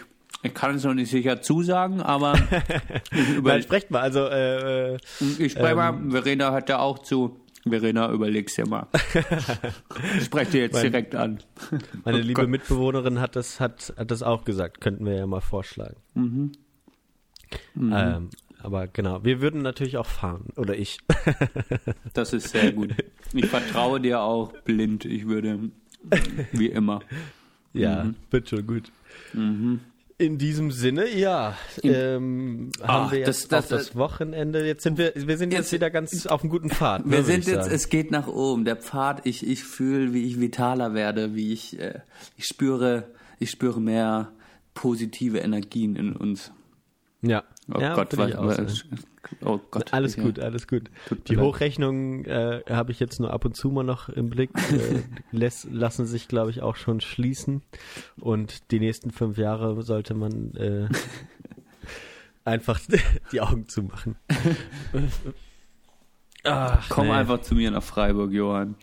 ich 0.44 0.54
kann 0.54 0.76
es 0.76 0.84
noch 0.84 0.94
nicht 0.94 1.10
sicher 1.12 1.42
zusagen, 1.42 2.02
aber 2.02 2.34
über, 3.36 3.52
Nein, 3.54 3.64
sprecht 3.64 3.92
mal. 3.92 4.02
Also, 4.02 4.26
äh, 4.28 4.96
ich 5.40 5.52
spreche 5.54 5.76
mal, 5.76 5.94
ähm, 5.94 6.12
Verena 6.12 6.52
hat 6.52 6.70
ja 6.70 6.80
auch 6.80 7.00
zu. 7.00 7.40
Verena, 7.68 8.10
überleg's 8.12 8.56
dir 8.56 8.66
mal. 8.68 8.88
Ich 10.18 10.26
spreche 10.26 10.52
dir 10.52 10.62
jetzt 10.62 10.74
Mein- 10.76 10.84
direkt 10.84 11.14
an. 11.14 11.40
meine 12.06 12.20
Oh 12.20 12.22
liebe. 12.22 12.48
Mitbewohnerin 12.48 13.20
hat 13.20 13.36
das, 13.36 13.60
hat, 13.60 13.94
hat 13.98 14.12
das 14.12 14.24
auch 14.24 14.46
gesagt. 14.46 14.80
Könnten 14.80 15.06
wir 15.06 15.16
ja 15.16 15.28
mal 15.28 15.42
vorschlagen. 15.42 15.98
Mhm. 16.14 16.52
Ähm, 17.76 18.30
aber 18.62 18.88
genau, 18.88 19.24
wir 19.24 19.42
würden 19.42 19.62
natürlich 19.62 19.98
auch 19.98 20.06
fahren. 20.06 20.46
Oder 20.56 20.76
ich. 20.78 21.00
Das 22.14 22.32
ist 22.34 22.50
sehr 22.50 22.72
gut. 22.72 22.94
Ich 23.34 23.46
vertraue 23.48 24.00
dir 24.00 24.22
auch 24.22 24.54
blind. 24.64 25.06
Ich 25.06 25.28
würde, 25.28 25.60
wie 26.52 26.68
immer. 26.68 27.02
Ja, 27.74 28.04
Mhm. 28.06 28.16
wird 28.32 28.50
schon 28.50 28.66
gut. 28.66 28.92
In 30.18 30.38
diesem 30.38 30.72
Sinne, 30.72 31.08
ja, 31.16 31.56
ähm, 31.82 32.72
haben 32.82 33.08
Ach, 33.08 33.12
wir 33.12 33.26
das- 33.26 33.42
jetzt 33.44 33.52
das- 33.52 33.64
auf 33.66 33.70
das 33.70 33.96
Wochenende. 33.96 34.66
Jetzt 34.66 34.84
sind 34.84 34.98
wir, 34.98 35.14
wir 35.16 35.38
sind 35.38 35.52
jetzt, 35.54 35.66
Jetzt- 35.68 35.74
wieder 35.74 35.90
ganz 35.90 36.26
auf 36.28 36.42
einem 36.42 36.50
guten 36.50 36.70
Pfad. 36.70 37.06
ne, 37.06 37.12
Wir 37.18 37.24
sind 37.24 37.46
jetzt, 37.46 37.64
sagen. 37.64 37.74
es 37.76 37.88
geht 37.90 38.12
nach 38.12 38.28
oben. 38.28 38.66
Der 38.66 38.76
Pfad, 38.76 39.26
ich, 39.26 39.48
ich 39.48 39.64
fühle, 39.64 40.14
wie 40.14 40.24
ich 40.24 40.40
vitaler 40.42 40.94
werde, 40.94 41.36
wie 41.36 41.54
ich, 41.54 41.80
äh, 41.80 42.00
ich 42.38 42.46
spüre, 42.48 43.08
ich 43.40 43.50
spüre 43.52 43.80
mehr 43.80 44.32
positive 44.74 45.38
Energien 45.40 45.96
in 45.96 46.14
uns. 46.16 46.52
ja. 47.22 47.44
Oh 47.74 47.80
ja, 47.80 47.94
Gott, 47.94 48.18
was, 48.18 48.34
was, 48.38 48.86
oh 49.46 49.60
Gott. 49.70 49.94
Alles 49.94 50.16
ja. 50.16 50.24
gut, 50.24 50.40
alles 50.40 50.68
gut. 50.68 50.90
Tut 51.08 51.30
Die. 51.30 51.38
Hochrechnungen 51.38 52.26
äh, 52.26 52.62
habe 52.70 52.92
ich 52.92 53.00
jetzt 53.00 53.20
nur 53.20 53.32
ab 53.32 53.46
und 53.46 53.56
zu 53.56 53.70
mal 53.70 53.84
noch 53.84 54.10
im 54.10 54.30
Blick. 54.30 54.50
Äh, 54.70 55.02
lässt, 55.32 55.70
lassen 55.72 56.06
sich, 56.06 56.28
glaube 56.28 56.52
ich, 56.52 56.62
auch 56.62 56.76
schon 56.76 57.02
schließen. 57.02 57.64
Und 58.20 58.72
die 58.72 58.80
nächsten 58.80 59.12
fünf 59.12 59.38
Jahre 59.38 59.82
sollte 59.82 60.14
man 60.14 60.54
äh, 60.56 60.88
einfach 62.46 62.80
die 63.32 63.42
Augen 63.42 63.68
zumachen. 63.68 64.16
Ach, 66.44 66.88
Komm 66.90 67.08
nee. 67.08 67.14
einfach 67.14 67.42
zu 67.42 67.56
mir 67.56 67.72
nach 67.72 67.84
Freiburg, 67.84 68.32
Johann. 68.32 68.76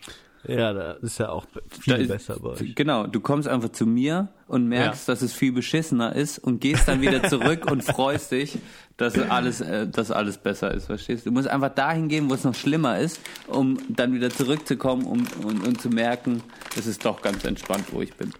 Ja, 0.47 0.73
da 0.73 0.91
ist 0.93 1.17
ja 1.19 1.29
auch 1.29 1.45
viel 1.81 1.95
ist- 1.95 2.07
besser 2.07 2.39
bei 2.39 2.49
euch. 2.49 2.75
Genau, 2.75 3.05
du 3.07 3.19
kommst 3.19 3.47
einfach 3.47 3.69
zu 3.69 3.85
mir 3.85 4.29
und 4.47 4.67
merkst, 4.67 5.07
dass 5.09 5.21
es 5.21 5.33
viel 5.33 5.51
beschissener 5.51 6.15
ist 6.15 6.39
und 6.39 6.59
gehst 6.61 6.87
dann 6.87 7.01
wieder 7.01 7.23
zurück 7.29 7.69
und 7.69 7.83
freust 7.83 8.31
dich, 8.31 8.57
dass 8.97 9.17
alles, 9.19 9.61
äh, 9.61 9.87
dass 9.87 10.09
alles 10.11 10.37
besser 10.37 10.73
ist, 10.73 10.85
verstehst 10.85 11.25
du? 11.25 11.29
Du 11.29 11.33
musst 11.33 11.47
einfach 11.47 11.69
dahin 11.73 12.07
gehen, 12.07 12.29
wo 12.29 12.33
es 12.33 12.43
noch 12.43 12.55
schlimmer 12.55 12.97
ist, 12.99 13.19
um 13.47 13.77
dann 13.89 14.13
wieder 14.13 14.29
zurückzukommen 14.29 15.05
um, 15.05 15.25
und, 15.43 15.67
und 15.67 15.81
zu 15.81 15.89
merken, 15.89 16.41
es 16.77 16.87
ist 16.87 17.05
doch 17.05 17.21
ganz 17.21 17.43
entspannt, 17.43 17.85
wo 17.91 18.01
ich 18.01 18.13
bin. 18.15 18.31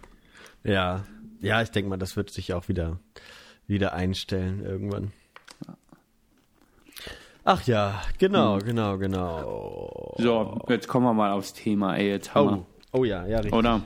Ja, 0.64 1.04
ja, 1.42 1.62
ich 1.62 1.70
denke 1.70 1.90
mal, 1.90 1.98
das 1.98 2.16
wird 2.16 2.32
sich 2.32 2.54
auch 2.54 2.68
wieder, 2.68 3.00
wieder 3.68 3.94
einstellen 3.94 4.64
irgendwann. 4.66 5.12
Ach 7.50 7.66
ja, 7.66 8.02
genau, 8.18 8.58
genau, 8.58 8.98
genau. 8.98 10.14
So, 10.18 10.60
jetzt 10.68 10.90
kommen 10.90 11.06
wir 11.06 11.14
mal 11.14 11.32
aufs 11.32 11.54
Thema, 11.54 11.96
ey, 11.96 12.10
jetzt 12.10 12.36
haben 12.36 12.66
Oh, 12.92 13.00
oh 13.00 13.04
ja, 13.06 13.26
ja, 13.26 13.38
richtig. 13.38 13.54
Oder? 13.54 13.84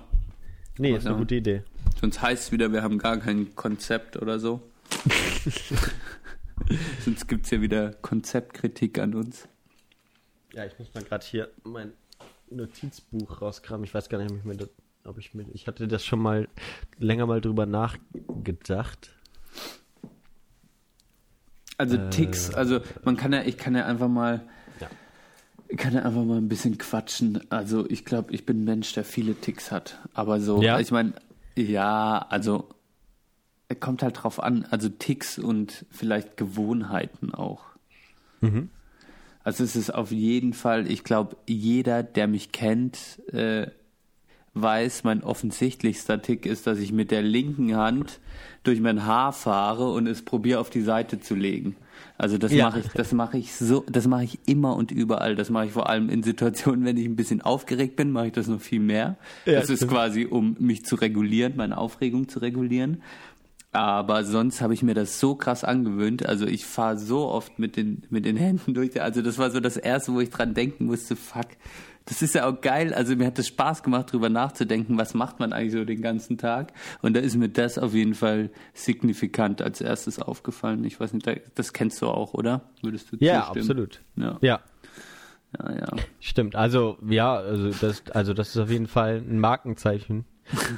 Nee, 0.79 0.95
ist 0.95 1.05
eine 1.05 1.15
gute 1.15 1.35
Idee. 1.35 1.61
Sonst 1.99 2.23
heißt 2.23 2.45
es 2.45 2.51
wieder, 2.51 2.73
wir 2.73 2.81
haben 2.81 2.97
gar 2.97 3.17
kein 3.17 3.55
Konzept 3.55 4.19
oder 4.19 4.39
so. 4.39 4.61
Sonst 7.05 7.27
gibt 7.27 7.45
es 7.45 7.51
ja 7.51 7.61
wieder 7.61 7.93
Konzeptkritik 7.93 8.97
an 8.97 9.13
uns. 9.13 9.47
Ja, 10.53 10.65
ich 10.65 10.79
muss 10.79 10.91
mal 10.95 11.03
gerade 11.03 11.23
hier 11.23 11.47
mein 11.63 11.93
Notizbuch 12.49 13.43
rauskramen. 13.43 13.83
Ich 13.83 13.93
weiß 13.93 14.09
gar 14.09 14.17
nicht, 14.17 14.31
ob 14.31 14.37
ich 14.39 14.43
mir 14.43 14.57
das, 14.57 14.69
ob 15.03 15.19
ich 15.19 15.35
mir, 15.35 15.45
ich 15.53 15.67
hatte 15.67 15.87
das 15.87 16.03
schon 16.03 16.17
mal 16.17 16.47
länger 16.97 17.27
mal 17.27 17.41
drüber 17.41 17.67
nachgedacht. 17.67 19.11
Also 21.81 21.97
Äh, 21.97 22.09
Ticks, 22.11 22.53
also 22.53 22.79
man 23.03 23.17
kann 23.17 23.33
ja, 23.33 23.41
ich 23.41 23.57
kann 23.57 23.73
ja 23.75 23.85
einfach 23.87 24.07
mal, 24.07 24.41
Ja. 24.79 24.87
ich 25.67 25.77
kann 25.77 25.93
ja 25.93 26.03
einfach 26.03 26.23
mal 26.23 26.37
ein 26.37 26.47
bisschen 26.47 26.77
quatschen. 26.77 27.41
Also 27.49 27.89
ich 27.89 28.05
glaube, 28.05 28.33
ich 28.33 28.45
bin 28.45 28.61
ein 28.61 28.65
Mensch, 28.65 28.93
der 28.93 29.03
viele 29.03 29.33
Ticks 29.33 29.71
hat. 29.71 29.97
Aber 30.13 30.39
so, 30.39 30.61
Ja? 30.61 30.79
ich 30.79 30.91
meine, 30.91 31.13
ja, 31.57 32.19
also 32.29 32.69
es 33.67 33.79
kommt 33.79 34.03
halt 34.03 34.21
drauf 34.21 34.41
an. 34.43 34.67
Also 34.69 34.89
Ticks 34.89 35.39
und 35.39 35.85
vielleicht 35.89 36.37
Gewohnheiten 36.37 37.33
auch. 37.33 37.63
Mhm. 38.41 38.69
Also 39.43 39.63
es 39.63 39.75
ist 39.75 39.89
auf 39.91 40.11
jeden 40.11 40.53
Fall, 40.53 40.85
ich 40.91 41.03
glaube, 41.03 41.35
jeder, 41.47 42.03
der 42.03 42.27
mich 42.27 42.51
kennt, 42.51 43.19
äh, 43.33 43.67
weiß, 44.53 45.03
mein 45.03 45.23
offensichtlichster 45.23 46.21
Tick 46.21 46.45
ist, 46.45 46.67
dass 46.67 46.79
ich 46.79 46.91
mit 46.91 47.11
der 47.11 47.21
linken 47.21 47.75
Hand 47.75 48.19
durch 48.63 48.79
mein 48.81 49.05
Haar 49.05 49.31
fahre 49.33 49.91
und 49.91 50.07
es 50.07 50.23
probiere 50.23 50.59
auf 50.59 50.69
die 50.69 50.81
Seite 50.81 51.19
zu 51.19 51.35
legen. 51.35 51.75
Also 52.17 52.37
das 52.37 52.51
Ja. 52.51 52.65
mache 52.65 52.79
ich, 52.81 52.87
das 52.89 53.11
mache 53.13 53.37
ich 53.37 53.55
so, 53.55 53.83
das 53.89 54.07
mache 54.07 54.25
ich 54.25 54.39
immer 54.45 54.75
und 54.75 54.91
überall. 54.91 55.35
Das 55.35 55.49
mache 55.49 55.65
ich 55.67 55.71
vor 55.71 55.89
allem 55.89 56.09
in 56.09 56.21
Situationen, 56.21 56.85
wenn 56.85 56.97
ich 56.97 57.05
ein 57.05 57.15
bisschen 57.15 57.41
aufgeregt 57.41 57.95
bin, 57.95 58.11
mache 58.11 58.27
ich 58.27 58.33
das 58.33 58.47
noch 58.47 58.61
viel 58.61 58.79
mehr. 58.81 59.17
Ja, 59.45 59.53
das 59.59 59.69
ist 59.69 59.87
quasi, 59.87 60.25
um 60.25 60.55
mich 60.59 60.85
zu 60.85 60.95
regulieren, 60.95 61.53
meine 61.55 61.77
Aufregung 61.77 62.27
zu 62.29 62.39
regulieren. 62.39 63.01
Aber 63.73 64.25
sonst 64.25 64.59
habe 64.61 64.73
ich 64.73 64.83
mir 64.83 64.93
das 64.93 65.19
so 65.21 65.33
krass 65.35 65.63
angewöhnt. 65.63 66.25
Also 66.25 66.45
ich 66.45 66.65
fahre 66.65 66.97
so 66.97 67.27
oft 67.29 67.57
mit 67.57 67.77
den, 67.77 68.03
mit 68.09 68.25
den 68.25 68.35
Händen 68.35 68.73
durch. 68.73 69.01
Also 69.01 69.21
das 69.21 69.37
war 69.37 69.49
so 69.49 69.61
das 69.61 69.77
Erste, 69.77 70.13
wo 70.13 70.19
ich 70.19 70.29
dran 70.29 70.53
denken 70.53 70.85
musste, 70.87 71.15
fuck, 71.15 71.47
das 72.05 72.21
ist 72.21 72.35
ja 72.35 72.47
auch 72.49 72.61
geil. 72.61 72.93
Also 72.93 73.15
mir 73.15 73.27
hat 73.27 73.37
es 73.39 73.47
Spaß 73.47 73.83
gemacht, 73.83 74.11
drüber 74.11 74.29
nachzudenken, 74.29 74.97
was 74.97 75.13
macht 75.13 75.39
man 75.39 75.53
eigentlich 75.53 75.71
so 75.73 75.85
den 75.85 76.01
ganzen 76.01 76.37
Tag. 76.37 76.73
Und 77.01 77.15
da 77.15 77.19
ist 77.19 77.35
mir 77.35 77.49
das 77.49 77.77
auf 77.77 77.93
jeden 77.93 78.15
Fall 78.15 78.49
signifikant 78.73 79.61
als 79.61 79.81
erstes 79.81 80.19
aufgefallen. 80.19 80.83
Ich 80.83 80.99
weiß 80.99 81.13
nicht, 81.13 81.29
das 81.55 81.73
kennst 81.73 82.01
du 82.01 82.07
auch, 82.07 82.33
oder? 82.33 82.61
Würdest 82.81 83.11
du 83.11 83.17
Ja, 83.19 83.43
zustimmen? 83.45 83.59
absolut. 83.61 84.01
Ja. 84.15 84.37
Ja. 84.41 84.59
Ja, 85.59 85.71
ja. 85.75 85.87
Stimmt, 86.21 86.55
also 86.55 86.97
ja, 87.05 87.35
also 87.35 87.71
das, 87.71 88.03
also 88.13 88.33
das 88.33 88.49
ist 88.49 88.57
auf 88.57 88.69
jeden 88.69 88.87
Fall 88.87 89.17
ein 89.17 89.37
Markenzeichen 89.39 90.23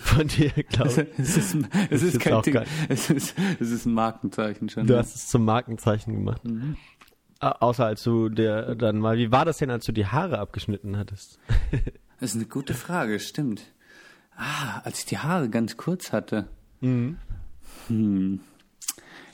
von 0.02 0.28
dir, 0.28 0.50
glaube 0.70 0.90
ich. 0.90 1.20
Es 1.20 1.38
ist, 1.38 1.58
es 1.92 2.02
ist, 2.04 2.20
kein 2.20 2.42
Ding. 2.42 2.60
Es 2.90 3.10
ist, 3.12 3.36
es 3.60 3.70
ist 3.72 3.86
ein 3.86 3.94
Markenzeichen 3.94 4.70
schon. 4.70 4.88
Du 4.88 4.98
hast 4.98 5.16
es 5.16 5.28
zum 5.28 5.46
Markenzeichen 5.46 6.14
gemacht. 6.16 6.44
Mhm. 6.44 6.76
Außer 7.44 7.86
als 7.86 8.04
du 8.04 8.30
der 8.30 8.76
dann 8.76 9.00
mal, 9.00 9.18
wie 9.18 9.32
war 9.32 9.46
das 9.46 9.58
denn, 9.58 9.70
als 9.70 9.86
du 9.86 9.92
die 9.92 10.06
Haare 10.06 10.40
abgeschnitten 10.40 10.98
hattest? 10.98 11.40
das 12.20 12.32
ist 12.32 12.36
eine 12.36 12.46
gute 12.46 12.74
Frage, 12.74 13.20
stimmt. 13.20 13.62
Ah, 14.36 14.80
als 14.84 15.00
ich 15.00 15.06
die 15.06 15.18
Haare 15.18 15.50
ganz 15.50 15.78
kurz 15.78 16.12
hatte. 16.12 16.48
Mhm. 16.82 17.18
Hm. 17.88 18.40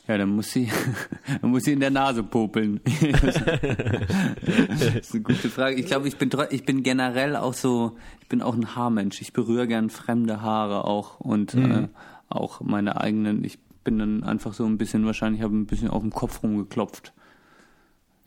Ja, 0.07 0.18
dann 0.18 0.30
muss 0.30 0.51
sie, 0.51 0.72
dann 1.41 1.51
muss 1.51 1.66
sie 1.66 1.74
in 1.74 1.80
der 1.80 1.91
Nase 1.91 2.24
popeln. 2.24 2.82
das 3.12 4.95
ist 4.95 5.14
eine 5.14 5.24
gute 5.24 5.49
Frage. 5.49 5.76
Ich 5.76 5.86
glaube, 5.86 6.07
ich 6.07 6.18
bin, 6.18 6.32
ich 6.49 6.66
bin 6.66 6.82
generell 6.82 7.36
auch 7.36 7.53
so, 7.53 7.95
ich 8.22 8.28
bin 8.28 8.41
auch 8.41 8.55
ein 8.55 8.76
Haarmensch. 8.76 9.22
Ich 9.22 9.34
berühre 9.34 9.68
gern 9.68 9.91
fremde 9.91 10.41
Haare 10.41 10.86
auch 10.86 11.20
und 11.20 11.53
mhm. 11.53 11.72
äh, 11.72 11.88
auch 12.28 12.62
meine 12.62 12.99
eigenen. 12.99 13.43
Ich 13.43 13.60
bin 13.84 13.99
dann 13.99 14.24
einfach 14.24 14.53
so 14.53 14.66
ein 14.66 14.80
bisschen, 14.80 15.05
wahrscheinlich 15.05 15.43
habe 15.43 15.55
ein 15.55 15.68
bisschen 15.68 15.89
auf 15.89 16.01
dem 16.01 16.12
Kopf 16.12 16.41
rumgeklopft. 16.41 17.14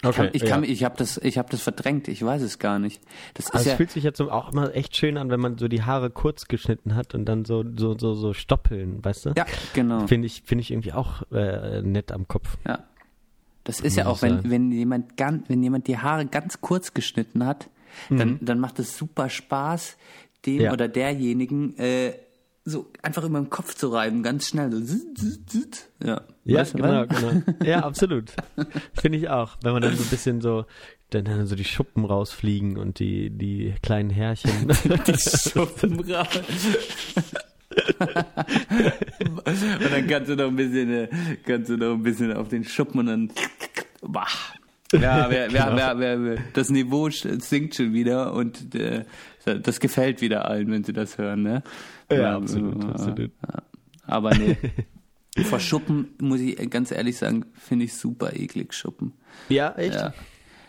Okay, 0.04 0.30
ich 0.32 0.44
kann, 0.44 0.64
ja. 0.64 0.70
ich 0.70 0.82
habe 0.82 0.96
das, 0.96 1.18
ich 1.18 1.38
habe 1.38 1.48
das 1.50 1.62
verdrängt. 1.62 2.08
Ich 2.08 2.24
weiß 2.24 2.42
es 2.42 2.58
gar 2.58 2.80
nicht. 2.80 3.00
Das 3.34 3.50
also 3.50 3.58
ist 3.58 3.66
es 3.72 3.76
fühlt 3.76 3.90
sich 3.92 4.02
jetzt 4.02 4.20
auch 4.20 4.52
immer 4.52 4.74
echt 4.74 4.96
schön 4.96 5.16
an, 5.16 5.30
wenn 5.30 5.38
man 5.38 5.58
so 5.58 5.68
die 5.68 5.82
Haare 5.82 6.10
kurz 6.10 6.48
geschnitten 6.48 6.96
hat 6.96 7.14
und 7.14 7.24
dann 7.24 7.44
so 7.44 7.64
so 7.76 7.96
so 7.96 8.14
so 8.14 8.32
stoppeln, 8.32 9.04
weißt 9.04 9.26
du? 9.26 9.32
Ja, 9.36 9.46
genau. 9.74 10.06
Finde 10.08 10.26
ich 10.26 10.42
finde 10.44 10.62
ich 10.62 10.72
irgendwie 10.72 10.92
auch 10.92 11.22
äh, 11.30 11.82
nett 11.82 12.10
am 12.10 12.26
Kopf. 12.26 12.58
Ja. 12.66 12.84
Das 13.64 13.78
ist 13.78 13.96
ja 13.96 14.06
auch, 14.06 14.22
wenn 14.22 14.50
wenn 14.50 14.72
jemand 14.72 15.16
ganz, 15.16 15.48
wenn 15.48 15.62
jemand 15.62 15.86
die 15.86 15.98
Haare 15.98 16.26
ganz 16.26 16.60
kurz 16.60 16.94
geschnitten 16.94 17.46
hat, 17.46 17.70
dann 18.10 18.30
mhm. 18.30 18.38
dann 18.40 18.58
macht 18.58 18.80
es 18.80 18.98
super 18.98 19.28
Spaß, 19.28 19.96
dem 20.46 20.62
ja. 20.62 20.72
oder 20.72 20.88
derjenigen 20.88 21.78
äh, 21.78 22.14
so 22.64 22.90
einfach 23.02 23.24
über 23.24 23.40
den 23.40 23.50
Kopf 23.50 23.74
zu 23.74 23.88
reiben, 23.88 24.22
ganz 24.22 24.48
schnell. 24.48 24.70
So. 24.72 24.96
Ja, 26.04 26.22
ja 26.44 26.60
weißt 26.60 26.74
genau, 26.74 27.06
genau. 27.06 27.42
Ja, 27.64 27.80
absolut. 27.84 28.30
Finde 28.94 29.18
ich 29.18 29.28
auch. 29.28 29.56
Wenn 29.62 29.72
man 29.72 29.82
dann 29.82 29.96
so 29.96 30.02
ein 30.02 30.08
bisschen 30.08 30.40
so, 30.40 30.64
dann, 31.10 31.24
dann 31.24 31.46
so 31.46 31.56
die 31.56 31.64
Schuppen 31.64 32.04
rausfliegen 32.04 32.76
und 32.76 32.98
die, 33.00 33.30
die 33.30 33.74
kleinen 33.82 34.10
Härchen. 34.10 34.68
die 35.06 35.18
Schuppen 35.18 36.00
raus. 36.08 36.28
und 39.28 39.92
dann 39.92 40.06
kannst 40.06 40.30
du 40.30 40.36
noch 40.36 40.48
ein 40.48 40.56
bisschen, 40.56 40.92
äh, 40.92 41.08
kannst 41.44 41.68
du 41.70 41.76
noch 41.76 41.94
ein 41.94 42.02
bisschen 42.02 42.32
auf 42.32 42.48
den 42.48 42.64
Schuppen 42.64 43.00
und 43.00 43.06
dann, 43.06 43.30
bah. 44.02 44.26
Ja, 44.92 45.30
wer, 45.30 45.50
wer, 45.52 45.74
wer, 45.74 45.98
wer, 46.22 46.38
das 46.52 46.68
Niveau 46.68 47.08
sinkt 47.08 47.76
schon 47.76 47.94
wieder 47.94 48.34
und 48.34 48.74
äh, 48.74 49.04
das 49.44 49.80
gefällt 49.80 50.20
wieder 50.20 50.44
allen, 50.44 50.70
wenn 50.70 50.84
sie 50.84 50.92
das 50.92 51.16
hören, 51.16 51.42
ne? 51.42 51.62
Ja, 52.20 52.36
absolut, 52.36 52.84
absolut. 52.84 53.30
Aber 54.06 54.34
nee. 54.34 54.56
Vor 55.44 55.60
Schuppen, 55.60 56.08
muss 56.20 56.40
ich 56.40 56.68
ganz 56.68 56.90
ehrlich 56.90 57.16
sagen, 57.16 57.46
finde 57.54 57.86
ich 57.86 57.94
super 57.94 58.34
eklig, 58.34 58.74
Schuppen. 58.74 59.14
Ja, 59.48 59.72
echt? 59.76 59.94
Ja. 59.94 60.12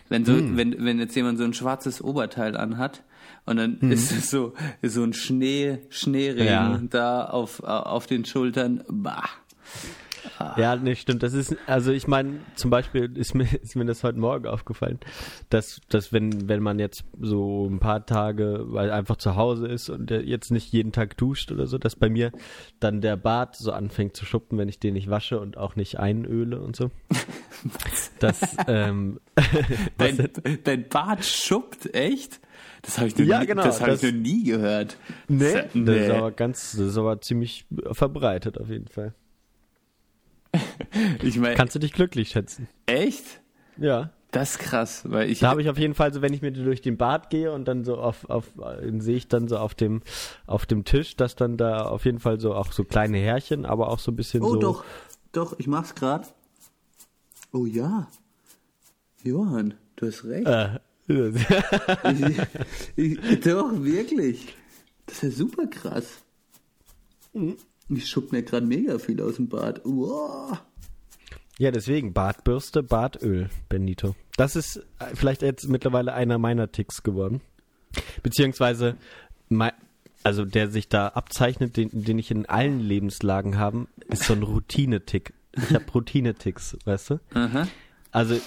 Wenn, 0.08 0.24
so, 0.24 0.34
hm. 0.34 0.56
wenn, 0.56 0.86
wenn 0.86 1.00
jetzt 1.00 1.16
jemand 1.16 1.38
so 1.38 1.44
ein 1.44 1.54
schwarzes 1.54 2.02
Oberteil 2.02 2.56
anhat 2.56 3.04
und 3.46 3.58
dann 3.58 3.82
hm. 3.82 3.92
ist 3.92 4.12
es 4.12 4.30
so, 4.30 4.54
so 4.82 5.04
ein 5.04 5.14
Schnee, 5.14 5.80
Schneeregen 5.90 6.46
ja. 6.46 6.82
da 6.90 7.26
auf, 7.26 7.62
auf 7.62 8.08
den 8.08 8.24
Schultern, 8.24 8.84
bah. 8.88 9.28
Ja, 10.58 10.76
nee, 10.76 10.96
stimmt. 10.96 11.24
Das 11.24 11.34
ist, 11.34 11.56
also 11.68 11.92
ich 11.92 12.08
meine, 12.08 12.40
zum 12.56 12.70
Beispiel 12.70 13.16
ist 13.18 13.34
mir, 13.34 13.48
ist 13.62 13.76
mir 13.76 13.86
das 13.86 14.04
heute 14.04 14.20
Morgen 14.20 14.48
aufgefallen, 14.48 15.00
dass, 15.50 15.82
dass 15.90 16.14
wenn, 16.14 16.48
wenn 16.48 16.62
man 16.62 16.80
jetzt 16.80 17.04
so 17.20 17.68
ein 17.68 17.80
paar 17.80 18.06
Tage 18.06 18.66
weil 18.68 18.92
einfach 18.92 19.18
zu 19.18 19.36
Hause 19.36 19.68
ist 19.68 19.90
und 19.90 20.10
der 20.10 20.24
jetzt 20.24 20.52
nicht 20.52 20.72
jeden 20.72 20.92
Tag 20.92 21.18
duscht 21.18 21.52
oder 21.52 21.68
so, 21.68 21.78
dass 21.78 21.96
bei 21.96 22.10
mir 22.10 22.32
dann 22.80 23.02
der 23.02 23.18
Bart 23.18 23.56
so 23.56 23.72
anfängt 23.72 24.16
zu 24.16 24.26
schuppen, 24.26 24.58
wenn 24.58 24.70
ich 24.70 24.80
den 24.80 24.94
nicht 24.94 25.10
wasche 25.10 25.40
und 25.40 25.58
auch 25.58 25.76
nicht 25.76 26.00
einöle 26.00 26.62
und 26.62 26.76
so. 26.76 26.92
das, 28.20 28.56
ähm, 28.68 29.20
dein, 29.98 30.30
dein 30.64 30.90
Bart 30.90 31.26
schuppt, 31.26 31.94
echt? 31.96 32.40
Das 32.82 32.98
habe 32.98 33.08
ich, 33.08 33.18
ja, 33.18 33.40
nie, 33.40 33.48
genau, 33.48 33.64
das 33.64 33.80
hab 33.80 33.88
das, 33.88 34.04
ich 34.04 34.12
noch 34.12 34.20
nie 34.20 34.44
gehört. 34.44 34.98
Nee, 35.28 35.64
nee, 35.74 35.86
das 35.86 35.96
ist 35.96 36.10
aber 36.12 36.32
ganz, 36.32 36.72
das 36.74 36.88
ist 36.88 36.98
aber 36.98 37.22
ziemlich 37.22 37.66
verbreitet 37.92 38.60
auf 38.60 38.70
jeden 38.70 38.88
Fall. 38.88 39.14
ich 41.24 41.38
mein, 41.38 41.56
Kannst 41.56 41.76
du 41.76 41.80
dich 41.80 41.94
glücklich 41.94 42.30
schätzen? 42.30 42.68
Echt? 42.86 43.42
Ja. 43.78 44.12
Das 44.32 44.52
ist 44.52 44.60
krass, 44.60 45.04
weil 45.06 45.30
ich. 45.30 45.40
Da 45.40 45.50
habe 45.52 45.62
ich 45.62 45.70
auf 45.70 45.78
jeden 45.78 45.94
Fall 45.94 46.12
so, 46.12 46.24
wenn 46.24 46.34
ich 46.34 46.42
mir 46.42 46.52
durch 46.52 46.82
den 46.82 46.98
Bad 46.98 47.30
gehe 47.30 47.52
und 47.52 47.66
dann 47.68 47.84
so 47.84 47.98
auf, 47.98 48.28
auf 48.32 48.46
sehe 48.98 49.16
ich 49.16 49.28
dann 49.28 49.48
so 49.48 49.58
auf 49.58 49.76
dem, 49.76 50.02
auf 50.48 50.66
dem 50.66 50.86
Tisch, 50.86 51.16
dass 51.16 51.36
dann 51.36 51.56
da 51.56 51.86
auf 51.86 52.06
jeden 52.06 52.20
Fall 52.20 52.40
so 52.40 52.56
auch 52.56 52.72
so 52.72 52.84
kleine 52.84 53.20
Härchen, 53.20 53.64
aber 53.64 53.90
auch 53.90 54.00
so 54.00 54.12
ein 54.12 54.16
bisschen 54.16 54.42
oh, 54.42 54.50
so. 54.50 54.58
Oh 54.58 54.60
doch, 54.60 54.84
doch, 55.34 55.60
ich 55.60 55.68
mach's 55.68 55.94
grad. 55.94 56.34
Oh 57.52 57.68
ja. 57.68 58.08
Johann, 59.24 59.76
du 59.98 60.08
hast 60.08 60.26
recht. 60.26 60.48
Äh. 60.48 60.80
ich, 62.96 63.20
ich, 63.20 63.40
doch, 63.42 63.72
wirklich. 63.84 64.56
Das 65.06 65.18
ist 65.18 65.24
ja 65.24 65.30
super 65.30 65.68
krass. 65.68 66.24
Mhm. 67.34 67.58
Ich 67.90 68.10
schupp 68.10 68.32
mir 68.32 68.44
gerade 68.44 68.66
mega 68.66 68.98
viel 69.00 69.22
aus 69.22 69.36
dem 69.36 69.50
Bad. 69.50 69.86
Uah. 69.86 70.60
Ja, 71.60 71.72
deswegen 71.72 72.14
Bartbürste, 72.14 72.82
Bartöl, 72.82 73.50
Benito. 73.70 74.16
Das 74.38 74.56
ist 74.56 74.78
äh, 75.00 75.16
vielleicht 75.16 75.42
jetzt 75.44 75.68
mittlerweile 75.68 76.14
einer 76.14 76.38
meiner 76.38 76.72
Ticks 76.72 77.04
geworden. 77.04 77.42
Beziehungsweise, 78.24 78.98
also 80.24 80.46
der 80.46 80.72
sich 80.72 80.90
da 80.90 81.10
abzeichnet, 81.10 81.78
den, 81.78 81.90
den 81.92 82.18
ich 82.18 82.32
in 82.32 82.48
allen 82.48 82.80
Lebenslagen 82.80 83.58
habe, 83.60 83.88
ist 84.08 84.24
so 84.24 84.34
ein 84.34 84.42
Routine-Tick. 84.42 85.34
Ich 85.56 85.76
habe 85.76 85.86
Routine-Ticks, 85.94 86.78
weißt 86.86 87.12
du? 87.12 87.20
Aha. 87.36 87.68
Also, 88.12 88.40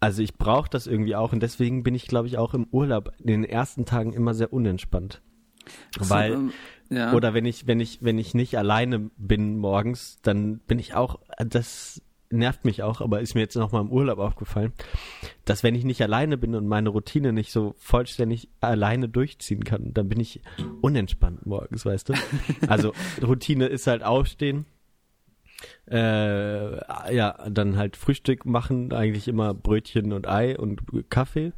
also 0.00 0.22
ich 0.22 0.34
brauche 0.34 0.68
das 0.68 0.86
irgendwie 0.86 1.16
auch 1.16 1.32
und 1.32 1.40
deswegen 1.40 1.82
bin 1.82 1.94
ich, 1.94 2.06
glaube 2.06 2.28
ich, 2.28 2.36
auch 2.36 2.52
im 2.52 2.66
Urlaub 2.70 3.12
in 3.20 3.28
den 3.28 3.44
ersten 3.44 3.86
Tagen 3.86 4.12
immer 4.12 4.34
sehr 4.34 4.52
unentspannt. 4.52 5.22
So, 5.98 6.10
Weil 6.10 6.32
ähm, 6.32 6.52
ja. 6.90 7.12
Oder 7.14 7.34
wenn 7.34 7.44
ich, 7.44 7.66
wenn 7.66 7.80
ich, 7.80 8.02
wenn 8.02 8.18
ich 8.18 8.34
nicht 8.34 8.58
alleine 8.58 9.10
bin 9.16 9.58
morgens, 9.58 10.18
dann 10.22 10.58
bin 10.58 10.78
ich 10.78 10.94
auch, 10.94 11.18
das 11.38 12.02
nervt 12.30 12.64
mich 12.64 12.82
auch, 12.82 13.00
aber 13.00 13.20
ist 13.20 13.34
mir 13.34 13.42
jetzt 13.42 13.56
nochmal 13.56 13.82
im 13.82 13.90
Urlaub 13.90 14.18
aufgefallen, 14.18 14.72
dass 15.44 15.62
wenn 15.62 15.74
ich 15.74 15.84
nicht 15.84 16.02
alleine 16.02 16.36
bin 16.36 16.54
und 16.54 16.66
meine 16.66 16.88
Routine 16.88 17.32
nicht 17.32 17.52
so 17.52 17.74
vollständig 17.78 18.48
alleine 18.60 19.08
durchziehen 19.08 19.64
kann, 19.64 19.94
dann 19.94 20.08
bin 20.08 20.20
ich 20.20 20.40
unentspannt 20.82 21.46
morgens, 21.46 21.86
weißt 21.86 22.08
du? 22.08 22.14
Also 22.68 22.92
Routine 23.22 23.66
ist 23.66 23.86
halt 23.86 24.02
aufstehen, 24.02 24.66
äh, 25.90 27.14
ja, 27.14 27.48
dann 27.48 27.76
halt 27.76 27.96
Frühstück 27.96 28.44
machen, 28.44 28.92
eigentlich 28.92 29.28
immer 29.28 29.54
Brötchen 29.54 30.12
und 30.12 30.28
Ei 30.28 30.58
und 30.58 30.82
Kaffee 31.10 31.52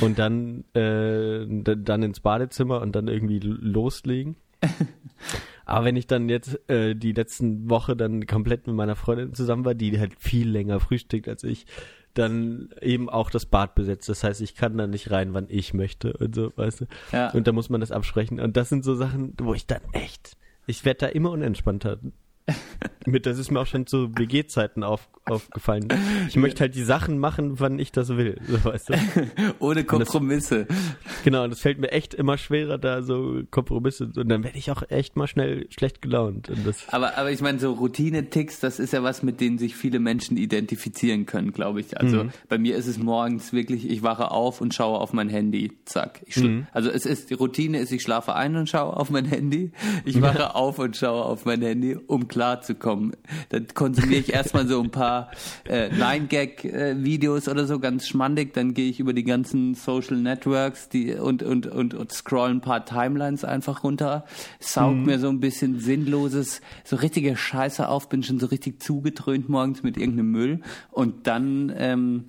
und 0.00 0.18
dann, 0.18 0.64
äh, 0.74 1.46
dann 1.46 2.02
ins 2.02 2.20
Badezimmer 2.20 2.80
und 2.80 2.94
dann 2.94 3.08
irgendwie 3.08 3.40
loslegen. 3.40 4.36
Aber 5.64 5.84
wenn 5.84 5.96
ich 5.96 6.06
dann 6.06 6.28
jetzt 6.28 6.58
äh, 6.68 6.94
die 6.94 7.12
letzten 7.12 7.70
Woche 7.70 7.96
dann 7.96 8.26
komplett 8.26 8.66
mit 8.66 8.76
meiner 8.76 8.96
Freundin 8.96 9.32
zusammen 9.32 9.64
war, 9.64 9.74
die 9.74 9.98
halt 9.98 10.14
viel 10.18 10.48
länger 10.48 10.80
frühstückt 10.80 11.28
als 11.28 11.44
ich, 11.44 11.66
dann 12.14 12.70
eben 12.80 13.08
auch 13.08 13.30
das 13.30 13.46
Bad 13.46 13.74
besetzt. 13.74 14.08
Das 14.08 14.22
heißt, 14.22 14.40
ich 14.40 14.54
kann 14.54 14.76
da 14.76 14.86
nicht 14.86 15.10
rein, 15.10 15.34
wann 15.34 15.46
ich 15.48 15.72
möchte 15.72 16.12
und 16.14 16.34
so, 16.34 16.52
weißt 16.56 16.82
du. 16.82 16.84
Ja. 17.12 17.30
Und 17.30 17.46
da 17.46 17.52
muss 17.52 17.70
man 17.70 17.80
das 17.80 17.92
absprechen. 17.92 18.40
Und 18.40 18.56
das 18.56 18.68
sind 18.68 18.84
so 18.84 18.94
Sachen, 18.94 19.34
wo 19.38 19.54
ich 19.54 19.66
dann 19.66 19.82
echt, 19.92 20.36
ich 20.66 20.84
werde 20.84 20.98
da 20.98 21.06
immer 21.06 21.30
unentspannter. 21.30 21.98
Mit, 23.06 23.26
das 23.26 23.38
ist 23.38 23.50
mir 23.50 23.60
auch 23.60 23.66
schon 23.66 23.86
zu 23.86 24.16
WG-Zeiten 24.16 24.84
auf, 24.84 25.08
aufgefallen. 25.24 25.88
Ich 26.28 26.36
möchte 26.36 26.60
halt 26.60 26.74
die 26.74 26.82
Sachen 26.82 27.18
machen, 27.18 27.58
wann 27.58 27.78
ich 27.78 27.90
das 27.90 28.10
will, 28.10 28.40
so, 28.46 28.64
weißt 28.64 28.90
du? 28.90 28.94
Ohne 29.58 29.84
Kompromisse. 29.84 30.66
Das, 30.66 30.76
genau, 31.24 31.44
und 31.44 31.52
es 31.52 31.60
fällt 31.60 31.78
mir 31.78 31.90
echt 31.90 32.14
immer 32.14 32.38
schwerer, 32.38 32.78
da 32.78 33.02
so 33.02 33.42
Kompromisse, 33.50 34.04
und 34.04 34.28
dann 34.28 34.44
werde 34.44 34.56
ich 34.58 34.70
auch 34.70 34.82
echt 34.88 35.16
mal 35.16 35.26
schnell 35.26 35.66
schlecht 35.70 36.00
gelaunt. 36.00 36.50
aber, 36.88 37.18
aber 37.18 37.30
ich 37.30 37.40
meine, 37.40 37.58
so 37.58 37.72
Routine-Ticks, 37.72 38.60
das 38.60 38.78
ist 38.78 38.92
ja 38.92 39.02
was, 39.02 39.22
mit 39.22 39.40
denen 39.40 39.58
sich 39.58 39.74
viele 39.74 39.98
Menschen 39.98 40.36
identifizieren 40.36 41.26
können, 41.26 41.52
glaube 41.52 41.80
ich. 41.80 41.98
Also 41.98 42.24
mhm. 42.24 42.30
bei 42.48 42.58
mir 42.58 42.76
ist 42.76 42.86
es 42.86 42.98
morgens 42.98 43.52
wirklich, 43.52 43.88
ich 43.90 44.02
wache 44.02 44.30
auf 44.30 44.60
und 44.60 44.74
schaue 44.74 44.98
auf 44.98 45.12
mein 45.12 45.28
Handy, 45.28 45.72
zack. 45.84 46.22
Mhm. 46.36 46.66
Also 46.72 46.90
es 46.90 47.04
ist, 47.04 47.30
die 47.30 47.34
Routine 47.34 47.78
ist, 47.78 47.90
ich 47.92 48.02
schlafe 48.02 48.34
ein 48.34 48.56
und 48.56 48.68
schaue 48.68 48.96
auf 48.96 49.10
mein 49.10 49.24
Handy, 49.24 49.72
ich 50.04 50.20
wache 50.20 50.54
auf 50.54 50.78
und 50.78 50.96
schaue 50.96 51.24
auf 51.24 51.44
mein 51.44 51.62
Handy, 51.62 51.96
um 52.06 52.28
klar 52.32 52.62
zu 52.62 52.74
kommen. 52.74 53.12
Dann 53.50 53.66
konsumiere 53.74 54.20
ich 54.20 54.32
erstmal 54.32 54.66
so 54.66 54.80
ein 54.80 54.90
paar 54.90 55.30
äh, 55.68 55.90
Nine-Gag-Videos 55.90 57.46
oder 57.46 57.66
so, 57.66 57.78
ganz 57.78 58.08
schmandig. 58.08 58.54
Dann 58.54 58.72
gehe 58.72 58.88
ich 58.88 59.00
über 59.00 59.12
die 59.12 59.24
ganzen 59.24 59.74
Social 59.74 60.16
Networks 60.16 60.88
die, 60.88 61.12
und, 61.12 61.42
und, 61.42 61.66
und, 61.66 61.92
und 61.92 62.12
scroll 62.12 62.48
ein 62.48 62.62
paar 62.62 62.86
Timelines 62.86 63.44
einfach 63.44 63.84
runter, 63.84 64.24
saug 64.60 64.94
mhm. 64.94 65.04
mir 65.04 65.18
so 65.18 65.28
ein 65.28 65.40
bisschen 65.40 65.78
sinnloses, 65.78 66.62
so 66.84 66.96
richtige 66.96 67.36
Scheiße 67.36 67.86
auf, 67.86 68.08
bin 68.08 68.22
schon 68.22 68.40
so 68.40 68.46
richtig 68.46 68.82
zugetrönt 68.82 69.50
morgens 69.50 69.82
mit 69.82 69.98
irgendeinem 69.98 70.30
Müll 70.30 70.60
und 70.90 71.26
dann 71.26 71.70
ähm, 71.76 72.24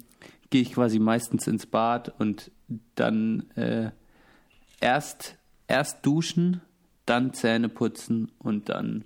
gehe 0.49 0.61
ich 0.61 0.73
quasi 0.73 0.99
meistens 0.99 1.47
ins 1.47 1.65
Bad 1.65 2.13
und 2.19 2.51
dann 2.95 3.45
äh, 3.55 3.91
erst, 4.81 5.37
erst 5.67 6.05
duschen, 6.05 6.59
dann 7.05 7.33
Zähne 7.33 7.69
putzen 7.69 8.31
und 8.39 8.67
dann, 8.69 9.05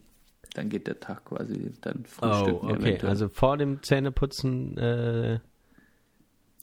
dann 0.57 0.69
geht 0.69 0.87
der 0.87 0.99
Tag 0.99 1.25
quasi, 1.25 1.71
dann 1.81 2.05
frühstücken. 2.05 2.59
Oh, 2.61 2.69
okay, 2.69 2.81
eventuell. 2.81 3.09
also 3.09 3.29
vor 3.29 3.57
dem 3.57 3.83
Zähneputzen 3.83 4.75
äh, 4.77 5.39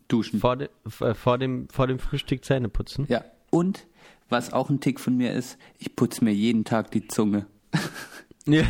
duschen. 0.08 0.40
Vor, 0.40 0.56
de, 0.56 0.68
äh, 1.00 1.14
vor, 1.14 1.38
dem, 1.38 1.68
vor 1.68 1.86
dem 1.86 2.00
Frühstück 2.00 2.44
Zähne 2.44 2.68
putzen? 2.68 3.06
Ja, 3.08 3.24
und 3.50 3.86
was 4.28 4.52
auch 4.52 4.68
ein 4.68 4.80
Tick 4.80 4.98
von 4.98 5.16
mir 5.16 5.32
ist, 5.32 5.58
ich 5.78 5.94
putze 5.94 6.24
mir 6.24 6.34
jeden 6.34 6.64
Tag 6.64 6.90
die 6.90 7.06
Zunge. 7.06 7.46
Ja, 8.48 8.62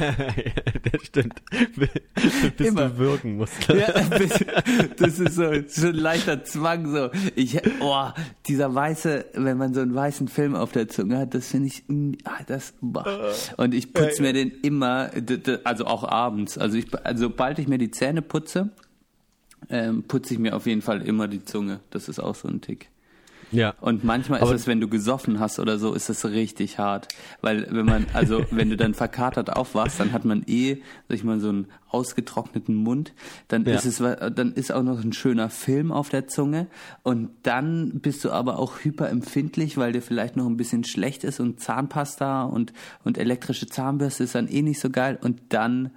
das 0.93 1.03
stimmt. 1.07 1.43
Bis 2.57 2.69
Immer. 2.69 2.91
du 2.91 2.99
wirken 2.99 3.37
musst. 3.37 3.55
Ja, 3.75 3.93
das 4.97 5.19
ist 5.19 5.35
so, 5.35 5.51
so 5.67 5.89
ein 5.89 5.95
leichter 5.95 6.45
Zwang. 6.45 6.93
So. 6.93 7.11
Ich, 7.35 7.61
oh, 7.81 8.07
dieser 8.47 8.73
weiße, 8.73 9.27
wenn 9.35 9.59
man 9.59 9.75
so 9.75 9.81
einen 9.81 9.95
weißen 9.95 10.29
Film 10.29 10.55
auf 10.55 10.71
der 10.71 10.89
Zunge 10.89 11.19
hat, 11.19 11.35
das 11.35 11.49
finde 11.49 11.69
ich, 11.69 11.83
ah, 12.25 12.43
das, 12.47 12.75
boah. 12.81 13.33
Und 13.57 13.75
ich 13.75 13.93
putze 13.93 14.23
mir 14.23 14.33
den 14.33 14.53
immer, 14.63 15.11
also 15.65 15.87
auch 15.87 16.05
abends. 16.05 16.57
Also 16.57 16.79
ich, 16.79 16.87
also 17.05 17.25
sobald 17.25 17.59
ich 17.59 17.67
mir 17.67 17.79
die 17.79 17.91
Zähne 17.91 18.23
putze, 18.23 18.71
ähm, 19.71 20.05
putze 20.05 20.35
ich 20.35 20.41
mir 20.41 20.55
auf 20.55 20.67
jeden 20.67 20.83
Fall 20.83 21.03
immer 21.03 21.27
die 21.27 21.45
Zunge. 21.45 21.81
Das 21.91 22.09
ist 22.09 22.21
auch 22.21 22.37
so 22.37 22.47
ein 22.47 22.61
Tick. 22.61 22.91
Ja. 23.55 23.75
Und 23.81 24.05
manchmal 24.05 24.43
ist 24.43 24.51
es, 24.51 24.67
wenn 24.67 24.81
du 24.81 24.89
gesoffen 24.89 25.39
hast 25.41 25.59
oder 25.59 25.79
so, 25.79 25.95
ist 25.95 26.11
es 26.11 26.25
richtig 26.25 26.79
hart. 26.79 27.09
Weil 27.41 27.67
wenn 27.71 27.87
man, 27.87 28.07
also 28.13 28.45
wenn 28.51 28.71
du 28.71 28.77
dann 28.77 28.95
verkatert 28.95 29.51
aufwachst, 29.51 30.01
dann 30.01 30.13
hat 30.13 30.25
man 30.25 30.43
eh, 30.47 30.83
sag 31.09 31.17
ich 31.17 31.25
mal, 31.25 31.41
so 31.41 31.49
einen 31.49 31.67
ausgetrockneten 31.89 32.75
Mund. 32.75 33.15
Dann 33.49 33.65
ja. 33.65 33.75
ist 33.75 33.85
es, 33.85 33.99
dann 33.99 34.53
ist 34.53 34.73
auch 34.73 34.83
noch 34.83 35.03
ein 35.03 35.13
schöner 35.13 35.49
Film 35.49 35.93
auf 35.93 36.09
der 36.09 36.27
Zunge. 36.27 36.67
Und 37.03 37.31
dann 37.45 38.01
bist 38.01 38.25
du 38.25 38.31
aber 38.33 38.59
auch 38.59 38.81
hyperempfindlich, 38.81 39.77
weil 39.77 39.93
dir 39.93 40.03
vielleicht 40.03 40.37
noch 40.37 40.47
ein 40.47 40.57
bisschen 40.57 40.85
schlecht 40.85 41.23
ist 41.25 41.39
und 41.39 41.61
Zahnpasta 41.61 42.43
und, 42.45 42.73
und 43.05 43.17
elektrische 43.19 43.67
Zahnbürste 43.67 44.25
ist 44.25 44.35
dann 44.35 44.49
eh 44.49 44.63
nicht 44.63 44.81
so 44.81 44.91
geil. 44.91 45.19
Und 45.23 45.41
dann 45.51 45.91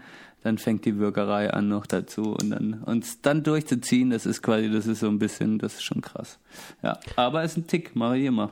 dann 0.43 0.57
fängt 0.57 0.85
die 0.85 0.97
Würgerei 0.97 1.51
an 1.51 1.67
noch 1.67 1.85
dazu 1.85 2.35
und 2.39 2.51
dann 2.51 2.83
uns 2.83 3.21
dann 3.21 3.43
durchzuziehen, 3.43 4.11
das 4.11 4.25
ist 4.25 4.41
quasi, 4.41 4.71
das 4.71 4.87
ist 4.87 4.99
so 4.99 5.07
ein 5.07 5.19
bisschen, 5.19 5.59
das 5.59 5.75
ist 5.75 5.83
schon 5.83 6.01
krass. 6.01 6.39
Ja, 6.83 6.99
aber 7.15 7.43
es 7.43 7.51
ist 7.51 7.57
ein 7.57 7.67
Tick, 7.67 7.95
mache 7.95 8.17
ich 8.17 8.25
immer. 8.25 8.51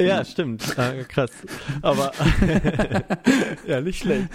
Ja, 0.00 0.24
stimmt. 0.24 0.78
Ah, 0.78 0.92
krass. 1.08 1.32
Aber 1.82 2.12
ja, 3.66 3.80
nicht 3.80 4.00
schlecht. 4.00 4.28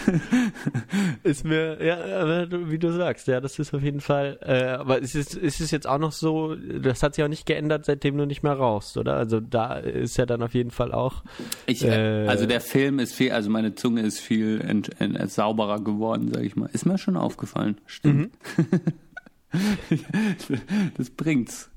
Ist 1.24 1.46
mir, 1.46 1.82
ja, 1.82 2.48
wie 2.70 2.78
du 2.78 2.92
sagst, 2.92 3.28
ja, 3.28 3.40
das 3.40 3.58
ist 3.60 3.74
auf 3.74 3.82
jeden 3.82 4.02
Fall. 4.02 4.38
Äh, 4.42 4.66
aber 4.66 5.00
ist 5.00 5.16
es, 5.16 5.36
ist 5.36 5.62
es 5.62 5.72
jetzt 5.72 5.88
auch 5.88 6.00
noch 6.00 6.12
so, 6.12 6.56
das 6.56 7.02
hat 7.02 7.16
sich 7.16 7.24
auch 7.24 7.30
nicht 7.30 7.46
geändert, 7.46 7.86
seitdem 7.86 8.18
du 8.18 8.26
nicht 8.26 8.44
mehr 8.44 8.54
rauchst, 8.54 8.98
oder? 8.98 9.16
Also 9.16 9.40
da 9.40 9.76
ist 9.76 10.18
ja 10.18 10.26
dann 10.26 10.44
auf 10.44 10.54
jeden 10.54 10.72
Fall 10.72 10.92
auch. 10.92 11.24
Ich, 11.66 11.86
äh, 11.86 12.28
also 12.28 12.46
der 12.46 12.60
Film 12.62 13.00
ist 13.00 13.14
viel, 13.14 13.32
also 13.32 13.50
meine 13.50 13.74
Zunge 13.74 14.02
ist 14.02 14.20
viel 14.20 14.60
ent, 14.60 14.90
ent, 15.00 15.18
ent, 15.18 15.32
sauberer 15.32 15.82
geworden, 15.82 16.30
sag 16.34 16.44
ich 16.44 16.58
mal. 16.58 16.70
Ist 16.74 16.86
mir 16.86 16.98
schon 16.98 17.16
aufgefallen. 17.16 17.80
Stimmt. 17.86 18.32
Mhm. 18.58 18.82
das 20.98 21.10
bringt's. 21.10 21.72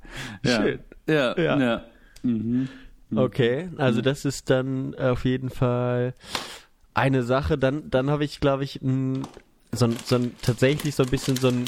Ja. 0.44 0.62
Schön. 0.62 0.78
Ja, 1.06 1.38
ja. 1.38 1.60
ja. 1.60 1.84
Mhm. 2.22 2.68
Mhm. 3.16 3.22
Okay, 3.22 3.68
also 3.76 4.00
das 4.00 4.24
ist 4.24 4.50
dann 4.50 4.94
auf 4.94 5.24
jeden 5.24 5.50
Fall 5.50 6.14
eine 6.94 7.22
Sache. 7.22 7.58
Dann, 7.58 7.90
dann 7.90 8.10
habe 8.10 8.24
ich, 8.24 8.40
glaube 8.40 8.64
ich, 8.64 8.80
ein, 8.82 9.26
so, 9.72 9.88
so 10.04 10.16
ein, 10.16 10.34
tatsächlich 10.42 10.94
so 10.94 11.02
ein 11.02 11.10
bisschen 11.10 11.36
so 11.36 11.48
ein, 11.48 11.64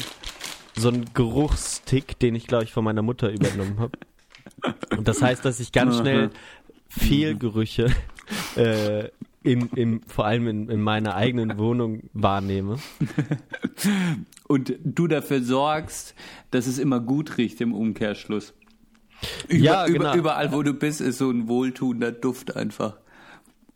so 0.75 0.89
ein 0.89 1.05
Geruchstick, 1.13 2.19
den 2.19 2.35
ich, 2.35 2.47
glaube 2.47 2.63
ich, 2.63 2.71
von 2.71 2.83
meiner 2.83 3.01
Mutter 3.01 3.31
übernommen 3.31 3.79
habe. 3.79 3.97
Und 4.97 5.07
das 5.07 5.21
heißt, 5.21 5.43
dass 5.43 5.59
ich 5.59 5.71
ganz 5.71 5.97
schnell 5.97 6.29
Fehlgerüche 6.87 7.87
äh, 8.55 9.09
im, 9.43 9.69
im, 9.75 10.01
vor 10.03 10.25
allem 10.25 10.47
in, 10.47 10.69
in 10.69 10.81
meiner 10.81 11.15
eigenen 11.15 11.57
Wohnung 11.57 12.09
wahrnehme. 12.13 12.77
Und 14.47 14.73
du 14.83 15.07
dafür 15.07 15.41
sorgst, 15.43 16.15
dass 16.51 16.67
es 16.67 16.79
immer 16.79 16.99
gut 16.99 17.37
riecht 17.37 17.61
im 17.61 17.73
Umkehrschluss. 17.73 18.53
Über, 19.47 19.63
ja, 19.63 19.85
genau. 19.87 20.15
überall, 20.15 20.51
wo 20.51 20.63
du 20.63 20.73
bist, 20.73 21.01
ist 21.01 21.17
so 21.17 21.29
ein 21.29 21.47
wohltuender 21.47 22.11
Duft 22.11 22.55
einfach. 22.55 22.97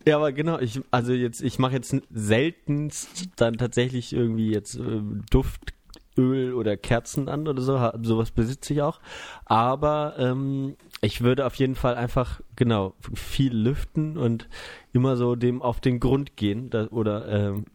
Ja, 0.06 0.18
aber 0.18 0.32
genau, 0.34 0.60
ich, 0.60 0.82
also 0.92 1.14
jetzt, 1.14 1.42
ich 1.42 1.60
mache 1.60 1.74
jetzt 1.74 1.96
seltenst 2.12 3.30
dann 3.38 3.58
tatsächlich 3.58 4.14
irgendwie 4.14 4.52
jetzt 4.52 4.76
äh, 4.76 5.02
Duftöl 5.32 6.54
oder 6.54 6.76
Kerzen 6.76 7.30
an 7.30 7.48
oder 7.48 7.62
so, 7.62 7.80
sowas 8.02 8.32
besitze 8.32 8.74
ich 8.74 8.82
auch. 8.82 9.00
Aber 9.46 10.16
ähm, 10.18 10.76
ich 11.02 11.22
würde 11.22 11.46
auf 11.46 11.56
jeden 11.56 11.76
Fall 11.76 11.96
einfach, 11.96 12.42
genau, 12.56 12.96
viel 13.14 13.56
lüften 13.56 14.18
und 14.18 14.50
immer 14.92 15.16
so 15.16 15.36
dem 15.36 15.62
auf 15.62 15.80
den 15.80 16.00
Grund 16.00 16.36
gehen 16.36 16.70
da, 16.70 16.88
oder 16.88 17.28
ähm, 17.30 17.66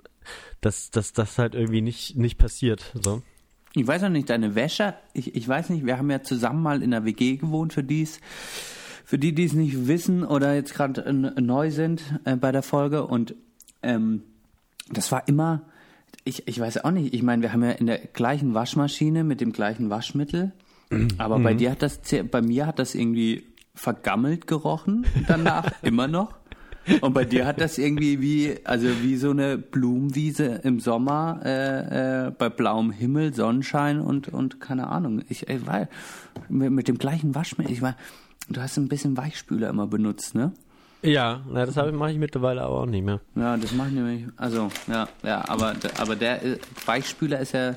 dass, 0.60 0.90
dass 0.90 1.14
das 1.14 1.38
halt 1.38 1.54
irgendwie 1.54 1.80
nicht, 1.80 2.16
nicht 2.16 2.36
passiert. 2.36 2.92
So. 3.02 3.22
Ich 3.74 3.86
weiß 3.86 4.02
noch 4.02 4.08
nicht, 4.08 4.30
deine 4.30 4.54
Wäsche, 4.54 4.94
ich, 5.12 5.34
ich 5.34 5.46
weiß 5.46 5.70
nicht, 5.70 5.84
wir 5.84 5.98
haben 5.98 6.10
ja 6.10 6.22
zusammen 6.22 6.62
mal 6.62 6.82
in 6.82 6.90
der 6.90 7.04
WG 7.04 7.36
gewohnt 7.36 7.72
für 7.72 7.84
dies. 7.84 8.20
Für 9.04 9.18
die, 9.18 9.34
die 9.34 9.44
es 9.44 9.52
nicht 9.54 9.86
wissen 9.86 10.24
oder 10.24 10.54
jetzt 10.54 10.74
gerade 10.74 11.04
äh, 11.04 11.12
neu 11.12 11.70
sind 11.70 12.02
äh, 12.24 12.36
bei 12.36 12.52
der 12.52 12.62
Folge 12.62 13.06
und 13.06 13.34
ähm, 13.82 14.22
das 14.90 15.10
war 15.12 15.28
immer, 15.28 15.62
ich, 16.24 16.46
ich 16.46 16.60
weiß 16.60 16.84
auch 16.84 16.90
nicht, 16.90 17.14
ich 17.14 17.22
meine, 17.22 17.42
wir 17.42 17.52
haben 17.52 17.62
ja 17.62 17.70
in 17.70 17.86
der 17.86 17.98
gleichen 17.98 18.54
Waschmaschine 18.54 19.24
mit 19.24 19.40
dem 19.40 19.52
gleichen 19.52 19.88
Waschmittel, 19.90 20.52
aber 21.18 21.38
mhm. 21.38 21.42
bei 21.42 21.54
dir 21.54 21.70
hat 21.70 21.82
das, 21.82 22.00
bei 22.30 22.42
mir 22.42 22.66
hat 22.66 22.78
das 22.78 22.94
irgendwie 22.94 23.44
vergammelt 23.74 24.46
gerochen 24.46 25.06
danach, 25.26 25.70
immer 25.82 26.08
noch. 26.08 26.34
Und 27.00 27.12
bei 27.12 27.24
dir 27.24 27.46
hat 27.46 27.60
das 27.60 27.78
irgendwie 27.78 28.20
wie, 28.20 28.56
also 28.64 28.88
wie 29.02 29.16
so 29.16 29.30
eine 29.30 29.58
Blumenwiese 29.58 30.60
im 30.64 30.80
Sommer 30.80 31.40
äh, 31.44 32.26
äh, 32.26 32.30
bei 32.30 32.48
blauem 32.48 32.90
Himmel, 32.90 33.34
Sonnenschein 33.34 34.00
und 34.00 34.28
und 34.28 34.60
keine 34.60 34.88
Ahnung. 34.88 35.22
Ich, 35.28 35.48
ich 35.48 35.66
war 35.66 35.88
mit, 36.48 36.70
mit 36.70 36.88
dem 36.88 36.98
gleichen 36.98 37.34
Waschmittel. 37.34 37.72
Ich 37.72 37.82
war, 37.82 37.96
du 38.48 38.60
hast 38.60 38.76
ein 38.76 38.88
bisschen 38.88 39.16
Weichspüler 39.16 39.68
immer 39.68 39.86
benutzt, 39.86 40.34
ne? 40.34 40.52
Ja, 41.02 41.42
na, 41.48 41.64
das 41.64 41.76
mache 41.76 42.10
ich 42.10 42.18
mittlerweile 42.18 42.62
aber 42.62 42.80
auch 42.80 42.86
nicht 42.86 43.04
mehr. 43.04 43.20
Ja, 43.36 43.56
das 43.56 43.72
mache 43.72 43.88
ich 43.88 43.94
nämlich. 43.94 44.24
Also 44.36 44.68
ja, 44.88 45.08
ja, 45.22 45.48
aber 45.48 45.76
aber 45.98 46.16
der 46.16 46.44
äh, 46.44 46.58
Weichspüler 46.86 47.38
ist 47.38 47.52
ja 47.52 47.74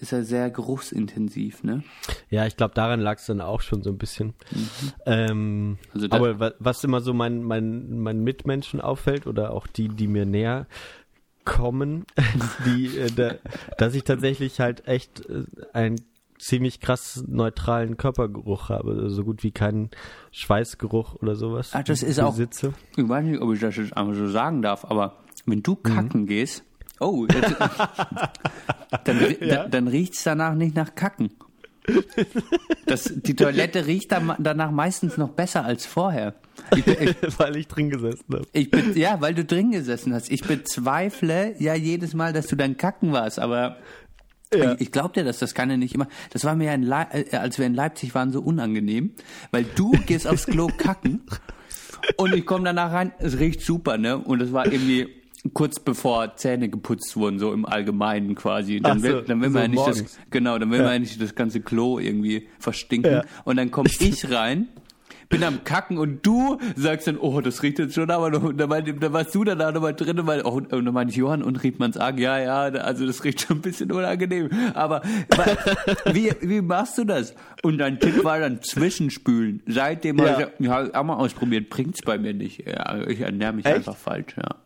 ist 0.00 0.12
ja 0.12 0.22
sehr 0.22 0.50
geruchsintensiv, 0.50 1.64
ne? 1.64 1.82
Ja, 2.30 2.46
ich 2.46 2.56
glaube, 2.56 2.74
daran 2.74 3.00
lag 3.00 3.18
es 3.18 3.26
dann 3.26 3.40
auch 3.40 3.60
schon 3.60 3.82
so 3.82 3.90
ein 3.90 3.98
bisschen. 3.98 4.34
Mhm. 4.50 4.68
Ähm, 5.06 5.78
also 5.92 6.06
aber 6.10 6.54
was 6.58 6.84
immer 6.84 7.00
so 7.00 7.12
meinen 7.12 7.42
mein, 7.42 7.98
mein 7.98 8.22
Mitmenschen 8.22 8.80
auffällt 8.80 9.26
oder 9.26 9.52
auch 9.52 9.66
die, 9.66 9.88
die 9.88 10.06
mir 10.06 10.26
näher 10.26 10.66
kommen, 11.44 12.04
die, 12.66 12.96
äh, 12.98 13.10
da, 13.10 13.34
dass 13.78 13.94
ich 13.94 14.04
tatsächlich 14.04 14.60
halt 14.60 14.86
echt 14.86 15.28
äh, 15.28 15.44
einen 15.72 15.96
ziemlich 16.38 16.80
krass 16.80 17.24
neutralen 17.26 17.96
Körpergeruch 17.96 18.68
habe, 18.68 18.92
also 18.92 19.08
so 19.08 19.24
gut 19.24 19.42
wie 19.42 19.50
keinen 19.50 19.90
Schweißgeruch 20.30 21.16
oder 21.16 21.34
sowas. 21.34 21.70
Ach, 21.72 21.82
das 21.82 22.02
ist 22.02 22.20
besitze. 22.20 22.68
auch. 22.68 22.98
Ich 22.98 23.08
weiß 23.08 23.24
nicht, 23.24 23.40
ob 23.40 23.52
ich 23.52 23.60
das 23.60 23.76
jetzt 23.76 23.96
einmal 23.96 24.14
so 24.14 24.28
sagen 24.28 24.62
darf, 24.62 24.84
aber 24.84 25.16
wenn 25.46 25.62
du 25.62 25.74
kacken 25.74 26.22
mhm. 26.22 26.26
gehst, 26.26 26.64
Oh, 27.00 27.26
jetzt, 27.26 27.56
dann, 29.04 29.36
ja? 29.40 29.68
dann 29.68 29.88
riecht 29.88 30.14
es 30.14 30.22
danach 30.22 30.54
nicht 30.54 30.74
nach 30.74 30.94
Kacken. 30.94 31.30
Das, 32.86 33.10
die 33.14 33.34
Toilette 33.34 33.86
riecht 33.86 34.12
danach 34.12 34.70
meistens 34.70 35.16
noch 35.16 35.30
besser 35.30 35.64
als 35.64 35.86
vorher. 35.86 36.34
Ich, 36.74 36.86
ich, 36.86 37.16
weil 37.38 37.56
ich 37.56 37.68
drin 37.68 37.90
gesessen 37.90 38.24
habe. 38.30 38.46
Ich 38.52 38.70
ja, 38.94 39.20
weil 39.20 39.34
du 39.34 39.44
drin 39.44 39.70
gesessen 39.70 40.12
hast. 40.12 40.30
Ich 40.30 40.42
bezweifle 40.42 41.54
ja 41.58 41.74
jedes 41.74 42.14
Mal, 42.14 42.32
dass 42.32 42.46
du 42.46 42.56
dann 42.56 42.76
kacken 42.76 43.12
warst, 43.12 43.38
aber 43.38 43.76
ja. 44.52 44.74
ich, 44.74 44.82
ich 44.82 44.92
glaube 44.92 45.14
dir 45.14 45.24
das, 45.24 45.38
das 45.38 45.54
kann 45.54 45.70
ja 45.70 45.76
nicht 45.76 45.94
immer. 45.94 46.08
Das 46.30 46.44
war 46.44 46.54
mir 46.56 46.66
ja, 46.66 46.74
in 46.74 46.82
Le 46.82 47.06
äh, 47.12 47.36
als 47.36 47.58
wir 47.58 47.66
in 47.66 47.74
Leipzig 47.74 48.14
waren, 48.14 48.32
so 48.32 48.40
unangenehm, 48.40 49.12
weil 49.50 49.64
du 49.64 49.92
gehst 50.06 50.26
aufs 50.26 50.46
Klo 50.46 50.68
kacken 50.76 51.22
und 52.16 52.34
ich 52.34 52.44
komme 52.44 52.64
danach 52.64 52.92
rein, 52.92 53.12
es 53.18 53.38
riecht 53.38 53.60
super, 53.60 53.98
ne? 53.98 54.18
Und 54.18 54.42
es 54.42 54.52
war 54.52 54.70
irgendwie 54.70 55.08
kurz 55.54 55.80
bevor 55.80 56.36
Zähne 56.36 56.68
geputzt 56.68 57.16
wurden, 57.16 57.38
so 57.38 57.52
im 57.52 57.64
Allgemeinen 57.64 58.34
quasi. 58.34 58.80
Dann 58.80 59.02
will, 59.02 59.24
dann 59.26 59.40
will 59.40 59.50
so 59.50 59.58
man 59.58 59.62
ja 59.62 59.68
nicht 59.68 60.04
das, 60.04 60.18
genau, 60.30 60.58
dann 60.58 60.70
will 60.70 60.78
ja. 60.78 60.84
man 60.84 60.92
ja 60.94 60.98
nicht 61.00 61.20
das 61.20 61.34
ganze 61.34 61.60
Klo 61.60 61.98
irgendwie 61.98 62.48
verstinken. 62.58 63.12
Ja. 63.12 63.22
Und 63.44 63.56
dann 63.56 63.70
komme 63.70 63.88
ich 63.98 64.30
rein, 64.30 64.68
bin 65.28 65.44
am 65.44 65.64
Kacken 65.64 65.98
und 65.98 66.24
du 66.26 66.58
sagst 66.74 67.06
dann, 67.06 67.18
oh, 67.18 67.40
das 67.40 67.62
riecht 67.62 67.78
jetzt 67.78 67.94
schon, 67.94 68.10
aber 68.10 68.30
noch, 68.30 68.52
da, 68.52 68.66
da 68.66 69.12
warst 69.12 69.34
du 69.34 69.44
dann 69.44 69.58
da 69.58 69.70
nochmal 69.72 69.94
drin, 69.94 70.26
weil, 70.26 70.42
oh, 70.42 70.52
und 70.54 70.70
dann 70.70 70.94
meinte 70.94 71.12
ich, 71.12 71.18
Johann, 71.18 71.42
und 71.42 71.62
Riedmann 71.62 71.92
sagen, 71.92 72.18
ja, 72.18 72.38
ja, 72.38 72.62
also 72.80 73.06
das 73.06 73.24
riecht 73.24 73.42
schon 73.42 73.58
ein 73.58 73.62
bisschen 73.62 73.92
unangenehm. 73.92 74.48
Aber 74.74 75.02
wie, 76.12 76.32
wie 76.40 76.62
machst 76.62 76.98
du 76.98 77.04
das? 77.04 77.34
Und 77.62 77.78
dein 77.78 78.00
Tipp 78.00 78.24
war 78.24 78.40
dann 78.40 78.62
Zwischenspülen. 78.62 79.62
Seitdem 79.66 80.18
ja. 80.18 80.32
habe 80.32 80.52
ich 80.58 80.66
ja, 80.66 80.94
auch 80.94 81.04
mal 81.04 81.16
ausprobiert, 81.16 81.68
bringt's 81.68 82.02
bei 82.02 82.18
mir 82.18 82.34
nicht. 82.34 82.66
Ja, 82.66 82.96
ich 83.06 83.20
ernähre 83.20 83.52
mich 83.52 83.66
Echt? 83.66 83.76
einfach 83.76 83.96
falsch, 83.96 84.34
ja. 84.36 84.56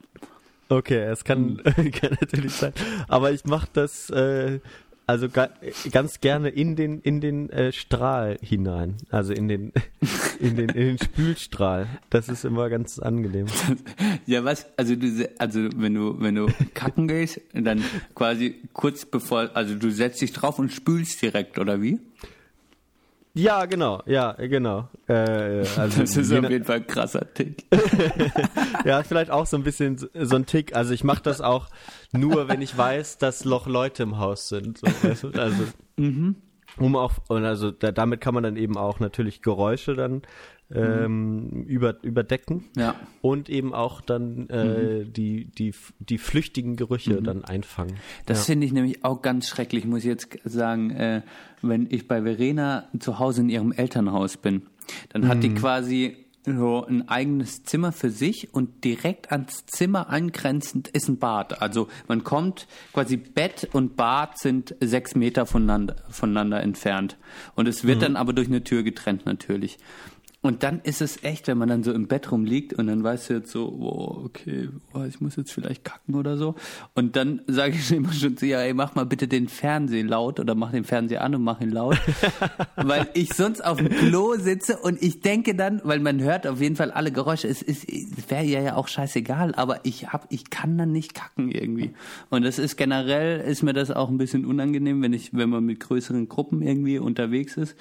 Okay, 0.73 1.03
es 1.03 1.23
kann, 1.25 1.61
hm. 1.63 1.91
kann 1.93 2.17
natürlich 2.19 2.55
sein. 2.55 2.73
Aber 3.07 3.31
ich 3.31 3.45
mache 3.45 3.69
das, 3.75 4.09
äh, 4.09 4.61
also 5.07 5.29
ga, 5.29 5.51
ganz 5.91 6.21
gerne 6.21 6.49
in 6.49 6.77
den 6.77 7.01
in 7.01 7.21
den 7.21 7.51
äh, 7.51 7.73
Strahl 7.73 8.39
hinein, 8.41 8.97
also 9.11 9.35
in 9.35 9.49
den 9.49 9.73
in 10.41 10.57
den 10.57 10.71
in 10.71 10.97
den 10.97 10.99
Spülstrahl. 10.99 11.89
Das 12.09 12.31
ist 12.31 12.47
immer 12.47 12.71
ganz 12.71 12.99
angenehm. 12.99 13.47
Ja, 14.27 14.45
was? 14.45 14.67
Also 14.79 14.97
du 14.97 15.29
also 15.37 15.69
wenn 15.77 15.95
du 15.95 16.19
wenn 16.21 16.37
du 16.37 16.47
kacken 16.73 17.07
gehst, 17.07 17.41
dann 17.53 17.85
quasi 18.15 18.55
kurz 18.73 19.05
bevor 19.05 19.51
also 19.53 19.75
du 19.75 19.91
setzt 19.91 20.23
dich 20.23 20.33
drauf 20.33 20.59
und 20.59 20.73
spülst 20.73 21.21
direkt 21.21 21.59
oder 21.59 21.83
wie? 21.83 22.01
Ja, 23.35 23.65
genau, 23.65 24.03
ja, 24.05 24.33
genau. 24.33 24.89
Äh, 25.09 25.65
also 25.77 26.01
das 26.01 26.17
ist 26.17 26.33
auf 26.33 26.51
jeden 26.51 26.65
Fall 26.65 26.77
ein 26.77 26.87
krasser 26.87 27.33
Tick. 27.33 27.65
ja, 28.85 29.03
vielleicht 29.03 29.31
auch 29.31 29.47
so 29.47 29.57
ein 29.57 29.63
bisschen 29.63 29.97
so 29.97 30.37
ein 30.37 30.45
Tick. 30.45 30.77
Also 30.77 30.93
ich 30.93 31.03
mache 31.03 31.23
das 31.23 31.41
auch 31.41 31.69
nur, 32.13 32.49
wenn 32.49 32.61
ich 32.61 32.77
weiß, 32.77 33.19
dass 33.19 33.47
noch 33.47 33.67
Leute 33.67 34.03
im 34.03 34.19
Haus 34.19 34.49
sind. 34.49 34.79
So, 34.79 34.87
weißt 34.87 35.23
du? 35.25 35.31
Also 35.31 35.65
mhm. 35.97 36.37
um 36.77 36.95
auch 36.95 37.15
und 37.29 37.45
also 37.45 37.71
da, 37.71 37.91
damit 37.91 38.21
kann 38.21 38.35
man 38.35 38.43
dann 38.43 38.57
eben 38.57 38.77
auch 38.77 39.01
natürlich 39.01 39.41
Geräusche 39.41 39.95
dann 39.95 40.23
ähm, 40.75 41.49
mhm. 41.51 41.63
über, 41.65 42.03
überdecken 42.03 42.65
ja. 42.77 42.95
und 43.21 43.49
eben 43.49 43.75
auch 43.75 44.01
dann 44.01 44.49
äh, 44.49 44.65
mhm. 45.05 45.13
die, 45.13 45.47
die, 45.47 45.75
die 45.99 46.19
flüchtigen 46.19 46.77
Gerüche 46.77 47.21
mhm. 47.21 47.25
dann 47.25 47.45
einfangen. 47.45 47.97
Das 48.27 48.41
ja. 48.41 48.53
finde 48.53 48.67
ich 48.67 48.73
nämlich 48.73 49.05
auch 49.05 49.23
ganz 49.23 49.49
schrecklich, 49.49 49.85
muss 49.85 50.01
ich 50.01 50.07
jetzt 50.07 50.39
sagen, 50.45 50.91
äh, 50.91 51.23
wenn 51.61 51.87
ich 51.91 52.09
bei 52.09 52.23
Verena 52.23 52.89
zu 52.99 53.19
Hause 53.19 53.43
in 53.43 53.49
ihrem 53.49 53.73
Elternhaus 53.73 54.37
bin, 54.37 54.63
dann 55.11 55.29
hat 55.29 55.43
die 55.43 55.51
mhm. 55.51 55.55
quasi 55.57 56.17
so 56.45 56.85
ein 56.85 57.09
eigenes 57.09 57.63
Zimmer 57.63 57.93
für 57.93 58.11
sich 58.11 58.53
und 58.53 58.83
direkt 58.85 59.31
ans 59.31 59.65
Zimmer 59.67 60.11
angrenzend 60.11 60.89
ist 60.89 61.09
ein 61.09 61.19
Bad. 61.19 61.63
Also 61.63 61.89
man 62.09 62.25
kommt 62.25 62.67
quasi 62.93 63.17
Bett 63.17 63.69
und 63.73 63.97
Bad 63.97 64.39
sind 64.39 64.75
sechs 64.81 65.15
Meter 65.15 65.47
voneinander, 65.47 65.97
voneinander 66.11 66.61
entfernt. 66.61 67.17
Und 67.55 67.69
es 67.69 67.85
wird 67.85 67.99
mhm. 67.99 68.03
dann 68.03 68.17
aber 68.17 68.33
durch 68.33 68.49
eine 68.49 68.65
Tür 68.65 68.83
getrennt 68.83 69.25
natürlich. 69.25 69.79
Und 70.43 70.65
dann 70.65 70.81
ist 70.83 71.01
es 71.01 71.23
echt, 71.23 71.47
wenn 71.47 71.57
man 71.57 71.69
dann 71.69 71.85
so 71.85 71.93
im 71.93 72.09
Bett 72.09 72.33
rumliegt 72.33 72.75
und 72.75 72.89
dann 72.89 73.05
weißt 73.05 73.31
du 73.31 73.35
jetzt 73.35 73.53
so, 73.53 73.73
wow, 73.79 74.25
okay, 74.25 74.69
oh, 74.93 75.05
ich 75.05 75.21
muss 75.21 75.37
jetzt 75.37 75.53
vielleicht 75.53 75.85
kacken 75.85 76.17
oder 76.17 76.37
so. 76.37 76.57
Und 76.95 77.15
dann 77.15 77.43
sage 77.47 77.75
ich 77.77 77.93
immer 77.93 78.13
schon 78.13 78.37
zu 78.37 78.47
ihr, 78.47 78.59
ey, 78.59 78.75
mach 78.75 78.97
mal 78.97 79.07
bitte 79.07 79.29
den 79.29 79.47
Fernseher 79.47 80.03
laut 80.05 80.41
oder 80.41 80.57
mach 80.57 80.73
den 80.73 80.83
Fernseher 80.83 81.23
an 81.23 81.37
und 81.37 81.45
mach 81.45 81.61
ihn 81.61 81.71
laut. 81.71 81.97
weil 82.77 83.09
ich 83.15 83.35
sonst 83.35 83.65
auf 83.65 83.79
dem 83.79 83.89
Klo 83.89 84.35
sitze 84.37 84.79
und 84.79 85.01
ich 85.01 85.21
denke 85.21 85.55
dann, 85.55 85.81
weil 85.85 86.01
man 86.01 86.21
hört 86.21 86.49
auf 86.49 86.61
jeden 86.61 86.75
Fall 86.75 86.91
alle 86.91 87.13
Geräusche, 87.13 87.47
es, 87.47 87.63
ist, 87.63 87.89
es 87.89 88.29
wäre 88.29 88.45
ja 88.45 88.61
ja 88.61 88.75
auch 88.75 88.89
scheißegal, 88.89 89.55
aber 89.55 89.85
ich 89.85 90.09
hab, 90.13 90.27
ich 90.31 90.51
kann 90.51 90.77
dann 90.77 90.91
nicht 90.91 91.15
kacken 91.15 91.53
irgendwie. 91.53 91.93
Und 92.31 92.45
das 92.45 92.59
ist 92.59 92.77
generell, 92.77 93.41
ist 93.41 93.63
mir 93.63 93.75
das 93.75 93.93
auch 93.93 94.09
ein 94.09 94.19
bisschen 94.19 94.45
unangenehm, 94.45 95.03
wenn 95.03 95.13
ich, 95.13 95.33
wenn 95.35 95.51
man 95.51 95.65
mit 95.65 95.79
größeren 95.79 96.29
Gruppen 96.29 96.63
irgendwie 96.63 96.99
unterwegs 96.99 97.57
ist 97.57 97.77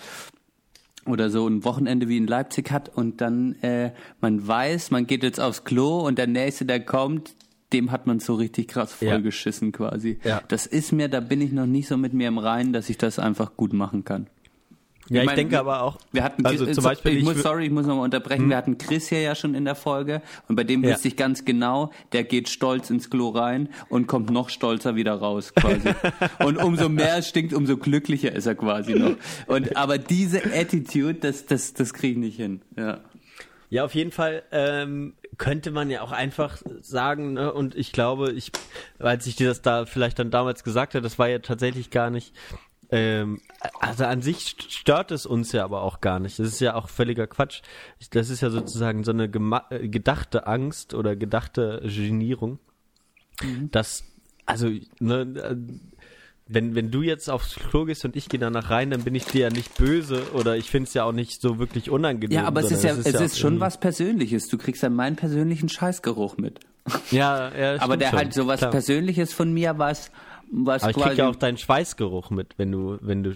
oder 1.05 1.29
so 1.29 1.47
ein 1.47 1.63
Wochenende 1.63 2.07
wie 2.07 2.17
in 2.17 2.27
Leipzig 2.27 2.71
hat 2.71 2.89
und 2.89 3.21
dann 3.21 3.53
äh, 3.61 3.91
man 4.19 4.45
weiß, 4.47 4.91
man 4.91 5.07
geht 5.07 5.23
jetzt 5.23 5.39
aufs 5.39 5.63
Klo 5.63 5.99
und 5.99 6.17
der 6.17 6.27
nächste, 6.27 6.65
der 6.65 6.79
kommt, 6.79 7.35
dem 7.73 7.91
hat 7.91 8.05
man 8.05 8.19
so 8.19 8.35
richtig 8.35 8.67
krass 8.67 8.93
vollgeschissen 8.93 9.69
ja. 9.69 9.77
quasi. 9.77 10.19
Ja. 10.23 10.41
Das 10.47 10.65
ist 10.65 10.91
mir, 10.91 11.07
da 11.07 11.19
bin 11.19 11.41
ich 11.41 11.51
noch 11.51 11.65
nicht 11.65 11.87
so 11.87 11.97
mit 11.97 12.13
mir 12.13 12.27
im 12.27 12.37
Reinen, 12.37 12.73
dass 12.73 12.89
ich 12.89 12.97
das 12.97 13.17
einfach 13.17 13.55
gut 13.55 13.73
machen 13.73 14.03
kann. 14.03 14.27
Ja, 15.11 15.23
ich, 15.23 15.29
ich 15.29 15.35
denke 15.35 15.59
aber 15.59 15.83
auch. 15.83 15.97
Wir 16.13 16.23
hatten, 16.23 16.45
also 16.45 16.65
zum 16.65 16.83
Beispiel, 16.85 17.17
ich, 17.17 17.23
muss, 17.25 17.41
sorry, 17.41 17.65
ich 17.65 17.71
muss 17.71 17.85
nochmal 17.85 18.05
unterbrechen. 18.05 18.43
Hm. 18.43 18.49
Wir 18.49 18.57
hatten 18.57 18.77
Chris 18.77 19.09
hier 19.09 19.19
ja 19.19 19.35
schon 19.35 19.55
in 19.55 19.65
der 19.65 19.75
Folge 19.75 20.21
und 20.47 20.55
bei 20.55 20.63
dem 20.63 20.83
ja. 20.83 20.91
wusste 20.91 21.09
ich 21.09 21.17
ganz 21.17 21.43
genau, 21.43 21.91
der 22.13 22.23
geht 22.23 22.47
stolz 22.47 22.89
ins 22.89 23.09
Klo 23.09 23.29
rein 23.29 23.67
und 23.89 24.07
kommt 24.07 24.29
noch 24.29 24.49
stolzer 24.49 24.95
wieder 24.95 25.15
raus 25.15 25.53
quasi. 25.53 25.89
und 26.39 26.57
umso 26.63 26.87
mehr 26.87 27.17
es 27.17 27.27
stinkt, 27.27 27.53
umso 27.53 27.75
glücklicher 27.75 28.31
ist 28.31 28.45
er 28.45 28.55
quasi 28.55 28.93
noch. 28.93 29.17
Und 29.47 29.75
aber 29.75 29.97
diese 29.97 30.41
Attitude, 30.45 31.15
das, 31.15 31.45
das, 31.45 31.73
das 31.73 31.93
kriege 31.93 32.13
ich 32.13 32.17
nicht 32.17 32.37
hin. 32.37 32.61
Ja. 32.77 33.01
Ja, 33.69 33.85
auf 33.85 33.95
jeden 33.95 34.11
Fall 34.11 34.43
ähm, 34.51 35.13
könnte 35.37 35.71
man 35.71 35.89
ja 35.89 36.01
auch 36.01 36.11
einfach 36.11 36.61
sagen, 36.81 37.33
ne, 37.33 37.53
und 37.53 37.73
ich 37.75 37.93
glaube, 37.93 38.31
ich, 38.31 38.51
als 38.99 39.27
ich 39.27 39.37
dir 39.37 39.47
das 39.47 39.61
da 39.61 39.85
vielleicht 39.85 40.19
dann 40.19 40.29
damals 40.29 40.63
gesagt 40.63 40.93
habe, 40.93 41.01
das 41.01 41.17
war 41.17 41.29
ja 41.29 41.39
tatsächlich 41.39 41.89
gar 41.89 42.09
nicht 42.09 42.33
ähm, 42.91 43.39
also 43.79 44.03
an 44.03 44.21
sich 44.21 44.55
stört 44.67 45.11
es 45.11 45.25
uns 45.25 45.53
ja 45.53 45.63
aber 45.63 45.81
auch 45.81 46.01
gar 46.01 46.19
nicht. 46.19 46.37
Das 46.39 46.47
ist 46.47 46.59
ja 46.59 46.75
auch 46.75 46.89
völliger 46.89 47.25
Quatsch. 47.25 47.61
Das 48.11 48.29
ist 48.29 48.41
ja 48.41 48.49
sozusagen 48.49 49.03
so 49.03 49.11
eine 49.11 49.25
äh, 49.25 49.87
gedachte 49.87 50.45
Angst 50.45 50.93
oder 50.93 51.15
gedachte 51.15 51.81
Genierung. 51.85 52.59
Mhm. 53.41 53.69
Das, 53.71 54.03
also, 54.45 54.69
ne, 54.99 55.21
äh, 55.21 55.55
wenn, 56.53 56.75
wenn 56.75 56.91
du 56.91 57.01
jetzt 57.01 57.29
aufs 57.29 57.55
Klo 57.55 57.85
gehst 57.85 58.03
und 58.03 58.17
ich 58.17 58.27
gehe 58.27 58.39
danach 58.39 58.69
rein, 58.69 58.89
dann 58.89 59.03
bin 59.03 59.15
ich 59.15 59.23
dir 59.23 59.41
ja 59.43 59.49
nicht 59.49 59.77
böse 59.77 60.33
oder 60.33 60.57
ich 60.57 60.69
finde 60.69 60.87
es 60.87 60.93
ja 60.93 61.05
auch 61.05 61.13
nicht 61.13 61.41
so 61.41 61.59
wirklich 61.59 61.89
unangenehm. 61.89 62.35
Ja, 62.35 62.45
aber 62.45 62.59
es 62.59 62.71
ist 62.71 62.83
ja, 62.83 62.91
es 62.91 63.05
ist, 63.05 63.13
ja 63.13 63.21
ist 63.21 63.39
schon 63.39 63.61
was 63.61 63.79
Persönliches. 63.79 64.49
Du 64.49 64.57
kriegst 64.57 64.83
ja 64.83 64.89
meinen 64.89 65.15
persönlichen 65.15 65.69
Scheißgeruch 65.69 66.37
mit. 66.37 66.59
Ja, 67.09 67.55
ja. 67.55 67.75
aber 67.81 67.95
der 67.95 68.09
schon, 68.09 68.19
halt 68.19 68.33
so 68.33 68.47
was 68.47 68.59
klar. 68.59 68.71
Persönliches 68.71 69.31
von 69.31 69.53
mir, 69.53 69.77
was 69.77 70.11
was 70.51 70.83
Aber 70.83 70.91
ich 70.91 70.97
krieg 70.97 71.17
ja 71.17 71.29
auch 71.29 71.35
deinen 71.35 71.57
Schweißgeruch 71.57 72.29
mit, 72.29 72.57
wenn 72.57 72.71
du, 72.71 72.97
wenn 73.01 73.23
du 73.23 73.33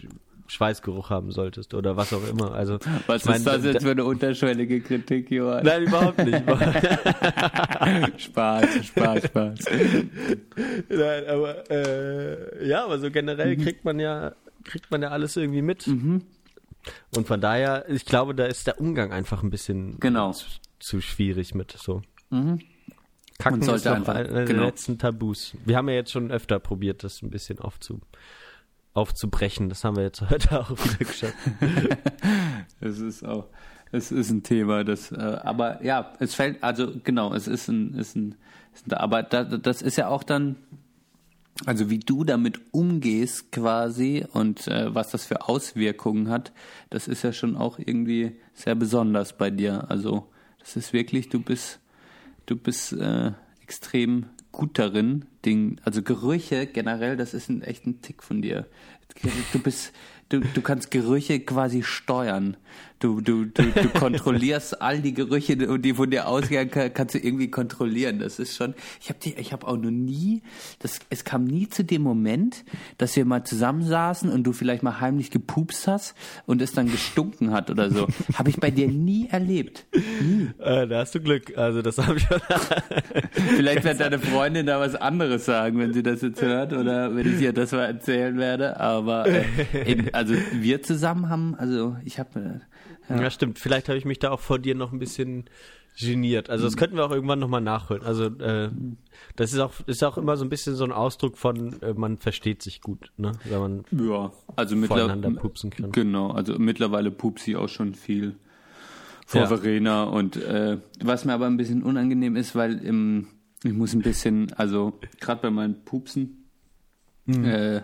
Schweißgeruch 0.48 1.10
haben 1.10 1.32
solltest 1.32 1.74
oder 1.74 1.98
was 1.98 2.14
auch 2.14 2.28
immer. 2.28 2.54
Also 2.54 2.78
was 3.08 3.26
ist 3.26 3.48
das 3.48 3.64
jetzt 3.64 3.84
für 3.84 3.92
eine 3.92 4.06
unterschwellige 4.06 4.82
Kritik, 4.82 5.32
Johann? 5.32 5.66
Nein, 5.66 5.84
überhaupt 5.84 6.20
nicht. 6.20 6.38
Spaß, 8.22 8.86
Spaß, 8.86 9.24
Spaß. 9.26 9.60
Nein, 10.90 11.28
aber 11.28 11.72
äh, 11.72 12.68
ja, 12.68 12.86
aber 12.86 13.00
so 13.00 13.10
generell 13.10 13.58
mhm. 13.58 13.64
kriegt 13.64 13.86
man 13.86 14.00
ja 14.00 14.34
kriegt 14.66 14.92
man 14.92 15.02
ja 15.02 15.10
alles 15.10 15.36
irgendwie 15.36 15.62
mit. 15.62 15.88
Mhm. 15.88 16.24
Und 17.16 17.28
von 17.28 17.42
daher, 17.42 17.86
ich 17.90 18.06
glaube, 18.06 18.36
da 18.36 18.46
ist 18.46 18.68
der 18.68 18.80
Umgang 18.80 19.12
einfach 19.12 19.42
ein 19.42 19.50
bisschen 19.50 20.00
genau. 20.00 20.34
zu, 20.34 20.46
zu 20.80 21.02
schwierig 21.02 21.56
mit 21.56 21.72
so. 21.72 22.02
Mhm. 22.30 22.60
Kacken 23.38 23.62
sollte 23.62 23.90
ist 23.90 23.96
einfach, 23.96 24.16
einer 24.16 24.30
der 24.30 24.46
genau. 24.46 24.64
letzten 24.64 24.98
Tabus. 24.98 25.56
Wir 25.66 25.78
haben 25.78 25.90
ja 25.90 25.96
jetzt 25.96 26.12
schon 26.12 26.32
öfter 26.32 26.60
probiert, 26.60 27.04
das 27.04 27.22
ein 27.22 27.30
bisschen 27.30 27.60
aufzu, 27.60 28.00
aufzubrechen. 28.94 29.70
Das 29.70 29.84
haben 29.84 29.98
wir 29.98 30.04
jetzt 30.04 30.22
heute 30.30 30.60
auch 30.60 30.72
wieder 30.72 31.06
geschafft. 31.06 31.36
es 32.80 33.00
ist 33.00 33.26
auch, 33.26 33.48
es 33.92 34.12
ist 34.12 34.30
ein 34.30 34.44
Thema, 34.44 34.84
das, 34.84 35.12
äh, 35.12 35.16
aber 35.16 35.84
ja, 35.84 36.14
es 36.20 36.34
fällt, 36.34 36.64
also 36.64 36.94
genau, 37.04 37.34
es 37.34 37.48
ist 37.48 37.68
ein, 37.68 37.94
ist 37.96 38.16
ein, 38.16 38.36
ist 38.74 38.88
ein 38.88 38.94
aber 38.94 39.24
da, 39.24 39.44
das 39.44 39.82
ist 39.82 39.98
ja 39.98 40.08
auch 40.08 40.24
dann, 40.24 40.56
also 41.66 41.90
wie 41.90 42.00
du 42.00 42.24
damit 42.24 42.60
umgehst 42.72 43.52
quasi 43.52 44.26
und 44.34 44.68
äh, 44.68 44.94
was 44.94 45.12
das 45.12 45.26
für 45.26 45.48
Auswirkungen 45.48 46.30
hat, 46.30 46.54
das 46.90 47.08
ist 47.08 47.24
ja 47.24 47.32
schon 47.34 47.56
auch 47.56 47.80
irgendwie 47.80 48.38
sehr 48.54 48.76
besonders 48.76 49.38
bei 49.38 49.50
dir. 49.50 49.90
Also 49.90 50.28
das 50.60 50.76
ist 50.76 50.94
wirklich, 50.94 51.30
du 51.30 51.40
bist 51.40 51.80
du 52.46 52.56
bist 52.56 52.94
äh, 52.94 53.32
extrem 53.62 54.28
gut 54.52 54.80
darin, 54.80 55.26
den, 55.44 55.82
also 55.84 56.02
Gerüche 56.02 56.66
generell, 56.66 57.18
das 57.18 57.34
ist 57.34 57.50
ein 57.50 57.62
echt 57.62 57.86
ein 57.86 58.02
Tick 58.02 58.24
von 58.24 58.42
dir. 58.42 58.68
Du 59.54 59.60
bist, 59.60 59.94
du, 60.30 60.40
du 60.40 60.62
kannst 60.62 60.92
Gerüche 60.92 61.40
quasi 61.40 61.84
steuern. 61.84 62.58
Du, 63.00 63.20
du, 63.20 63.46
du, 63.46 63.64
du 63.64 63.90
kontrollierst 63.90 64.82
all 64.82 65.02
die 65.02 65.14
Gerüche, 65.14 65.58
die 65.58 65.94
von 65.94 66.10
dir 66.10 66.28
ausgehen, 66.28 66.70
kannst 66.72 67.14
du 67.14 67.20
irgendwie 67.20 67.52
kontrollieren. 67.52 68.20
Das 68.20 68.40
ist 68.40 68.56
schon, 68.56 68.74
ich 69.02 69.10
habe 69.10 69.20
ich 69.24 69.52
habe 69.52 69.68
auch 69.68 69.76
noch 69.76 69.92
nie, 69.92 70.42
das, 70.80 71.00
es 71.10 71.26
kam 71.26 71.44
nie 71.44 71.68
zu 71.68 71.84
dem 71.84 72.02
Moment, 72.02 72.64
dass 72.98 73.16
wir 73.16 73.26
mal 73.26 73.44
zusammensaßen 73.44 74.30
und 74.30 74.44
du 74.44 74.54
vielleicht 74.54 74.82
mal 74.82 75.02
heimlich 75.02 75.30
gepupst 75.30 75.88
hast 75.88 76.16
und 76.46 76.62
es 76.62 76.72
dann 76.72 76.90
gestunken 76.90 77.52
hat 77.52 77.70
oder 77.70 77.92
so. 77.92 78.08
habe 78.36 78.50
ich 78.50 78.58
bei 78.58 78.72
dir 78.72 78.88
nie 78.88 79.28
erlebt. 79.30 79.86
Nie. 80.22 80.50
Äh, 80.60 80.88
da 80.88 81.00
hast 81.00 81.16
du 81.16 81.20
Glück. 81.20 81.58
Also 81.58 81.82
das 81.82 81.98
habe 81.98 82.18
ich. 82.18 82.26
vielleicht 83.58 83.84
wird 83.84 84.00
deine 84.00 84.20
Freundin 84.20 84.66
da 84.66 84.80
was 84.80 84.96
anderes 84.96 85.46
sagen, 85.46 85.80
wenn 85.80 85.94
sie 85.94 86.04
das 86.04 86.22
jetzt 86.22 86.42
hört 86.42 86.72
oder 86.72 87.16
wenn 87.16 87.34
ich 87.34 87.42
ihr 87.42 87.54
das 87.54 87.72
mal 87.72 87.86
erzählen 87.86 88.38
werde. 88.38 88.80
Aber 88.80 89.26
äh, 89.28 89.44
in, 89.86 90.14
also 90.14 90.34
wir 90.54 90.82
zusammen 90.82 91.30
haben, 91.30 91.56
also 91.56 91.98
ich 92.06 92.20
habe 92.20 92.62
ja. 93.10 93.22
ja, 93.22 93.30
stimmt. 93.30 93.60
Vielleicht 93.60 93.88
habe 93.90 93.98
ich 93.98 94.06
mich 94.06 94.20
da 94.20 94.32
auch 94.32 94.40
vor 94.40 94.60
dir 94.60 94.76
noch 94.76 94.92
ein 94.92 95.00
bisschen 95.00 95.46
geniert. 96.00 96.50
Also 96.50 96.66
das 96.66 96.76
könnten 96.76 96.98
wir 96.98 97.06
auch 97.06 97.12
irgendwann 97.12 97.40
nochmal 97.40 97.62
nachholen. 97.62 98.04
Also 98.04 98.26
äh, 98.26 98.70
das 99.36 99.54
ist 99.54 99.60
auch 99.60 99.74
ist 99.86 100.04
auch 100.04 100.18
immer 100.18 100.36
so 100.38 100.44
ein 100.44 100.50
bisschen 100.50 100.76
so 100.76 100.84
ein 100.84 100.92
Ausdruck 100.92 101.38
von 101.38 101.82
äh, 101.82 101.94
man 101.94 102.18
versteht 102.18 102.62
sich 102.62 102.82
gut, 102.82 103.12
ne? 103.18 103.32
Wenn 103.46 103.60
man 103.60 103.86
ja, 103.92 104.32
also 104.56 104.76
voneinander 104.76 105.32
pupsen 105.32 105.70
kann. 105.70 105.92
Genau, 105.92 106.32
also 106.32 106.58
mittlerweile 106.60 107.12
pupsi 107.12 107.56
auch 107.56 107.70
schon 107.70 107.96
viel 107.96 108.36
vor 109.26 109.42
ja. 109.42 109.48
Verena 109.48 110.04
und 110.04 110.36
äh, 110.38 110.78
was 111.04 111.26
mir 111.26 111.34
aber 111.34 111.48
ein 111.48 111.58
bisschen 111.58 111.82
unangenehm 111.82 112.36
ist, 112.36 112.56
weil 112.56 112.78
im, 112.80 113.28
ich 113.64 113.74
muss 113.74 113.94
ein 113.94 114.02
bisschen, 114.02 114.54
also 114.54 115.00
gerade 115.20 115.42
bei 115.42 115.50
meinen 115.50 115.84
Pupsen 115.84 116.46
mhm. 117.26 117.46
äh, 117.46 117.82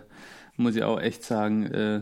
muss 0.58 0.76
ich 0.76 0.84
auch 0.84 1.00
echt 1.00 1.24
sagen, 1.24 1.66
äh, 1.66 2.02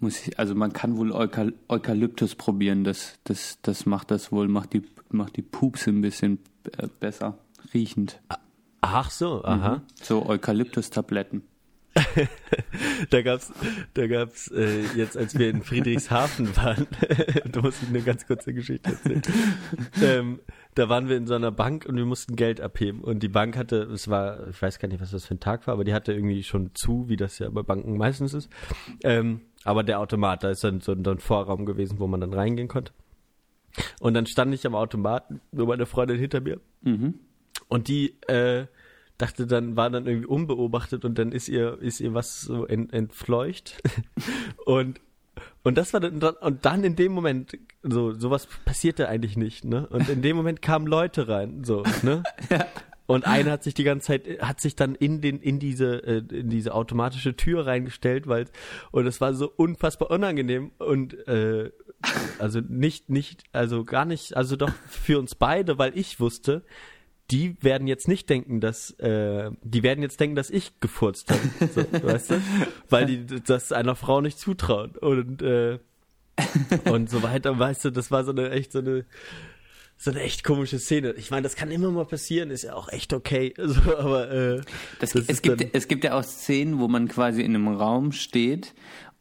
muss 0.00 0.26
ich, 0.26 0.38
also 0.38 0.54
man 0.54 0.72
kann 0.72 0.96
wohl 0.96 1.12
Eukal 1.12 1.54
Eukalyptus 1.68 2.34
probieren, 2.34 2.84
das, 2.84 3.18
das, 3.24 3.58
das 3.62 3.86
macht 3.86 4.10
das 4.10 4.32
wohl, 4.32 4.48
macht 4.48 4.72
die, 4.72 4.82
macht 5.10 5.36
die 5.36 5.42
Pupse 5.42 5.90
ein 5.90 6.00
bisschen 6.00 6.38
äh, 6.76 6.88
besser 7.00 7.38
riechend. 7.74 8.20
Ach 8.80 9.10
so, 9.10 9.44
aha. 9.44 9.76
Mhm. 9.76 9.82
So 10.02 10.26
Eukalyptus-Tabletten. 10.26 11.42
da 13.10 13.22
gab's, 13.22 13.52
da 13.94 14.06
gab's 14.06 14.48
äh, 14.48 14.82
jetzt, 14.94 15.16
als 15.16 15.38
wir 15.38 15.48
in 15.48 15.62
Friedrichshafen 15.62 16.54
waren, 16.56 16.86
da 17.52 17.62
muss 17.62 17.82
ich 17.82 17.88
eine 17.88 18.02
ganz 18.02 18.26
kurze 18.26 18.52
Geschichte 18.52 18.90
erzählen. 18.90 19.22
ähm, 20.02 20.40
da 20.74 20.88
waren 20.90 21.08
wir 21.08 21.16
in 21.16 21.26
so 21.26 21.34
einer 21.34 21.50
Bank 21.50 21.86
und 21.86 21.96
wir 21.96 22.04
mussten 22.04 22.36
Geld 22.36 22.60
abheben. 22.60 23.00
Und 23.00 23.22
die 23.22 23.28
Bank 23.28 23.56
hatte, 23.56 23.82
es 23.84 24.08
war, 24.08 24.46
ich 24.48 24.60
weiß 24.60 24.78
gar 24.78 24.88
nicht, 24.88 25.00
was 25.00 25.10
das 25.10 25.24
für 25.24 25.34
ein 25.34 25.40
Tag 25.40 25.66
war, 25.66 25.74
aber 25.74 25.84
die 25.84 25.94
hatte 25.94 26.12
irgendwie 26.12 26.42
schon 26.42 26.74
zu, 26.74 27.08
wie 27.08 27.16
das 27.16 27.38
ja 27.38 27.48
bei 27.48 27.62
Banken 27.62 27.96
meistens 27.96 28.34
ist. 28.34 28.50
Ähm, 29.02 29.40
aber 29.66 29.82
der 29.82 30.00
Automat, 30.00 30.44
da 30.44 30.50
ist 30.50 30.62
dann 30.62 30.80
so, 30.80 30.92
ein 30.92 31.18
Vorraum 31.18 31.66
gewesen, 31.66 31.98
wo 31.98 32.06
man 32.06 32.20
dann 32.20 32.32
reingehen 32.32 32.68
konnte. 32.68 32.92
Und 34.00 34.14
dann 34.14 34.26
stand 34.26 34.54
ich 34.54 34.66
am 34.66 34.74
Automaten, 34.74 35.40
nur 35.50 35.66
meine 35.66 35.86
Freundin 35.86 36.18
hinter 36.18 36.40
mir. 36.40 36.60
Mhm. 36.82 37.14
Und 37.68 37.88
die 37.88 38.14
äh, 38.28 38.66
dachte 39.18 39.46
dann, 39.46 39.76
war 39.76 39.90
dann 39.90 40.06
irgendwie 40.06 40.28
unbeobachtet 40.28 41.04
und 41.04 41.18
dann 41.18 41.32
ist 41.32 41.48
ihr, 41.48 41.78
ist 41.80 42.00
ihr 42.00 42.14
was 42.14 42.42
so 42.42 42.64
ent, 42.66 42.92
entfleucht. 42.92 43.82
und 44.64 45.00
und 45.64 45.76
das 45.76 45.92
war 45.92 46.00
dann, 46.00 46.22
und 46.22 46.64
dann 46.64 46.84
in 46.84 46.94
dem 46.94 47.12
Moment, 47.12 47.58
so, 47.82 48.12
sowas 48.12 48.46
passierte 48.64 49.08
eigentlich 49.08 49.36
nicht, 49.36 49.64
ne? 49.64 49.86
Und 49.88 50.08
in 50.08 50.22
dem 50.22 50.36
Moment 50.36 50.62
kamen 50.62 50.86
Leute 50.86 51.28
rein, 51.28 51.64
so, 51.64 51.82
ne? 52.02 52.22
ja. 52.50 52.66
Und 53.06 53.26
einer 53.26 53.52
hat 53.52 53.62
sich 53.62 53.74
die 53.74 53.84
ganze 53.84 54.08
Zeit, 54.08 54.40
hat 54.40 54.60
sich 54.60 54.74
dann 54.74 54.94
in 54.94 55.20
den, 55.20 55.40
in 55.40 55.58
diese, 55.58 56.02
äh, 56.04 56.22
in 56.30 56.50
diese 56.50 56.74
automatische 56.74 57.36
Tür 57.36 57.66
reingestellt, 57.66 58.26
weil, 58.26 58.46
und 58.90 59.06
es 59.06 59.20
war 59.20 59.34
so 59.34 59.52
unfassbar 59.54 60.10
unangenehm 60.10 60.72
und, 60.78 61.26
äh, 61.28 61.70
also 62.38 62.60
nicht, 62.60 63.08
nicht, 63.08 63.44
also 63.52 63.84
gar 63.84 64.04
nicht, 64.04 64.36
also 64.36 64.56
doch 64.56 64.72
für 64.88 65.18
uns 65.18 65.34
beide, 65.34 65.78
weil 65.78 65.96
ich 65.96 66.20
wusste, 66.20 66.62
die 67.30 67.56
werden 67.62 67.88
jetzt 67.88 68.06
nicht 68.06 68.28
denken, 68.30 68.60
dass 68.60 68.90
äh, 69.00 69.50
die 69.62 69.82
werden 69.82 70.02
jetzt 70.02 70.20
denken, 70.20 70.36
dass 70.36 70.50
ich 70.50 70.78
gefurzt 70.80 71.30
habe, 71.30 71.40
so, 71.72 71.80
weißt 72.06 72.30
du? 72.32 72.42
Weil 72.88 73.06
die 73.06 73.26
das 73.26 73.72
einer 73.72 73.96
Frau 73.96 74.20
nicht 74.20 74.38
zutrauen 74.38 74.96
und 74.96 75.42
äh, 75.42 75.78
und 76.90 77.10
so 77.10 77.22
weiter, 77.22 77.58
weißt 77.58 77.86
du, 77.86 77.90
das 77.90 78.10
war 78.10 78.24
so 78.24 78.30
eine 78.30 78.50
echt 78.50 78.72
so 78.72 78.78
eine 78.80 79.06
so 79.98 80.10
eine 80.10 80.20
echt 80.20 80.44
komische 80.44 80.78
Szene. 80.78 81.14
Ich 81.16 81.30
meine, 81.30 81.42
das 81.42 81.56
kann 81.56 81.70
immer 81.70 81.90
mal 81.90 82.04
passieren, 82.04 82.50
ist 82.50 82.64
ja 82.64 82.74
auch 82.74 82.88
echt 82.88 83.12
okay. 83.12 83.54
So, 83.66 83.96
aber 83.96 84.30
äh, 84.30 84.60
das, 85.00 85.10
das 85.12 85.24
es 85.26 85.42
gibt 85.42 85.66
es 85.72 85.88
gibt 85.88 86.04
ja 86.04 86.18
auch 86.18 86.24
Szenen, 86.24 86.78
wo 86.78 86.88
man 86.88 87.08
quasi 87.08 87.42
in 87.42 87.54
einem 87.54 87.68
Raum 87.68 88.12
steht 88.12 88.74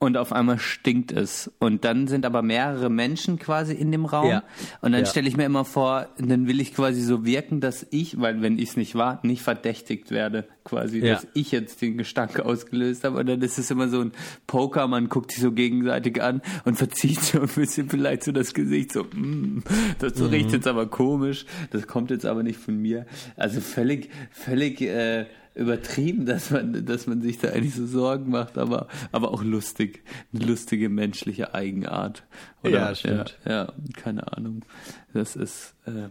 und 0.06 0.18
auf 0.18 0.32
einmal 0.32 0.60
stinkt 0.60 1.12
es. 1.12 1.52
Und 1.60 1.84
dann 1.84 2.08
sind 2.08 2.26
aber 2.26 2.42
mehrere 2.42 2.90
Menschen 2.90 3.40
quasi 3.40 3.74
in 3.74 3.92
dem 3.92 4.06
Raum. 4.06 4.30
Ja. 4.30 4.44
Und 4.82 4.92
dann 4.92 5.02
ja. 5.02 5.06
stelle 5.06 5.28
ich 5.28 5.36
mir 5.36 5.46
immer 5.46 5.66
vor, 5.66 6.08
dann 6.18 6.48
will 6.48 6.62
ich 6.62 6.76
quasi 6.76 7.02
so 7.02 7.26
wirken, 7.26 7.60
dass 7.60 7.86
ich, 7.90 8.20
weil 8.22 8.42
wenn 8.42 8.60
ich 8.60 8.70
es 8.70 8.78
nicht 8.78 8.96
war, 8.96 9.20
nicht 9.24 9.42
verdächtigt 9.42 10.12
werde, 10.12 10.48
quasi, 10.64 11.00
ja. 11.00 11.16
dass 11.16 11.28
ich 11.34 11.52
jetzt 11.52 11.82
den 11.82 11.98
Gestank 11.98 12.40
ausgelöst 12.40 13.04
habe. 13.04 13.20
Und 13.20 13.28
dann 13.28 13.42
ist 13.42 13.58
es 13.58 13.72
immer 13.72 13.90
so 13.90 14.02
ein 14.02 14.12
Poker, 14.48 14.88
man 14.88 15.10
guckt 15.10 15.32
sich 15.32 15.42
so 15.42 15.52
gegenseitig 15.52 16.22
an 16.22 16.42
und 16.66 16.76
verzieht 16.76 17.22
so 17.22 17.42
ein 17.42 17.48
bisschen 17.48 17.90
vielleicht 17.90 18.24
so 18.24 18.32
das 18.32 18.54
Gesicht, 18.54 18.94
so, 18.94 19.04
mm, 19.04 19.64
das 20.00 20.16
mhm. 20.20 20.28
riecht 20.28 20.52
jetzt 20.52 20.68
aber 20.68 20.88
komisch, 20.88 21.46
das 21.72 21.88
kommt 21.88 22.12
jetzt 22.12 22.26
aber 22.26 22.44
nicht 22.44 22.60
von 22.60 22.80
mir. 22.80 23.06
Also 23.36 23.60
völlig, 23.60 24.10
völlig, 24.32 24.82
äh, 24.82 25.26
übertrieben, 25.56 26.26
dass 26.26 26.52
man, 26.52 26.86
dass 26.86 27.08
man 27.08 27.22
sich 27.22 27.40
da 27.40 27.50
eigentlich 27.50 27.76
so 27.76 27.88
Sorgen 27.88 28.30
macht, 28.30 28.58
aber, 28.58 28.88
aber 29.12 29.32
auch 29.32 29.44
lustig. 29.44 30.04
Eine 30.34 30.46
lustige 30.46 30.90
menschliche 30.90 31.54
Eigenart. 31.54 32.24
Oder, 32.62 32.72
ja, 32.72 32.96
stimmt. 32.96 33.40
Ja, 33.46 33.52
ja, 33.52 33.74
keine 33.96 34.34
Ahnung. 34.36 34.66
Das 35.14 35.36
ist, 35.36 35.76
äh, 35.86 36.10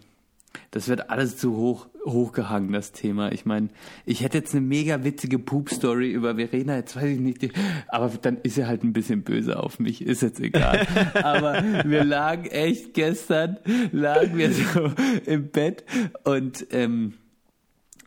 das 0.71 0.89
wird 0.89 1.11
alles 1.11 1.37
zu 1.37 1.57
hoch, 1.57 1.89
hochgehangen, 2.07 2.73
das 2.73 2.93
Thema. 2.93 3.33
Ich 3.33 3.45
meine, 3.45 3.69
ich 4.07 4.23
hätte 4.23 4.39
jetzt 4.39 4.55
eine 4.55 4.63
mega 4.63 5.05
witzige 5.05 5.39
Poop-Story 5.39 6.11
über 6.11 6.37
Verena, 6.37 6.77
jetzt 6.77 6.97
weiß 6.97 7.05
ich 7.05 7.21
nicht, 7.21 7.53
aber 7.89 8.09
dann 8.21 8.39
ist 8.39 8.59
er 8.59 8.67
halt 8.67 8.83
ein 8.83 8.93
bisschen 8.93 9.23
böse 9.23 9.59
auf 9.59 9.79
mich, 9.79 10.03
ist 10.03 10.23
jetzt 10.23 10.41
egal. 10.41 10.87
aber 11.15 11.63
wir 11.85 12.05
lagen 12.05 12.47
echt 12.47 12.95
gestern, 12.95 13.59
lagen 13.93 14.37
wir 14.37 14.53
so 14.53 14.93
im 15.27 15.51
Bett 15.51 15.85
und 16.25 16.67
ähm, 16.71 17.15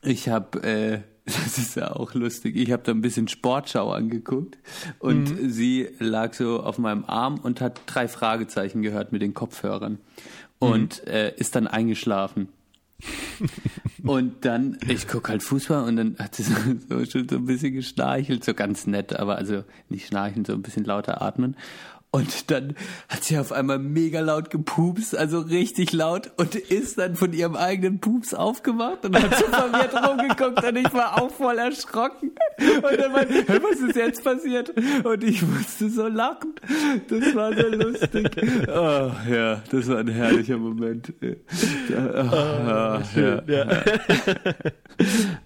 ich 0.03 0.29
habe 0.29 0.63
äh, 0.63 0.99
das 1.27 1.57
ist 1.57 1.75
ja 1.75 1.91
auch 1.91 2.13
lustig. 2.13 2.55
Ich 2.55 2.71
habe 2.71 2.83
da 2.83 2.93
ein 2.93 3.01
bisschen 3.01 3.27
Sportschau 3.27 3.91
angeguckt 3.91 4.57
und 4.99 5.29
mhm. 5.29 5.49
sie 5.49 5.89
lag 5.99 6.33
so 6.33 6.61
auf 6.61 6.77
meinem 6.77 7.03
Arm 7.05 7.39
und 7.39 7.59
hat 7.59 7.81
drei 7.85 8.07
Fragezeichen 8.07 8.81
gehört 8.81 9.11
mit 9.11 9.21
den 9.21 9.33
Kopfhörern 9.33 9.99
und 10.59 11.05
mhm. 11.05 11.11
äh, 11.11 11.35
ist 11.35 11.55
dann 11.55 11.67
eingeschlafen. 11.67 12.47
und 14.03 14.43
dann, 14.45 14.79
ich 14.87 15.07
guck 15.07 15.29
halt 15.29 15.43
Fußball 15.43 15.83
und 15.83 15.97
dann 15.97 16.15
hat 16.17 16.35
sie 16.35 16.43
so, 16.43 16.53
so, 16.89 17.05
schon 17.05 17.29
so 17.29 17.35
ein 17.35 17.45
bisschen 17.45 17.73
geschnarchelt, 17.73 18.43
so 18.43 18.53
ganz 18.53 18.87
nett, 18.87 19.15
aber 19.15 19.35
also 19.35 19.63
nicht 19.89 20.07
schnarchen, 20.07 20.45
so 20.45 20.53
ein 20.53 20.61
bisschen 20.61 20.85
lauter 20.85 21.21
atmen. 21.21 21.55
Und 22.09 22.49
dann 22.51 22.75
hat 23.09 23.25
sie 23.25 23.37
auf 23.37 23.51
einmal 23.51 23.79
mega 23.79 24.21
laut 24.21 24.49
gepupst, 24.49 25.15
also 25.15 25.39
richtig 25.39 25.91
laut 25.91 26.31
und 26.37 26.55
ist 26.55 26.97
dann 26.97 27.15
von 27.15 27.33
ihrem 27.33 27.57
eigenen 27.57 27.99
Pups 27.99 28.33
aufgewacht 28.33 29.05
und 29.05 29.21
hat 29.21 29.37
so 29.37 29.45
verwirrt 29.51 29.93
rumgeguckt 29.93 30.63
und 30.63 30.75
ich 30.77 30.93
war 30.93 31.21
auch 31.21 31.29
voll 31.29 31.57
erschrocken. 31.57 32.31
Und 32.57 32.99
dann 32.99 33.11
meinte, 33.11 33.43
hey, 33.45 33.59
was 33.61 33.81
ist 33.81 33.95
jetzt 33.95 34.23
passiert? 34.23 34.73
Und 35.03 35.23
ich 35.23 35.41
musste 35.41 35.89
so 35.89 36.07
lachen. 36.07 36.55
Das 37.09 37.35
war 37.35 37.53
so 37.53 37.67
lustig. 37.67 38.29
Oh, 38.67 39.11
ja, 39.29 39.61
das 39.69 39.87
war 39.89 39.97
ein 39.97 40.07
herrlicher 40.07 40.57
Moment. 40.57 41.13
Oh, 41.21 41.35
oh, 41.91 43.03
schön, 43.13 43.41
ja, 43.47 43.65
ja. 43.65 43.83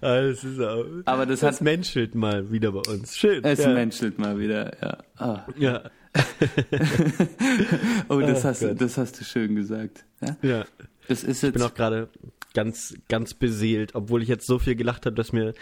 das 0.00 0.44
ist 0.44 0.60
auch, 0.60 0.84
Aber 1.06 1.26
das, 1.26 1.40
das 1.40 1.56
hat, 1.56 1.60
menschelt 1.62 2.14
mal 2.14 2.50
wieder 2.50 2.72
bei 2.72 2.80
uns. 2.88 3.16
Schön. 3.16 3.44
Es 3.44 3.58
ja. 3.58 3.68
menschelt 3.74 4.18
mal 4.18 4.38
wieder, 4.38 4.72
ja. 4.80 4.98
Oh. 5.20 5.38
Ja. 5.58 5.82
oh, 8.08 8.20
das, 8.20 8.44
oh, 8.44 8.48
hast, 8.48 8.62
du, 8.62 8.74
das 8.74 8.98
hast 8.98 9.20
du 9.20 9.24
schön 9.24 9.54
gesagt. 9.54 10.04
Ja. 10.20 10.36
ja. 10.42 10.64
Das 11.08 11.24
ist 11.24 11.42
jetzt, 11.42 11.44
ich 11.44 11.52
bin 11.54 11.62
auch 11.62 11.74
gerade 11.74 12.08
ganz, 12.54 12.94
ganz 13.08 13.34
beseelt, 13.34 13.94
obwohl 13.94 14.22
ich 14.22 14.28
jetzt 14.28 14.46
so 14.46 14.58
viel 14.58 14.74
gelacht 14.74 15.06
habe, 15.06 15.16
dass 15.16 15.32
mir 15.32 15.54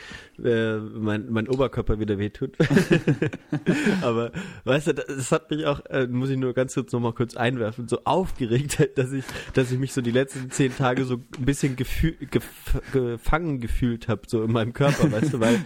äh, 0.43 0.77
mein, 0.77 1.31
mein 1.31 1.49
Oberkörper 1.49 1.99
wieder 1.99 2.19
wehtut. 2.19 2.57
Aber 4.03 4.33
weißt 4.65 4.89
du, 4.89 4.95
das 4.95 5.33
hat 5.33 5.51
mich 5.51 5.67
auch, 5.67 5.85
äh, 5.87 6.07
muss 6.07 6.31
ich 6.31 6.37
nur 6.37 6.55
ganz 6.55 6.75
kurz 6.75 6.93
nochmal 6.93 7.13
kurz 7.13 7.37
einwerfen, 7.37 7.89
so 7.89 8.01
aufgeregt, 8.05 8.91
dass 8.97 9.13
ich, 9.13 9.25
dass 9.55 9.71
ich 9.71 9.79
mich 9.79 9.93
so 9.93 10.01
die 10.01 10.11
letzten 10.11 10.51
zehn 10.51 10.77
Tage 10.77 11.05
so 11.05 11.17
ein 11.17 11.45
bisschen 11.45 11.77
gefühl, 11.77 12.17
gef, 12.31 12.45
gefangen 12.93 13.61
gefühlt 13.61 14.09
habe, 14.09 14.23
so 14.27 14.43
in 14.43 14.53
meinem 14.53 14.73
Körper, 14.73 15.11
weißt 15.13 15.35
du, 15.35 15.41
weil, 15.41 15.65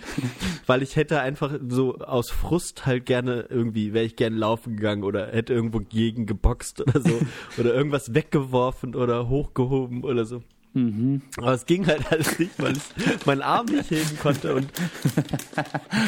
weil 0.66 0.82
ich 0.82 0.96
hätte 0.96 1.20
einfach 1.20 1.58
so 1.68 1.98
aus 1.98 2.30
Frust 2.30 2.86
halt 2.86 3.06
gerne 3.06 3.46
irgendwie, 3.48 3.92
wäre 3.92 4.04
ich 4.04 4.16
gerne 4.16 4.36
laufen 4.36 4.76
gegangen 4.76 5.04
oder 5.04 5.28
hätte 5.28 5.54
irgendwo 5.54 5.80
gegen 5.80 6.26
geboxt 6.26 6.80
oder 6.80 7.00
so 7.00 7.20
oder 7.58 7.74
irgendwas 7.74 8.14
weggeworfen 8.14 8.94
oder 8.94 9.28
hochgehoben 9.28 10.04
oder 10.04 10.24
so. 10.24 10.42
Mhm. 10.74 11.22
Aber 11.38 11.52
es 11.52 11.66
ging 11.66 11.86
halt 11.86 12.10
alles 12.12 12.38
nicht, 12.38 12.60
weil 12.60 12.76
ich 12.76 13.26
meinen 13.26 13.42
Arm 13.42 13.66
nicht 13.66 13.90
heben 13.90 14.18
konnte 14.20 14.54
und 14.54 14.68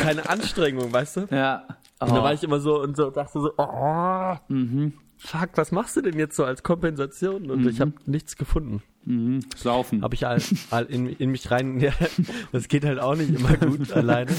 keine 0.02 0.28
Anstrengung, 0.28 0.92
weißt 0.92 1.16
du? 1.16 1.26
Ja. 1.30 1.64
Oh. 2.00 2.06
Und 2.06 2.14
da 2.14 2.22
war 2.22 2.34
ich 2.34 2.42
immer 2.42 2.60
so 2.60 2.82
und 2.82 2.96
so 2.96 3.10
dachte 3.10 3.40
so, 3.40 3.52
oh, 3.56 4.34
mhm. 4.48 4.92
fuck, 5.16 5.50
was 5.54 5.72
machst 5.72 5.96
du 5.96 6.02
denn 6.02 6.18
jetzt 6.18 6.36
so 6.36 6.44
als 6.44 6.62
Kompensation? 6.62 7.50
Und 7.50 7.62
mhm. 7.62 7.68
ich 7.68 7.80
habe 7.80 7.92
nichts 8.06 8.36
gefunden. 8.36 8.82
Mhm. 9.04 9.40
Saufen. 9.56 10.02
Habe 10.02 10.16
ich 10.16 10.26
all, 10.26 10.42
all 10.70 10.84
in, 10.86 11.08
in, 11.08 11.30
mich 11.30 11.50
rein, 11.50 11.78
ja, 11.80 11.92
das 12.50 12.66
geht 12.66 12.84
halt 12.84 12.98
auch 12.98 13.14
nicht 13.14 13.30
immer 13.30 13.56
gut 13.56 13.92
alleine. 13.94 14.32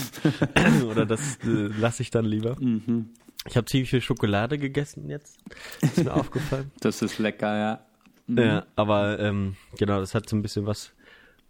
Oder 0.89 1.05
das 1.05 1.37
äh, 1.45 1.67
lasse 1.79 2.03
ich 2.03 2.11
dann 2.11 2.25
lieber. 2.25 2.57
Mhm. 2.59 3.11
Ich 3.47 3.55
habe 3.55 3.65
ziemlich 3.65 3.89
viel 3.89 4.01
Schokolade 4.01 4.57
gegessen 4.57 5.09
jetzt. 5.09 5.39
Ist 5.81 6.03
mir 6.03 6.13
aufgefallen. 6.13 6.69
Das 6.81 7.01
ist 7.01 7.17
lecker, 7.17 7.57
ja. 7.57 7.86
Mhm. 8.27 8.37
Ja, 8.37 8.65
aber 8.75 9.19
ähm, 9.19 9.55
genau, 9.77 9.99
das 9.99 10.13
hat 10.13 10.29
so 10.29 10.35
ein 10.35 10.41
bisschen 10.41 10.65
was 10.65 10.91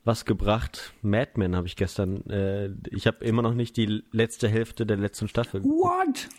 was 0.08 0.26
gebracht. 0.26 0.94
Mad 1.02 1.32
Men 1.36 1.56
habe 1.56 1.68
ich 1.68 1.76
gestern. 1.76 2.26
Äh, 2.30 2.70
ich 2.90 3.06
habe 3.06 3.24
immer 3.26 3.42
noch 3.42 3.54
nicht 3.54 3.78
die 3.78 4.04
letzte 4.12 4.48
Hälfte 4.48 4.86
der 4.86 4.98
letzten 4.98 5.28
Staffel. 5.28 5.64
What? 5.64 6.30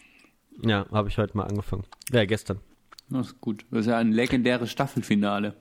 Ja, 0.64 0.86
habe 0.90 1.08
ich 1.08 1.18
heute 1.18 1.36
mal 1.36 1.44
angefangen. 1.44 1.84
Ja, 2.10 2.24
gestern. 2.24 2.60
Das 3.10 3.28
ist 3.28 3.40
gut. 3.40 3.64
Das 3.70 3.80
ist 3.80 3.86
ja 3.86 3.98
ein 3.98 4.12
legendäres 4.12 4.70
Staffelfinale. 4.70 5.54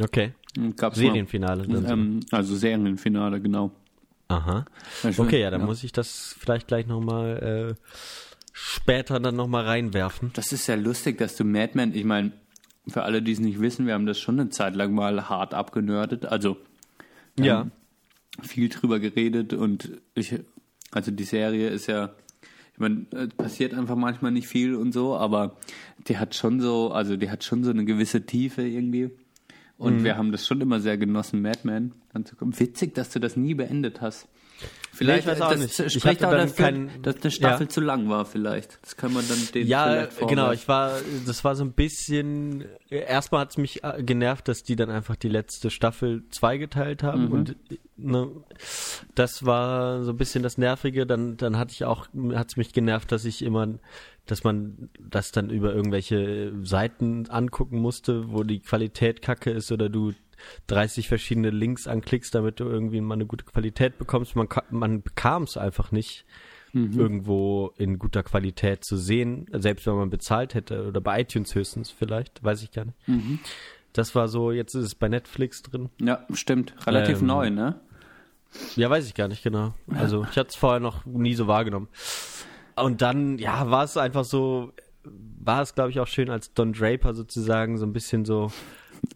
Okay. 0.00 0.32
Gab's 0.76 0.96
Serienfinale. 0.96 1.66
Mal, 1.66 1.84
ähm, 1.90 2.20
also 2.30 2.56
Serienfinale, 2.56 3.40
genau. 3.40 3.72
Aha. 4.28 4.64
Okay, 5.16 5.40
ja, 5.40 5.50
dann 5.50 5.60
ja. 5.60 5.66
muss 5.66 5.84
ich 5.84 5.92
das 5.92 6.34
vielleicht 6.38 6.68
gleich 6.68 6.86
nochmal 6.86 7.76
äh, 7.76 7.90
später 8.52 9.20
dann 9.20 9.36
nochmal 9.36 9.64
reinwerfen. 9.64 10.30
Das 10.34 10.52
ist 10.52 10.66
ja 10.66 10.76
lustig, 10.76 11.18
dass 11.18 11.36
du 11.36 11.44
Mad 11.44 11.72
Men, 11.74 11.94
ich 11.94 12.04
meine, 12.04 12.32
für 12.86 13.02
alle, 13.02 13.22
die 13.22 13.32
es 13.32 13.40
nicht 13.40 13.60
wissen, 13.60 13.86
wir 13.86 13.94
haben 13.94 14.06
das 14.06 14.18
schon 14.20 14.38
eine 14.38 14.50
Zeit 14.50 14.74
lang 14.74 14.94
mal 14.94 15.28
hart 15.28 15.54
abgenördet. 15.54 16.26
Also 16.26 16.56
ähm, 17.38 17.44
ja. 17.44 17.66
viel 18.42 18.68
drüber 18.68 19.00
geredet 19.00 19.52
und 19.52 19.90
ich, 20.14 20.34
also 20.90 21.10
die 21.10 21.24
Serie 21.24 21.68
ist 21.68 21.86
ja, 21.86 22.10
ich 22.72 22.78
meine, 22.78 23.06
passiert 23.36 23.72
einfach 23.74 23.96
manchmal 23.96 24.32
nicht 24.32 24.48
viel 24.48 24.74
und 24.74 24.92
so, 24.92 25.16
aber 25.16 25.56
die 26.08 26.18
hat 26.18 26.34
schon 26.34 26.60
so, 26.60 26.90
also 26.90 27.16
die 27.16 27.30
hat 27.30 27.44
schon 27.44 27.64
so 27.64 27.70
eine 27.70 27.84
gewisse 27.84 28.26
Tiefe 28.26 28.62
irgendwie. 28.62 29.10
Und 29.76 30.00
mhm. 30.00 30.04
wir 30.04 30.16
haben 30.16 30.32
das 30.32 30.46
schon 30.46 30.60
immer 30.60 30.80
sehr 30.80 30.98
genossen, 30.98 31.42
Madman. 31.42 31.92
Witzig, 32.40 32.94
dass 32.94 33.10
du 33.10 33.18
das 33.18 33.36
nie 33.36 33.54
beendet 33.54 34.00
hast. 34.00 34.28
Vielleicht, 34.94 35.26
nee, 35.26 35.32
ich 35.32 35.38
weiß 35.40 35.46
auch 35.46 35.50
das 35.52 35.60
nicht. 35.60 35.78
Ich 35.80 35.92
spricht 35.94 36.24
auch 36.24 36.30
dafür, 36.30 36.54
keinen- 36.64 37.02
dass 37.02 37.16
eine 37.22 37.30
Staffel 37.30 37.64
Ja. 37.66 37.68
zu 37.68 37.80
lang 37.80 38.08
war 38.08 38.24
vielleicht. 38.24 38.78
Das 38.82 38.96
kann 38.96 39.12
man 39.12 39.26
dann 39.28 39.38
den 39.54 39.66
Ja, 39.66 40.06
genau, 40.26 40.52
ich 40.52 40.66
war, 40.68 40.92
das 41.26 41.44
war 41.44 41.54
so 41.56 41.64
ein 41.64 41.72
bisschen, 41.72 42.64
erstmal 42.90 43.42
hat 43.42 43.50
es 43.50 43.56
mich 43.58 43.82
äh, 43.84 44.02
genervt, 44.02 44.48
dass 44.48 44.62
die 44.62 44.76
dann 44.76 44.90
einfach 44.90 45.16
die 45.16 45.28
letzte 45.28 45.70
Staffel 45.70 46.22
zweigeteilt 46.30 47.02
haben 47.02 47.26
Mhm. 47.26 47.32
und 47.32 47.56
ne, 47.96 48.28
das 49.14 49.44
war 49.44 50.02
so 50.04 50.10
ein 50.12 50.16
bisschen 50.16 50.42
das 50.42 50.58
Nervige, 50.58 51.06
dann, 51.06 51.36
dann 51.36 51.58
hatte 51.58 51.72
ich 51.72 51.84
auch, 51.84 52.06
hat 52.32 52.48
es 52.50 52.56
mich 52.56 52.72
genervt, 52.72 53.10
dass 53.12 53.24
ich 53.24 53.42
immer, 53.42 53.66
dass 54.26 54.42
man 54.44 54.88
das 55.00 55.32
dann 55.32 55.50
über 55.50 55.74
irgendwelche 55.74 56.52
Seiten 56.62 57.26
angucken 57.28 57.78
musste, 57.78 58.32
wo 58.32 58.42
die 58.42 58.60
Qualität 58.60 59.22
kacke 59.22 59.50
ist 59.50 59.70
oder 59.70 59.88
du 59.88 60.12
30 60.66 61.08
verschiedene 61.08 61.50
Links 61.50 61.86
anklickst, 61.86 62.34
damit 62.34 62.60
du 62.60 62.64
irgendwie 62.64 63.00
mal 63.00 63.14
eine 63.14 63.26
gute 63.26 63.44
Qualität 63.44 63.98
bekommst. 63.98 64.36
Man, 64.36 64.48
man 64.70 65.02
bekam 65.02 65.44
es 65.44 65.56
einfach 65.56 65.92
nicht 65.92 66.24
irgendwo 66.72 67.72
in 67.76 68.00
guter 68.00 68.24
Qualität 68.24 68.84
zu 68.84 68.96
sehen, 68.96 69.46
selbst 69.52 69.86
wenn 69.86 69.94
man 69.94 70.10
bezahlt 70.10 70.54
hätte 70.54 70.88
oder 70.88 71.00
bei 71.00 71.20
iTunes 71.20 71.54
höchstens 71.54 71.92
vielleicht, 71.92 72.42
weiß 72.42 72.64
ich 72.64 72.72
gar 72.72 72.86
nicht. 72.86 72.98
Das 73.92 74.16
war 74.16 74.26
so, 74.26 74.50
jetzt 74.50 74.74
ist 74.74 74.84
es 74.84 74.94
bei 74.96 75.08
Netflix 75.08 75.62
drin. 75.62 75.90
Ja, 76.00 76.26
stimmt. 76.32 76.74
Relativ 76.84 77.20
Ähm, 77.20 77.26
neu, 77.28 77.50
ne? 77.50 77.80
Ja, 78.74 78.90
weiß 78.90 79.06
ich 79.06 79.14
gar 79.14 79.28
nicht 79.28 79.44
genau. 79.44 79.74
Also 79.88 80.26
ich 80.28 80.36
hatte 80.36 80.48
es 80.48 80.56
vorher 80.56 80.80
noch 80.80 81.06
nie 81.06 81.34
so 81.34 81.46
wahrgenommen. 81.46 81.86
Und 82.74 83.02
dann, 83.02 83.38
ja, 83.38 83.70
war 83.70 83.84
es 83.84 83.96
einfach 83.96 84.24
so, 84.24 84.72
war 85.04 85.62
es 85.62 85.76
glaube 85.76 85.90
ich 85.90 86.00
auch 86.00 86.08
schön, 86.08 86.28
als 86.28 86.54
Don 86.54 86.72
Draper 86.72 87.14
sozusagen 87.14 87.78
so 87.78 87.86
ein 87.86 87.92
bisschen 87.92 88.24
so 88.24 88.50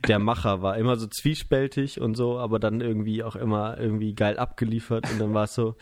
der 0.06 0.18
Macher 0.18 0.62
war. 0.62 0.76
Immer 0.76 0.96
so 0.96 1.06
zwiespältig 1.06 2.00
und 2.00 2.16
so, 2.16 2.38
aber 2.38 2.58
dann 2.58 2.80
irgendwie 2.80 3.22
auch 3.22 3.36
immer 3.36 3.78
irgendwie 3.78 4.14
geil 4.14 4.38
abgeliefert. 4.38 5.10
Und 5.10 5.20
dann 5.20 5.34
war 5.34 5.44
es 5.44 5.54
so, 5.54 5.76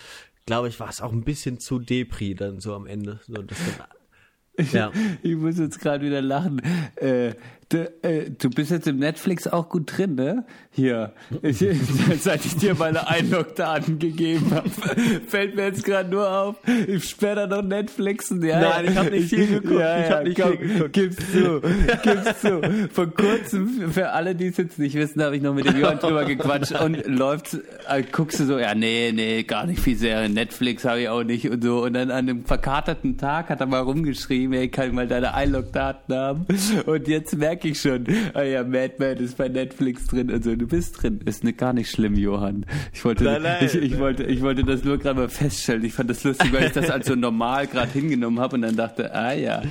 glaube 0.47 0.69
ich, 0.69 0.81
war 0.81 0.89
es 0.89 1.01
auch 1.01 1.13
ein 1.13 1.25
bisschen 1.25 1.59
zu 1.59 1.79
Depri 1.79 2.35
dann 2.35 2.61
so 2.61 2.75
am 2.75 2.87
Ende. 2.87 3.21
So, 3.27 3.35
dass 3.43 3.59
dann, 3.79 4.67
ja. 4.73 4.93
Ich 5.23 5.37
muss 5.37 5.59
jetzt 5.59 5.81
gerade 5.81 6.05
wieder 6.05 6.23
lachen. 6.23 6.63
Äh, 6.97 7.35
du, 7.69 7.93
äh, 8.03 8.31
du 8.31 8.51
bist 8.51 8.71
jetzt 8.71 8.87
im 8.87 8.99
Netflix 8.99 9.47
auch 9.47 9.69
gut 9.69 9.97
drin, 9.97 10.15
ne? 10.15 10.45
Hier, 10.71 11.13
ich, 11.43 11.59
seit 12.21 12.45
ich 12.45 12.57
dir 12.57 12.75
meine 12.75 13.09
Einlogdaten 13.09 13.99
gegeben 13.99 14.53
habe, 14.55 14.69
fällt 15.27 15.57
mir 15.57 15.65
jetzt 15.65 15.85
gerade 15.85 16.09
nur 16.09 16.31
auf, 16.31 16.57
ich 16.87 17.09
sperre 17.09 17.49
da 17.49 17.57
noch 17.57 17.63
Netflixen. 17.63 18.45
Ja, 18.45 18.61
Nein, 18.61 18.87
ich 18.91 18.97
hab 18.97 19.11
nicht 19.11 19.29
viel 19.29 19.47
geguckt, 19.47 19.81
Ja, 19.81 20.01
ich 20.01 20.09
ja, 20.09 20.17
hab 20.17 20.25
nicht 20.25 20.41
komm, 20.41 20.59
viel 20.59 20.69
geguckt. 20.69 20.93
Gib's 20.93 21.17
zu, 21.33 21.61
gib's 22.03 22.41
zu. 22.41 22.89
Vor 22.93 23.07
kurzem, 23.09 23.91
für 23.93 24.11
alle, 24.11 24.35
die 24.35 24.47
es 24.47 24.57
jetzt 24.57 24.79
nicht 24.79 24.95
wissen, 24.95 25.23
habe 25.23 25.37
ich 25.37 25.43
noch 25.43 25.55
mit 25.55 25.67
dem 25.67 25.79
Johann 25.79 25.99
drüber 25.99 26.25
gequatscht 26.25 26.81
und 26.81 27.07
läuft, 27.07 27.59
äh, 27.89 28.03
guckst 28.03 28.39
du 28.41 28.45
so, 28.45 28.59
ja, 28.59 28.75
nee, 28.75 29.13
nee, 29.13 29.43
gar 29.43 29.67
nicht 29.67 29.81
viel 29.81 29.97
Serien, 29.97 30.35
Netflix 30.35 30.85
habe 30.85 31.01
ich 31.01 31.09
auch 31.09 31.25
nicht 31.25 31.51
und 31.51 31.63
so. 31.65 31.83
Und 31.83 31.95
dann 31.95 32.11
an 32.11 32.29
einem 32.29 32.45
verkaterten 32.45 33.19
Tag 33.19 33.49
hat 33.49 33.61
er 33.61 33.67
mal 33.67 33.81
rumgeschrieben, 33.81 34.55
ey, 34.55 34.69
kann 34.69 34.89
ich 34.89 34.93
mal 34.93 35.09
deine 35.09 35.35
Einlogdaten 35.35 36.15
haben? 36.15 36.47
Und 36.87 37.09
jetzt 37.09 37.41
merke 37.57 37.69
ich 37.69 37.81
schon, 37.81 38.05
ah 38.35 38.43
ja, 38.43 38.63
Madman 38.63 39.17
ist 39.17 39.39
bei 39.39 39.49
Netflix 39.49 40.07
drin 40.07 40.31
und 40.31 40.45
so. 40.45 40.55
Du 40.57 40.67
bist 40.67 41.03
drin. 41.03 41.21
Ist 41.25 41.43
ne, 41.43 41.53
gar 41.53 41.73
nicht 41.73 41.91
schlimm, 41.91 42.15
Johann. 42.15 42.67
Ich 42.93 43.05
wollte, 43.05 43.25
Nein, 43.25 43.43
nein. 43.43 43.65
ich, 43.65 43.75
ich 43.75 43.99
wollte, 43.99 44.25
ich 44.25 44.43
wollte 44.43 44.63
das 44.63 44.85
nur 44.85 44.99
gerade 44.99 45.21
mal 45.21 45.29
feststellen. 45.29 45.85
Ich 45.85 45.95
fand 45.95 46.11
das 46.11 46.23
lustig, 46.23 46.53
weil 46.53 46.67
ich 46.67 46.73
das 46.73 46.91
als 46.91 47.07
so 47.07 47.15
normal 47.15 47.67
gerade 47.67 47.91
hingenommen 47.93 48.41
habe 48.41 48.57
und 48.57 48.63
dann 48.63 48.77
dachte, 48.77 49.15
ah 49.15 49.33
ja, 49.33 49.63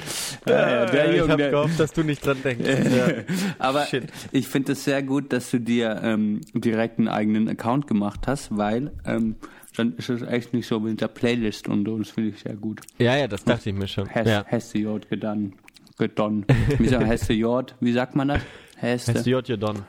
ah, 0.46 0.50
ja 0.50 0.86
der 0.86 1.12
ich 1.12 1.18
Junge, 1.18 1.32
habe 1.32 1.42
der, 1.44 1.52
gehofft, 1.52 1.80
dass 1.80 1.94
du 1.94 2.04
nicht 2.04 2.26
dran 2.26 2.38
denkst. 2.44 2.66
ja. 2.66 3.08
aber 3.60 3.86
Shit. 3.86 4.06
ich 4.32 4.48
finde 4.48 4.72
es 4.72 4.84
sehr 4.84 5.04
gut, 5.04 5.32
dass 5.32 5.52
du 5.52 5.60
dir 5.60 6.02
ähm, 6.04 6.42
direkt 6.54 6.98
einen 6.98 7.08
eigenen 7.08 7.48
Account 7.48 7.88
gemacht 7.88 8.22
hast, 8.26 8.58
weil 8.58 8.92
ähm, 9.06 9.36
dann 9.78 9.96
ist 9.98 10.10
es 10.10 10.22
echt 10.22 10.54
nicht 10.54 10.68
so 10.68 10.80
mit 10.80 11.02
der 11.02 11.08
Playlist 11.10 11.68
und 11.68 11.86
so. 11.86 11.98
Das 11.98 12.10
finde 12.10 12.32
ich 12.32 12.40
sehr 12.40 12.56
gut. 12.56 12.82
ja, 12.98 13.16
ja, 13.16 13.28
das 13.28 13.44
dachte 13.44 13.70
ich 13.70 13.76
mir 13.76 13.88
schon. 13.88 14.08
Hesse, 14.08 14.30
ja. 14.30 14.44
Hesse 14.48 14.78
Jod 14.78 15.10
gedan. 15.10 15.54
Gedon. 15.98 16.46
Wie 16.78 16.88
sagt 16.88 17.02
man 17.02 17.10
Hesse 17.10 17.34
Jod? 17.34 17.76
Wie 17.80 17.94
sagt 17.94 18.16
man 18.16 18.28
das? 18.28 18.42
Hesse. 18.78 19.14
Hast 19.14 19.26
du 19.26 19.32
J. 19.32 19.48
J. 19.48 19.62
Don. 19.62 19.84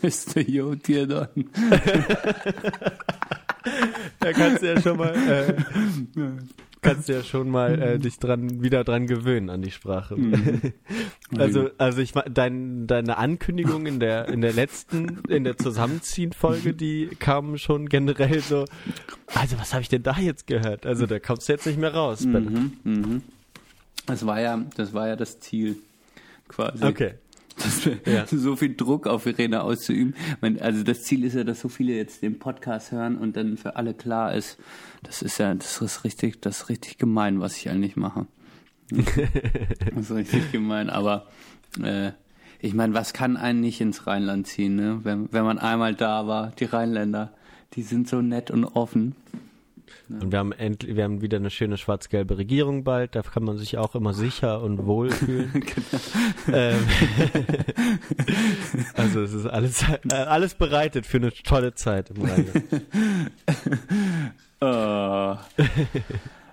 Hesse 0.00 0.40
Jod 0.40 0.84
Gedon. 0.84 1.28
Da 4.20 4.32
kannst 4.32 4.62
du 4.62 4.66
ja 4.66 4.80
schon 4.80 4.96
mal, 4.96 5.14
äh, 5.14 5.54
kannst 6.82 7.08
du 7.08 7.14
ja 7.14 7.22
schon 7.22 7.48
mal 7.50 7.80
äh, 7.80 7.98
dich 7.98 8.18
dran, 8.18 8.62
wieder 8.62 8.84
dran 8.84 9.06
gewöhnen 9.06 9.50
an 9.50 9.62
die 9.62 9.70
Sprache. 9.70 10.16
also, 11.38 11.70
also 11.78 12.00
ich 12.00 12.12
dein, 12.12 12.86
deine 12.86 13.16
Ankündigung 13.16 13.86
in 13.86 14.00
der, 14.00 14.28
in 14.28 14.40
der 14.40 14.52
letzten, 14.52 15.20
in 15.28 15.44
der 15.44 15.56
Zusammenziehen-Folge, 15.56 16.74
die 16.74 17.08
kam 17.18 17.56
schon 17.58 17.88
generell 17.88 18.40
so, 18.40 18.64
also 19.34 19.58
was 19.58 19.72
habe 19.72 19.82
ich 19.82 19.88
denn 19.88 20.02
da 20.02 20.16
jetzt 20.18 20.46
gehört? 20.46 20.86
Also 20.86 21.06
da 21.06 21.18
kommst 21.18 21.48
du 21.48 21.52
jetzt 21.52 21.66
nicht 21.66 21.78
mehr 21.78 21.94
raus. 21.94 22.24
Mhm, 22.24 22.72
mhm. 22.84 23.22
Das 24.06 24.26
war 24.26 24.40
ja, 24.40 24.62
das 24.76 24.92
war 24.92 25.08
ja 25.08 25.16
das 25.16 25.40
Ziel, 25.40 25.76
quasi. 26.48 26.84
Okay. 26.84 27.14
Das, 27.56 27.88
Ja. 28.06 28.26
So 28.30 28.56
viel 28.56 28.74
Druck 28.74 29.06
auf 29.06 29.22
Verena 29.22 29.60
auszuüben. 29.60 30.14
Also 30.60 30.82
das 30.82 31.04
Ziel 31.04 31.24
ist 31.24 31.34
ja, 31.34 31.44
dass 31.44 31.60
so 31.60 31.68
viele 31.68 31.94
jetzt 31.94 32.22
den 32.22 32.38
Podcast 32.38 32.92
hören 32.92 33.16
und 33.16 33.36
dann 33.36 33.56
für 33.56 33.76
alle 33.76 33.94
klar 33.94 34.34
ist, 34.34 34.58
das 35.02 35.22
ist 35.22 35.38
ja, 35.38 35.54
das 35.54 35.80
ist 35.80 36.04
richtig, 36.04 36.40
das 36.40 36.62
ist 36.62 36.68
richtig 36.68 36.98
gemein, 36.98 37.40
was 37.40 37.56
ich 37.56 37.70
eigentlich 37.70 37.96
mache. 37.96 38.26
das 38.90 40.10
ist 40.10 40.10
richtig 40.10 40.52
gemein, 40.52 40.90
aber 40.90 41.26
äh, 41.82 42.10
ich 42.60 42.74
meine, 42.74 42.94
was 42.94 43.12
kann 43.12 43.36
einen 43.36 43.60
nicht 43.60 43.80
ins 43.80 44.06
Rheinland 44.06 44.46
ziehen, 44.46 44.76
ne? 44.76 45.00
Wenn, 45.02 45.32
wenn 45.32 45.44
man 45.44 45.58
einmal 45.58 45.94
da 45.94 46.26
war, 46.26 46.50
die 46.58 46.64
Rheinländer, 46.64 47.32
die 47.74 47.82
sind 47.82 48.08
so 48.08 48.22
nett 48.22 48.50
und 48.50 48.64
offen. 48.64 49.14
Und 50.08 50.32
wir 50.32 50.38
haben 50.38 50.52
endlich, 50.52 50.96
wir 50.96 51.04
haben 51.04 51.22
wieder 51.22 51.38
eine 51.38 51.50
schöne 51.50 51.78
schwarz-gelbe 51.78 52.36
Regierung 52.36 52.84
bald, 52.84 53.14
da 53.14 53.22
kann 53.22 53.44
man 53.44 53.56
sich 53.56 53.78
auch 53.78 53.94
immer 53.94 54.12
sicher 54.12 54.62
und 54.62 54.86
wohl 54.86 55.10
fühlen. 55.10 55.64
ähm, 56.52 56.86
also 58.94 59.22
es 59.22 59.32
ist 59.32 59.46
alles, 59.46 59.82
äh, 60.10 60.14
alles 60.14 60.54
bereitet 60.54 61.06
für 61.06 61.16
eine 61.18 61.32
tolle 61.32 61.74
Zeit 61.74 62.10
im 62.10 62.22
Rheinland. 62.22 62.64
Oh. 64.60 64.66
Ah, 64.66 65.38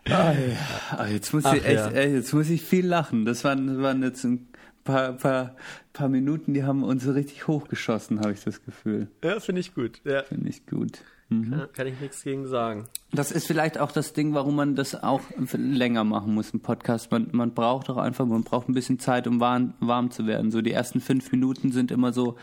ja. 0.06 1.08
Jetzt, 1.08 1.34
muss 1.34 1.46
Ach, 1.46 1.54
ich 1.54 1.64
echt, 1.64 1.76
ja. 1.76 1.88
ey, 1.90 2.14
jetzt 2.14 2.34
muss 2.34 2.50
ich 2.50 2.62
viel 2.62 2.86
lachen. 2.86 3.24
Das 3.24 3.46
waren, 3.46 3.68
das 3.68 3.78
waren 3.78 4.04
jetzt 4.04 4.26
ein 4.26 4.48
paar, 4.84 5.14
paar, 5.14 5.56
paar 5.94 6.10
Minuten, 6.10 6.54
die 6.54 6.64
haben 6.64 6.84
uns 6.84 7.04
so 7.04 7.12
richtig 7.12 7.48
hochgeschossen, 7.48 8.20
habe 8.20 8.34
ich 8.34 8.44
das 8.44 8.64
Gefühl. 8.64 9.08
Ja, 9.24 9.40
finde 9.40 9.62
ich 9.62 9.74
gut. 9.74 10.02
Ja. 10.04 10.24
Finde 10.24 10.50
ich 10.50 10.66
gut. 10.66 11.00
Ja, 11.32 11.66
kann 11.68 11.88
ich 11.88 11.98
nichts 12.02 12.24
gegen 12.24 12.46
sagen. 12.46 12.88
Das 13.14 13.32
ist 13.32 13.48
vielleicht 13.48 13.78
auch 13.78 13.94
das 13.94 14.12
Ding, 14.12 14.34
warum 14.34 14.58
man 14.58 14.76
das 14.76 15.02
auch 15.02 15.22
länger 15.54 16.04
machen 16.04 16.34
muss 16.34 16.50
im 16.50 16.60
Podcast. 16.60 17.10
Man, 17.10 17.30
man 17.32 17.54
braucht 17.54 17.88
doch 17.88 17.96
einfach, 17.96 18.26
man 18.26 18.44
braucht 18.44 18.68
ein 18.68 18.74
bisschen 18.74 19.00
Zeit, 19.00 19.28
um 19.28 19.40
warm, 19.40 19.74
warm 19.80 20.12
zu 20.12 20.28
werden. 20.28 20.52
So 20.52 20.62
die 20.62 20.74
ersten 20.74 21.00
fünf 21.00 21.32
Minuten 21.32 21.72
sind 21.72 21.90
immer 21.90 22.12
so 22.12 22.36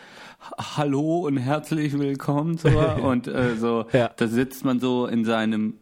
Hallo 0.59 1.19
und 1.27 1.37
herzlich 1.37 1.99
willkommen 1.99 2.57
so, 2.57 2.69
und 3.03 3.29
äh, 3.29 3.57
so. 3.57 3.85
Ja. 3.93 4.11
Da 4.17 4.27
sitzt 4.27 4.65
man 4.65 4.81
so 4.81 5.07
in 5.07 5.27
seinem 5.27 5.75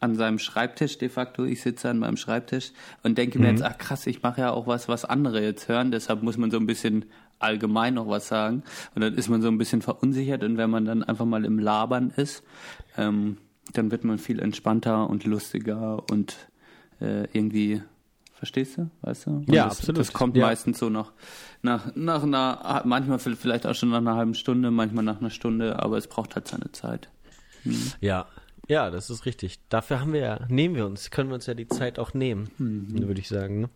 an 0.00 0.14
seinem 0.16 0.38
Schreibtisch 0.38 0.98
de 0.98 1.08
facto. 1.08 1.44
Ich 1.44 1.62
sitze 1.62 1.88
an 1.90 1.98
meinem 1.98 2.16
Schreibtisch 2.16 2.72
und 3.02 3.18
denke 3.18 3.38
mir 3.38 3.50
jetzt, 3.50 3.62
ach 3.62 3.78
krass, 3.78 4.06
ich 4.06 4.22
mache 4.22 4.40
ja 4.42 4.52
auch 4.52 4.66
was, 4.66 4.88
was 4.88 5.04
andere 5.04 5.42
jetzt 5.42 5.68
hören. 5.68 5.90
Deshalb 5.90 6.22
muss 6.22 6.36
man 6.36 6.50
so 6.50 6.56
ein 6.56 6.66
bisschen 6.66 7.04
allgemein 7.38 7.94
noch 7.94 8.08
was 8.08 8.28
sagen. 8.28 8.62
Und 8.94 9.02
dann 9.02 9.14
ist 9.14 9.28
man 9.28 9.42
so 9.42 9.48
ein 9.48 9.58
bisschen 9.58 9.82
verunsichert. 9.82 10.42
Und 10.42 10.56
wenn 10.56 10.70
man 10.70 10.84
dann 10.84 11.02
einfach 11.02 11.24
mal 11.24 11.44
im 11.44 11.58
Labern 11.58 12.10
ist, 12.16 12.42
ähm, 12.96 13.38
dann 13.72 13.90
wird 13.90 14.04
man 14.04 14.18
viel 14.18 14.40
entspannter 14.40 15.08
und 15.10 15.24
lustiger 15.24 16.02
und 16.10 16.36
äh, 17.00 17.24
irgendwie, 17.32 17.82
verstehst 18.32 18.78
du? 18.78 18.90
Weißt 19.02 19.26
du? 19.26 19.30
Und 19.30 19.52
Ja, 19.52 19.64
das, 19.64 19.78
absolut. 19.78 20.00
Das 20.00 20.12
kommt 20.12 20.36
Ja. 20.36 20.46
meistens 20.46 20.78
so 20.78 20.88
nach, 20.88 21.12
nach, 21.62 21.94
nach 21.94 22.22
einer, 22.22 22.82
manchmal 22.86 23.18
vielleicht 23.18 23.66
auch 23.66 23.74
schon 23.74 23.90
nach 23.90 23.98
einer 23.98 24.14
halben 24.16 24.34
Stunde, 24.34 24.70
manchmal 24.70 25.04
nach 25.04 25.20
einer 25.20 25.30
Stunde, 25.30 25.80
aber 25.82 25.96
es 25.98 26.06
braucht 26.06 26.34
halt 26.34 26.48
seine 26.48 26.72
Zeit. 26.72 27.08
Ja. 28.00 28.26
Ja, 28.68 28.90
das 28.90 29.08
ist 29.08 29.24
richtig. 29.24 29.58
Dafür 29.70 30.00
haben 30.00 30.12
wir 30.12 30.20
ja, 30.20 30.40
nehmen 30.48 30.74
wir 30.74 30.84
uns, 30.86 31.10
können 31.10 31.30
wir 31.30 31.34
uns 31.34 31.46
ja 31.46 31.54
die 31.54 31.68
Zeit 31.68 31.98
auch 31.98 32.12
nehmen, 32.12 32.50
würde 32.58 33.18
ich 33.20 33.28
sagen. 33.28 33.60
Ne? 33.62 33.70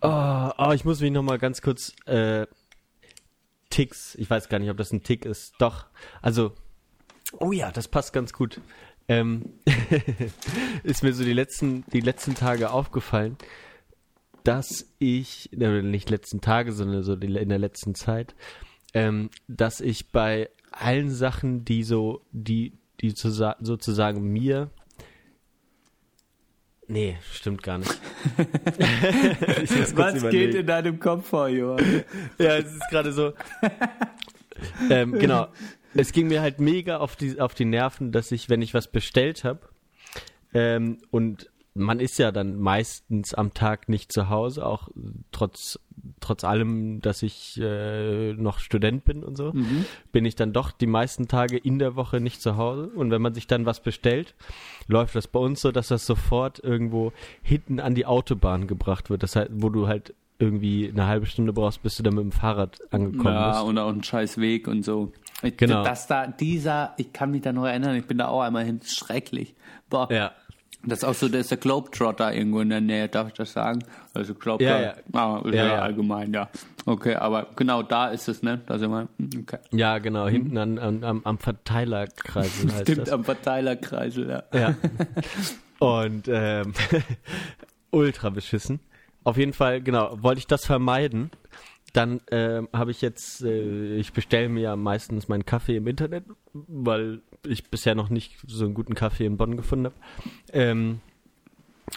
Oh, 0.00 0.50
oh, 0.58 0.72
ich 0.72 0.84
muss 0.84 1.00
mich 1.00 1.10
noch 1.10 1.22
mal 1.22 1.38
ganz 1.38 1.60
kurz 1.60 1.92
äh, 2.06 2.46
Ticks, 3.70 4.14
ich 4.14 4.30
weiß 4.30 4.48
gar 4.48 4.58
nicht, 4.58 4.70
ob 4.70 4.76
das 4.76 4.92
ein 4.92 5.02
Tick 5.02 5.24
ist. 5.24 5.54
Doch, 5.58 5.86
also, 6.22 6.52
oh 7.32 7.52
ja, 7.52 7.72
das 7.72 7.88
passt 7.88 8.12
ganz 8.12 8.32
gut. 8.32 8.60
Ähm, 9.08 9.54
ist 10.84 11.02
mir 11.02 11.12
so 11.12 11.24
die 11.24 11.32
letzten, 11.32 11.84
die 11.92 12.00
letzten 12.00 12.34
Tage 12.34 12.70
aufgefallen, 12.70 13.36
dass 14.44 14.86
ich, 14.98 15.52
äh, 15.52 15.82
nicht 15.82 16.10
letzten 16.10 16.40
Tage, 16.40 16.72
sondern 16.72 17.02
so 17.02 17.14
in 17.14 17.48
der 17.48 17.58
letzten 17.58 17.94
Zeit, 17.94 18.34
ähm, 18.94 19.30
dass 19.48 19.80
ich 19.80 20.12
bei 20.12 20.48
allen 20.70 21.10
Sachen, 21.10 21.64
die 21.64 21.82
so, 21.82 22.22
die, 22.30 22.78
die 23.00 23.14
zu, 23.14 23.30
sozusagen 23.30 24.22
mir 24.22 24.70
Nee, 26.88 27.18
stimmt 27.32 27.62
gar 27.62 27.78
nicht. 27.78 28.00
Ich 29.62 29.70
muss 29.76 29.94
kurz 29.94 30.16
überlegen. 30.16 30.66
deinem 30.66 30.98
Kopf 30.98 31.28
vor, 31.28 31.48
Johann? 31.48 32.04
Ja, 32.38 32.56
es 32.56 32.72
ist 32.72 32.88
gerade 32.90 33.12
so. 33.12 33.34
ähm, 34.90 35.12
genau. 35.12 35.48
es 35.94 36.12
ging 36.12 36.28
mir 36.28 36.40
halt 36.40 36.60
mega 36.60 36.96
auf 36.96 37.16
die, 37.16 37.40
auf 37.40 37.54
die 37.54 37.66
Nerven, 37.66 38.10
dass 38.10 38.32
ich, 38.32 38.48
wenn 38.48 38.62
ich 38.62 38.72
was 38.72 38.88
bestellt 38.88 39.44
habe, 39.44 39.60
ähm, 40.54 40.98
und 41.10 41.50
man 41.78 42.00
ist 42.00 42.18
ja 42.18 42.32
dann 42.32 42.58
meistens 42.58 43.34
am 43.34 43.54
Tag 43.54 43.88
nicht 43.88 44.12
zu 44.12 44.28
Hause, 44.28 44.66
auch 44.66 44.88
trotz, 45.32 45.78
trotz 46.20 46.44
allem, 46.44 47.00
dass 47.00 47.22
ich 47.22 47.60
äh, 47.60 48.32
noch 48.34 48.58
Student 48.58 49.04
bin 49.04 49.24
und 49.24 49.36
so, 49.36 49.52
mhm. 49.52 49.84
bin 50.12 50.24
ich 50.24 50.36
dann 50.36 50.52
doch 50.52 50.70
die 50.70 50.86
meisten 50.86 51.28
Tage 51.28 51.56
in 51.56 51.78
der 51.78 51.96
Woche 51.96 52.20
nicht 52.20 52.42
zu 52.42 52.56
Hause. 52.56 52.88
Und 52.88 53.10
wenn 53.10 53.22
man 53.22 53.34
sich 53.34 53.46
dann 53.46 53.66
was 53.66 53.80
bestellt, 53.80 54.34
läuft 54.86 55.14
das 55.14 55.26
bei 55.26 55.40
uns 55.40 55.60
so, 55.60 55.72
dass 55.72 55.88
das 55.88 56.04
sofort 56.06 56.62
irgendwo 56.62 57.12
hinten 57.42 57.80
an 57.80 57.94
die 57.94 58.06
Autobahn 58.06 58.66
gebracht 58.66 59.10
wird. 59.10 59.22
Das 59.22 59.36
heißt, 59.36 59.50
wo 59.52 59.70
du 59.70 59.88
halt 59.88 60.14
irgendwie 60.38 60.88
eine 60.88 61.06
halbe 61.06 61.26
Stunde 61.26 61.52
brauchst, 61.52 61.82
bis 61.82 61.96
du 61.96 62.02
dann 62.02 62.14
mit 62.14 62.22
dem 62.22 62.32
Fahrrad 62.32 62.78
angekommen 62.90 63.34
ja, 63.34 63.48
bist. 63.48 63.60
Ja, 63.60 63.66
und 63.66 63.78
auch 63.78 63.88
ein 63.88 64.04
scheiß 64.04 64.38
Weg 64.38 64.68
und 64.68 64.84
so. 64.84 65.12
Ich, 65.42 65.56
genau. 65.56 65.82
Dass 65.84 66.06
da 66.06 66.26
dieser, 66.26 66.94
ich 66.96 67.12
kann 67.12 67.30
mich 67.30 67.42
da 67.42 67.52
noch 67.52 67.64
erinnern, 67.64 67.96
ich 67.96 68.06
bin 68.06 68.18
da 68.18 68.28
auch 68.28 68.42
einmal 68.42 68.64
hin, 68.64 68.80
schrecklich. 68.84 69.54
Boah. 69.90 70.10
Ja. 70.12 70.32
Das 70.84 70.98
ist 70.98 71.04
auch 71.04 71.14
so, 71.14 71.28
da 71.28 71.38
ist 71.38 71.50
der 71.50 71.58
Globetrotter 71.58 72.32
irgendwo 72.32 72.60
in 72.60 72.70
der 72.70 72.80
Nähe, 72.80 73.08
darf 73.08 73.28
ich 73.28 73.34
das 73.34 73.52
sagen? 73.52 73.80
Also 74.14 74.34
Globetrotter, 74.34 74.80
ja, 74.80 74.94
ja. 75.12 75.20
Ah, 75.20 75.42
ja, 75.46 75.66
ja, 75.66 75.82
allgemein, 75.82 76.32
ja. 76.32 76.48
Okay, 76.86 77.16
aber 77.16 77.48
genau 77.56 77.82
da 77.82 78.08
ist 78.08 78.28
es, 78.28 78.42
ne? 78.42 78.60
Da 78.66 78.78
sind 78.78 78.90
wir, 78.90 79.08
okay. 79.40 79.58
Ja, 79.72 79.98
genau, 79.98 80.26
mhm. 80.26 80.30
hinten 80.30 80.58
an, 80.58 80.78
an, 80.78 81.04
am, 81.04 81.20
am 81.24 81.38
Verteilerkreisel 81.38 82.70
heißt 82.72 82.82
Stimmt, 82.82 82.98
das. 83.08 83.10
am 83.10 83.24
Verteilerkreisel, 83.24 84.30
ja. 84.30 84.42
Ja. 84.58 84.74
Und 85.80 86.28
ähm, 86.28 86.74
ultra 87.90 88.30
beschissen. 88.30 88.80
Auf 89.24 89.36
jeden 89.36 89.52
Fall, 89.52 89.82
genau, 89.82 90.22
wollte 90.22 90.38
ich 90.38 90.46
das 90.46 90.64
vermeiden. 90.64 91.30
Dann 91.92 92.20
äh, 92.28 92.62
habe 92.72 92.90
ich 92.90 93.00
jetzt, 93.00 93.42
äh, 93.42 93.96
ich 93.96 94.12
bestelle 94.12 94.48
mir 94.48 94.60
ja 94.60 94.76
meistens 94.76 95.28
meinen 95.28 95.44
Kaffee 95.44 95.76
im 95.76 95.86
Internet, 95.86 96.24
weil 96.52 97.22
ich 97.46 97.70
bisher 97.70 97.94
noch 97.94 98.10
nicht 98.10 98.36
so 98.46 98.64
einen 98.64 98.74
guten 98.74 98.94
Kaffee 98.94 99.26
in 99.26 99.36
Bonn 99.36 99.56
gefunden 99.56 99.86
habe. 99.86 99.96
Ähm, 100.52 101.00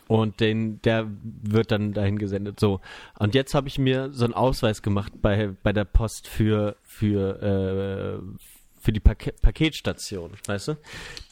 und 0.07 0.39
den, 0.39 0.81
der 0.81 1.07
wird 1.21 1.71
dann 1.71 1.93
dahin 1.93 2.17
gesendet. 2.17 2.59
So. 2.59 2.79
Und 3.19 3.35
jetzt 3.35 3.53
habe 3.53 3.67
ich 3.67 3.77
mir 3.77 4.11
so 4.11 4.25
einen 4.25 4.33
Ausweis 4.33 4.81
gemacht 4.81 5.13
bei, 5.21 5.53
bei 5.63 5.73
der 5.73 5.85
Post 5.85 6.27
für, 6.27 6.75
für, 6.83 8.21
äh, 8.21 8.39
für 8.79 8.91
die 8.91 8.99
Pak 8.99 9.33
Paketstation, 9.41 10.31
weißt 10.47 10.69
du? 10.69 10.77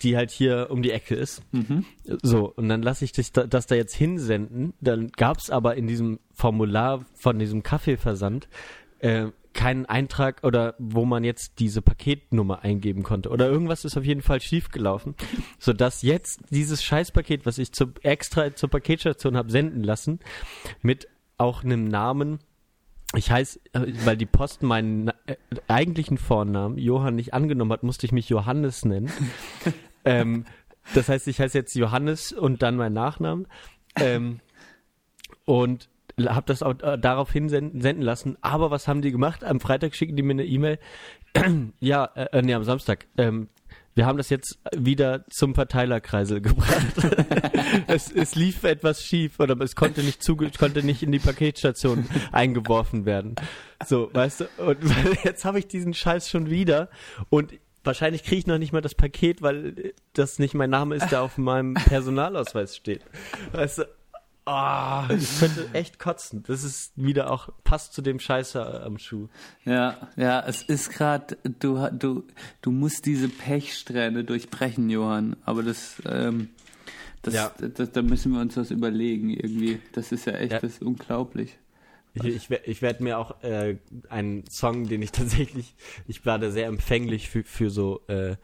Die 0.04 0.16
halt 0.16 0.32
hier 0.32 0.68
um 0.70 0.82
die 0.82 0.92
Ecke 0.92 1.16
ist. 1.16 1.42
Mhm. 1.52 1.86
So, 2.22 2.52
und 2.56 2.70
dann 2.70 2.82
lasse 2.82 3.06
ich 3.06 3.12
das 3.12 3.32
da, 3.32 3.48
das 3.48 3.68
da 3.68 3.76
jetzt 3.76 3.96
hinsenden. 3.96 4.74
Dann 4.82 5.10
gab 5.10 5.38
es 5.38 5.50
aber 5.50 5.76
in 5.76 5.88
diesem 5.88 6.20
Formular 6.34 7.06
von 7.16 7.40
diesem 7.40 7.64
Kaffeeversand 7.64 8.48
äh, 9.00 9.28
keinen 9.54 9.86
Eintrag 9.86 10.44
oder 10.44 10.76
wo 10.78 11.06
man 11.06 11.24
jetzt 11.24 11.60
diese 11.60 11.82
Paketnummer 11.82 12.64
eingeben 12.64 13.04
konnte. 13.04 13.30
Oder 13.30 13.48
irgendwas 13.48 13.86
ist 13.86 13.98
auf 13.98 14.06
jeden 14.06 14.22
Fall 14.22 14.42
schiefgelaufen, 14.42 15.16
sodass 15.60 16.02
jetzt 16.02 16.42
dieses 16.50 16.84
Scheißpaket, 16.84 17.46
was 17.46 17.58
ich 17.58 17.72
zu, 17.74 17.88
extra 18.04 18.56
zur 18.56 18.70
Paketstation 18.70 19.36
habe 19.36 19.52
senden 19.52 19.84
lassen, 19.84 20.20
mit 20.82 21.08
auch 21.38 21.64
einem 21.64 21.86
Namen 21.86 22.40
ich 23.16 23.32
heiße, 23.32 23.60
äh, 23.74 23.88
weil 24.06 24.18
die 24.18 24.28
Post 24.28 24.62
meinen 24.62 25.10
äh, 25.26 25.36
eigentlichen 25.68 26.20
Vornamen 26.20 26.78
Johann 26.78 27.16
nicht 27.16 27.34
angenommen 27.34 27.72
hat, 27.72 27.82
musste 27.82 28.06
ich 28.06 28.12
mich 28.12 28.30
Johannes 28.30 28.86
nennen. 28.86 29.12
ähm, 30.06 30.46
das 30.94 31.10
heißt, 31.10 31.28
ich 31.28 31.40
heiße 31.40 31.58
jetzt 31.58 31.76
Johannes 31.76 32.32
und 32.32 32.62
dann 32.62 32.76
mein 32.76 32.94
Nachnamen. 32.94 33.48
Ähm, 33.96 34.42
und 35.46 35.90
habe 36.28 36.46
das 36.46 36.64
auch 36.64 36.80
äh, 36.82 36.98
darauf 36.98 37.32
hinsenden 37.32 37.82
senden 37.82 38.04
lassen. 38.04 38.38
Aber 38.42 38.72
was 38.72 38.88
haben 38.88 39.02
die 39.02 39.12
gemacht? 39.12 39.44
Am 39.44 39.60
Freitag 39.60 39.96
schicken 39.96 40.16
die 40.16 40.24
mir 40.24 40.34
eine 40.34 40.46
E-Mail. 40.46 40.80
ja, 41.80 42.06
äh, 42.16 42.38
äh, 42.38 42.42
nee, 42.42 42.54
am 42.54 42.64
Samstag. 42.64 43.08
Ähm, 43.18 43.50
wir 43.96 44.06
haben 44.06 44.18
das 44.18 44.30
jetzt 44.30 44.60
wieder 44.74 45.26
zum 45.30 45.56
Verteilerkreisel 45.56 46.40
gebracht. 46.42 46.86
es, 47.88 48.12
es, 48.12 48.36
lief 48.36 48.64
etwas 48.64 49.04
schief 49.04 49.40
oder 49.40 49.60
es 49.60 49.76
konnte 49.76 50.04
nicht 50.04 50.24
zuge 50.24 50.50
konnte 50.58 50.84
nicht 50.84 51.04
in 51.04 51.12
die 51.12 51.20
Paketstation 51.20 52.08
eingeworfen 52.32 53.06
werden. 53.06 53.36
So, 53.86 54.10
weißt 54.14 54.42
du, 54.42 54.46
und 54.66 54.78
jetzt 55.24 55.44
habe 55.44 55.60
ich 55.60 55.68
diesen 55.68 55.94
Scheiß 55.94 56.30
schon 56.30 56.50
wieder 56.50 56.90
und 57.30 57.54
wahrscheinlich 57.84 58.24
kriege 58.24 58.38
ich 58.38 58.48
noch 58.48 58.58
nicht 58.58 58.72
mal 58.72 58.82
das 58.82 58.96
Paket, 58.96 59.42
weil 59.42 59.94
das 60.14 60.40
nicht 60.40 60.54
mein 60.54 60.70
Name 60.70 60.96
ist, 60.96 61.12
der 61.12 61.22
auf 61.22 61.38
meinem 61.38 61.74
Personalausweis 61.74 62.76
steht. 62.76 63.02
Weißt 63.52 63.80
du, 63.80 63.86
Oh, 64.52 65.04
ich 65.14 65.40
könnte 65.40 65.70
echt 65.74 66.00
kotzen. 66.00 66.42
Das 66.48 66.64
ist 66.64 66.94
wieder 66.96 67.30
auch, 67.30 67.50
passt 67.64 67.94
zu 67.94 68.02
dem 68.02 68.20
Scheißer 68.20 68.84
am 68.84 68.98
Schuh. 68.98 69.28
Ja, 69.64 70.10
ja, 70.16 70.44
es 70.48 70.64
ist 70.64 70.90
gerade, 70.90 71.38
du, 71.60 71.88
du, 71.92 72.24
du 72.64 72.72
musst 72.72 73.06
diese 73.06 73.30
Pechsträhne 73.30 74.24
durchbrechen, 74.24 74.90
Johann. 74.90 75.36
Aber 75.46 75.62
das, 75.62 76.02
ähm, 76.10 76.50
das, 77.22 77.36
ja. 77.36 77.52
das, 77.60 77.74
das, 77.74 77.92
da 77.92 78.02
müssen 78.02 78.32
wir 78.32 78.42
uns 78.42 78.58
was 78.58 78.72
überlegen 78.72 79.30
irgendwie. 79.30 79.82
Das 79.92 80.12
ist 80.12 80.26
ja 80.26 80.34
echt, 80.34 80.54
ja. 80.54 80.60
das 80.60 80.74
ist 80.74 80.82
unglaublich. 80.82 81.60
Ich, 82.16 82.26
ich, 82.26 82.50
ich 82.50 82.82
werde 82.82 83.04
mir 83.04 83.20
auch 83.20 83.44
äh, 83.44 83.78
einen 84.10 84.48
Song, 84.50 84.88
den 84.88 85.04
ich 85.04 85.12
tatsächlich, 85.12 85.76
ich 86.08 86.26
war 86.26 86.40
da 86.40 86.50
sehr 86.50 86.66
empfänglich 86.66 87.30
für, 87.30 87.44
für 87.44 87.70
so 87.70 88.02
äh, 88.08 88.36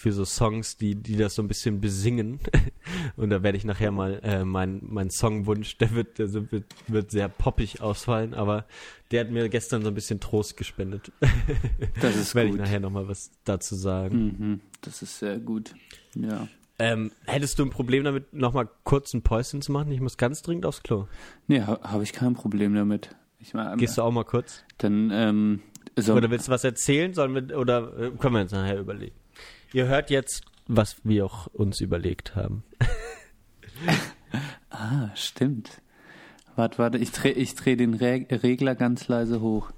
für 0.00 0.12
so 0.12 0.24
Songs, 0.24 0.78
die, 0.78 0.94
die 0.94 1.16
das 1.16 1.34
so 1.34 1.42
ein 1.42 1.48
bisschen 1.48 1.82
besingen. 1.82 2.40
Und 3.16 3.28
da 3.28 3.42
werde 3.42 3.58
ich 3.58 3.66
nachher 3.66 3.90
mal 3.90 4.18
äh, 4.22 4.46
mein, 4.46 4.80
mein 4.82 5.10
Songwunsch, 5.10 5.76
der 5.76 5.90
wird, 5.90 6.18
der 6.18 6.32
wird, 6.32 6.64
wird 6.86 7.10
sehr 7.10 7.28
poppig 7.28 7.82
ausfallen, 7.82 8.32
aber 8.32 8.64
der 9.10 9.20
hat 9.20 9.30
mir 9.30 9.46
gestern 9.50 9.82
so 9.82 9.88
ein 9.88 9.94
bisschen 9.94 10.18
Trost 10.18 10.56
gespendet. 10.56 11.12
Das 12.00 12.16
ist 12.16 12.34
werde 12.34 12.50
ich 12.50 12.56
nachher 12.56 12.80
nochmal 12.80 13.08
was 13.08 13.30
dazu 13.44 13.74
sagen. 13.74 14.36
Mhm, 14.38 14.60
das 14.80 15.02
ist 15.02 15.18
sehr 15.18 15.38
gut. 15.38 15.74
Ja. 16.14 16.48
Ähm, 16.78 17.12
hättest 17.26 17.58
du 17.58 17.64
ein 17.64 17.70
Problem 17.70 18.04
damit, 18.04 18.32
nochmal 18.32 18.68
kurz 18.84 19.12
ein 19.12 19.20
Päuschen 19.20 19.60
zu 19.60 19.70
machen? 19.70 19.92
Ich 19.92 20.00
muss 20.00 20.16
ganz 20.16 20.40
dringend 20.40 20.64
aufs 20.64 20.82
Klo. 20.82 21.08
Nee, 21.46 21.60
ha, 21.60 21.78
habe 21.82 22.04
ich 22.04 22.14
kein 22.14 22.34
Problem 22.34 22.74
damit. 22.74 23.14
Ich 23.38 23.52
mein, 23.52 23.76
Gehst 23.76 23.98
du 23.98 24.02
auch 24.02 24.12
mal 24.12 24.24
kurz? 24.24 24.64
Dann, 24.78 25.10
ähm, 25.12 25.60
so 25.96 26.14
oder 26.14 26.30
willst 26.30 26.48
du 26.48 26.52
was 26.52 26.64
erzählen? 26.64 27.12
Sollen 27.12 27.34
wir, 27.34 27.58
oder 27.58 27.98
äh, 27.98 28.10
können 28.12 28.34
wir 28.34 28.40
uns 28.42 28.52
nachher 28.52 28.78
überlegen? 28.78 29.19
Ihr 29.72 29.86
hört 29.86 30.10
jetzt, 30.10 30.42
was 30.66 30.96
wir 31.04 31.24
auch 31.24 31.46
uns 31.46 31.80
überlegt 31.80 32.34
haben. 32.34 32.64
ah, 34.70 35.14
stimmt. 35.14 35.80
Warte, 36.56 36.78
warte, 36.78 36.98
ich 36.98 37.12
drehe 37.12 37.32
ich 37.32 37.54
dreh 37.54 37.76
den 37.76 37.94
Re 37.94 38.26
Regler 38.30 38.74
ganz 38.74 39.06
leise 39.06 39.40
hoch. 39.40 39.70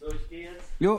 So, 0.00 0.10
ich 0.14 0.28
gehe 0.30 0.50
jetzt. 0.50 0.64
Jo. 0.78 0.98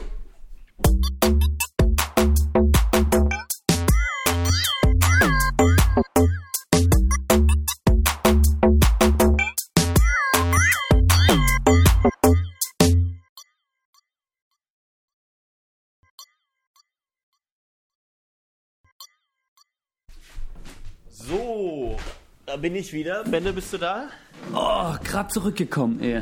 Bin 22.57 22.75
ich 22.75 22.93
wieder. 22.93 23.23
Benne, 23.23 23.53
bist 23.53 23.73
du 23.73 23.77
da? 23.77 24.09
Oh, 24.53 24.93
gerade 25.03 25.29
zurückgekommen, 25.29 26.01
ey. 26.01 26.21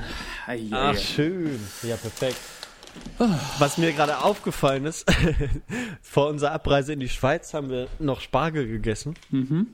Ach, 0.71 0.97
schön. 0.97 1.59
Ja, 1.83 1.95
perfekt. 1.95 2.37
Was 3.59 3.77
mir 3.77 3.91
gerade 3.93 4.19
aufgefallen 4.19 4.85
ist, 4.85 5.05
vor 6.01 6.29
unserer 6.29 6.51
Abreise 6.51 6.93
in 6.93 6.99
die 6.99 7.09
Schweiz 7.09 7.53
haben 7.53 7.69
wir 7.69 7.87
noch 7.99 8.21
Spargel 8.21 8.67
gegessen. 8.67 9.15
Mhm. 9.31 9.67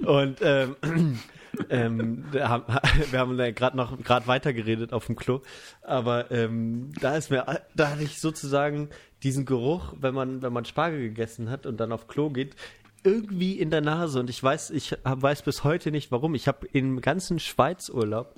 Und 0.06 0.38
ähm, 0.42 0.76
ähm, 1.70 2.24
wir 2.30 2.48
haben 2.48 3.36
gerade 3.54 3.76
noch 3.76 3.98
gerade 4.02 4.26
weitergeredet 4.26 4.92
auf 4.92 5.06
dem 5.06 5.16
Klo, 5.16 5.42
aber 5.82 6.30
ähm, 6.30 6.92
da 7.00 7.16
ist 7.16 7.30
mir, 7.30 7.62
da 7.74 7.90
hatte 7.90 8.02
ich 8.02 8.20
sozusagen 8.20 8.90
diesen 9.22 9.44
Geruch, 9.44 9.94
wenn 10.00 10.14
man 10.14 10.42
wenn 10.42 10.52
man 10.52 10.64
Spargel 10.64 11.00
gegessen 11.00 11.50
hat 11.50 11.66
und 11.66 11.78
dann 11.78 11.92
auf 11.92 12.06
Klo 12.06 12.30
geht, 12.30 12.54
irgendwie 13.04 13.58
in 13.58 13.70
der 13.70 13.80
Nase 13.80 14.20
und 14.20 14.30
ich 14.30 14.42
weiß, 14.42 14.70
ich 14.70 14.96
weiß 15.04 15.42
bis 15.42 15.64
heute 15.64 15.90
nicht 15.90 16.10
warum. 16.10 16.34
Ich 16.34 16.48
habe 16.48 16.66
im 16.72 17.00
ganzen 17.00 17.38
Schweizurlaub 17.38 18.34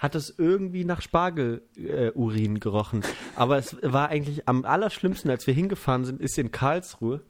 hat 0.00 0.14
es 0.14 0.34
irgendwie 0.38 0.84
nach 0.84 1.02
Spargelurin 1.02 2.56
äh, 2.56 2.58
gerochen. 2.58 3.02
Aber 3.36 3.58
es 3.58 3.76
war 3.82 4.08
eigentlich 4.08 4.48
am 4.48 4.64
allerschlimmsten, 4.64 5.30
als 5.30 5.46
wir 5.46 5.52
hingefahren 5.52 6.06
sind, 6.06 6.22
ist 6.22 6.38
in 6.38 6.50
Karlsruhe 6.50 7.20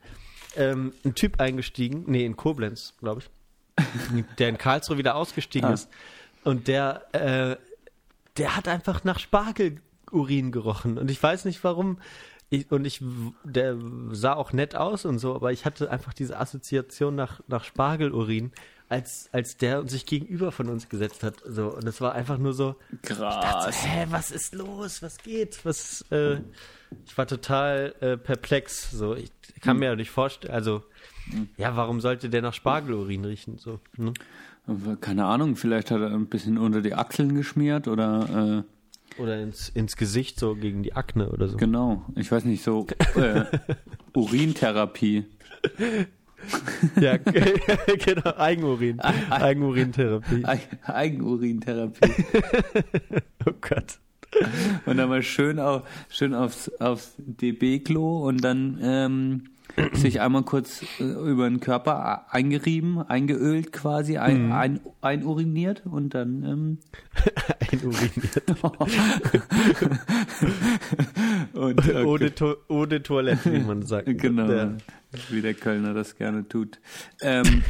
ähm, 0.55 0.93
ein 1.03 1.13
Typ 1.13 1.41
eingestiegen, 1.41 2.05
nee, 2.07 2.25
in 2.25 2.37
Koblenz, 2.37 2.93
glaube 2.99 3.21
ich, 3.21 4.25
der 4.39 4.49
in 4.49 4.57
Karlsruhe 4.57 4.97
wieder 4.97 5.15
ausgestiegen 5.15 5.69
ah. 5.69 5.73
ist. 5.73 5.89
Und 6.45 6.69
der, 6.69 7.13
äh, 7.13 7.57
der 8.37 8.55
hat 8.55 8.69
einfach 8.69 9.03
nach 9.03 9.19
Spargelurin 9.19 10.53
gerochen. 10.53 10.97
Und 10.97 11.11
ich 11.11 11.21
weiß 11.21 11.43
nicht 11.43 11.61
warum 11.65 11.99
ich, 12.51 12.69
und 12.69 12.85
ich, 12.85 13.01
der 13.45 13.77
sah 14.11 14.33
auch 14.33 14.51
nett 14.51 14.75
aus 14.75 15.05
und 15.05 15.19
so, 15.19 15.33
aber 15.33 15.53
ich 15.53 15.63
hatte 15.63 15.89
einfach 15.89 16.13
diese 16.13 16.37
Assoziation 16.37 17.15
nach, 17.15 17.39
nach 17.47 17.63
Spargelurin 17.63 18.51
als, 18.89 19.29
als 19.31 19.55
der 19.55 19.87
sich 19.87 20.05
gegenüber 20.05 20.51
von 20.51 20.67
uns 20.67 20.89
gesetzt 20.89 21.23
hat. 21.23 21.35
So, 21.45 21.73
und 21.73 21.87
es 21.87 22.01
war 22.01 22.13
einfach 22.13 22.37
nur 22.37 22.51
so. 22.53 22.75
Krass. 23.03 23.63
So, 23.63 23.87
hä, 23.87 24.07
was 24.09 24.31
ist 24.31 24.53
los? 24.53 25.01
Was 25.01 25.17
geht? 25.19 25.63
Was, 25.63 26.03
äh, 26.11 26.41
ich 27.05 27.17
war 27.17 27.25
total 27.25 27.95
äh, 28.01 28.17
perplex. 28.17 28.91
So, 28.91 29.15
ich 29.15 29.31
kann 29.61 29.77
mir 29.77 29.85
ja 29.85 29.95
nicht 29.95 30.11
vorstellen. 30.11 30.53
Also, 30.53 30.83
ja, 31.55 31.77
warum 31.77 32.01
sollte 32.01 32.29
der 32.29 32.41
nach 32.41 32.53
Spargelurin 32.53 33.23
riechen? 33.23 33.59
So, 33.59 33.79
ne? 33.95 34.13
Keine 34.99 35.25
Ahnung, 35.25 35.55
vielleicht 35.55 35.89
hat 35.89 36.01
er 36.01 36.11
ein 36.11 36.27
bisschen 36.27 36.57
unter 36.57 36.81
die 36.81 36.95
Achseln 36.95 37.33
geschmiert 37.33 37.87
oder. 37.87 38.65
Äh, 38.67 38.80
oder 39.17 39.39
ins, 39.39 39.69
ins 39.69 39.95
Gesicht, 39.95 40.39
so 40.39 40.55
gegen 40.55 40.83
die 40.83 40.93
Akne 40.93 41.29
oder 41.29 41.47
so. 41.47 41.57
Genau, 41.57 42.05
ich 42.15 42.31
weiß 42.31 42.45
nicht, 42.45 42.63
so 42.63 42.87
äh, 43.15 43.43
Urintherapie. 44.13 45.25
ja, 46.99 47.17
genau, 48.05 48.35
Eigenurin. 48.37 48.99
Eigenurintherapie. 48.99 50.43
Eigenurintherapie. 50.83 52.11
oh 53.45 53.53
Gott. 53.61 53.99
Und 54.85 54.97
dann 54.97 55.09
mal 55.09 55.23
schön, 55.23 55.59
auf, 55.59 55.83
schön 56.09 56.33
aufs, 56.33 56.69
aufs 56.79 57.13
DB-Klo 57.17 58.27
und 58.27 58.41
dann 58.43 58.79
ähm, 58.81 59.43
sich 59.93 60.21
einmal 60.21 60.43
kurz 60.43 60.83
äh, 60.99 61.03
über 61.03 61.49
den 61.49 61.59
Körper 61.59 62.31
eingerieben, 62.31 63.01
eingeölt 63.01 63.71
quasi, 63.71 64.17
ein, 64.17 64.47
mhm. 64.47 64.51
ein, 64.51 64.79
einuriniert 65.01 65.83
und 65.85 66.13
dann 66.13 66.43
ähm, 66.43 66.77
einuriniert. 67.71 68.43
und, 71.53 71.79
okay. 71.79 72.03
ohne, 72.03 72.35
to 72.35 72.55
ohne 72.67 73.03
Toilette, 73.03 73.53
wie 73.53 73.59
man 73.59 73.83
sagt. 73.83 74.09
Genau. 74.21 74.51
Ja. 74.51 74.73
Wie 75.29 75.41
der 75.41 75.55
Kölner 75.55 75.93
das 75.93 76.15
gerne 76.15 76.47
tut. 76.47 76.79
Ähm, 77.21 77.63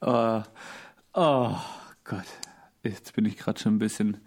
oh, 0.00 0.42
oh 1.12 1.56
Gott, 2.04 2.24
jetzt 2.82 3.14
bin 3.14 3.24
ich 3.24 3.36
gerade 3.36 3.58
schon 3.58 3.76
ein 3.76 3.78
bisschen 3.78 4.18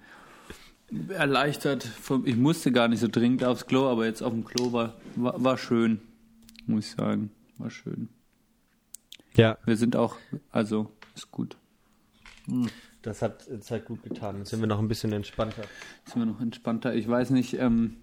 erleichtert. 1.09 1.89
Ich 2.25 2.35
musste 2.35 2.71
gar 2.71 2.87
nicht 2.87 2.99
so 2.99 3.07
dringend 3.07 3.43
aufs 3.43 3.65
Klo, 3.65 3.87
aber 3.87 4.05
jetzt 4.05 4.21
auf 4.21 4.33
dem 4.33 4.45
Klo 4.45 4.71
war, 4.73 4.95
war, 5.15 5.43
war 5.43 5.57
schön, 5.57 6.01
muss 6.65 6.85
ich 6.85 6.91
sagen. 6.91 7.31
War 7.57 7.69
schön. 7.69 8.09
Ja. 9.35 9.57
Wir 9.65 9.77
sind 9.77 9.95
auch, 9.95 10.17
also 10.51 10.91
ist 11.15 11.31
gut. 11.31 11.57
Hm. 12.45 12.67
Das 13.01 13.21
hat 13.21 13.47
jetzt 13.51 13.69
halt 13.69 13.85
gut 13.85 14.01
getan. 14.03 14.37
Jetzt 14.37 14.49
sind 14.49 14.61
wir 14.61 14.67
noch 14.67 14.79
ein 14.79 14.87
bisschen 14.87 15.11
entspannter. 15.11 15.63
Jetzt 16.03 16.13
sind 16.13 16.21
wir 16.21 16.25
noch 16.25 16.39
entspannter. 16.39 16.95
Ich 16.95 17.07
weiß 17.07 17.31
nicht, 17.31 17.59
ähm, 17.59 17.97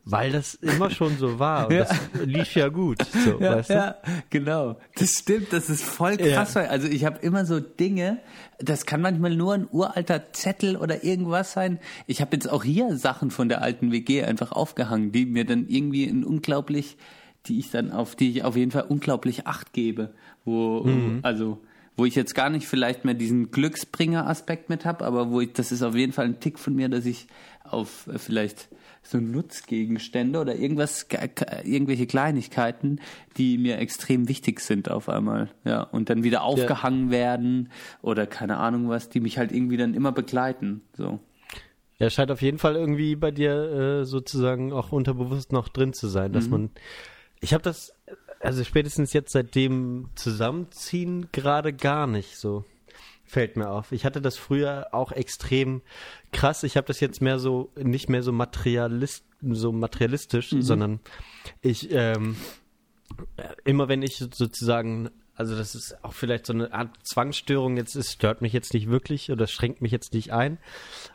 Weil 0.05 0.31
das 0.31 0.55
immer 0.55 0.89
schon 0.89 1.17
so 1.17 1.39
war 1.39 1.67
und 1.67 1.73
ja. 1.75 1.85
das 1.85 1.97
lief 2.25 2.55
ja 2.55 2.69
gut. 2.69 2.99
So, 3.25 3.39
ja, 3.39 3.55
weißt 3.55 3.69
du? 3.69 3.73
ja, 3.73 3.95
genau. 4.29 4.77
Das 4.95 5.11
stimmt, 5.11 5.53
das 5.53 5.69
ist 5.69 5.83
voll 5.83 6.17
krass. 6.17 6.53
Ja. 6.53 6.63
Also 6.63 6.87
ich 6.87 7.05
habe 7.05 7.19
immer 7.19 7.45
so 7.45 7.59
Dinge, 7.59 8.19
das 8.59 8.85
kann 8.85 9.01
manchmal 9.01 9.35
nur 9.35 9.53
ein 9.53 9.67
uralter 9.71 10.33
Zettel 10.33 10.75
oder 10.75 11.03
irgendwas 11.03 11.53
sein. 11.53 11.79
Ich 12.07 12.21
habe 12.21 12.35
jetzt 12.35 12.49
auch 12.49 12.63
hier 12.63 12.97
Sachen 12.97 13.31
von 13.31 13.49
der 13.49 13.61
alten 13.61 13.91
WG 13.91 14.23
einfach 14.23 14.51
aufgehangen, 14.51 15.11
die 15.11 15.25
mir 15.25 15.45
dann 15.45 15.67
irgendwie 15.67 16.05
ein 16.05 16.23
unglaublich, 16.23 16.97
die 17.45 17.59
ich 17.59 17.71
dann 17.71 17.91
auf 17.91 18.15
die 18.15 18.31
ich 18.31 18.43
auf 18.43 18.55
jeden 18.55 18.71
Fall 18.71 18.85
unglaublich 18.87 19.47
Acht 19.47 19.73
gebe. 19.73 20.13
Wo, 20.45 20.83
mhm. 20.83 21.19
also 21.23 21.59
wo 21.99 22.05
ich 22.05 22.15
jetzt 22.15 22.33
gar 22.33 22.49
nicht 22.49 22.65
vielleicht 22.65 23.05
mehr 23.05 23.13
diesen 23.13 23.51
Glücksbringer-Aspekt 23.51 24.69
mit 24.69 24.85
habe, 24.85 25.05
aber 25.05 25.29
wo 25.29 25.41
ich, 25.41 25.53
das 25.53 25.71
ist 25.71 25.83
auf 25.83 25.95
jeden 25.95 26.13
Fall 26.13 26.25
ein 26.25 26.39
Tick 26.39 26.57
von 26.57 26.73
mir, 26.73 26.87
dass 26.89 27.05
ich 27.05 27.27
auf 27.63 28.07
äh, 28.07 28.17
vielleicht 28.17 28.69
so 29.09 29.17
Nutzgegenstände 29.19 30.39
oder 30.39 30.55
irgendwas, 30.55 31.07
irgendwelche 31.63 32.07
Kleinigkeiten, 32.07 32.99
die 33.37 33.57
mir 33.57 33.79
extrem 33.79 34.27
wichtig 34.27 34.59
sind 34.59 34.89
auf 34.89 35.09
einmal, 35.09 35.49
ja, 35.63 35.81
und 35.81 36.09
dann 36.09 36.23
wieder 36.23 36.43
aufgehangen 36.43 37.07
ja. 37.07 37.11
werden 37.11 37.71
oder 38.01 38.27
keine 38.27 38.57
Ahnung 38.57 38.89
was, 38.89 39.09
die 39.09 39.19
mich 39.19 39.37
halt 39.37 39.51
irgendwie 39.51 39.77
dann 39.77 39.93
immer 39.93 40.11
begleiten, 40.11 40.81
so. 40.93 41.19
Ja, 41.97 42.09
scheint 42.09 42.31
auf 42.31 42.41
jeden 42.41 42.59
Fall 42.59 42.75
irgendwie 42.75 43.15
bei 43.15 43.31
dir 43.31 43.51
äh, 43.51 44.05
sozusagen 44.05 44.71
auch 44.71 44.93
unterbewusst 44.93 45.51
noch 45.51 45.67
drin 45.67 45.91
zu 45.91 46.07
sein, 46.07 46.31
dass 46.31 46.45
mhm. 46.45 46.51
man, 46.51 46.69
ich 47.41 47.53
habe 47.53 47.63
das, 47.63 47.93
also 48.39 48.63
spätestens 48.63 49.11
jetzt 49.11 49.33
seit 49.33 49.53
dem 49.55 50.09
Zusammenziehen 50.15 51.27
gerade 51.33 51.73
gar 51.73 52.07
nicht 52.07 52.37
so 52.37 52.63
fällt 53.29 53.57
mir 53.57 53.69
auf. 53.69 53.91
Ich 53.91 54.05
hatte 54.05 54.21
das 54.21 54.37
früher 54.37 54.87
auch 54.91 55.11
extrem 55.11 55.81
krass. 56.31 56.63
Ich 56.63 56.75
habe 56.77 56.87
das 56.87 56.99
jetzt 56.99 57.21
mehr 57.21 57.37
so, 57.37 57.71
nicht 57.77 58.09
mehr 58.09 58.23
so 58.23 58.31
materialist, 58.31 59.23
so 59.41 59.71
materialistisch, 59.71 60.51
mhm. 60.51 60.61
sondern 60.63 60.99
ich, 61.61 61.91
ähm, 61.91 62.35
immer 63.65 63.87
wenn 63.87 64.01
ich 64.01 64.17
sozusagen, 64.17 65.11
also 65.35 65.55
das 65.55 65.75
ist 65.75 66.03
auch 66.03 66.13
vielleicht 66.13 66.47
so 66.47 66.53
eine 66.53 66.73
Art 66.73 66.89
Zwangsstörung, 67.03 67.77
jetzt 67.77 67.95
ist, 67.95 68.11
stört 68.13 68.41
mich 68.41 68.51
jetzt 68.51 68.73
nicht 68.73 68.89
wirklich 68.89 69.31
oder 69.31 69.45
schränkt 69.45 69.83
mich 69.83 69.91
jetzt 69.91 70.13
nicht 70.15 70.33
ein, 70.33 70.57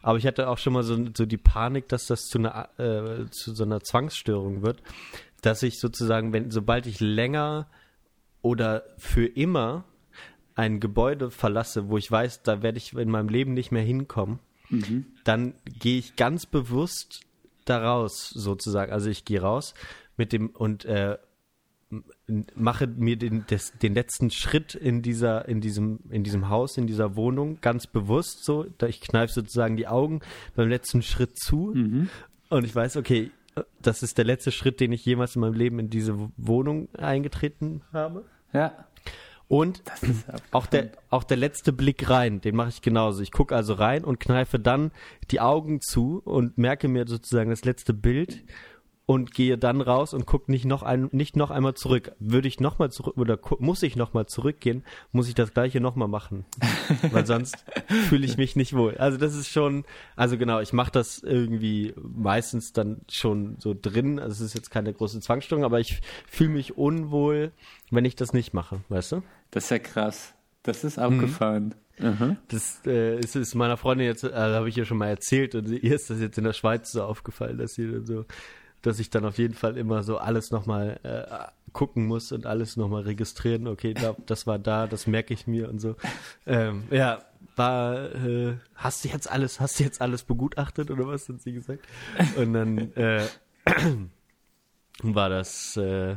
aber 0.00 0.16
ich 0.16 0.26
hatte 0.26 0.48
auch 0.48 0.58
schon 0.58 0.72
mal 0.72 0.84
so, 0.84 0.96
so 1.16 1.26
die 1.26 1.36
Panik, 1.36 1.88
dass 1.88 2.06
das 2.06 2.26
zu 2.26 2.38
einer, 2.38 2.68
äh, 2.78 3.28
zu 3.30 3.54
so 3.54 3.64
einer 3.64 3.80
Zwangsstörung 3.80 4.62
wird, 4.62 4.82
dass 5.42 5.64
ich 5.64 5.80
sozusagen, 5.80 6.32
wenn, 6.32 6.52
sobald 6.52 6.86
ich 6.86 7.00
länger 7.00 7.66
oder 8.40 8.84
für 8.98 9.26
immer 9.26 9.84
ein 10.54 10.80
Gebäude 10.80 11.30
verlasse, 11.30 11.88
wo 11.88 11.98
ich 11.98 12.10
weiß, 12.10 12.42
da 12.42 12.62
werde 12.62 12.78
ich 12.78 12.92
in 12.92 13.10
meinem 13.10 13.28
Leben 13.28 13.54
nicht 13.54 13.72
mehr 13.72 13.82
hinkommen, 13.82 14.38
mhm. 14.70 15.06
dann 15.24 15.54
gehe 15.64 15.98
ich 15.98 16.16
ganz 16.16 16.46
bewusst 16.46 17.20
daraus 17.64 18.30
sozusagen. 18.30 18.92
Also 18.92 19.10
ich 19.10 19.24
gehe 19.24 19.40
raus 19.40 19.74
mit 20.16 20.32
dem 20.32 20.50
und 20.50 20.84
äh, 20.84 21.18
mache 22.54 22.86
mir 22.86 23.16
den, 23.16 23.46
des, 23.46 23.72
den 23.78 23.94
letzten 23.94 24.30
Schritt 24.30 24.74
in 24.74 25.02
dieser, 25.02 25.48
in 25.48 25.60
diesem, 25.60 26.00
in 26.10 26.24
diesem 26.24 26.48
Haus, 26.48 26.76
in 26.76 26.86
dieser 26.86 27.16
Wohnung 27.16 27.58
ganz 27.60 27.86
bewusst 27.86 28.44
so. 28.44 28.66
Da 28.78 28.86
ich 28.86 29.00
kneife 29.00 29.32
sozusagen 29.32 29.76
die 29.76 29.86
Augen 29.86 30.20
beim 30.54 30.68
letzten 30.68 31.02
Schritt 31.02 31.38
zu 31.38 31.72
mhm. 31.74 32.08
und 32.48 32.64
ich 32.64 32.74
weiß, 32.74 32.96
okay, 32.96 33.30
das 33.80 34.02
ist 34.02 34.18
der 34.18 34.24
letzte 34.24 34.50
Schritt, 34.50 34.80
den 34.80 34.92
ich 34.92 35.04
jemals 35.04 35.36
in 35.36 35.40
meinem 35.40 35.54
Leben 35.54 35.78
in 35.78 35.90
diese 35.90 36.30
Wohnung 36.36 36.88
eingetreten 36.94 37.82
habe. 37.92 38.24
Ja. 38.52 38.86
Und 39.48 39.82
auch 40.50 40.66
der, 40.66 40.90
auch 41.10 41.24
der 41.24 41.36
letzte 41.36 41.72
Blick 41.72 42.08
rein, 42.08 42.40
den 42.40 42.56
mache 42.56 42.70
ich 42.70 42.82
genauso. 42.82 43.22
Ich 43.22 43.32
gucke 43.32 43.54
also 43.54 43.74
rein 43.74 44.04
und 44.04 44.20
kneife 44.20 44.58
dann 44.58 44.90
die 45.30 45.40
Augen 45.40 45.80
zu 45.80 46.22
und 46.24 46.58
merke 46.58 46.88
mir 46.88 47.06
sozusagen 47.06 47.50
das 47.50 47.64
letzte 47.64 47.94
Bild 47.94 48.42
und 49.06 49.34
gehe 49.34 49.58
dann 49.58 49.80
raus 49.80 50.14
und 50.14 50.24
gucke 50.24 50.50
nicht 50.50 50.64
noch 50.64 50.82
ein, 50.82 51.08
nicht 51.12 51.36
noch 51.36 51.50
einmal 51.50 51.74
zurück. 51.74 52.12
Würde 52.18 52.48
ich 52.48 52.60
noch 52.60 52.78
mal 52.78 52.90
zurück 52.90 53.16
oder 53.18 53.38
muss 53.58 53.82
ich 53.82 53.96
noch 53.96 54.14
mal 54.14 54.26
zurückgehen, 54.26 54.82
muss 55.12 55.28
ich 55.28 55.34
das 55.34 55.52
gleiche 55.52 55.80
noch 55.80 55.94
mal 55.94 56.08
machen, 56.08 56.46
weil 57.10 57.26
sonst 57.26 57.64
fühle 58.08 58.24
ich 58.24 58.38
mich 58.38 58.56
nicht 58.56 58.74
wohl. 58.74 58.96
Also 58.96 59.18
das 59.18 59.34
ist 59.34 59.48
schon, 59.48 59.84
also 60.16 60.38
genau, 60.38 60.60
ich 60.60 60.72
mache 60.72 60.90
das 60.90 61.18
irgendwie 61.18 61.94
meistens 61.96 62.72
dann 62.72 63.02
schon 63.10 63.56
so 63.58 63.74
drin. 63.80 64.18
Also 64.18 64.44
es 64.44 64.50
ist 64.50 64.54
jetzt 64.54 64.70
keine 64.70 64.92
große 64.92 65.20
Zwangsstörung, 65.20 65.64
aber 65.64 65.80
ich 65.80 66.00
fühle 66.26 66.50
mich 66.50 66.78
unwohl, 66.78 67.52
wenn 67.90 68.06
ich 68.06 68.16
das 68.16 68.32
nicht 68.32 68.54
mache, 68.54 68.80
weißt 68.88 69.12
du? 69.12 69.22
Das 69.50 69.64
ist 69.64 69.70
ja 69.70 69.78
krass. 69.78 70.34
Das 70.62 70.82
ist 70.82 70.98
abgefahren. 70.98 71.74
Mhm. 71.98 72.38
Das 72.48 72.80
äh, 72.86 73.18
ist, 73.20 73.36
ist 73.36 73.54
meiner 73.54 73.76
Freundin 73.76 74.06
jetzt, 74.06 74.24
äh, 74.24 74.32
habe 74.32 74.68
ich 74.68 74.76
ja 74.76 74.84
schon 74.84 74.98
mal 74.98 75.08
erzählt 75.08 75.54
und 75.54 75.68
ihr 75.68 75.94
ist 75.94 76.10
das 76.10 76.20
jetzt 76.20 76.38
in 76.38 76.44
der 76.44 76.54
Schweiz 76.54 76.90
so 76.90 77.04
aufgefallen, 77.04 77.58
dass 77.58 77.74
sie 77.74 77.90
dann 77.90 78.06
so 78.06 78.24
dass 78.84 78.98
ich 78.98 79.10
dann 79.10 79.24
auf 79.24 79.38
jeden 79.38 79.54
Fall 79.54 79.76
immer 79.76 80.02
so 80.02 80.18
alles 80.18 80.50
nochmal 80.50 81.00
äh, 81.02 81.72
gucken 81.72 82.06
muss 82.06 82.32
und 82.32 82.46
alles 82.46 82.76
nochmal 82.76 83.02
registrieren. 83.02 83.66
Okay, 83.66 83.94
da, 83.94 84.14
das 84.26 84.46
war 84.46 84.58
da, 84.58 84.86
das 84.86 85.06
merke 85.06 85.32
ich 85.32 85.46
mir 85.46 85.68
und 85.68 85.80
so. 85.80 85.96
Ähm, 86.46 86.84
ja, 86.90 87.22
war, 87.56 88.14
äh, 88.14 88.56
hast 88.74 89.04
du 89.04 89.08
jetzt 89.08 89.30
alles, 89.30 89.58
hast 89.60 89.80
du 89.80 89.84
jetzt 89.84 90.00
alles 90.00 90.22
begutachtet 90.24 90.90
oder 90.90 91.06
was 91.06 91.28
hat 91.28 91.40
sie 91.40 91.52
gesagt? 91.52 91.86
Und 92.36 92.52
dann 92.52 92.92
äh, 92.94 93.26
war 95.02 95.30
das, 95.30 95.76
äh, 95.76 96.16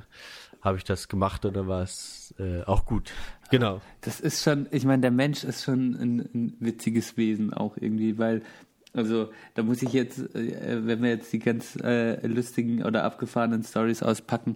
habe 0.62 0.78
ich 0.78 0.84
das 0.84 1.08
gemacht 1.08 1.46
oder 1.46 1.68
war 1.68 1.84
es 1.84 2.36
äh, 2.38 2.64
auch 2.64 2.86
gut? 2.86 3.12
Genau. 3.50 3.82
Das 4.02 4.20
ist 4.20 4.44
schon, 4.44 4.68
ich 4.72 4.84
meine, 4.84 5.02
der 5.02 5.12
Mensch 5.12 5.44
ist 5.46 5.64
schon 5.64 5.96
ein, 5.96 6.20
ein 6.20 6.58
witziges 6.60 7.16
Wesen 7.16 7.54
auch 7.54 7.78
irgendwie, 7.78 8.18
weil 8.18 8.42
also 8.98 9.30
da 9.54 9.64
muss 9.64 9.84
ich 9.84 9.94
jetzt, 9.94 10.18
äh, 10.36 10.86
wenn 10.86 11.04
wir 11.04 11.10
jetzt 11.10 11.32
die 11.32 11.40
ganz 11.40 11.76
äh, 11.76 12.26
lustigen 12.26 12.84
oder 12.84 13.04
abgefahrenen 13.04 13.64
Stories 13.64 14.02
auspacken, 14.02 14.56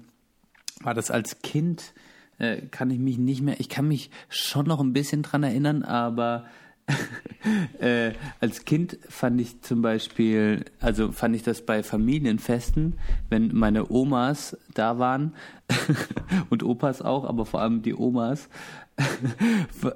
war 0.81 0.95
das 0.95 1.11
als 1.11 1.41
Kind, 1.41 1.93
äh, 2.39 2.63
kann 2.71 2.89
ich 2.89 2.97
mich 2.97 3.19
nicht 3.19 3.41
mehr, 3.41 3.59
ich 3.59 3.69
kann 3.69 3.87
mich 3.87 4.09
schon 4.29 4.65
noch 4.65 4.79
ein 4.79 4.93
bisschen 4.93 5.21
dran 5.21 5.43
erinnern, 5.43 5.83
aber 5.83 6.45
äh, 7.79 8.13
als 8.39 8.65
Kind 8.65 8.97
fand 9.07 9.39
ich 9.39 9.61
zum 9.61 9.83
Beispiel, 9.83 10.65
also 10.79 11.11
fand 11.11 11.35
ich 11.35 11.43
das 11.43 11.63
bei 11.63 11.83
Familienfesten, 11.83 12.97
wenn 13.29 13.53
meine 13.53 13.91
Omas 13.91 14.57
da 14.73 14.97
waren 14.97 15.35
und 16.49 16.63
Opas 16.63 17.03
auch, 17.03 17.25
aber 17.25 17.45
vor 17.45 17.61
allem 17.61 17.83
die 17.83 17.93
Omas, 17.93 18.49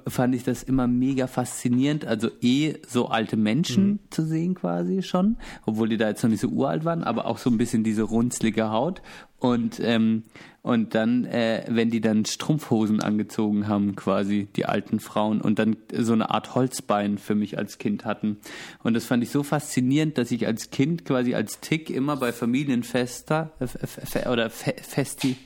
fand 0.06 0.34
ich 0.34 0.44
das 0.44 0.62
immer 0.62 0.86
mega 0.86 1.26
faszinierend. 1.26 2.06
Also 2.06 2.30
eh 2.40 2.74
so 2.86 3.08
alte 3.08 3.36
Menschen 3.36 3.86
mhm. 3.86 3.98
zu 4.10 4.26
sehen 4.26 4.54
quasi 4.54 5.02
schon, 5.02 5.36
obwohl 5.64 5.88
die 5.88 5.96
da 5.96 6.08
jetzt 6.08 6.22
noch 6.22 6.30
nicht 6.30 6.40
so 6.40 6.48
uralt 6.48 6.84
waren, 6.84 7.04
aber 7.04 7.26
auch 7.26 7.38
so 7.38 7.50
ein 7.50 7.58
bisschen 7.58 7.84
diese 7.84 8.02
runzlige 8.02 8.70
Haut. 8.70 9.02
Und, 9.38 9.80
ähm, 9.80 10.24
und 10.62 10.94
dann, 10.94 11.24
äh, 11.26 11.64
wenn 11.68 11.90
die 11.90 12.00
dann 12.00 12.24
Strumpfhosen 12.24 13.00
angezogen 13.02 13.68
haben, 13.68 13.94
quasi, 13.94 14.48
die 14.56 14.64
alten 14.64 14.98
Frauen, 14.98 15.42
und 15.42 15.58
dann 15.58 15.76
so 15.92 16.14
eine 16.14 16.30
Art 16.30 16.54
Holzbein 16.54 17.18
für 17.18 17.34
mich 17.34 17.58
als 17.58 17.78
Kind 17.78 18.06
hatten. 18.06 18.38
Und 18.82 18.94
das 18.94 19.04
fand 19.04 19.22
ich 19.22 19.30
so 19.30 19.42
faszinierend, 19.42 20.16
dass 20.16 20.30
ich 20.30 20.46
als 20.46 20.70
Kind 20.70 21.04
quasi 21.04 21.34
als 21.34 21.60
Tick 21.60 21.90
immer 21.90 22.16
bei 22.16 22.32
Familienfester 22.32 23.52
äh, 23.60 24.28
oder 24.28 24.48
Fe 24.48 24.74
Festi 24.82 25.36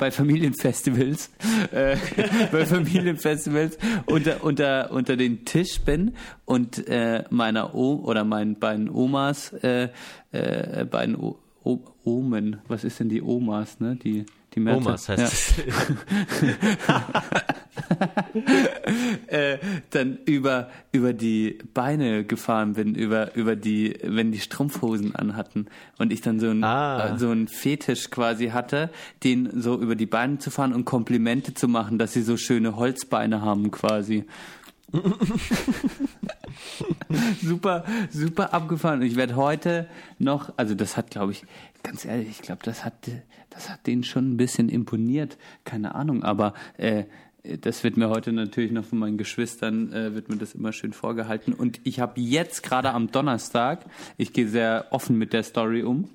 bei 0.00 0.10
Familienfestivals, 0.10 1.30
äh, 1.72 1.96
bei 2.52 2.64
Familienfestivals 2.64 3.76
unter, 4.06 4.42
unter, 4.42 4.90
unter 4.90 5.16
den 5.16 5.44
Tisch 5.44 5.78
bin 5.82 6.14
und 6.46 6.88
äh, 6.88 7.24
meiner 7.28 7.74
o 7.74 7.96
oder 7.96 8.24
meinen 8.24 8.58
beiden 8.58 8.88
Omas, 8.88 9.52
äh, 9.62 9.90
äh, 10.32 10.86
beiden 10.86 11.16
o 11.16 11.38
o 11.62 11.80
Omen, 12.04 12.56
was 12.66 12.84
ist 12.84 12.98
denn 12.98 13.10
die 13.10 13.20
Omas, 13.20 13.78
ne? 13.78 13.94
Die 13.94 14.24
die 14.54 14.60
Märkte. 14.60 14.88
Omas 14.88 15.10
heißt 15.10 15.58
ja. 15.58 15.64
es. 15.68 16.06
äh, 19.30 19.58
dann 19.90 20.18
über, 20.24 20.70
über 20.92 21.12
die 21.12 21.58
Beine 21.72 22.24
gefahren 22.24 22.74
bin, 22.74 22.94
über, 22.94 23.34
über 23.36 23.56
die, 23.56 23.96
wenn 24.02 24.32
die 24.32 24.40
Strumpfhosen 24.40 25.14
anhatten 25.14 25.66
und 25.98 26.12
ich 26.12 26.20
dann 26.20 26.40
so 26.40 26.48
ein, 26.48 26.64
ah. 26.64 27.14
äh, 27.14 27.18
so 27.18 27.30
ein 27.30 27.48
Fetisch 27.48 28.10
quasi 28.10 28.48
hatte, 28.48 28.90
den 29.24 29.60
so 29.60 29.80
über 29.80 29.94
die 29.94 30.06
Beine 30.06 30.38
zu 30.38 30.50
fahren 30.50 30.72
und 30.72 30.84
Komplimente 30.84 31.54
zu 31.54 31.68
machen, 31.68 31.98
dass 31.98 32.12
sie 32.12 32.22
so 32.22 32.36
schöne 32.36 32.76
Holzbeine 32.76 33.42
haben 33.42 33.70
quasi. 33.70 34.24
super, 37.42 37.84
super 38.10 38.52
abgefahren. 38.52 39.00
Und 39.00 39.06
ich 39.06 39.16
werde 39.16 39.36
heute 39.36 39.86
noch, 40.18 40.52
also 40.56 40.74
das 40.74 40.96
hat, 40.96 41.10
glaube 41.10 41.32
ich, 41.32 41.44
ganz 41.82 42.04
ehrlich, 42.04 42.28
ich 42.30 42.42
glaube, 42.42 42.62
das 42.64 42.84
hat, 42.84 42.94
das 43.50 43.70
hat 43.70 43.86
denen 43.86 44.04
schon 44.04 44.32
ein 44.32 44.36
bisschen 44.36 44.68
imponiert. 44.68 45.38
Keine 45.64 45.94
Ahnung, 45.94 46.24
aber 46.24 46.54
äh, 46.76 47.04
das 47.42 47.84
wird 47.84 47.96
mir 47.96 48.08
heute 48.08 48.32
natürlich 48.32 48.70
noch 48.70 48.84
von 48.84 48.98
meinen 48.98 49.18
Geschwistern, 49.18 49.92
äh, 49.92 50.14
wird 50.14 50.28
mir 50.28 50.36
das 50.36 50.54
immer 50.54 50.72
schön 50.72 50.92
vorgehalten. 50.92 51.52
Und 51.52 51.80
ich 51.84 52.00
habe 52.00 52.20
jetzt 52.20 52.62
gerade 52.62 52.90
am 52.90 53.10
Donnerstag, 53.10 53.84
ich 54.16 54.32
gehe 54.32 54.48
sehr 54.48 54.86
offen 54.90 55.16
mit 55.16 55.32
der 55.32 55.42
Story 55.42 55.82
um, 55.82 56.08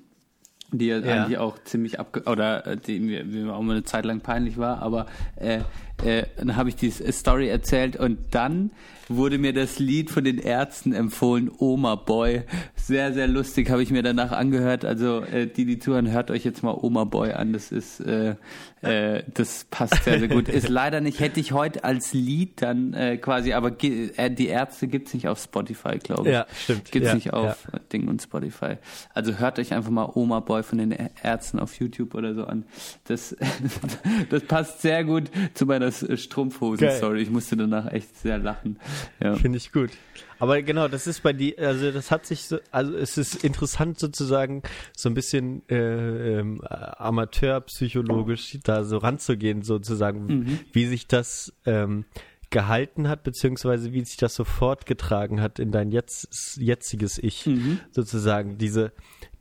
die 0.70 0.86
ja, 0.86 0.98
eigentlich 0.98 1.38
auch 1.38 1.58
ziemlich 1.64 1.98
abge 1.98 2.22
oder 2.22 2.66
äh, 2.66 2.76
die 2.76 3.00
mir, 3.00 3.24
mir 3.24 3.54
auch 3.54 3.62
mal 3.62 3.72
eine 3.72 3.84
Zeit 3.84 4.04
lang 4.04 4.20
peinlich 4.20 4.56
war, 4.58 4.82
aber 4.82 5.06
äh, 5.36 5.60
äh, 6.04 6.24
dann 6.36 6.56
habe 6.56 6.68
ich 6.68 6.76
die 6.76 6.90
Story 6.90 7.48
erzählt 7.48 7.96
und 7.96 8.18
dann 8.32 8.70
wurde 9.08 9.38
mir 9.38 9.52
das 9.52 9.78
Lied 9.78 10.10
von 10.10 10.24
den 10.24 10.38
Ärzten 10.38 10.92
empfohlen, 10.92 11.50
Oma 11.58 11.94
Boy. 11.94 12.42
Sehr, 12.74 13.12
sehr 13.12 13.28
lustig, 13.28 13.70
habe 13.70 13.82
ich 13.82 13.90
mir 13.90 14.02
danach 14.02 14.32
angehört. 14.32 14.84
Also 14.84 15.20
äh, 15.20 15.46
die, 15.46 15.64
die 15.64 15.78
zuhören, 15.78 16.10
hört 16.10 16.30
euch 16.30 16.44
jetzt 16.44 16.62
mal 16.62 16.76
Oma 16.80 17.04
Boy 17.04 17.32
an. 17.32 17.52
Das 17.52 17.70
ist, 17.70 18.00
äh, 18.00 18.34
äh, 18.82 19.22
das 19.32 19.66
passt 19.70 20.04
sehr, 20.04 20.18
sehr 20.18 20.28
gut. 20.28 20.48
Ist 20.48 20.68
leider 20.68 21.00
nicht, 21.00 21.20
hätte 21.20 21.40
ich 21.40 21.52
heute 21.52 21.84
als 21.84 22.12
Lied 22.12 22.62
dann 22.62 22.94
äh, 22.94 23.16
quasi, 23.16 23.52
aber 23.52 23.72
äh, 23.82 24.30
die 24.30 24.48
Ärzte 24.48 24.88
gibt's 24.88 25.14
nicht 25.14 25.28
auf 25.28 25.38
Spotify, 25.40 25.98
glaube 25.98 26.28
ich. 26.28 26.34
Ja, 26.34 26.46
stimmt. 26.56 26.90
Gibt's 26.90 27.08
ja, 27.08 27.14
nicht 27.14 27.32
auf 27.32 27.68
ja. 27.72 27.78
Ding 27.92 28.08
und 28.08 28.22
Spotify. 28.22 28.76
Also 29.14 29.34
hört 29.34 29.58
euch 29.58 29.72
einfach 29.72 29.90
mal 29.90 30.10
Oma 30.14 30.40
Boy 30.40 30.62
von 30.62 30.78
den 30.78 30.94
Ärzten 31.22 31.58
auf 31.58 31.78
YouTube 31.78 32.14
oder 32.14 32.34
so 32.34 32.44
an. 32.44 32.64
Das, 33.04 33.36
das 34.30 34.42
passt 34.42 34.82
sehr 34.82 35.04
gut 35.04 35.30
zu 35.54 35.66
meiner 35.66 35.85
Strumpfhosen-Story. 35.92 37.22
Ich 37.22 37.30
musste 37.30 37.56
danach 37.56 37.92
echt 37.92 38.16
sehr 38.18 38.38
lachen. 38.38 38.78
Ja. 39.20 39.34
Finde 39.34 39.58
ich 39.58 39.72
gut. 39.72 39.90
Aber 40.38 40.60
genau, 40.62 40.88
das 40.88 41.06
ist 41.06 41.22
bei 41.22 41.32
die, 41.32 41.58
also 41.58 41.90
das 41.90 42.10
hat 42.10 42.26
sich 42.26 42.42
so, 42.42 42.58
also 42.70 42.96
es 42.96 43.16
ist 43.16 43.42
interessant 43.42 43.98
sozusagen 43.98 44.62
so 44.94 45.08
ein 45.08 45.14
bisschen 45.14 45.62
äh, 45.68 46.38
ähm, 46.38 46.60
amateurpsychologisch 46.62 48.58
da 48.62 48.84
so 48.84 48.98
ranzugehen, 48.98 49.62
sozusagen, 49.62 50.26
mhm. 50.26 50.58
wie 50.72 50.86
sich 50.86 51.06
das 51.06 51.54
ähm, 51.64 52.04
gehalten 52.50 53.08
hat, 53.08 53.22
beziehungsweise 53.22 53.92
wie 53.92 54.04
sich 54.04 54.16
das 54.16 54.34
so 54.34 54.44
fortgetragen 54.44 55.40
hat 55.40 55.58
in 55.58 55.72
dein 55.72 55.90
jetzt, 55.90 56.58
jetziges 56.60 57.18
Ich, 57.18 57.46
mhm. 57.46 57.80
sozusagen, 57.90 58.58
diese, 58.58 58.92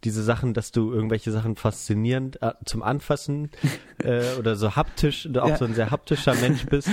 diese 0.05 0.23
Sachen, 0.23 0.53
dass 0.53 0.71
du 0.71 0.93
irgendwelche 0.93 1.31
Sachen 1.31 1.55
faszinierend 1.55 2.41
äh, 2.41 2.53
zum 2.63 2.83
Anfassen 2.83 3.49
äh, 4.03 4.21
oder 4.39 4.55
so 4.55 4.75
haptisch, 4.75 5.27
auch 5.35 5.49
ja. 5.49 5.57
so 5.57 5.65
ein 5.65 5.73
sehr 5.73 5.91
haptischer 5.91 6.35
Mensch 6.35 6.65
bist, 6.67 6.89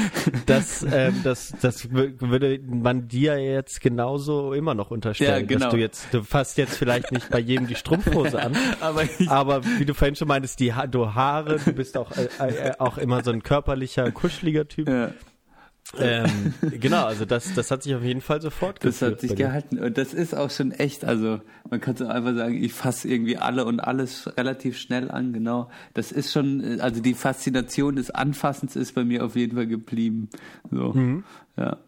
dass 0.47 0.83
ähm, 0.91 1.21
das, 1.23 1.55
das 1.61 1.91
würde 1.91 2.59
man 2.67 3.07
dir 3.09 3.39
jetzt 3.39 3.81
genauso 3.81 4.55
immer 4.55 4.75
noch 4.75 4.91
unterstellen, 4.91 5.43
ja, 5.43 5.47
genau. 5.47 5.67
dass 5.67 5.75
du 5.75 5.79
jetzt, 5.79 6.07
du 6.13 6.23
fasst 6.23 6.57
jetzt 6.57 6.77
vielleicht 6.77 7.13
nicht 7.13 7.29
bei 7.31 7.39
jedem 7.39 7.67
die 7.67 7.77
Strumpfhose 7.77 8.41
an, 8.43 8.57
aber, 8.81 9.05
aber 9.29 9.65
wie 9.79 9.85
du 9.85 9.95
vorhin 9.95 10.17
schon 10.17 10.29
meintest, 10.29 10.59
die 10.59 10.73
ha 10.73 10.87
du 10.87 11.15
Haare, 11.15 11.59
du 11.59 11.73
bist 11.73 11.97
auch, 11.99 12.11
äh, 12.17 12.29
äh, 12.39 12.73
auch 12.79 12.97
immer 12.97 13.23
so 13.23 13.31
ein 13.31 13.43
körperlicher, 13.43 14.11
kuscheliger 14.11 14.67
Typ. 14.67 14.89
Ja 14.89 15.13
ähm, 15.99 16.55
genau, 16.81 17.05
also 17.05 17.25
das, 17.25 17.55
das 17.55 17.71
hat 17.71 17.83
sich 17.83 17.95
auf 17.95 18.03
jeden 18.03 18.21
Fall 18.21 18.41
sofort 18.41 18.85
Das 18.85 19.03
hat 19.03 19.21
sich 19.21 19.35
gehalten 19.37 19.79
und 19.79 19.99
das 19.99 20.15
ist 20.15 20.35
auch 20.35 20.51
schon 20.51 20.73
echt, 20.73 21.05
also 21.05 21.41
man 21.71 21.81
kann 21.81 21.97
so 21.97 22.07
einfach 22.07 22.35
sagen, 22.35 22.63
ich 22.63 22.73
fasse 22.73 23.09
irgendwie 23.09 23.37
alle 23.37 23.65
und 23.65 23.81
alles 23.81 24.31
relativ 24.37 24.79
schnell 24.79 25.11
an, 25.11 25.33
genau. 25.33 25.71
Das 25.95 26.13
ist 26.13 26.33
schon, 26.33 26.81
also 26.81 27.01
die 27.01 27.15
Faszination 27.15 27.97
des 27.97 28.11
Anfassens 28.11 28.77
ist 28.77 28.95
bei 28.95 29.05
mir 29.05 29.25
auf 29.25 29.37
jeden 29.37 29.57
Fall 29.57 29.67
geblieben. 29.67 30.29
So, 30.71 30.93
mhm. 30.93 31.25
ja. 31.57 31.79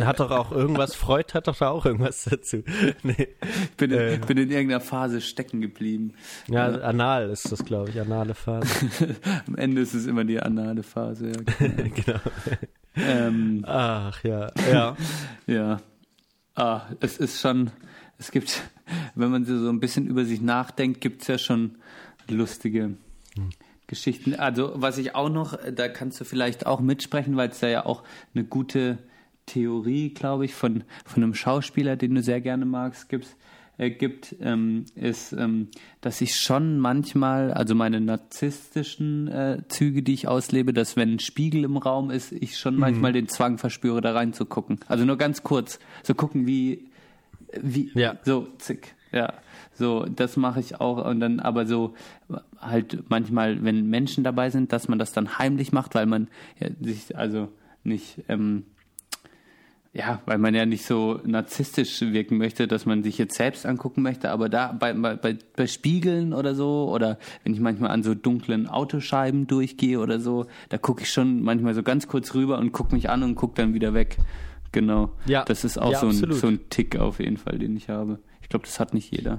Hat 0.00 0.20
doch 0.20 0.30
auch 0.30 0.52
irgendwas, 0.52 0.94
Freud 0.94 1.34
hat 1.34 1.48
doch 1.48 1.56
da 1.56 1.68
auch 1.68 1.84
irgendwas 1.84 2.24
dazu. 2.24 2.62
Nee. 3.02 3.28
Ich 3.64 3.76
bin, 3.76 3.90
in, 3.90 3.98
äh, 3.98 4.20
bin 4.26 4.38
in 4.38 4.50
irgendeiner 4.50 4.80
Phase 4.80 5.20
stecken 5.20 5.60
geblieben. 5.60 6.14
Ja, 6.48 6.70
ja. 6.70 6.80
anal 6.80 7.30
ist 7.30 7.50
das, 7.52 7.64
glaube 7.64 7.90
ich, 7.90 8.00
anale 8.00 8.34
Phase. 8.34 8.88
Am 9.46 9.56
Ende 9.56 9.82
ist 9.82 9.94
es 9.94 10.06
immer 10.06 10.24
die 10.24 10.40
anale 10.40 10.82
Phase, 10.82 11.28
ja. 11.28 11.32
Genau. 11.58 11.90
genau. 11.94 12.20
Ähm, 12.96 13.64
Ach 13.66 14.22
ja, 14.24 14.50
ja. 14.70 14.96
ja. 15.46 15.80
Ah, 16.54 16.82
es 17.00 17.18
ist 17.18 17.40
schon, 17.40 17.70
es 18.18 18.30
gibt, 18.30 18.62
wenn 19.14 19.30
man 19.30 19.44
so 19.44 19.68
ein 19.68 19.80
bisschen 19.80 20.06
über 20.06 20.24
sich 20.24 20.40
nachdenkt, 20.40 21.00
gibt 21.00 21.22
es 21.22 21.28
ja 21.28 21.38
schon 21.38 21.76
lustige 22.28 22.96
hm. 23.36 23.50
Geschichten. 23.86 24.34
Also 24.34 24.72
was 24.74 24.98
ich 24.98 25.14
auch 25.14 25.28
noch, 25.28 25.58
da 25.72 25.88
kannst 25.88 26.20
du 26.20 26.24
vielleicht 26.24 26.66
auch 26.66 26.80
mitsprechen, 26.80 27.36
weil 27.36 27.50
es 27.50 27.60
da 27.60 27.68
ja 27.68 27.86
auch 27.86 28.02
eine 28.34 28.44
gute 28.44 28.98
Theorie, 29.46 30.10
glaube 30.10 30.46
ich, 30.46 30.54
von, 30.54 30.84
von 31.04 31.22
einem 31.22 31.34
Schauspieler, 31.34 31.96
den 31.96 32.14
du 32.14 32.22
sehr 32.22 32.40
gerne 32.40 32.64
magst, 32.64 33.08
gibst, 33.08 33.36
äh, 33.76 33.90
gibt, 33.90 34.36
ähm, 34.40 34.84
ist, 34.94 35.32
ähm, 35.32 35.68
dass 36.00 36.20
ich 36.20 36.36
schon 36.36 36.78
manchmal, 36.78 37.52
also 37.52 37.74
meine 37.74 38.00
narzisstischen 38.00 39.28
äh, 39.28 39.62
Züge, 39.68 40.02
die 40.02 40.14
ich 40.14 40.28
auslebe, 40.28 40.72
dass 40.72 40.96
wenn 40.96 41.14
ein 41.14 41.18
Spiegel 41.18 41.64
im 41.64 41.76
Raum 41.76 42.10
ist, 42.10 42.32
ich 42.32 42.56
schon 42.56 42.74
mhm. 42.74 42.80
manchmal 42.80 43.12
den 43.12 43.28
Zwang 43.28 43.58
verspüre, 43.58 44.00
da 44.00 44.12
reinzugucken. 44.12 44.78
Also 44.88 45.04
nur 45.04 45.18
ganz 45.18 45.42
kurz, 45.42 45.78
so 46.02 46.14
gucken 46.14 46.46
wie, 46.46 46.90
wie, 47.60 47.90
ja. 47.94 48.16
so, 48.24 48.48
zick, 48.58 48.94
ja. 49.12 49.34
So, 49.74 50.06
das 50.06 50.36
mache 50.36 50.60
ich 50.60 50.80
auch 50.80 51.04
und 51.04 51.20
dann 51.20 51.40
aber 51.40 51.66
so 51.66 51.94
halt 52.60 53.10
manchmal, 53.10 53.62
wenn 53.64 53.88
Menschen 53.88 54.24
dabei 54.24 54.50
sind, 54.50 54.72
dass 54.72 54.88
man 54.88 54.98
das 54.98 55.12
dann 55.12 55.38
heimlich 55.38 55.72
macht, 55.72 55.94
weil 55.94 56.06
man 56.06 56.28
ja, 56.60 56.68
sich 56.80 57.16
also 57.16 57.48
nicht 57.82 58.22
ähm, 58.28 58.64
ja, 59.94 60.20
weil 60.26 60.38
man 60.38 60.56
ja 60.56 60.66
nicht 60.66 60.84
so 60.84 61.20
narzisstisch 61.24 62.00
wirken 62.00 62.36
möchte, 62.36 62.66
dass 62.66 62.84
man 62.84 63.04
sich 63.04 63.16
jetzt 63.16 63.36
selbst 63.36 63.64
angucken 63.64 64.02
möchte, 64.02 64.30
aber 64.32 64.48
da 64.48 64.72
bei, 64.72 64.92
bei, 64.92 65.38
bei 65.56 65.66
Spiegeln 65.68 66.34
oder 66.34 66.56
so, 66.56 66.90
oder 66.92 67.16
wenn 67.44 67.54
ich 67.54 67.60
manchmal 67.60 67.92
an 67.92 68.02
so 68.02 68.16
dunklen 68.16 68.66
Autoscheiben 68.66 69.46
durchgehe 69.46 70.00
oder 70.00 70.18
so, 70.18 70.46
da 70.68 70.78
gucke 70.78 71.02
ich 71.02 71.12
schon 71.12 71.42
manchmal 71.42 71.74
so 71.74 71.84
ganz 71.84 72.08
kurz 72.08 72.34
rüber 72.34 72.58
und 72.58 72.72
gucke 72.72 72.92
mich 72.92 73.08
an 73.08 73.22
und 73.22 73.36
gucke 73.36 73.54
dann 73.54 73.72
wieder 73.72 73.94
weg. 73.94 74.16
Genau. 74.72 75.12
Ja. 75.26 75.44
Das 75.44 75.62
ist 75.62 75.78
auch 75.78 75.92
ja, 75.92 76.00
so, 76.00 76.08
ein, 76.08 76.32
so 76.32 76.48
ein 76.48 76.68
Tick 76.70 76.98
auf 76.98 77.20
jeden 77.20 77.36
Fall, 77.36 77.60
den 77.60 77.76
ich 77.76 77.88
habe. 77.88 78.18
Ich 78.42 78.48
glaube, 78.48 78.66
das 78.66 78.80
hat 78.80 78.94
nicht 78.94 79.12
jeder. 79.12 79.38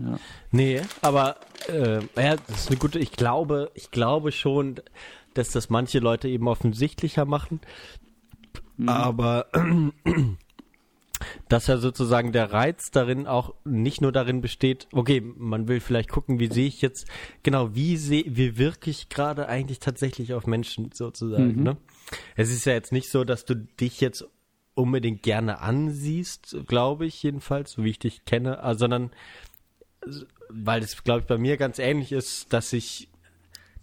Ja. 0.00 0.18
Nee, 0.50 0.82
aber 1.02 1.36
äh, 1.68 2.00
ja, 2.16 2.36
das 2.36 2.62
ist 2.62 2.68
eine 2.70 2.78
gute, 2.78 2.98
ich 2.98 3.12
glaube, 3.12 3.70
ich 3.74 3.90
glaube 3.90 4.32
schon, 4.32 4.80
dass 5.34 5.50
das 5.50 5.70
manche 5.70 5.98
Leute 5.98 6.28
eben 6.28 6.48
offensichtlicher 6.48 7.24
machen. 7.24 7.60
Mhm. 8.76 8.88
Aber 8.88 9.46
dass 11.48 11.66
ja 11.66 11.76
sozusagen 11.76 12.32
der 12.32 12.52
Reiz 12.52 12.90
darin 12.90 13.26
auch 13.26 13.54
nicht 13.64 14.00
nur 14.00 14.12
darin 14.12 14.40
besteht, 14.40 14.88
okay, 14.92 15.20
man 15.20 15.68
will 15.68 15.80
vielleicht 15.80 16.10
gucken, 16.10 16.40
wie 16.40 16.52
sehe 16.52 16.66
ich 16.66 16.80
jetzt, 16.80 17.06
genau, 17.42 17.74
wie 17.74 17.96
sehe, 17.96 18.24
wie 18.26 18.56
wirke 18.56 18.90
ich 18.90 19.08
gerade 19.08 19.48
eigentlich 19.48 19.80
tatsächlich 19.80 20.32
auf 20.34 20.46
Menschen 20.46 20.92
sozusagen, 20.92 21.56
mhm. 21.56 21.62
ne? 21.62 21.76
Es 22.34 22.50
ist 22.50 22.64
ja 22.64 22.72
jetzt 22.72 22.90
nicht 22.90 23.08
so, 23.08 23.22
dass 23.22 23.44
du 23.44 23.54
dich 23.54 24.00
jetzt 24.00 24.26
unbedingt 24.74 25.22
gerne 25.22 25.60
ansiehst, 25.60 26.56
glaube 26.66 27.06
ich 27.06 27.22
jedenfalls, 27.22 27.72
so 27.72 27.84
wie 27.84 27.90
ich 27.90 27.98
dich 27.98 28.24
kenne, 28.24 28.64
ah, 28.64 28.74
sondern 28.74 29.10
weil 30.48 30.82
es, 30.82 31.02
glaube 31.04 31.20
ich, 31.20 31.26
bei 31.26 31.38
mir 31.38 31.56
ganz 31.56 31.78
ähnlich 31.78 32.12
ist, 32.12 32.52
dass 32.52 32.72
ich 32.72 33.08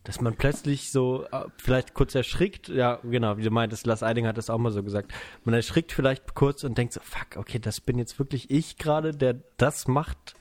dass 0.07 0.21
man 0.21 0.37
plötzlich 0.37 0.89
so 0.89 1.25
äh, 1.33 1.43
vielleicht 1.57 1.93
kurz 1.93 2.15
erschrickt, 2.15 2.69
ja, 2.69 3.01
genau, 3.03 3.35
wie 3.37 3.43
du 3.43 3.51
meintest, 3.51 3.85
Lars 3.85 4.03
Eiding 4.03 4.25
hat 4.25 4.37
das 4.37 4.49
auch 4.49 4.57
mal 4.57 4.71
so 4.71 4.81
gesagt. 4.81 5.11
Man 5.43 5.53
erschrickt 5.53 5.91
vielleicht 5.91 6.33
kurz 6.33 6.63
und 6.63 6.77
denkt 6.77 6.93
so, 6.93 7.01
fuck, 7.03 7.35
okay, 7.35 7.59
das 7.59 7.81
bin 7.81 7.97
jetzt 7.97 8.17
wirklich 8.17 8.49
ich 8.49 8.77
gerade, 8.77 9.11
der 9.11 9.35
das 9.57 9.89
macht. 9.89 10.35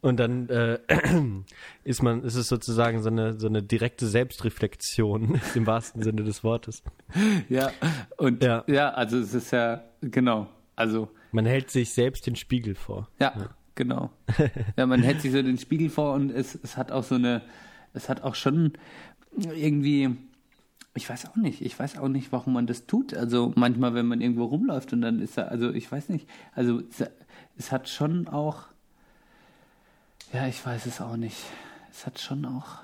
Und 0.00 0.16
dann 0.16 0.48
äh, 0.48 0.78
ist 1.84 2.02
man, 2.02 2.24
ist 2.24 2.36
es 2.36 2.48
sozusagen 2.48 3.02
so 3.02 3.10
eine 3.10 3.38
so 3.38 3.48
eine 3.48 3.62
direkte 3.62 4.06
Selbstreflexion 4.06 5.40
im 5.54 5.66
wahrsten 5.66 6.02
Sinne 6.02 6.24
des 6.24 6.42
Wortes. 6.42 6.82
Ja, 7.50 7.70
und 8.16 8.42
ja, 8.42 8.64
ja 8.66 8.94
also 8.94 9.18
es 9.18 9.34
ist 9.34 9.52
ja 9.52 9.84
genau, 10.00 10.48
also 10.74 11.10
man 11.32 11.44
hält 11.44 11.70
sich 11.70 11.92
selbst 11.92 12.26
den 12.26 12.34
Spiegel 12.34 12.74
vor. 12.74 13.08
Ja, 13.20 13.34
ja. 13.36 13.50
Genau. 13.74 14.10
ja, 14.76 14.86
man 14.86 15.02
hält 15.02 15.20
sich 15.20 15.32
so 15.32 15.42
den 15.42 15.58
Spiegel 15.58 15.90
vor 15.90 16.14
und 16.14 16.30
es, 16.30 16.58
es 16.62 16.76
hat 16.76 16.92
auch 16.92 17.04
so 17.04 17.14
eine 17.16 17.42
es 17.94 18.08
hat 18.08 18.22
auch 18.22 18.34
schon 18.34 18.72
irgendwie, 19.36 20.16
ich 20.94 21.08
weiß 21.08 21.26
auch 21.26 21.36
nicht, 21.36 21.62
ich 21.62 21.78
weiß 21.78 21.98
auch 21.98 22.08
nicht, 22.08 22.32
warum 22.32 22.54
man 22.54 22.66
das 22.66 22.86
tut. 22.86 23.14
Also 23.14 23.52
manchmal, 23.56 23.94
wenn 23.94 24.06
man 24.06 24.20
irgendwo 24.20 24.44
rumläuft 24.44 24.92
und 24.92 25.02
dann 25.02 25.20
ist 25.20 25.38
er, 25.38 25.50
also 25.50 25.70
ich 25.70 25.90
weiß 25.90 26.08
nicht, 26.08 26.28
also 26.54 26.80
es, 26.80 27.04
es 27.56 27.72
hat 27.72 27.88
schon 27.88 28.28
auch, 28.28 28.64
ja, 30.32 30.46
ich 30.46 30.64
weiß 30.64 30.86
es 30.86 31.00
auch 31.00 31.16
nicht. 31.16 31.36
Es 31.90 32.06
hat 32.06 32.18
schon 32.18 32.46
auch, 32.46 32.78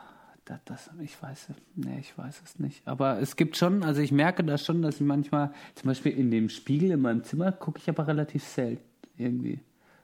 das, 0.44 0.60
das, 0.66 0.90
ich 1.00 1.20
weiß, 1.22 1.48
nee, 1.76 1.98
ich 2.00 2.16
weiß 2.16 2.42
es 2.44 2.58
nicht. 2.58 2.86
Aber 2.86 3.20
es 3.20 3.36
gibt 3.36 3.56
schon, 3.56 3.82
also 3.82 4.02
ich 4.02 4.12
merke 4.12 4.44
das 4.44 4.64
schon, 4.64 4.82
dass 4.82 4.96
ich 4.96 5.06
manchmal, 5.06 5.52
zum 5.74 5.88
Beispiel 5.88 6.12
in 6.12 6.30
dem 6.30 6.50
Spiegel 6.50 6.90
in 6.90 7.00
meinem 7.00 7.24
Zimmer, 7.24 7.52
gucke 7.52 7.78
ich 7.78 7.88
aber 7.88 8.06
relativ 8.06 8.44
selten 8.44 8.82
irgendwie. 9.16 9.60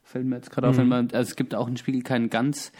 Fällt 0.07 0.27
mir 0.27 0.37
jetzt 0.37 0.51
gerade 0.51 0.67
mhm. 0.67 0.71
auf, 0.71 0.77
wenn 0.79 0.89
man, 0.89 1.09
also 1.13 1.31
es 1.31 1.35
gibt 1.35 1.55
auch 1.55 1.67
einen 1.67 1.79
Spiegel 1.79 2.03
keinen 2.03 2.29
ganz 2.29 2.73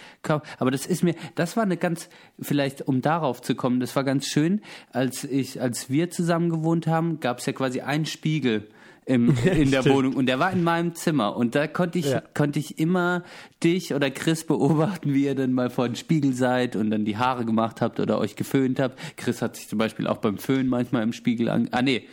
aber 0.59 0.71
das 0.71 0.87
ist 0.87 1.03
mir, 1.03 1.15
das 1.35 1.57
war 1.57 1.65
eine 1.65 1.79
ganz, 1.79 2.09
vielleicht 2.39 2.83
um 2.83 3.01
darauf 3.01 3.41
zu 3.41 3.55
kommen, 3.55 3.81
das 3.81 3.97
war 3.97 4.05
ganz 4.05 4.27
schön, 4.27 4.61
als 4.93 5.25
ich, 5.25 5.61
als 5.61 5.89
wir 5.89 6.11
zusammen 6.11 6.51
gewohnt 6.51 6.87
haben, 6.87 7.21
gab 7.21 7.39
es 7.39 7.47
ja 7.47 7.53
quasi 7.53 7.81
einen 7.81 8.05
Spiegel 8.05 8.69
im, 9.07 9.37
in 9.45 9.71
der 9.71 9.85
Wohnung 9.87 10.15
und 10.15 10.27
der 10.27 10.39
war 10.39 10.53
in 10.53 10.63
meinem 10.63 10.95
Zimmer 10.95 11.35
und 11.37 11.55
da 11.55 11.67
konnte 11.67 11.99
ich, 11.99 12.11
ja. 12.11 12.23
konnte 12.35 12.59
ich 12.59 12.79
immer 12.79 13.25
dich 13.63 13.95
oder 13.95 14.11
Chris 14.11 14.45
beobachten, 14.45 15.15
wie 15.15 15.25
ihr 15.25 15.35
dann 15.35 15.53
mal 15.53 15.71
vor 15.71 15.89
den 15.89 15.97
Spiegel 15.97 16.35
seid 16.35 16.77
und 16.77 16.91
dann 16.91 17.05
die 17.05 17.17
Haare 17.17 17.45
gemacht 17.45 17.81
habt 17.81 18.01
oder 18.01 18.19
euch 18.19 18.37
geföhnt 18.37 18.79
habt. 18.79 18.99
Chris 19.17 19.43
hat 19.43 19.57
sich 19.57 19.69
zum 19.69 19.79
Beispiel 19.79 20.07
auch 20.07 20.19
beim 20.19 20.39
Föhn 20.39 20.69
manchmal 20.69 21.03
im 21.03 21.13
Spiegel 21.13 21.49
an, 21.49 21.69
ah 21.73 21.83
nee, 21.83 22.07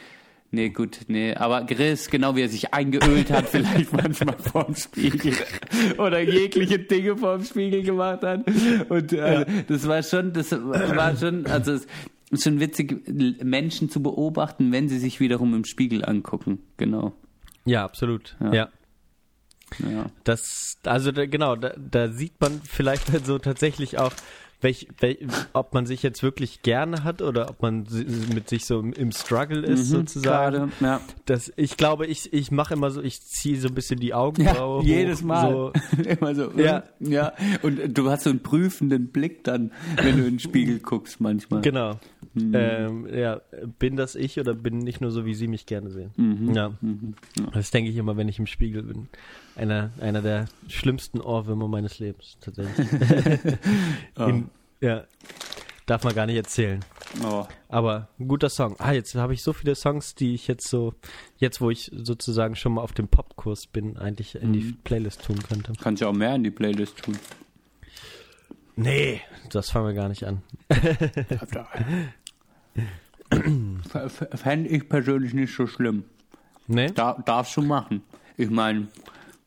Nee, 0.53 0.69
gut, 0.69 0.99
nee. 1.07 1.33
Aber 1.33 1.65
Chris, 1.65 2.09
genau 2.09 2.35
wie 2.35 2.41
er 2.41 2.49
sich 2.49 2.73
eingeölt 2.73 3.31
hat, 3.31 3.47
vielleicht 3.49 3.93
manchmal 3.93 4.37
vorm 4.37 4.75
Spiegel. 4.75 5.33
Oder 5.97 6.19
jegliche 6.19 6.77
Dinge 6.79 7.15
vorm 7.15 7.43
Spiegel 7.43 7.83
gemacht 7.83 8.21
hat. 8.21 8.45
Und 8.89 9.13
also, 9.13 9.15
ja. 9.15 9.45
das 9.67 9.87
war 9.87 10.03
schon, 10.03 10.33
das 10.33 10.51
war 10.51 11.15
schon, 11.15 11.45
also 11.47 11.71
es 11.73 11.87
ist 12.31 12.43
schon 12.43 12.59
witzig, 12.59 13.07
Menschen 13.43 13.89
zu 13.89 14.03
beobachten, 14.03 14.73
wenn 14.73 14.89
sie 14.89 14.99
sich 14.99 15.21
wiederum 15.21 15.53
im 15.53 15.63
Spiegel 15.63 16.03
angucken. 16.03 16.59
Genau. 16.75 17.13
Ja, 17.63 17.85
absolut. 17.85 18.35
ja. 18.41 18.53
ja. 18.53 18.69
Ja. 19.79 20.07
Das, 20.25 20.79
also 20.83 21.13
da, 21.13 21.25
genau, 21.25 21.55
da, 21.55 21.73
da 21.77 22.09
sieht 22.09 22.33
man 22.41 22.61
vielleicht 22.61 23.09
halt 23.09 23.25
so 23.25 23.39
tatsächlich 23.39 23.97
auch, 23.99 24.11
welch, 24.61 24.87
welch, 24.99 25.19
ob 25.53 25.73
man 25.73 25.85
sich 25.85 26.03
jetzt 26.03 26.23
wirklich 26.23 26.61
gerne 26.61 27.03
hat 27.03 27.21
oder 27.21 27.49
ob 27.49 27.61
man 27.61 27.85
mit 28.33 28.49
sich 28.49 28.65
so 28.65 28.79
im 28.79 29.11
Struggle 29.11 29.61
ist 29.61 29.89
mhm, 29.89 29.97
sozusagen. 29.97 30.55
Grade, 30.55 30.71
ja. 30.79 31.01
Das, 31.25 31.51
ich 31.55 31.77
glaube, 31.77 32.05
ich, 32.07 32.31
ich 32.33 32.51
mache 32.51 32.75
immer 32.75 32.91
so, 32.91 33.01
ich 33.01 33.21
ziehe 33.21 33.59
so 33.59 33.67
ein 33.67 33.73
bisschen 33.73 33.99
die 33.99 34.13
Augenbraue. 34.13 34.83
Ja, 34.83 34.97
jedes 34.97 35.23
Mal. 35.23 35.51
So. 35.51 35.73
immer 36.03 36.35
so. 36.35 36.51
Ja. 36.57 36.83
ja. 36.99 37.33
Und 37.61 37.97
du 37.97 38.09
hast 38.09 38.23
so 38.23 38.29
einen 38.29 38.41
prüfenden 38.41 39.07
Blick 39.07 39.43
dann, 39.43 39.71
wenn 39.97 40.17
du 40.17 40.23
in 40.23 40.35
den 40.35 40.39
Spiegel 40.39 40.79
guckst 40.79 41.19
manchmal. 41.19 41.61
Genau. 41.61 41.99
Mhm. 42.33 42.51
Ähm, 42.55 43.07
ja, 43.13 43.41
bin 43.79 43.95
das 43.95 44.15
ich 44.15 44.39
oder 44.39 44.53
bin 44.53 44.77
nicht 44.77 45.01
nur 45.01 45.11
so, 45.11 45.25
wie 45.25 45.33
sie 45.33 45.47
mich 45.47 45.65
gerne 45.65 45.89
sehen? 45.89 46.11
Mhm. 46.17 46.53
Ja. 46.53 46.73
Mhm. 46.81 47.15
Das 47.53 47.71
denke 47.71 47.89
ich 47.89 47.97
immer, 47.97 48.15
wenn 48.17 48.29
ich 48.29 48.39
im 48.39 48.47
Spiegel 48.47 48.83
bin. 48.83 49.07
Einer, 49.55 49.91
einer 49.99 50.21
der 50.21 50.45
schlimmsten 50.67 51.19
Ohrwürmer 51.19 51.67
meines 51.67 51.99
Lebens, 51.99 52.37
tatsächlich. 52.39 52.87
oh. 54.17 54.23
In, 54.25 54.49
ja. 54.79 55.03
Darf 55.85 56.03
man 56.03 56.15
gar 56.15 56.25
nicht 56.25 56.37
erzählen. 56.37 56.79
Oh. 57.23 57.45
Aber 57.67 58.07
ein 58.19 58.27
guter 58.27 58.49
Song. 58.49 58.75
Ah, 58.79 58.93
jetzt 58.93 59.13
habe 59.15 59.33
ich 59.33 59.43
so 59.43 59.51
viele 59.51 59.75
Songs, 59.75 60.15
die 60.15 60.33
ich 60.33 60.47
jetzt 60.47 60.67
so, 60.67 60.93
jetzt 61.37 61.59
wo 61.59 61.69
ich 61.69 61.91
sozusagen 61.93 62.55
schon 62.55 62.73
mal 62.73 62.81
auf 62.81 62.93
dem 62.93 63.09
Popkurs 63.09 63.67
bin, 63.67 63.97
eigentlich 63.97 64.35
in 64.35 64.53
die 64.53 64.61
mhm. 64.61 64.77
Playlist 64.83 65.25
tun 65.25 65.39
könnte. 65.43 65.73
Kannst 65.81 66.01
ja 66.01 66.07
auch 66.07 66.13
mehr 66.13 66.35
in 66.35 66.43
die 66.43 66.51
Playlist 66.51 66.97
tun. 66.97 67.17
Nee, 68.75 69.21
das 69.49 69.69
fangen 69.69 69.87
wir 69.87 69.93
gar 69.93 70.09
nicht 70.09 70.25
an. 70.25 70.41
Fände 74.35 74.69
ich 74.69 74.87
persönlich 74.87 75.33
nicht 75.33 75.53
so 75.53 75.67
schlimm. 75.67 76.05
Nee? 76.67 76.91
Da, 76.91 77.21
darfst 77.25 77.57
du 77.57 77.61
machen. 77.61 78.01
Ich 78.37 78.49
meine. 78.49 78.87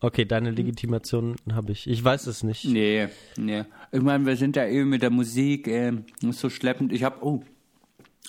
Okay, 0.05 0.27
deine 0.27 0.51
Legitimation 0.51 1.37
habe 1.51 1.73
ich. 1.73 1.87
Ich 1.87 2.05
weiß 2.05 2.27
es 2.27 2.43
nicht. 2.43 2.67
Nee, 2.67 3.09
nee. 3.39 3.65
Ich 3.91 4.03
meine, 4.03 4.27
wir 4.27 4.37
sind 4.37 4.55
ja 4.55 4.67
eben 4.67 4.91
mit 4.91 5.01
der 5.01 5.09
Musik 5.09 5.67
äh, 5.67 5.93
so 6.31 6.51
schleppend. 6.51 6.93
Ich 6.93 7.03
habe, 7.05 7.25
oh, 7.25 7.43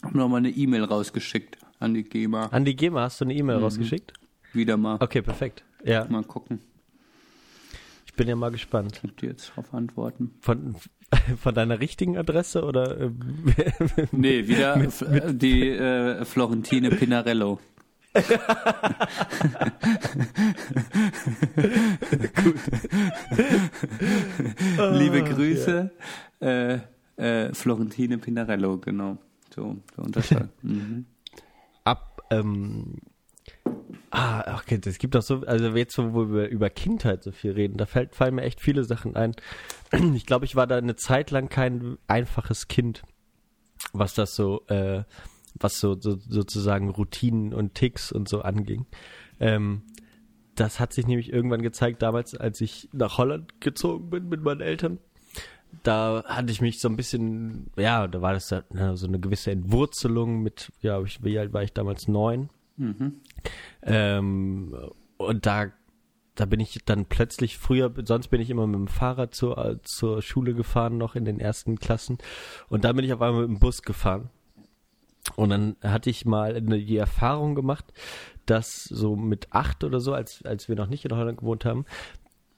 hab 0.01 0.15
nochmal 0.15 0.37
eine 0.37 0.51
E-Mail 0.51 0.85
rausgeschickt 0.85 1.57
an 1.79 1.93
die 1.93 2.03
GEMA. 2.03 2.45
An 2.45 2.63
die 2.63 2.77
GEMA 2.77 3.01
hast 3.01 3.19
du 3.19 3.25
eine 3.25 3.33
E-Mail 3.33 3.57
mhm. 3.57 3.63
rausgeschickt? 3.63 4.13
Wieder 4.53 4.77
mal. 4.77 4.99
Okay, 5.01 5.21
perfekt. 5.21 5.65
Ja. 5.83 6.05
Mal 6.05 6.23
gucken. 6.23 6.61
Ich 8.05 8.13
bin 8.13 8.29
ja 8.29 8.37
mal 8.37 8.51
gespannt. 8.51 9.01
Könnt 9.01 9.21
ihr 9.21 9.31
jetzt 9.31 9.49
darauf 9.49 9.73
antworten? 9.73 10.33
Von, 10.39 10.77
von 11.41 11.53
deiner 11.53 11.81
richtigen 11.81 12.17
Adresse 12.17 12.63
oder? 12.63 13.01
Äh, 13.01 13.09
nee, 14.13 14.47
wieder 14.47 14.77
mit, 14.77 15.11
mit 15.11 15.41
die 15.41 15.71
äh, 15.71 16.23
Florentine 16.23 16.91
Pinarello. 16.91 17.59
Liebe 24.93 25.23
Grüße, 25.23 25.91
ja. 26.39 26.47
äh, 26.47 26.79
äh, 27.17 27.53
Florentine 27.53 28.17
Pinarello, 28.17 28.77
genau. 28.77 29.17
So, 29.53 29.77
so 29.95 30.01
unterschreiben. 30.01 30.49
mhm. 30.61 31.05
Ab, 31.83 32.21
ähm, 32.31 32.95
Ah, 34.11 34.55
okay, 34.57 34.79
es 34.85 34.97
gibt 34.97 35.13
doch 35.13 35.21
so, 35.21 35.41
also 35.41 35.67
jetzt, 35.75 35.97
wo 35.97 36.31
wir 36.31 36.47
über 36.47 36.69
Kindheit 36.69 37.21
so 37.23 37.33
viel 37.33 37.51
reden, 37.51 37.75
da 37.77 37.85
fällt, 37.85 38.15
fallen 38.15 38.35
mir 38.35 38.43
echt 38.43 38.61
viele 38.61 38.83
Sachen 38.83 39.15
ein. 39.15 39.35
Ich 40.15 40.25
glaube, 40.25 40.45
ich 40.45 40.55
war 40.55 40.67
da 40.67 40.77
eine 40.77 40.95
Zeit 40.95 41.31
lang 41.31 41.49
kein 41.49 41.97
einfaches 42.07 42.67
Kind, 42.67 43.03
was 43.93 44.13
das 44.13 44.35
so, 44.35 44.65
äh, 44.67 45.03
was 45.59 45.79
so, 45.79 45.99
so 45.99 46.17
sozusagen 46.17 46.89
Routinen 46.89 47.53
und 47.53 47.75
Ticks 47.75 48.11
und 48.11 48.27
so 48.27 48.41
anging. 48.41 48.85
Ähm, 49.39 49.83
das 50.55 50.79
hat 50.79 50.93
sich 50.93 51.05
nämlich 51.05 51.31
irgendwann 51.31 51.61
gezeigt, 51.61 52.01
damals, 52.01 52.35
als 52.35 52.61
ich 52.61 52.89
nach 52.93 53.17
Holland 53.17 53.59
gezogen 53.61 54.09
bin 54.09 54.29
mit 54.29 54.41
meinen 54.41 54.61
Eltern. 54.61 54.99
Da 55.83 56.23
hatte 56.25 56.51
ich 56.51 56.61
mich 56.61 56.79
so 56.79 56.87
ein 56.87 56.95
bisschen, 56.95 57.69
ja, 57.75 58.07
da 58.07 58.21
war 58.21 58.33
das 58.33 58.47
da, 58.47 58.63
na, 58.71 58.95
so 58.95 59.07
eine 59.07 59.19
gewisse 59.19 59.51
Entwurzelung 59.51 60.41
mit, 60.41 60.71
ja, 60.81 61.01
ich, 61.01 61.23
wie 61.23 61.37
alt 61.37 61.51
war 61.51 61.63
ich 61.63 61.73
damals? 61.73 62.07
Neun. 62.07 62.49
Mhm. 62.77 63.19
Ähm, 63.81 64.75
und 65.17 65.45
da, 65.45 65.67
da 66.35 66.45
bin 66.45 66.61
ich 66.61 66.79
dann 66.85 67.05
plötzlich 67.05 67.57
früher, 67.57 67.93
sonst 68.05 68.29
bin 68.29 68.39
ich 68.39 68.49
immer 68.49 68.67
mit 68.67 68.75
dem 68.75 68.87
Fahrrad 68.87 69.35
zur, 69.35 69.79
zur 69.83 70.21
Schule 70.21 70.53
gefahren, 70.53 70.97
noch 70.97 71.15
in 71.15 71.25
den 71.25 71.39
ersten 71.39 71.77
Klassen. 71.77 72.17
Und 72.69 72.85
da 72.85 72.93
bin 72.93 73.03
ich 73.03 73.11
auf 73.11 73.21
einmal 73.21 73.41
mit 73.41 73.57
dem 73.57 73.59
Bus 73.59 73.81
gefahren. 73.81 74.29
Und 75.35 75.49
dann 75.49 75.75
hatte 75.81 76.09
ich 76.09 76.25
mal 76.25 76.55
eine, 76.55 76.79
die 76.79 76.97
Erfahrung 76.97 77.55
gemacht, 77.55 77.85
dass 78.45 78.83
so 78.83 79.15
mit 79.15 79.51
acht 79.51 79.83
oder 79.83 79.99
so, 79.99 80.13
als, 80.13 80.43
als 80.45 80.69
wir 80.69 80.75
noch 80.75 80.87
nicht 80.87 81.05
in 81.05 81.15
Holland 81.15 81.39
gewohnt 81.39 81.65
haben, 81.65 81.85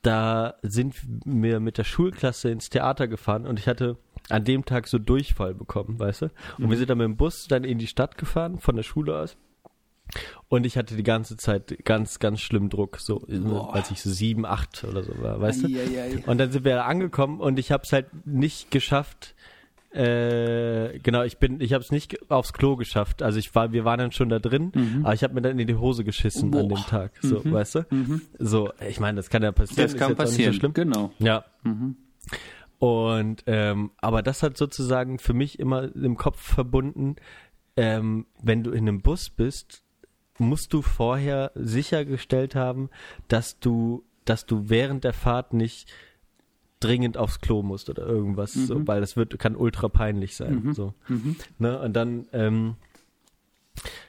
da 0.02 0.56
sind 0.62 0.96
wir 1.26 1.60
mit 1.60 1.78
der 1.78 1.84
Schulklasse 1.84 2.50
ins 2.50 2.70
Theater 2.70 3.08
gefahren 3.08 3.46
und 3.46 3.60
ich 3.60 3.68
hatte 3.68 3.98
an 4.30 4.44
dem 4.44 4.66
Tag 4.66 4.88
so 4.88 5.00
Durchfall 5.00 5.54
bekommen, 5.54 6.00
weißt 6.00 6.24
du? 6.24 6.26
Und 6.58 6.66
mhm. 6.66 6.70
wir 6.70 6.78
sind 6.78 6.90
dann 6.90 6.98
mit 6.98 7.06
dem 7.06 7.18
Bus 7.18 7.48
dann 7.48 7.64
in 7.64 7.78
die 7.78 7.88
Stadt 7.88 8.18
gefahren, 8.18 8.60
von 8.60 8.76
der 8.76 8.84
Schule 8.84 9.18
aus. 9.18 9.38
Und 10.48 10.66
ich 10.66 10.78
hatte 10.78 10.96
die 10.96 11.04
ganze 11.04 11.36
Zeit 11.36 11.84
ganz, 11.84 12.20
ganz 12.20 12.40
schlimm 12.40 12.70
Druck, 12.70 13.00
so 13.00 13.26
Boah. 13.28 13.74
als 13.76 13.92
ich 13.92 14.02
so 14.02 14.10
sieben, 14.10 14.46
acht 14.46 14.86
oder 14.86 15.04
so 15.04 15.12
war, 15.22 15.42
weißt 15.42 15.64
du? 15.64 15.68
Und 16.26 16.38
dann 16.38 16.52
sind 16.52 16.64
wir 16.64 16.86
angekommen 16.86 17.42
und 17.42 17.60
ich 17.60 17.72
habe 17.72 17.84
es 17.84 17.92
halt 17.92 18.08
nicht 18.26 18.72
geschafft, 18.72 19.36
äh, 19.92 21.00
genau, 21.00 21.24
ich 21.24 21.38
bin, 21.38 21.62
ich 21.62 21.74
habe 21.74 21.84
es 21.84 21.92
nicht 21.92 22.30
aufs 22.30 22.54
Klo 22.54 22.76
geschafft. 22.76 23.22
Also 23.22 23.40
ich 23.40 23.54
war, 23.56 23.72
wir 23.72 23.86
waren 23.86 24.00
dann 24.00 24.12
schon 24.12 24.30
da 24.30 24.40
drin, 24.40 24.72
mhm. 24.76 25.06
aber 25.06 25.14
ich 25.14 25.24
habe 25.24 25.34
mir 25.34 25.42
dann 25.42 25.58
in 25.58 25.68
die 25.68 25.76
Hose 25.76 26.04
geschissen 26.04 26.52
Boah. 26.52 26.62
an 26.62 26.70
dem 26.70 26.78
Tag. 26.78 27.14
So, 27.22 27.42
mhm. 27.44 27.54
weißt 27.54 27.76
du? 27.76 27.86
Mhm. 27.90 28.22
So, 28.38 28.72
ich 28.88 29.00
meine, 29.00 29.16
das 29.16 29.30
kann 29.30 29.44
ja 29.44 29.52
passieren. 29.52 29.84
Das 29.90 29.98
kann 29.98 30.16
passieren. 30.16 30.54
So 30.54 30.60
schlimm. 30.60 30.74
Genau. 30.74 31.12
Ja. 31.20 31.46
Mhm. 31.64 31.96
Und 32.80 33.44
ähm, 33.48 33.92
aber 33.98 34.22
das 34.22 34.44
hat 34.44 34.58
sozusagen 34.58 35.20
für 35.20 35.34
mich 35.34 35.58
immer 35.58 35.96
im 35.96 36.16
Kopf 36.16 36.40
verbunden, 36.40 37.16
ähm, 37.76 38.28
wenn 38.42 38.64
du 38.64 38.72
in 38.72 38.88
einem 38.88 39.02
Bus 39.02 39.30
bist, 39.30 39.84
musst 40.38 40.74
du 40.74 40.82
vorher 40.82 41.52
sichergestellt 41.56 42.56
haben, 42.56 42.90
dass 43.28 43.60
du, 43.60 44.04
dass 44.26 44.46
du 44.46 44.70
während 44.70 45.04
der 45.04 45.14
Fahrt 45.14 45.54
nicht 45.54 45.92
dringend 46.80 47.18
aufs 47.18 47.42
Klo 47.42 47.64
musst 47.64 47.90
oder 47.90 48.06
irgendwas, 48.06 48.56
mhm. 48.56 48.66
so, 48.66 48.88
weil 48.88 49.02
das 49.02 49.18
wird, 49.18 49.38
kann 49.40 49.56
ultra 49.56 49.90
peinlich 49.90 50.36
sein. 50.36 50.64
Mhm. 50.64 50.74
So. 50.74 50.94
Mhm. 51.08 51.36
Ne? 51.60 51.80
Und 51.80 51.94
dann, 51.94 52.28
ähm, 52.34 52.76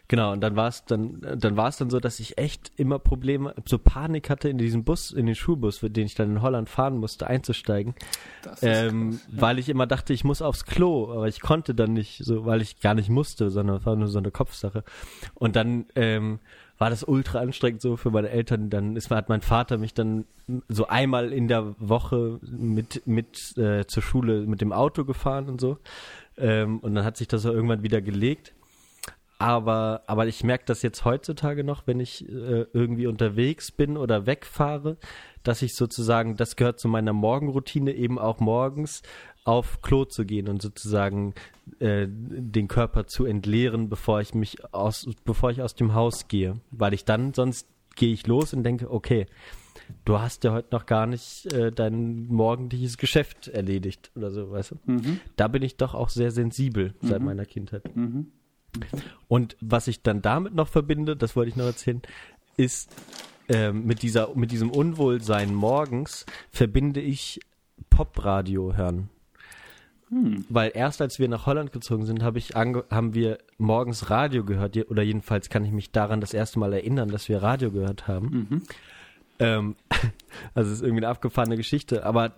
genau, 0.07 0.33
und 0.33 0.41
dann 0.41 0.57
war 0.57 0.69
es 0.69 0.85
dann, 0.85 1.21
dann 1.21 1.57
war 1.57 1.69
es 1.69 1.79
dann 1.79 1.89
so, 1.89 1.99
dass 1.99 2.21
ich 2.21 2.37
echt 2.37 2.73
immer 2.77 2.99
Probleme, 2.99 3.55
so 3.65 3.79
Panik 3.79 4.29
hatte 4.29 4.49
in 4.51 4.59
diesem 4.59 4.85
Bus, 4.85 5.13
in 5.13 5.27
den 5.27 5.35
Schulbus, 5.35 5.81
den 5.81 6.07
ich 6.07 6.15
dann 6.15 6.31
in 6.31 6.43
Holland 6.43 6.69
fahren 6.69 6.99
musste, 6.99 7.27
einzusteigen. 7.27 7.95
Ähm, 8.61 9.11
krass, 9.11 9.29
ja. 9.33 9.41
Weil 9.41 9.59
ich 9.59 9.69
immer 9.71 9.87
dachte, 9.87 10.13
ich 10.13 10.25
muss 10.25 10.43
aufs 10.43 10.67
Klo, 10.67 11.11
aber 11.13 11.29
ich 11.29 11.41
konnte 11.41 11.75
dann 11.75 11.95
nicht, 11.95 12.23
so, 12.23 12.45
weil 12.45 12.61
ich 12.61 12.81
gar 12.81 12.95
nicht 12.95 13.09
musste, 13.09 13.51
sondern 13.51 13.77
es 13.77 13.87
war 13.87 13.97
nur 13.97 14.09
so 14.09 14.19
eine 14.19 14.31
Kopfsache. 14.31 14.85
Und 15.35 15.57
dann, 15.57 15.87
ähm, 15.95 16.41
war 16.79 16.91
das 16.91 17.03
ultra 17.03 17.41
anstrengend 17.41 17.83
so 17.83 17.97
für 17.97 18.11
meine 18.11 18.31
Eltern. 18.31 18.71
Dann 18.71 18.97
ist, 18.97 19.11
hat 19.11 19.29
mein 19.29 19.43
Vater 19.43 19.79
mich 19.79 19.95
dann 19.95 20.25
so 20.69 20.87
einmal 20.87 21.33
in 21.33 21.49
der 21.49 21.75
Woche 21.79 22.39
mit, 22.43 23.07
mit 23.07 23.57
äh, 23.59 23.87
zur 23.87 24.03
Schule 24.03 24.47
mit 24.47 24.61
dem 24.61 24.73
Auto 24.73 25.05
gefahren 25.05 25.49
und 25.49 25.61
so. 25.61 25.79
Ähm, 26.37 26.79
und 26.79 26.95
dann 26.95 27.05
hat 27.05 27.17
sich 27.17 27.29
das 27.29 27.43
so 27.43 27.53
irgendwann 27.53 27.83
wieder 27.83 28.01
gelegt. 28.01 28.55
Aber, 29.41 30.03
aber 30.07 30.27
ich 30.27 30.43
merke 30.43 30.65
das 30.67 30.83
jetzt 30.83 31.05
heutzutage 31.05 31.63
noch, 31.63 31.87
wenn 31.87 32.01
ich 32.01 32.29
äh, 32.29 32.67
irgendwie 32.73 33.07
unterwegs 33.07 33.71
bin 33.71 33.97
oder 33.97 34.27
wegfahre, 34.27 34.97
dass 35.43 35.63
ich 35.63 35.75
sozusagen, 35.75 36.37
das 36.37 36.57
gehört 36.57 36.81
zu 36.81 36.89
meiner 36.89 37.13
Morgenroutine, 37.13 37.93
eben 37.93 38.19
auch 38.19 38.41
morgens 38.41 39.03
auf 39.45 39.81
Klo 39.81 40.05
zu 40.05 40.27
gehen 40.27 40.49
und 40.49 40.61
sozusagen 40.61 41.35
äh, 41.81 42.07
den 42.09 42.69
Körper 42.69 43.07
zu 43.07 43.25
entleeren, 43.25 43.89
bevor 43.89 44.21
ich 44.21 44.35
mich 44.35 44.73
aus, 44.75 45.09
bevor 45.25 45.51
ich 45.51 45.63
aus 45.63 45.75
dem 45.75 45.95
Haus 45.95 46.29
gehe. 46.29 46.61
Weil 46.71 46.93
ich 46.93 47.05
dann, 47.05 47.33
sonst 47.33 47.67
gehe 47.97 48.13
ich 48.13 48.27
los 48.27 48.53
und 48.53 48.63
denke, 48.63 48.91
okay, 48.91 49.27
du 50.05 50.19
hast 50.19 50.45
ja 50.45 50.53
heute 50.53 50.69
noch 50.73 50.87
gar 50.87 51.07
nicht 51.07 51.53
äh, 51.53 51.73
dein 51.73 52.27
morgendliches 52.27 52.99
Geschäft 52.99 53.49
erledigt 53.49 54.11
oder 54.15 54.31
so, 54.31 54.51
weißt 54.51 54.73
du? 54.73 54.93
Mhm. 54.93 55.21
Da 55.37 55.49
bin 55.49 55.63
ich 55.63 55.77
doch 55.77 55.95
auch 55.95 56.11
sehr 56.11 56.31
sensibel 56.31 56.95
seit 57.01 57.21
mhm. 57.21 57.27
meiner 57.27 57.47
Kindheit. 57.47 57.97
Mhm. 57.97 58.33
Und 59.29 59.57
was 59.61 59.89
ich 59.89 60.03
dann 60.03 60.21
damit 60.23 60.55
noch 60.55 60.69
verbinde, 60.69 61.17
das 61.17 61.37
wollte 61.37 61.49
ich 61.49 61.57
noch 61.57 61.65
erzählen, 61.65 62.03
ist 62.57 62.95
ähm, 63.49 63.87
mit 63.87 64.03
dieser, 64.03 64.35
mit 64.35 64.51
diesem 64.51 64.71
Unwohlsein 64.71 65.55
morgens 65.55 66.27
verbinde 66.51 67.01
ich 67.01 67.41
Popradio 67.91 68.75
hören. 68.77 69.11
Hm. 70.11 70.45
Weil 70.49 70.73
erst 70.75 71.03
als 71.03 71.19
wir 71.19 71.29
nach 71.29 71.47
Holland 71.47 71.73
gezogen 71.73 72.07
sind, 72.07 72.23
hab 72.23 72.37
ich 72.37 72.55
haben 72.55 73.15
wir 73.15 73.39
morgens 73.59 74.11
Radio 74.11 74.45
gehört, 74.45 74.77
oder 74.91 75.03
jedenfalls 75.03 75.51
kann 75.51 75.65
ich 75.65 75.73
mich 75.73 75.93
daran 75.93 76.21
das 76.21 76.33
erste 76.33 76.59
Mal 76.59 76.73
erinnern, 76.73 77.11
dass 77.11 77.29
wir 77.29 77.43
Radio 77.43 77.71
gehört 77.71 78.09
haben. 78.09 78.27
Mhm. 78.31 78.63
Ähm, 79.39 79.77
also 80.55 80.71
es 80.71 80.79
ist 80.79 80.83
irgendwie 80.83 81.05
eine 81.05 81.11
abgefahrene 81.11 81.57
Geschichte, 81.57 82.07
aber 82.07 82.35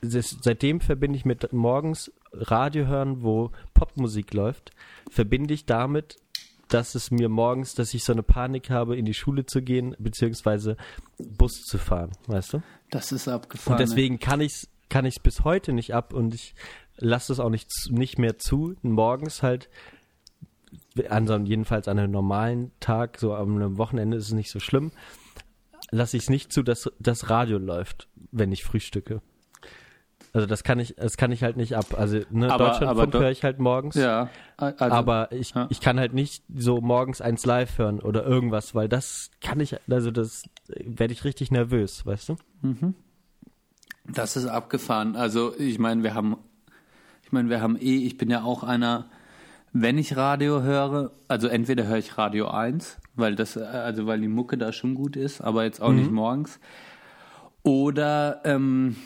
das, 0.00 0.38
seitdem 0.42 0.80
verbinde 0.80 1.16
ich 1.16 1.24
mit 1.24 1.52
morgens 1.52 2.12
Radio 2.32 2.86
hören, 2.86 3.22
wo 3.22 3.50
Popmusik 3.74 4.32
läuft, 4.34 4.70
verbinde 5.10 5.54
ich 5.54 5.66
damit, 5.66 6.16
dass 6.72 6.94
es 6.94 7.10
mir 7.10 7.28
morgens, 7.28 7.74
dass 7.74 7.94
ich 7.94 8.04
so 8.04 8.12
eine 8.12 8.22
Panik 8.22 8.70
habe, 8.70 8.96
in 8.96 9.04
die 9.04 9.14
Schule 9.14 9.46
zu 9.46 9.62
gehen, 9.62 9.94
beziehungsweise 9.98 10.76
Bus 11.18 11.64
zu 11.64 11.78
fahren, 11.78 12.12
weißt 12.26 12.54
du? 12.54 12.62
Das 12.90 13.12
ist 13.12 13.28
abgefahren. 13.28 13.74
Und 13.74 13.80
deswegen 13.80 14.18
kann 14.18 14.40
ich 14.40 14.52
es 14.52 14.68
kann 14.92 15.06
ich 15.06 15.22
bis 15.22 15.42
heute 15.42 15.72
nicht 15.72 15.94
ab 15.94 16.12
und 16.12 16.34
ich 16.34 16.54
lasse 16.98 17.32
es 17.32 17.40
auch 17.40 17.48
nicht, 17.48 17.70
nicht 17.88 18.18
mehr 18.18 18.36
zu, 18.36 18.74
morgens 18.82 19.42
halt, 19.42 19.70
an 21.08 21.26
so, 21.26 21.34
jedenfalls 21.38 21.88
an 21.88 21.98
einem 21.98 22.12
normalen 22.12 22.72
Tag, 22.78 23.18
so 23.18 23.34
am 23.34 23.78
Wochenende 23.78 24.18
ist 24.18 24.26
es 24.26 24.32
nicht 24.32 24.50
so 24.50 24.60
schlimm, 24.60 24.92
lasse 25.90 26.18
ich 26.18 26.24
es 26.24 26.28
nicht 26.28 26.52
zu, 26.52 26.62
dass 26.62 26.92
das 26.98 27.30
Radio 27.30 27.56
läuft, 27.56 28.06
wenn 28.32 28.52
ich 28.52 28.64
frühstücke. 28.64 29.22
Also 30.32 30.46
das 30.46 30.64
kann 30.64 30.78
ich, 30.78 30.94
das 30.96 31.16
kann 31.16 31.30
ich 31.30 31.42
halt 31.42 31.56
nicht 31.56 31.76
ab. 31.76 31.86
Also 31.96 32.20
ne, 32.30 32.50
aber, 32.50 32.68
Deutschlandfunk 32.68 33.14
höre 33.14 33.30
ich 33.30 33.44
halt 33.44 33.58
morgens. 33.58 33.96
Ja. 33.96 34.30
Also, 34.56 34.84
aber 34.84 35.30
ich, 35.32 35.54
ja. 35.54 35.66
ich 35.70 35.80
kann 35.80 35.98
halt 35.98 36.14
nicht 36.14 36.42
so 36.54 36.80
morgens 36.80 37.20
eins 37.20 37.44
live 37.44 37.78
hören 37.78 38.00
oder 38.00 38.24
irgendwas, 38.24 38.74
weil 38.74 38.88
das 38.88 39.30
kann 39.40 39.60
ich, 39.60 39.76
also 39.90 40.10
das 40.10 40.44
werde 40.68 41.12
ich 41.12 41.24
richtig 41.24 41.50
nervös, 41.50 42.06
weißt 42.06 42.30
du? 42.30 42.36
Mhm. 42.62 42.94
Das 44.08 44.36
ist 44.36 44.46
abgefahren. 44.46 45.16
Also 45.16 45.54
ich 45.58 45.78
meine, 45.78 46.02
wir 46.02 46.14
haben 46.14 46.36
ich 47.32 47.34
meine, 47.34 47.48
wir 47.48 47.62
haben 47.62 47.76
eh, 47.80 47.96
ich 47.96 48.18
bin 48.18 48.28
ja 48.28 48.42
auch 48.42 48.62
einer, 48.62 49.06
wenn 49.72 49.96
ich 49.96 50.18
Radio 50.18 50.60
höre, 50.60 51.12
also 51.28 51.48
entweder 51.48 51.86
höre 51.86 51.96
ich 51.96 52.18
Radio 52.18 52.48
1, 52.48 52.98
weil 53.14 53.36
das, 53.36 53.56
also 53.56 54.06
weil 54.06 54.20
die 54.20 54.28
Mucke 54.28 54.58
da 54.58 54.70
schon 54.70 54.94
gut 54.94 55.16
ist, 55.16 55.40
aber 55.40 55.64
jetzt 55.64 55.80
auch 55.80 55.92
mhm. 55.92 55.96
nicht 55.96 56.10
morgens. 56.10 56.60
Oder 57.62 58.42
ähm, 58.44 58.96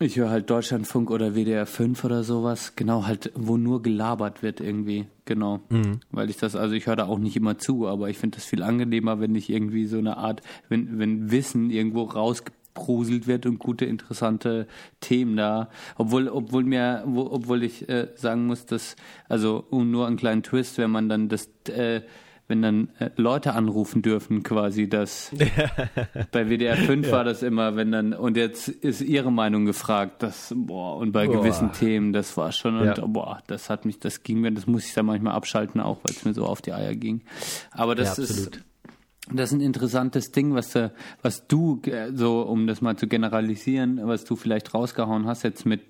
ich 0.00 0.16
höre 0.16 0.30
halt 0.30 0.48
Deutschlandfunk 0.50 1.10
oder 1.10 1.34
WDR 1.34 1.66
5 1.66 2.04
oder 2.04 2.24
sowas, 2.24 2.74
genau, 2.74 3.06
halt, 3.06 3.32
wo 3.34 3.56
nur 3.56 3.82
gelabert 3.82 4.42
wird 4.42 4.60
irgendwie, 4.60 5.06
genau. 5.26 5.60
Mhm. 5.68 6.00
Weil 6.10 6.30
ich 6.30 6.38
das, 6.38 6.56
also 6.56 6.74
ich 6.74 6.86
höre 6.86 6.96
da 6.96 7.06
auch 7.06 7.18
nicht 7.18 7.36
immer 7.36 7.58
zu, 7.58 7.86
aber 7.86 8.08
ich 8.08 8.18
finde 8.18 8.36
das 8.36 8.46
viel 8.46 8.62
angenehmer, 8.62 9.20
wenn 9.20 9.34
ich 9.34 9.50
irgendwie 9.50 9.86
so 9.86 9.98
eine 9.98 10.16
Art, 10.16 10.42
wenn, 10.68 10.98
wenn 10.98 11.30
Wissen 11.30 11.70
irgendwo 11.70 12.04
rausge 12.04 12.52
abgegruselt 12.74 13.26
wird 13.26 13.46
und 13.46 13.58
gute, 13.58 13.84
interessante 13.84 14.66
Themen 15.00 15.36
da. 15.36 15.68
Obwohl, 15.96 16.28
obwohl 16.28 16.64
mir, 16.64 17.04
obwohl 17.06 17.62
ich 17.62 17.88
äh, 17.88 18.08
sagen 18.14 18.46
muss, 18.46 18.66
dass, 18.66 18.96
also 19.28 19.66
nur 19.70 20.06
einen 20.06 20.16
kleinen 20.16 20.42
Twist, 20.42 20.78
wenn 20.78 20.90
man 20.90 21.08
dann 21.08 21.28
das, 21.28 21.50
äh, 21.68 22.02
wenn 22.50 22.60
dann 22.60 22.88
äh, 22.98 23.10
Leute 23.16 23.54
anrufen 23.54 24.02
dürfen, 24.02 24.42
quasi, 24.42 24.88
das 24.88 25.30
bei 26.32 26.50
WDR 26.50 26.76
5 26.76 27.06
ja. 27.06 27.12
war 27.12 27.24
das 27.24 27.42
immer, 27.42 27.76
wenn 27.76 27.92
dann, 27.92 28.12
und 28.12 28.36
jetzt 28.36 28.68
ist 28.68 29.00
ihre 29.00 29.32
Meinung 29.32 29.64
gefragt, 29.64 30.22
das, 30.22 30.52
boah, 30.54 30.96
und 30.96 31.12
bei 31.12 31.26
boah. 31.26 31.40
gewissen 31.40 31.72
Themen, 31.72 32.12
das 32.12 32.36
war 32.36 32.52
schon, 32.52 32.76
und 32.76 32.98
ja. 32.98 33.06
boah, 33.06 33.42
das 33.46 33.70
hat 33.70 33.86
mich, 33.86 34.00
das 34.00 34.22
ging 34.22 34.40
mir, 34.40 34.50
das 34.50 34.66
muss 34.66 34.84
ich 34.84 34.92
dann 34.92 35.06
manchmal 35.06 35.34
abschalten 35.34 35.80
auch, 35.80 35.98
weil 35.98 36.14
es 36.14 36.24
mir 36.24 36.34
so 36.34 36.44
auf 36.44 36.60
die 36.60 36.72
Eier 36.72 36.94
ging. 36.94 37.22
Aber 37.70 37.94
das 37.94 38.18
ja, 38.18 38.24
ist, 38.24 38.60
das 39.32 39.50
ist 39.50 39.56
ein 39.56 39.60
interessantes 39.60 40.32
Ding, 40.32 40.54
was, 40.54 40.72
du, 40.72 40.92
was 41.22 41.46
du, 41.46 41.80
äh, 41.86 42.10
so 42.12 42.42
um 42.42 42.66
das 42.66 42.80
mal 42.80 42.96
zu 42.96 43.06
generalisieren, 43.06 44.00
was 44.02 44.24
du 44.24 44.34
vielleicht 44.34 44.74
rausgehauen 44.74 45.26
hast 45.26 45.44
jetzt 45.44 45.64
mit, 45.64 45.82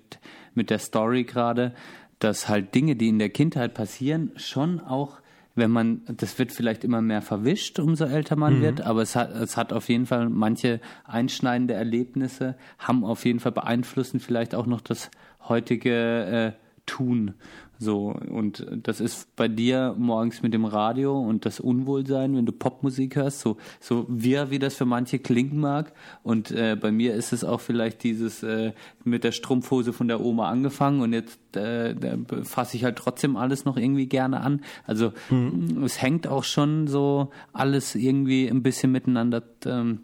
mit 0.53 0.69
der 0.69 0.79
Story 0.79 1.23
gerade, 1.23 1.73
dass 2.19 2.47
halt 2.47 2.75
Dinge, 2.75 2.95
die 2.95 3.07
in 3.07 3.17
der 3.17 3.29
Kindheit 3.29 3.73
passieren, 3.73 4.31
schon 4.35 4.79
auch 4.79 5.20
wenn 5.55 5.71
man, 5.71 6.01
das 6.05 6.39
wird 6.39 6.51
vielleicht 6.51 6.83
immer 6.83 7.01
mehr 7.01 7.21
verwischt, 7.21 7.79
umso 7.79 8.05
älter 8.05 8.35
man 8.35 8.59
mhm. 8.59 8.61
wird, 8.61 8.81
aber 8.81 9.01
es 9.01 9.15
hat, 9.15 9.31
es 9.31 9.57
hat 9.57 9.73
auf 9.73 9.89
jeden 9.89 10.05
Fall 10.05 10.29
manche 10.29 10.79
einschneidende 11.03 11.73
Erlebnisse, 11.73 12.55
haben 12.79 13.03
auf 13.03 13.25
jeden 13.25 13.39
Fall 13.39 13.51
beeinflussen 13.51 14.19
vielleicht 14.19 14.55
auch 14.55 14.65
noch 14.65 14.81
das 14.81 15.11
heutige 15.47 16.55
äh, 16.55 16.61
Tun. 16.85 17.35
So, 17.81 18.13
und 18.29 18.67
das 18.83 19.01
ist 19.01 19.35
bei 19.35 19.47
dir 19.47 19.95
morgens 19.97 20.43
mit 20.43 20.53
dem 20.53 20.65
Radio 20.65 21.19
und 21.19 21.47
das 21.47 21.59
Unwohlsein, 21.59 22.35
wenn 22.35 22.45
du 22.45 22.51
Popmusik 22.51 23.15
hörst, 23.15 23.39
so, 23.39 23.57
so 23.79 24.05
wir, 24.07 24.51
wie 24.51 24.59
das 24.59 24.75
für 24.75 24.85
manche 24.85 25.17
klingen 25.17 25.59
mag. 25.59 25.91
Und 26.21 26.51
äh, 26.51 26.77
bei 26.79 26.91
mir 26.91 27.15
ist 27.15 27.33
es 27.33 27.43
auch 27.43 27.59
vielleicht 27.59 28.03
dieses 28.03 28.43
äh, 28.43 28.73
mit 29.03 29.23
der 29.23 29.31
Strumpfhose 29.31 29.93
von 29.93 30.07
der 30.07 30.21
Oma 30.21 30.47
angefangen 30.49 31.01
und 31.01 31.11
jetzt 31.11 31.39
äh, 31.57 31.95
fasse 32.43 32.77
ich 32.77 32.83
halt 32.83 32.97
trotzdem 32.97 33.35
alles 33.35 33.65
noch 33.65 33.77
irgendwie 33.77 34.05
gerne 34.05 34.41
an. 34.41 34.61
Also 34.85 35.11
mhm. 35.31 35.81
es 35.83 35.99
hängt 36.03 36.27
auch 36.27 36.43
schon 36.43 36.85
so 36.85 37.31
alles 37.51 37.95
irgendwie 37.95 38.47
ein 38.47 38.61
bisschen 38.61 38.91
miteinander 38.91 39.41
ähm, 39.65 40.01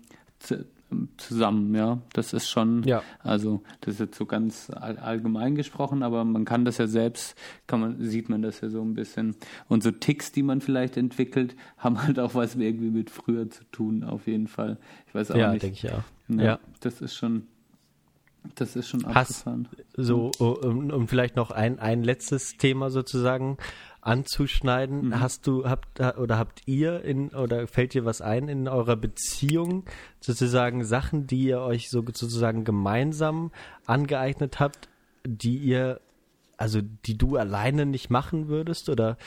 zusammen, 1.17 1.75
ja. 1.75 1.99
Das 2.13 2.33
ist 2.33 2.49
schon, 2.49 2.83
ja. 2.83 3.03
also 3.19 3.61
das 3.81 3.95
ist 3.95 3.99
jetzt 3.99 4.17
so 4.17 4.25
ganz 4.25 4.69
all, 4.69 4.97
allgemein 4.97 5.55
gesprochen, 5.55 6.03
aber 6.03 6.23
man 6.23 6.45
kann 6.45 6.65
das 6.65 6.77
ja 6.77 6.87
selbst, 6.87 7.37
kann 7.67 7.79
man, 7.79 8.03
sieht 8.03 8.29
man 8.29 8.41
das 8.41 8.61
ja 8.61 8.69
so 8.69 8.81
ein 8.81 8.93
bisschen. 8.93 9.35
Und 9.67 9.83
so 9.83 9.91
Ticks, 9.91 10.31
die 10.31 10.43
man 10.43 10.61
vielleicht 10.61 10.97
entwickelt, 10.97 11.55
haben 11.77 12.01
halt 12.01 12.19
auch 12.19 12.35
was 12.35 12.55
irgendwie 12.55 12.89
mit 12.89 13.09
früher 13.09 13.49
zu 13.49 13.63
tun, 13.65 14.03
auf 14.03 14.27
jeden 14.27 14.47
Fall. 14.47 14.77
Ich 15.07 15.15
weiß 15.15 15.31
auch 15.31 15.35
ja, 15.35 15.51
nicht. 15.51 15.63
denke 15.63 15.77
ich 15.77 15.91
auch. 15.91 16.03
Ja, 16.29 16.43
ja. 16.43 16.59
Das 16.79 17.01
ist 17.01 17.15
schon, 17.15 17.47
das 18.55 18.75
ist 18.75 18.87
schon 18.87 19.05
abgefahren. 19.05 19.67
So, 19.95 20.31
um, 20.39 20.89
um 20.91 21.07
vielleicht 21.07 21.35
noch 21.35 21.51
ein, 21.51 21.79
ein 21.79 22.03
letztes 22.03 22.57
Thema 22.57 22.89
sozusagen 22.89 23.57
anzuschneiden. 24.07 25.07
Mhm. 25.07 25.19
Hast 25.19 25.45
du, 25.47 25.65
habt 25.65 25.99
oder 26.17 26.37
habt 26.37 26.61
ihr 26.65 27.03
in 27.03 27.29
oder 27.29 27.67
fällt 27.67 27.93
dir 27.93 28.05
was 28.05 28.21
ein 28.21 28.47
in 28.47 28.67
eurer 28.67 28.95
Beziehung 28.95 29.83
sozusagen 30.21 30.85
Sachen, 30.85 31.27
die 31.27 31.43
ihr 31.43 31.59
euch 31.59 31.89
so 31.89 32.01
sozusagen 32.01 32.63
gemeinsam 32.63 33.51
angeeignet 33.85 34.59
habt, 34.59 34.89
die 35.25 35.57
ihr 35.57 35.99
also 36.59 36.81
die 36.81 37.17
du 37.17 37.37
alleine 37.37 37.85
nicht 37.85 38.09
machen 38.09 38.47
würdest 38.47 38.89
oder 38.89 39.17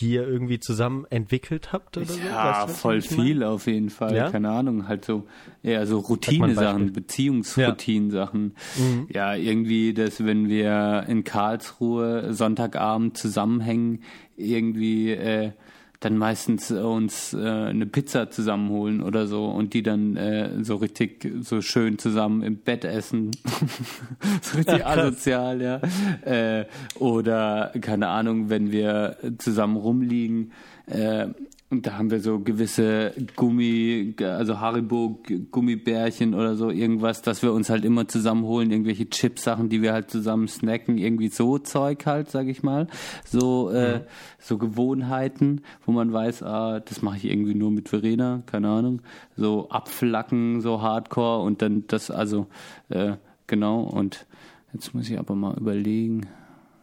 die 0.00 0.12
ihr 0.12 0.26
irgendwie 0.26 0.60
zusammen 0.60 1.06
entwickelt 1.10 1.72
habt 1.72 1.96
oder 1.96 2.06
so? 2.06 2.18
Ja, 2.20 2.66
weißt 2.66 2.70
du, 2.70 2.78
voll 2.80 3.00
viel 3.02 3.42
auf 3.42 3.66
jeden 3.66 3.90
Fall. 3.90 4.14
Ja? 4.14 4.30
Keine 4.30 4.50
Ahnung, 4.50 4.88
halt 4.88 5.04
so 5.04 5.26
eher 5.62 5.86
so 5.86 5.98
Routine-Sachen, 5.98 6.92
Beziehungsroutinen-Sachen. 6.92 8.54
Ja. 8.76 8.84
Mhm. 8.84 9.08
ja, 9.12 9.34
irgendwie, 9.34 9.94
dass 9.94 10.24
wenn 10.24 10.48
wir 10.48 11.04
in 11.08 11.24
Karlsruhe 11.24 12.32
Sonntagabend 12.32 13.16
zusammenhängen, 13.16 14.02
irgendwie 14.36 15.10
äh, 15.10 15.52
dann 16.00 16.16
meistens 16.16 16.70
uns 16.70 17.34
äh, 17.34 17.38
eine 17.38 17.86
Pizza 17.86 18.30
zusammenholen 18.30 19.02
oder 19.02 19.26
so 19.26 19.46
und 19.46 19.74
die 19.74 19.82
dann 19.82 20.16
äh, 20.16 20.62
so 20.62 20.76
richtig 20.76 21.28
so 21.40 21.60
schön 21.60 21.98
zusammen 21.98 22.42
im 22.42 22.58
Bett 22.58 22.84
essen. 22.84 23.32
so 24.42 24.58
richtig 24.58 24.84
Ach, 24.84 24.96
asozial, 24.96 25.60
ja. 25.60 25.80
Äh, 26.22 26.66
oder 27.00 27.72
keine 27.80 28.08
Ahnung, 28.08 28.48
wenn 28.48 28.70
wir 28.70 29.16
zusammen 29.38 29.76
rumliegen, 29.76 30.52
äh, 30.86 31.28
und 31.70 31.86
da 31.86 31.98
haben 31.98 32.10
wir 32.10 32.20
so 32.20 32.40
gewisse 32.40 33.12
Gummi, 33.36 34.14
also 34.22 34.58
Haribo 34.58 35.22
Gummibärchen 35.50 36.32
oder 36.32 36.56
so 36.56 36.70
irgendwas, 36.70 37.20
dass 37.20 37.42
wir 37.42 37.52
uns 37.52 37.68
halt 37.68 37.84
immer 37.84 38.08
zusammenholen, 38.08 38.70
irgendwelche 38.70 39.10
Chips-Sachen, 39.10 39.68
die 39.68 39.82
wir 39.82 39.92
halt 39.92 40.10
zusammen 40.10 40.48
snacken, 40.48 40.96
irgendwie 40.96 41.28
so 41.28 41.58
Zeug 41.58 42.06
halt, 42.06 42.30
sag 42.30 42.46
ich 42.48 42.62
mal. 42.62 42.86
So, 43.26 43.70
äh, 43.70 44.00
so 44.38 44.56
Gewohnheiten, 44.56 45.60
wo 45.84 45.92
man 45.92 46.10
weiß, 46.10 46.42
ah, 46.42 46.80
das 46.80 47.02
mache 47.02 47.18
ich 47.18 47.26
irgendwie 47.26 47.54
nur 47.54 47.70
mit 47.70 47.90
Verena, 47.90 48.42
keine 48.46 48.70
Ahnung. 48.70 49.02
So 49.36 49.68
Abflacken, 49.68 50.62
so 50.62 50.80
Hardcore 50.80 51.42
und 51.42 51.60
dann 51.60 51.86
das, 51.86 52.10
also, 52.10 52.46
äh, 52.88 53.16
genau. 53.46 53.82
Und 53.82 54.26
jetzt 54.72 54.94
muss 54.94 55.10
ich 55.10 55.18
aber 55.18 55.34
mal 55.34 55.54
überlegen, 55.58 56.28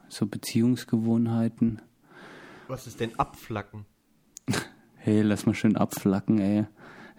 so 0.09 0.27
Beziehungsgewohnheiten. 0.27 1.81
Was 2.67 2.85
ist 2.85 2.99
denn 2.99 3.17
Abflacken? 3.17 3.87
hey, 5.05 5.21
lass 5.21 5.45
mal 5.45 5.53
schön 5.53 5.77
abflacken, 5.77 6.39
ey. 6.39 6.65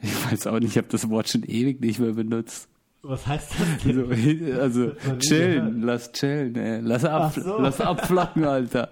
Ich 0.03 0.31
weiß 0.31 0.49
auch 0.49 0.59
nicht, 0.59 0.71
ich 0.71 0.77
habe 0.77 0.89
das 0.89 1.09
Wort 1.09 1.29
schon 1.29 1.45
ewig 1.45 1.81
nicht 1.81 2.01
mehr 2.01 2.15
benutzt. 2.15 2.69
Was 3.03 3.29
heißt 3.29 3.53
das 3.53 3.85
denn? 3.85 4.53
Also, 4.59 4.91
also 4.93 5.19
chillen, 5.21 5.83
lass 5.83 6.11
chillen, 6.11 6.57
ey. 6.57 6.81
Lass, 6.81 7.05
ab, 7.05 7.33
so. 7.33 7.59
lass 7.61 7.81
abflacken, 7.81 8.45
Alter. 8.45 8.91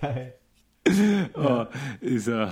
Geil. 0.00 0.34
Oh, 1.34 1.64
ist, 2.02 2.28
uh, 2.28 2.48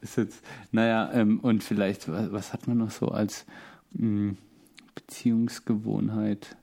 ist 0.00 0.16
jetzt, 0.16 0.42
naja, 0.72 1.12
ähm, 1.12 1.38
und 1.38 1.62
vielleicht, 1.62 2.08
was, 2.08 2.32
was, 2.32 2.52
hat 2.52 2.66
man 2.66 2.78
noch 2.78 2.90
so 2.90 3.08
als 3.08 3.46
mh, 3.92 4.00
hm, 4.00 4.38
Beziehungsgewohnheit? 4.96 6.56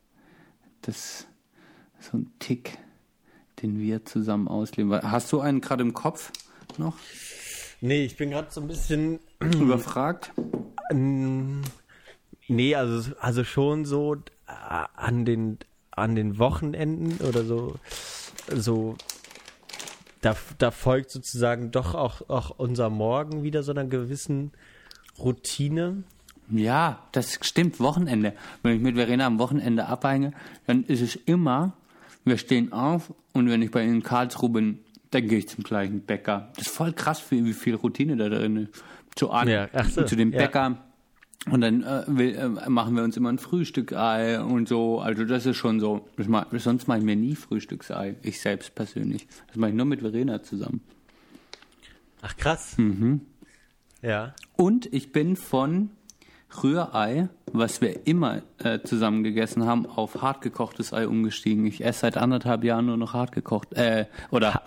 Das, 0.81 1.27
so 2.01 2.17
ein 2.17 2.31
Tick, 2.39 2.77
den 3.61 3.79
wir 3.79 4.03
zusammen 4.03 4.49
ausleben. 4.49 4.91
Hast 5.03 5.31
du 5.31 5.39
einen 5.39 5.61
gerade 5.61 5.83
im 5.83 5.93
Kopf? 5.93 6.33
Noch? 6.79 6.95
Nee, 7.81 8.05
ich 8.05 8.15
bin 8.15 8.29
gerade 8.29 8.47
so 8.51 8.61
ein 8.61 8.67
bisschen 8.67 9.19
überfragt. 9.39 10.31
Nee, 12.47 12.75
also, 12.75 13.11
also 13.19 13.43
schon 13.43 13.85
so 13.85 14.15
äh, 14.15 14.85
an 14.95 15.25
den, 15.25 15.59
an 15.91 16.15
den 16.15 16.39
Wochenenden 16.39 17.17
oder 17.25 17.43
so, 17.43 17.75
so 18.53 18.95
da, 20.23 20.35
da 20.57 20.71
folgt 20.71 21.11
sozusagen 21.11 21.71
doch 21.71 21.93
auch, 21.93 22.29
auch 22.29 22.51
unser 22.57 22.89
Morgen 22.89 23.43
wieder 23.43 23.63
so 23.63 23.71
einer 23.71 23.85
gewissen 23.85 24.51
Routine. 25.19 26.03
Ja, 26.49 27.03
das 27.11 27.39
stimmt, 27.41 27.79
Wochenende. 27.79 28.33
Wenn 28.63 28.75
ich 28.77 28.81
mit 28.81 28.95
Verena 28.95 29.25
am 29.25 29.39
Wochenende 29.39 29.87
abhänge, 29.87 30.31
dann 30.65 30.83
ist 30.85 31.01
es 31.01 31.15
immer, 31.15 31.73
wir 32.25 32.37
stehen 32.37 32.71
auf 32.71 33.13
und 33.33 33.49
wenn 33.49 33.61
ich 33.61 33.71
bei 33.71 33.83
Ihnen 33.83 33.95
in 33.95 34.03
Karlsruhe 34.03 34.49
bin, 34.49 34.79
dann 35.14 35.27
gehe 35.27 35.40
ich 35.40 35.49
zum 35.49 35.64
gleichen 35.64 36.02
Bäcker. 36.02 36.52
Das 36.56 36.68
ist 36.68 36.76
voll 36.76 36.94
krass, 36.94 37.23
wie 37.30 37.53
viel 37.53 37.76
Routine 37.76 38.18
da 38.18 38.30
drin 38.30 38.57
ist. 38.57 38.84
Zu, 39.15 39.30
an, 39.30 39.48
ja, 39.48 39.69
so, 39.84 40.03
zu 40.03 40.15
dem 40.15 40.31
Bäcker. 40.31 40.60
Ja. 40.60 40.77
Und 41.52 41.61
dann 41.61 41.84
äh, 41.84 42.03
will, 42.07 42.35
äh, 42.35 42.69
machen 42.69 42.95
wir 42.95 43.03
uns 43.03 43.18
immer 43.18 43.30
ein 43.30 43.38
Frühstücksei 43.38 44.41
und 44.41 44.68
so. 44.68 44.99
Also 44.99 45.26
das 45.26 45.45
ist 45.45 45.57
schon 45.57 45.80
so. 45.80 46.07
Mach, 46.18 46.48
sonst 46.53 46.88
mache 46.88 46.99
ich 46.99 47.03
mir 47.03 47.18
nie 47.18 47.35
Frühstücksei. 47.35 48.15
Ich 48.22 48.40
selbst 48.40 48.76
persönlich. 48.76 49.27
Das 49.48 49.57
mache 49.57 49.72
ich 49.72 49.76
nur 49.76 49.85
mit 49.85 49.99
Verena 49.99 50.41
zusammen. 50.41 50.81
Ach 52.22 52.38
krass. 52.38 52.77
Mhm. 52.77 53.22
Ja. 54.02 54.34
Und 54.56 54.91
ich 54.94 55.11
bin 55.11 55.35
von 55.35 55.90
Rührei, 56.64 57.30
was 57.52 57.81
wir 57.81 58.07
immer 58.07 58.41
äh, 58.60 58.80
zusammen 58.80 59.23
gegessen 59.23 59.65
haben, 59.65 59.85
auf 59.85 60.22
hartgekochtes 60.22 60.94
Ei 60.94 61.07
umgestiegen. 61.07 61.65
Ich 61.65 61.84
esse 61.84 62.02
seit 62.02 62.18
anderthalb 62.18 62.64
Jahren 62.64 62.85
nur 62.85 62.98
noch 62.98 63.14
hartgekocht. 63.14 63.73
Äh, 63.73 64.06
oder 64.31 64.61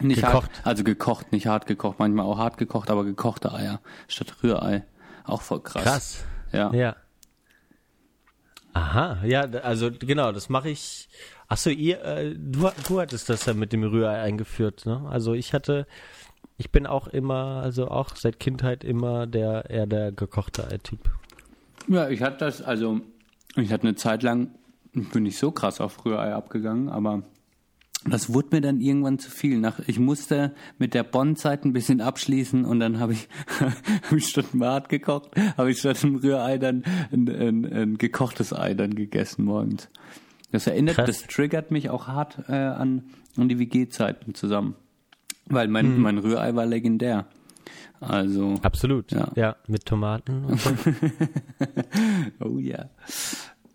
nicht 0.00 0.22
gekocht. 0.22 0.52
Hart, 0.52 0.66
also 0.66 0.84
gekocht, 0.84 1.32
nicht 1.32 1.46
hart 1.46 1.66
gekocht, 1.66 1.98
manchmal 1.98 2.26
auch 2.26 2.38
hart 2.38 2.58
gekocht, 2.58 2.90
aber 2.90 3.04
gekochte 3.04 3.52
Eier 3.52 3.80
statt 4.06 4.34
Rührei. 4.42 4.84
Auch 5.24 5.42
voll 5.42 5.60
krass. 5.60 5.82
Krass. 5.82 6.24
Ja. 6.52 6.72
Ja. 6.72 6.96
Aha, 8.72 9.24
ja, 9.24 9.40
also 9.40 9.90
genau, 9.90 10.30
das 10.30 10.48
mache 10.48 10.70
ich. 10.70 11.08
Achso, 11.48 11.70
ihr, 11.70 12.02
äh, 12.04 12.34
du, 12.36 12.70
du 12.86 13.00
hattest 13.00 13.28
das 13.28 13.46
ja 13.46 13.54
mit 13.54 13.72
dem 13.72 13.82
Rührei 13.82 14.20
eingeführt, 14.20 14.86
ne? 14.86 15.04
Also 15.08 15.32
ich 15.34 15.52
hatte, 15.52 15.86
ich 16.58 16.70
bin 16.70 16.86
auch 16.86 17.08
immer, 17.08 17.60
also 17.62 17.88
auch 17.88 18.14
seit 18.14 18.38
Kindheit 18.38 18.84
immer 18.84 19.26
der 19.26 19.68
eher 19.68 19.86
der 19.86 20.12
gekochte 20.12 20.68
Ei-Typ. 20.68 21.10
Ja, 21.88 22.08
ich 22.08 22.22
hatte 22.22 22.44
das, 22.44 22.62
also 22.62 23.00
ich 23.56 23.72
hatte 23.72 23.84
eine 23.84 23.96
Zeit 23.96 24.22
lang, 24.22 24.50
bin 24.92 25.26
ich 25.26 25.38
so 25.38 25.50
krass 25.50 25.80
auf 25.80 26.04
Rührei 26.04 26.34
abgegangen, 26.34 26.88
aber 26.88 27.22
das 28.12 28.32
wurde 28.32 28.48
mir 28.52 28.60
dann 28.60 28.80
irgendwann 28.80 29.18
zu 29.18 29.30
viel. 29.30 29.58
Nach, 29.58 29.80
ich 29.86 29.98
musste 29.98 30.54
mit 30.78 30.94
der 30.94 31.02
Bonn-Zeit 31.02 31.64
ein 31.64 31.72
bisschen 31.72 32.00
abschließen 32.00 32.64
und 32.64 32.80
dann 32.80 33.00
habe 33.00 33.12
ich, 33.14 33.28
hab 33.60 34.12
ich 34.12 34.28
statt 34.28 34.46
einem 34.52 34.64
hart 34.64 34.88
gekocht, 34.88 35.30
habe 35.56 35.70
ich 35.70 35.78
statt 35.78 36.02
einem 36.04 36.16
Rührei 36.16 36.58
dann 36.58 36.84
ein, 37.12 37.28
ein, 37.28 37.64
ein, 37.72 37.98
gekochtes 37.98 38.52
Ei 38.52 38.74
dann 38.74 38.94
gegessen 38.94 39.44
morgens. 39.44 39.88
Das 40.50 40.66
erinnert, 40.66 40.96
Krass. 40.96 41.06
das 41.06 41.22
triggert 41.26 41.70
mich 41.70 41.90
auch 41.90 42.06
hart 42.06 42.48
äh, 42.48 42.52
an, 42.52 43.04
an 43.36 43.48
die 43.48 43.58
WG-Zeiten 43.58 44.34
zusammen. 44.34 44.74
Weil 45.46 45.68
mein, 45.68 45.86
hm. 45.86 46.00
mein 46.00 46.18
Rührei 46.18 46.54
war 46.54 46.66
legendär. 46.66 47.26
Also. 48.00 48.54
Absolut. 48.62 49.10
Ja, 49.10 49.30
ja 49.34 49.56
mit 49.66 49.84
Tomaten 49.86 50.44
und 50.44 50.60
so. 50.60 50.70
oh 52.40 52.58
ja. 52.58 52.88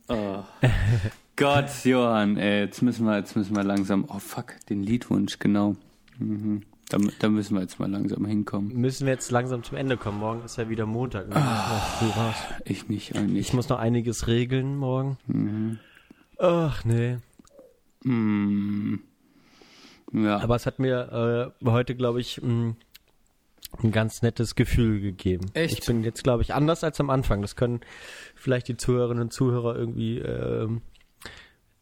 Oh. 0.07 0.43
Gott, 1.35 1.83
Johann, 1.83 2.37
ey, 2.37 2.61
jetzt 2.61 2.81
müssen 2.81 3.05
wir, 3.05 3.17
jetzt 3.17 3.35
müssen 3.35 3.55
wir 3.55 3.63
langsam, 3.63 4.05
oh 4.07 4.19
fuck, 4.19 4.53
den 4.69 4.83
Liedwunsch, 4.83 5.39
genau. 5.39 5.75
Mhm. 6.19 6.61
Da, 6.89 6.99
da, 7.19 7.29
müssen 7.29 7.55
wir 7.55 7.61
jetzt 7.61 7.79
mal 7.79 7.89
langsam 7.89 8.25
hinkommen. 8.25 8.75
Müssen 8.75 9.07
wir 9.07 9.13
jetzt 9.13 9.31
langsam 9.31 9.63
zum 9.63 9.77
Ende 9.77 9.97
kommen. 9.97 10.19
Morgen 10.19 10.43
ist 10.43 10.57
ja 10.57 10.69
wieder 10.69 10.85
Montag. 10.85 11.29
Ne? 11.29 11.35
Ah, 11.37 12.35
ich 12.65 12.87
nicht 12.87 13.15
eigentlich. 13.15 13.47
Ich 13.47 13.53
muss 13.53 13.67
noch 13.69 13.79
einiges 13.79 14.27
regeln 14.27 14.75
morgen. 14.77 15.17
Mhm. 15.25 15.79
Ach, 16.37 16.85
nee. 16.85 17.17
Mhm. 18.03 19.01
Ja. 20.11 20.39
Aber 20.39 20.55
es 20.55 20.67
hat 20.67 20.77
mir 20.77 21.53
äh, 21.63 21.65
heute, 21.67 21.95
glaube 21.95 22.21
ich, 22.21 22.41
mh, 22.43 22.75
ein 23.81 23.91
ganz 23.91 24.21
nettes 24.21 24.53
Gefühl 24.53 24.99
gegeben. 25.01 25.49
Echt? 25.53 25.79
Ich 25.79 25.85
bin 25.85 26.03
jetzt, 26.03 26.23
glaube 26.23 26.43
ich, 26.43 26.53
anders 26.53 26.83
als 26.83 26.99
am 26.99 27.09
Anfang. 27.09 27.41
Das 27.41 27.55
können 27.55 27.81
vielleicht 28.35 28.67
die 28.67 28.77
Zuhörerinnen 28.77 29.23
und 29.23 29.33
Zuhörer 29.33 29.75
irgendwie 29.75 30.19
äh, 30.19 30.69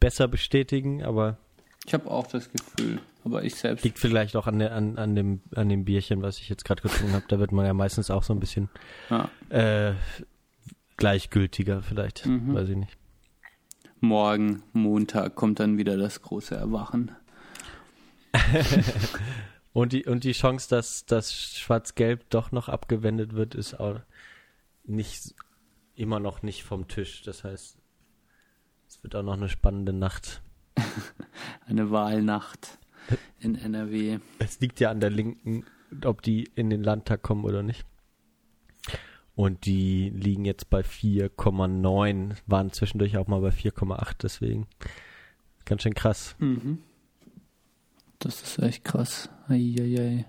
besser 0.02 0.28
bestätigen, 0.28 1.02
aber. 1.04 1.38
Ich 1.86 1.94
habe 1.94 2.10
auch 2.10 2.26
das 2.26 2.50
Gefühl, 2.50 3.00
aber 3.24 3.44
ich 3.44 3.54
selbst. 3.54 3.84
Liegt 3.84 3.98
vielleicht 3.98 4.36
auch 4.36 4.46
an, 4.46 4.58
der, 4.58 4.74
an, 4.74 4.98
an, 4.98 5.14
dem, 5.14 5.40
an 5.54 5.68
dem 5.68 5.84
Bierchen, 5.84 6.22
was 6.22 6.38
ich 6.38 6.48
jetzt 6.48 6.64
gerade 6.64 6.82
getrunken 6.82 7.14
habe. 7.14 7.24
Da 7.28 7.38
wird 7.38 7.52
man 7.52 7.64
ja 7.64 7.72
meistens 7.72 8.10
auch 8.10 8.22
so 8.22 8.32
ein 8.32 8.40
bisschen 8.40 8.68
ja. 9.10 9.30
äh, 9.48 9.94
gleichgültiger, 10.96 11.82
vielleicht. 11.82 12.26
Mhm. 12.26 12.54
Weiß 12.54 12.68
ich 12.68 12.76
nicht. 12.76 12.96
Morgen, 14.00 14.62
Montag, 14.72 15.36
kommt 15.36 15.60
dann 15.60 15.78
wieder 15.78 15.96
das 15.96 16.22
große 16.22 16.54
Erwachen. 16.56 17.12
Und 19.74 19.94
die, 19.94 20.04
und 20.04 20.24
die 20.24 20.32
Chance, 20.32 20.68
dass 20.68 21.06
das 21.06 21.32
Schwarz-Gelb 21.32 22.28
doch 22.28 22.52
noch 22.52 22.68
abgewendet 22.68 23.32
wird, 23.32 23.54
ist 23.54 23.80
auch 23.80 24.00
nicht 24.84 25.34
immer 25.94 26.20
noch 26.20 26.42
nicht 26.42 26.62
vom 26.62 26.88
Tisch. 26.88 27.22
Das 27.22 27.42
heißt, 27.42 27.78
wird 29.02 29.14
auch 29.16 29.22
noch 29.22 29.34
eine 29.34 29.48
spannende 29.48 29.92
Nacht. 29.92 30.42
eine 31.66 31.90
Wahlnacht 31.90 32.78
in 33.40 33.56
NRW. 33.56 34.18
Es 34.38 34.60
liegt 34.60 34.80
ja 34.80 34.90
an 34.90 35.00
der 35.00 35.10
Linken, 35.10 35.64
ob 36.04 36.22
die 36.22 36.50
in 36.54 36.70
den 36.70 36.82
Landtag 36.82 37.22
kommen 37.22 37.44
oder 37.44 37.62
nicht. 37.62 37.84
Und 39.34 39.64
die 39.64 40.10
liegen 40.10 40.44
jetzt 40.44 40.68
bei 40.68 40.80
4,9, 40.80 42.36
waren 42.46 42.72
zwischendurch 42.72 43.16
auch 43.16 43.26
mal 43.26 43.40
bei 43.40 43.48
4,8, 43.48 44.16
deswegen 44.22 44.66
ganz 45.64 45.82
schön 45.82 45.94
krass. 45.94 46.36
Mhm. 46.38 46.78
Das 48.18 48.42
ist 48.42 48.58
echt 48.58 48.84
krass. 48.84 49.30
Eieiei. 49.48 50.26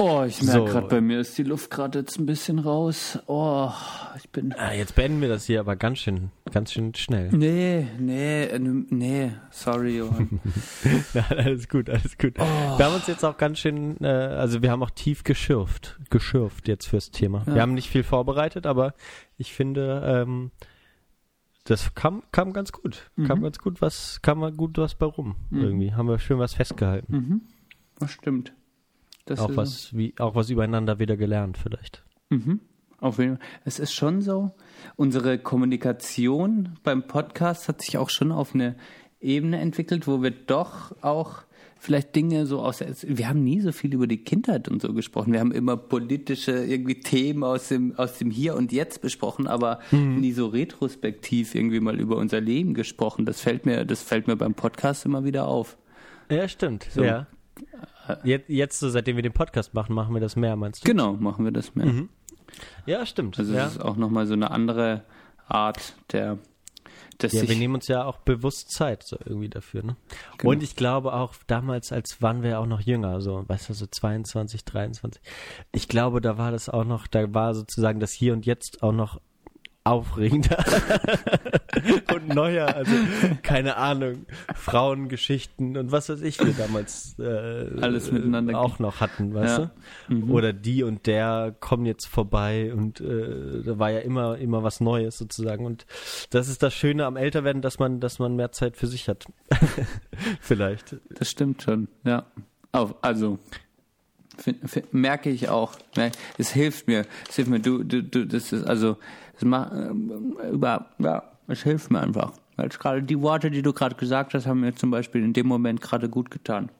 Oh, 0.00 0.22
ich 0.22 0.40
merke 0.42 0.60
so. 0.60 0.64
gerade, 0.64 0.86
bei 0.86 1.00
mir 1.00 1.18
ist 1.18 1.36
die 1.38 1.42
Luft 1.42 1.72
gerade 1.72 1.98
jetzt 1.98 2.20
ein 2.20 2.26
bisschen 2.26 2.60
raus. 2.60 3.18
Oh, 3.26 3.68
ich 4.16 4.30
bin. 4.30 4.54
Ah, 4.56 4.72
jetzt 4.72 4.94
beenden 4.94 5.20
wir 5.20 5.28
das 5.28 5.46
hier 5.46 5.58
aber 5.58 5.74
ganz 5.74 5.98
schön, 5.98 6.30
ganz 6.52 6.72
schön 6.72 6.94
schnell. 6.94 7.30
Nee, 7.32 7.88
nee, 7.98 8.44
äh, 8.44 8.60
nee, 8.60 9.32
sorry, 9.50 9.98
Johann. 9.98 10.40
Nein, 11.14 11.24
alles 11.36 11.68
gut, 11.68 11.90
alles 11.90 12.16
gut. 12.16 12.34
Oh. 12.38 12.44
Wir 12.78 12.86
haben 12.86 12.94
uns 12.94 13.08
jetzt 13.08 13.24
auch 13.24 13.36
ganz 13.36 13.58
schön, 13.58 13.96
äh, 14.00 14.06
also 14.06 14.62
wir 14.62 14.70
haben 14.70 14.84
auch 14.84 14.90
tief 14.90 15.24
geschürft, 15.24 15.98
geschürft 16.10 16.68
jetzt 16.68 16.86
fürs 16.86 17.10
Thema. 17.10 17.42
Ja. 17.48 17.56
Wir 17.56 17.62
haben 17.62 17.74
nicht 17.74 17.90
viel 17.90 18.04
vorbereitet, 18.04 18.66
aber 18.66 18.94
ich 19.36 19.52
finde, 19.52 20.02
ähm, 20.04 20.52
das 21.64 21.94
kam, 21.96 22.22
kam 22.30 22.52
ganz 22.52 22.70
gut. 22.70 23.10
Mhm. 23.16 23.26
Kam 23.26 23.42
ganz 23.42 23.58
gut 23.58 23.82
was, 23.82 24.22
kam 24.22 24.38
mal 24.38 24.52
gut 24.52 24.78
was 24.78 24.94
bei 24.94 25.06
rum. 25.06 25.34
Mhm. 25.50 25.60
Irgendwie. 25.60 25.92
Haben 25.92 26.08
wir 26.08 26.20
schön 26.20 26.38
was 26.38 26.54
festgehalten. 26.54 27.12
Mhm. 27.12 27.40
Das 27.98 28.12
stimmt. 28.12 28.52
Das 29.28 29.40
auch 29.40 29.56
was, 29.56 29.96
wie, 29.96 30.14
auch 30.18 30.34
was 30.34 30.50
übereinander 30.50 30.98
wieder 30.98 31.16
gelernt, 31.16 31.58
vielleicht. 31.58 32.02
Mhm. 32.30 32.60
Auf 33.00 33.18
jeden 33.18 33.36
Fall. 33.36 33.46
Es 33.64 33.78
ist 33.78 33.92
schon 33.92 34.22
so, 34.22 34.52
unsere 34.96 35.38
Kommunikation 35.38 36.78
beim 36.82 37.06
Podcast 37.06 37.68
hat 37.68 37.82
sich 37.82 37.98
auch 37.98 38.10
schon 38.10 38.32
auf 38.32 38.54
eine 38.54 38.76
Ebene 39.20 39.58
entwickelt, 39.58 40.06
wo 40.06 40.22
wir 40.22 40.30
doch 40.30 40.94
auch 41.02 41.42
vielleicht 41.78 42.16
Dinge 42.16 42.46
so 42.46 42.60
aus. 42.60 42.82
Wir 43.02 43.28
haben 43.28 43.44
nie 43.44 43.60
so 43.60 43.70
viel 43.72 43.94
über 43.94 44.06
die 44.06 44.24
Kindheit 44.24 44.68
und 44.68 44.82
so 44.82 44.92
gesprochen. 44.94 45.32
Wir 45.32 45.40
haben 45.40 45.52
immer 45.52 45.76
politische 45.76 46.64
irgendwie 46.64 47.00
Themen 47.00 47.44
aus 47.44 47.68
dem 47.68 47.96
aus 47.96 48.18
dem 48.18 48.30
Hier 48.30 48.56
und 48.56 48.72
Jetzt 48.72 49.00
besprochen, 49.00 49.46
aber 49.46 49.80
mhm. 49.90 50.20
nie 50.20 50.32
so 50.32 50.46
retrospektiv 50.46 51.54
irgendwie 51.54 51.80
mal 51.80 52.00
über 52.00 52.16
unser 52.16 52.40
Leben 52.40 52.74
gesprochen. 52.74 53.26
Das 53.26 53.40
fällt 53.40 53.66
mir, 53.66 53.84
das 53.84 54.02
fällt 54.02 54.26
mir 54.26 54.36
beim 54.36 54.54
Podcast 54.54 55.04
immer 55.04 55.24
wieder 55.24 55.46
auf. 55.46 55.76
Ja, 56.30 56.48
stimmt. 56.48 56.86
So. 56.90 57.02
Ja. 57.02 57.26
Jetzt, 58.24 58.48
jetzt 58.48 58.78
so, 58.80 58.88
seitdem 58.88 59.16
wir 59.16 59.22
den 59.22 59.32
Podcast 59.32 59.74
machen, 59.74 59.94
machen 59.94 60.14
wir 60.14 60.20
das 60.20 60.36
mehr, 60.36 60.56
meinst 60.56 60.84
du? 60.84 60.88
Genau, 60.88 61.14
machen 61.14 61.44
wir 61.44 61.52
das 61.52 61.74
mehr. 61.74 61.86
Mhm. 61.86 62.08
Ja, 62.86 63.04
stimmt. 63.06 63.38
Also 63.38 63.54
ja. 63.54 63.66
es 63.66 63.72
ist 63.72 63.80
auch 63.80 63.96
nochmal 63.96 64.26
so 64.26 64.34
eine 64.34 64.50
andere 64.50 65.04
Art 65.46 65.94
der 66.12 66.38
ja, 67.20 67.48
wir 67.48 67.56
nehmen 67.56 67.74
uns 67.74 67.88
ja 67.88 68.04
auch 68.04 68.18
bewusst 68.18 68.70
Zeit 68.70 69.02
so 69.02 69.18
irgendwie 69.24 69.48
dafür, 69.48 69.82
ne? 69.82 69.96
Genau. 70.38 70.52
Und 70.52 70.62
ich 70.62 70.76
glaube 70.76 71.12
auch 71.12 71.34
damals, 71.48 71.90
als 71.90 72.22
waren 72.22 72.42
wir 72.42 72.60
auch 72.60 72.66
noch 72.66 72.80
jünger, 72.80 73.20
so, 73.20 73.44
weißt 73.48 73.70
du, 73.70 73.74
so 73.74 73.86
22, 73.86 74.64
23. 74.64 75.20
Ich 75.72 75.88
glaube, 75.88 76.20
da 76.20 76.38
war 76.38 76.52
das 76.52 76.68
auch 76.68 76.84
noch, 76.84 77.08
da 77.08 77.34
war 77.34 77.54
sozusagen 77.54 77.98
das 77.98 78.12
Hier 78.12 78.32
und 78.32 78.46
Jetzt 78.46 78.84
auch 78.84 78.92
noch 78.92 79.20
aufregender 79.88 80.64
und 82.14 82.28
neuer. 82.28 82.74
Also 82.74 82.92
keine 83.42 83.76
Ahnung, 83.76 84.26
Frauengeschichten 84.54 85.76
und 85.76 85.92
was 85.92 86.08
weiß 86.08 86.20
ich, 86.22 86.38
wir 86.38 86.52
damals 86.52 87.18
äh, 87.18 87.80
alles 87.80 88.12
miteinander 88.12 88.58
auch 88.58 88.78
noch 88.78 89.00
hatten, 89.00 89.34
weißt 89.34 89.58
ja. 89.58 89.70
du? 90.08 90.14
Mhm. 90.14 90.30
Oder 90.30 90.52
die 90.52 90.82
und 90.82 91.06
der 91.06 91.54
kommen 91.58 91.86
jetzt 91.86 92.06
vorbei 92.06 92.72
und 92.72 93.00
äh, 93.00 93.62
da 93.64 93.78
war 93.78 93.90
ja 93.90 94.00
immer 94.00 94.36
immer 94.38 94.62
was 94.62 94.80
Neues 94.80 95.18
sozusagen. 95.18 95.64
Und 95.64 95.86
das 96.30 96.48
ist 96.48 96.62
das 96.62 96.74
Schöne 96.74 97.06
am 97.06 97.16
Älterwerden, 97.16 97.62
dass 97.62 97.78
man 97.78 98.00
dass 98.00 98.18
man 98.18 98.36
mehr 98.36 98.52
Zeit 98.52 98.76
für 98.76 98.86
sich 98.86 99.08
hat. 99.08 99.26
Vielleicht. 100.40 100.96
Das 101.10 101.30
stimmt 101.30 101.62
schon, 101.62 101.88
ja. 102.04 102.26
Also 103.00 103.38
merke 104.92 105.30
ich 105.30 105.48
auch. 105.48 105.72
Es 106.36 106.52
hilft 106.52 106.86
mir. 106.86 107.06
Es 107.28 107.36
hilft 107.36 107.50
mir. 107.50 107.60
Du, 107.60 107.82
du, 107.82 108.02
du, 108.02 108.26
das 108.26 108.52
ist 108.52 108.64
also 108.64 108.96
das 109.38 109.44
macht, 109.44 109.72
äh, 109.72 110.48
über, 110.50 110.86
ja, 110.98 111.22
es 111.46 111.62
hilft 111.62 111.90
mir 111.90 112.00
einfach. 112.00 112.32
Weil 112.56 112.68
gerade 112.70 113.02
die 113.02 113.20
Worte, 113.20 113.50
die 113.50 113.62
du 113.62 113.72
gerade 113.72 113.94
gesagt 113.94 114.34
hast, 114.34 114.46
haben 114.46 114.60
mir 114.60 114.74
zum 114.74 114.90
Beispiel 114.90 115.22
in 115.22 115.32
dem 115.32 115.46
Moment 115.46 115.80
gerade 115.80 116.08
gut 116.08 116.30
getan. 116.30 116.70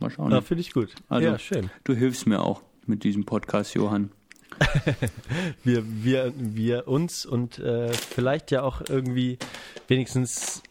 Mal 0.00 0.10
schauen. 0.10 0.32
Ja, 0.32 0.40
finde 0.40 0.62
ich 0.62 0.72
gut. 0.72 0.94
Also, 1.08 1.28
ja, 1.28 1.38
schön. 1.38 1.70
Du 1.84 1.94
hilfst 1.94 2.26
mir 2.26 2.40
auch 2.40 2.62
mit 2.86 3.04
diesem 3.04 3.24
Podcast, 3.24 3.74
Johann. 3.74 4.10
wir, 5.64 5.84
wir, 5.86 6.32
wir 6.36 6.88
uns 6.88 7.24
und 7.24 7.58
äh, 7.60 7.92
vielleicht 7.92 8.50
ja 8.50 8.62
auch 8.62 8.82
irgendwie 8.88 9.38
wenigstens 9.86 10.62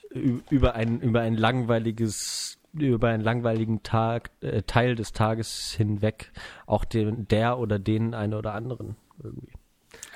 über 0.49 0.75
ein, 0.75 0.99
über 0.99 1.21
ein 1.21 1.35
langweiliges 1.35 2.57
über 2.73 3.09
einen 3.09 3.23
langweiligen 3.23 3.83
Tag, 3.83 4.31
äh, 4.41 4.61
Teil 4.63 4.95
des 4.95 5.11
Tages 5.11 5.71
hinweg 5.71 6.31
auch 6.65 6.85
den, 6.85 7.27
der 7.27 7.57
oder 7.57 7.79
den 7.79 8.13
einen 8.13 8.33
oder 8.33 8.53
anderen 8.53 8.95
irgendwie. 9.21 9.51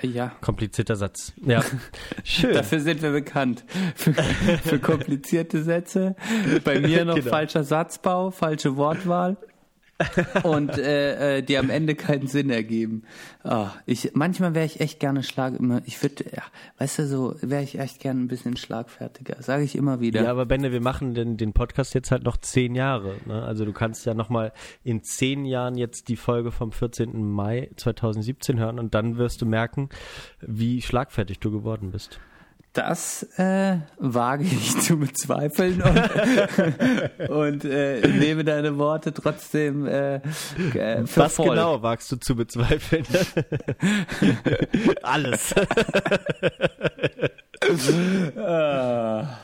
Ja. 0.02 0.32
Komplizierter 0.42 0.96
Satz. 0.96 1.34
Ja. 1.44 1.64
Schön. 2.24 2.54
Dafür 2.54 2.80
sind 2.80 3.02
wir 3.02 3.12
bekannt. 3.12 3.64
Für, 3.96 4.14
für 4.14 4.80
komplizierte 4.80 5.64
Sätze. 5.64 6.16
Bei 6.64 6.80
mir 6.80 7.06
noch 7.06 7.16
genau. 7.16 7.30
falscher 7.30 7.64
Satzbau, 7.64 8.32
falsche 8.32 8.76
Wortwahl 8.76 9.38
und 10.44 10.78
äh, 10.78 11.38
äh, 11.38 11.42
die 11.42 11.58
am 11.58 11.70
Ende 11.70 11.96
keinen 11.96 12.28
Sinn 12.28 12.50
ergeben. 12.50 13.04
Oh, 13.46 13.68
ich, 13.86 14.12
manchmal 14.14 14.54
wäre 14.54 14.66
ich 14.66 14.82
echt 14.82 15.00
gerne 15.00 15.24
Schlag 15.24 15.58
immer. 15.58 15.82
Ich 15.86 16.02
würde, 16.04 16.26
ja, 16.36 16.44
weißt 16.80 17.00
du, 17.00 17.08
so 17.08 17.36
wäre 17.42 17.64
ich 17.64 17.80
echt 17.80 18.02
gerne 18.02 18.20
ein 18.20 18.28
bisschen 18.28 18.58
schlagfertiger. 18.58 19.42
Sage 19.42 19.64
ich 19.64 19.76
immer 19.76 20.02
wieder. 20.02 20.24
Ja, 20.24 20.32
aber 20.32 20.46
Benne, 20.46 20.74
wir 20.74 20.82
machen 20.82 21.14
den, 21.14 21.38
den 21.38 21.54
Podcast 21.54 21.94
jetzt 21.94 22.12
halt 22.12 22.24
noch 22.24 22.38
zehn 22.38 22.76
Jahre. 22.76 23.16
Ne? 23.26 23.42
Also 23.44 23.64
du 23.64 23.72
kannst 23.72 24.06
ja 24.06 24.14
noch 24.14 24.30
mal 24.30 24.52
in 24.84 25.02
zehn 25.02 25.46
Jahren 25.46 25.78
jetzt 25.78 26.10
die 26.10 26.18
Folge 26.18 26.52
vom 26.52 26.74
14. 26.74 27.24
Mai 27.24 27.70
2017 27.78 28.60
hören 28.60 28.80
und 28.80 28.94
dann 28.96 29.18
wirst 29.18 29.42
du 29.42 29.46
merken, 29.46 29.90
wie 30.42 30.82
schlagfertig 30.82 31.40
du 31.40 31.52
geworden 31.52 31.92
bist. 31.92 32.20
Das 32.76 33.24
äh, 33.38 33.78
wage 34.00 34.44
ich 34.44 34.78
zu 34.82 34.98
bezweifeln 35.00 35.82
und, 35.82 37.30
und 37.30 37.64
äh, 37.64 38.06
nehme 38.06 38.44
deine 38.44 38.78
Worte 38.78 39.14
trotzdem 39.14 39.88
äh, 39.88 40.16
äh, 40.16 41.08
für 41.08 41.22
Was 41.22 41.36
voll. 41.36 41.52
genau 41.52 41.82
wagst 41.82 42.12
du 42.12 42.18
zu 42.18 42.36
bezweifeln? 42.36 43.06
Alles. 45.04 45.56
ah. 48.38 49.38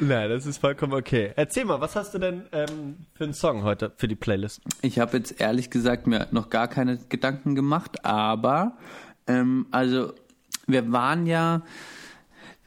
Nein, 0.00 0.30
das 0.30 0.46
ist 0.46 0.56
vollkommen 0.56 0.94
okay. 0.94 1.32
Erzähl 1.36 1.66
mal, 1.66 1.82
was 1.82 1.94
hast 1.94 2.14
du 2.14 2.18
denn 2.18 2.44
ähm, 2.52 2.96
für 3.12 3.24
einen 3.24 3.34
Song 3.34 3.62
heute 3.64 3.92
für 3.98 4.08
die 4.08 4.16
Playlist? 4.16 4.62
Ich 4.80 4.98
habe 4.98 5.18
jetzt 5.18 5.38
ehrlich 5.38 5.68
gesagt 5.68 6.06
mir 6.06 6.28
noch 6.30 6.48
gar 6.48 6.68
keine 6.68 6.96
Gedanken 7.10 7.54
gemacht, 7.54 8.06
aber 8.06 8.78
ähm, 9.26 9.66
also 9.70 10.14
wir 10.66 10.90
waren 10.90 11.26
ja 11.26 11.60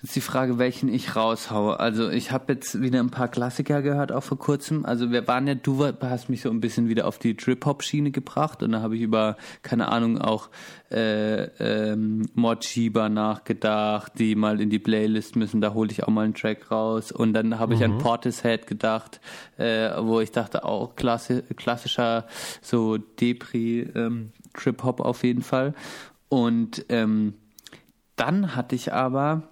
ist 0.03 0.15
die 0.15 0.21
Frage, 0.21 0.59
welchen 0.59 0.89
ich 0.89 1.15
raushaue. 1.15 1.79
Also 1.79 2.09
ich 2.09 2.31
habe 2.31 2.53
jetzt 2.53 2.79
wieder 2.81 2.99
ein 2.99 3.09
paar 3.09 3.29
Klassiker 3.29 3.81
gehört, 3.81 4.11
auch 4.11 4.23
vor 4.23 4.37
kurzem. 4.37 4.85
Also 4.85 5.11
wir 5.11 5.27
waren 5.27 5.47
ja, 5.47 5.55
du 5.55 5.83
hast 6.01 6.29
mich 6.29 6.41
so 6.41 6.51
ein 6.51 6.61
bisschen 6.61 6.87
wieder 6.87 7.07
auf 7.07 7.17
die 7.17 7.35
Trip-Hop-Schiene 7.35 8.11
gebracht 8.11 8.61
und 8.61 8.73
da 8.73 8.81
habe 8.81 8.95
ich 8.95 9.01
über, 9.01 9.37
keine 9.63 9.91
Ahnung, 9.91 10.19
auch 10.19 10.49
äh, 10.91 11.45
ähm, 11.59 12.27
Mochiba 12.35 13.09
nachgedacht, 13.09 14.13
die 14.19 14.35
mal 14.35 14.61
in 14.61 14.69
die 14.69 14.77
Playlist 14.77 15.35
müssen, 15.35 15.61
da 15.61 15.73
hole 15.73 15.89
ich 15.89 16.03
auch 16.03 16.09
mal 16.09 16.25
einen 16.25 16.35
Track 16.35 16.69
raus. 16.69 17.11
Und 17.11 17.33
dann 17.33 17.57
habe 17.57 17.73
ich 17.73 17.83
an 17.83 17.95
mhm. 17.95 17.97
Portishead 17.97 18.67
gedacht, 18.67 19.19
äh, 19.57 19.89
wo 19.99 20.19
ich 20.19 20.31
dachte, 20.31 20.63
auch 20.63 20.95
klassi 20.95 21.41
klassischer 21.55 22.27
so 22.61 22.97
Depri 22.97 23.89
ähm, 23.95 24.31
auf 24.81 25.23
jeden 25.23 25.41
Fall. 25.41 25.73
Und 26.29 26.85
ähm, 26.89 27.33
dann 28.15 28.55
hatte 28.55 28.75
ich 28.75 28.93
aber 28.93 29.43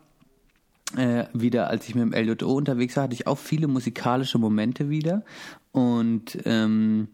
äh, 0.97 1.27
wieder, 1.33 1.69
als 1.69 1.87
ich 1.87 1.95
mit 1.95 2.03
dem 2.03 2.13
LJO 2.13 2.53
unterwegs 2.53 2.95
war, 2.95 3.03
hatte 3.05 3.13
ich 3.13 3.27
auch 3.27 3.37
viele 3.37 3.67
musikalische 3.67 4.37
Momente 4.37 4.89
wieder. 4.89 5.23
Und 5.71 6.37
ähm, 6.45 7.09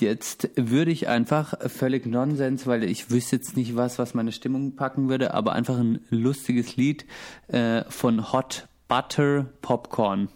jetzt 0.00 0.50
würde 0.56 0.90
ich 0.90 1.08
einfach 1.08 1.54
völlig 1.68 2.06
Nonsens, 2.06 2.66
weil 2.66 2.84
ich 2.84 3.10
wüsste 3.10 3.36
jetzt 3.36 3.56
nicht 3.56 3.76
was, 3.76 3.98
was 3.98 4.14
meine 4.14 4.32
Stimmung 4.32 4.76
packen 4.76 5.08
würde, 5.08 5.34
aber 5.34 5.52
einfach 5.52 5.78
ein 5.78 6.00
lustiges 6.10 6.76
Lied 6.76 7.04
äh, 7.48 7.84
von 7.88 8.32
Hot 8.32 8.68
Butter 8.88 9.46
Popcorn. 9.62 10.28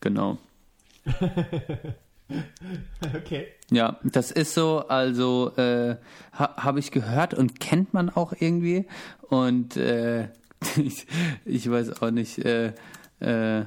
Genau. 0.00 0.38
okay. 3.14 3.46
Ja, 3.70 3.98
das 4.02 4.30
ist 4.30 4.54
so, 4.54 4.84
also 4.88 5.52
äh, 5.56 5.96
ha, 6.32 6.56
habe 6.56 6.78
ich 6.78 6.90
gehört 6.90 7.34
und 7.34 7.60
kennt 7.60 7.94
man 7.94 8.10
auch 8.10 8.32
irgendwie. 8.38 8.86
Und 9.28 9.76
äh, 9.76 10.28
ich, 10.76 11.06
ich 11.44 11.70
weiß 11.70 12.02
auch 12.02 12.10
nicht, 12.10 12.38
äh, 12.38 12.72
äh, 13.20 13.64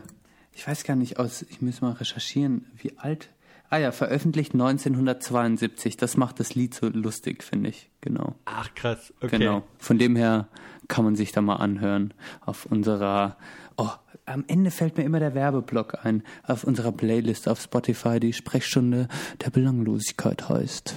ich 0.54 0.68
weiß 0.68 0.84
gar 0.84 0.96
nicht 0.96 1.20
aus, 1.20 1.44
ich 1.50 1.62
muss 1.62 1.82
mal 1.82 1.92
recherchieren, 1.92 2.66
wie 2.78 2.98
alt. 2.98 3.30
Ah 3.70 3.78
ja, 3.78 3.92
veröffentlicht 3.92 4.54
1972. 4.54 5.98
Das 5.98 6.18
macht 6.18 6.40
das 6.40 6.56
Lied 6.56 6.74
so 6.74 6.88
lustig, 6.88 7.44
finde 7.44 7.70
ich. 7.70 7.90
Genau. 8.00 8.36
Ach 8.46 8.74
krass, 8.76 9.14
okay. 9.22 9.40
Genau. 9.40 9.64
Von 9.80 9.98
dem 9.98 10.16
her 10.16 10.48
kann 10.88 11.04
man 11.04 11.16
sich 11.16 11.32
da 11.32 11.42
mal 11.42 11.56
anhören 11.56 12.14
auf 12.46 12.68
unserer 12.68 13.38
Oh, 13.78 13.90
am 14.26 14.46
Ende 14.48 14.72
fällt 14.72 14.98
mir 14.98 15.04
immer 15.04 15.20
der 15.20 15.36
Werbeblock 15.36 16.06
ein 16.06 16.24
auf 16.44 16.64
unserer 16.64 16.92
Playlist 16.92 17.50
auf 17.50 17.60
Spotify, 17.60 18.20
die 18.20 18.34
Sprechstunde 18.34 19.08
der 19.44 19.50
Belanglosigkeit 19.50 20.48
heißt. 20.48 20.96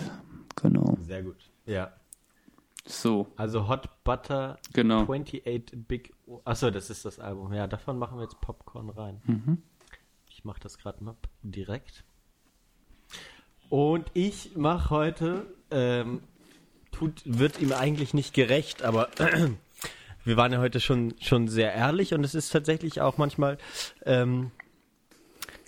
Genau. 0.57 0.97
Sehr 1.07 1.23
gut. 1.23 1.51
Ja. 1.67 1.93
So. 2.87 3.27
Also 3.37 3.69
Hot 3.69 4.03
Butter 4.05 4.59
genau. 4.73 5.03
28 5.03 5.73
Big. 5.87 6.15
Achso, 6.45 6.71
das 6.71 6.91
ist 6.91 7.05
das 7.05 7.19
Album. 7.19 7.53
Ja, 7.53 7.67
davon 7.67 7.99
machen 7.99 8.19
wir 8.19 8.23
jetzt 8.23 8.41
Popcorn 8.41 8.91
rein. 8.91 9.21
Mhm. 9.25 9.63
Ich 10.27 10.45
mache 10.45 10.61
das 10.61 10.79
gerade 10.79 11.03
mal 11.03 11.17
direkt. 11.43 12.05
Und 13.69 14.11
ich 14.15 14.57
mache 14.57 14.91
heute, 14.91 15.47
ähm, 15.71 16.23
tut, 16.91 17.23
wird 17.25 17.61
ihm 17.61 17.73
eigentlich 17.73 18.15
nicht 18.15 18.33
gerecht, 18.33 18.83
aber 18.83 19.11
wir 20.25 20.37
waren 20.37 20.53
ja 20.53 20.59
heute 20.59 20.81
schon, 20.81 21.15
schon 21.21 21.49
sehr 21.49 21.75
ehrlich 21.75 22.15
und 22.15 22.25
es 22.25 22.35
ist 22.35 22.51
tatsächlich 22.51 23.01
auch 23.01 23.19
manchmal, 23.19 23.59
ähm, 24.07 24.53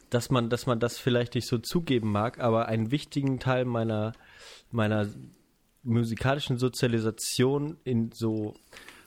dass 0.08 0.30
man, 0.30 0.48
dass 0.48 0.66
man 0.66 0.80
das 0.80 0.98
vielleicht 0.98 1.34
nicht 1.34 1.46
so 1.46 1.58
zugeben 1.58 2.10
mag, 2.10 2.40
aber 2.40 2.66
einen 2.66 2.90
wichtigen 2.90 3.38
Teil 3.38 3.64
meiner, 3.64 4.12
meiner 4.70 5.06
musikalischen 5.82 6.58
Sozialisation 6.58 7.76
in 7.84 8.12
so, 8.12 8.54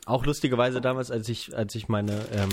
auch 0.06 0.26
lustigerweise 0.26 0.82
damals, 0.82 1.12
als 1.12 1.30
ich, 1.30 1.56
als 1.56 1.76
ich 1.76 1.88
meine 1.88 2.14
ähm, 2.34 2.50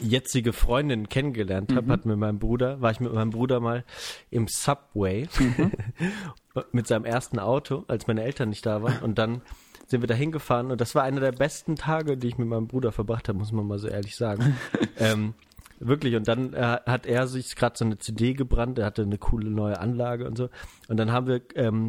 jetzige 0.00 0.52
Freundin 0.52 1.08
kennengelernt 1.08 1.72
habe, 1.72 1.86
mhm. 1.86 1.92
hat 1.92 2.06
mit 2.06 2.16
meinem 2.16 2.38
Bruder, 2.38 2.80
war 2.80 2.90
ich 2.90 3.00
mit 3.00 3.12
meinem 3.12 3.30
Bruder 3.30 3.60
mal 3.60 3.84
im 4.30 4.46
Subway 4.48 5.28
mhm. 5.38 5.72
mit 6.72 6.86
seinem 6.86 7.04
ersten 7.04 7.38
Auto, 7.38 7.84
als 7.88 8.06
meine 8.06 8.22
Eltern 8.22 8.48
nicht 8.48 8.66
da 8.66 8.82
waren 8.82 9.02
und 9.02 9.18
dann 9.18 9.42
sind 9.86 10.00
wir 10.00 10.08
da 10.08 10.14
hingefahren 10.14 10.70
und 10.70 10.80
das 10.80 10.94
war 10.94 11.02
einer 11.02 11.20
der 11.20 11.32
besten 11.32 11.76
Tage, 11.76 12.16
die 12.16 12.28
ich 12.28 12.38
mit 12.38 12.48
meinem 12.48 12.66
Bruder 12.66 12.92
verbracht 12.92 13.28
habe, 13.28 13.38
muss 13.38 13.52
man 13.52 13.66
mal 13.66 13.78
so 13.78 13.88
ehrlich 13.88 14.16
sagen. 14.16 14.56
ähm, 14.96 15.34
wirklich, 15.80 16.16
und 16.16 16.28
dann 16.28 16.54
äh, 16.54 16.78
hat 16.86 17.06
er 17.06 17.26
sich 17.26 17.54
gerade 17.56 17.76
so 17.76 17.84
eine 17.84 17.98
CD 17.98 18.32
gebrannt, 18.32 18.78
er 18.78 18.86
hatte 18.86 19.02
eine 19.02 19.18
coole 19.18 19.50
neue 19.50 19.78
Anlage 19.78 20.26
und 20.26 20.38
so. 20.38 20.48
Und 20.88 20.96
dann 20.96 21.12
haben 21.12 21.26
wir 21.26 21.42
ähm, 21.56 21.88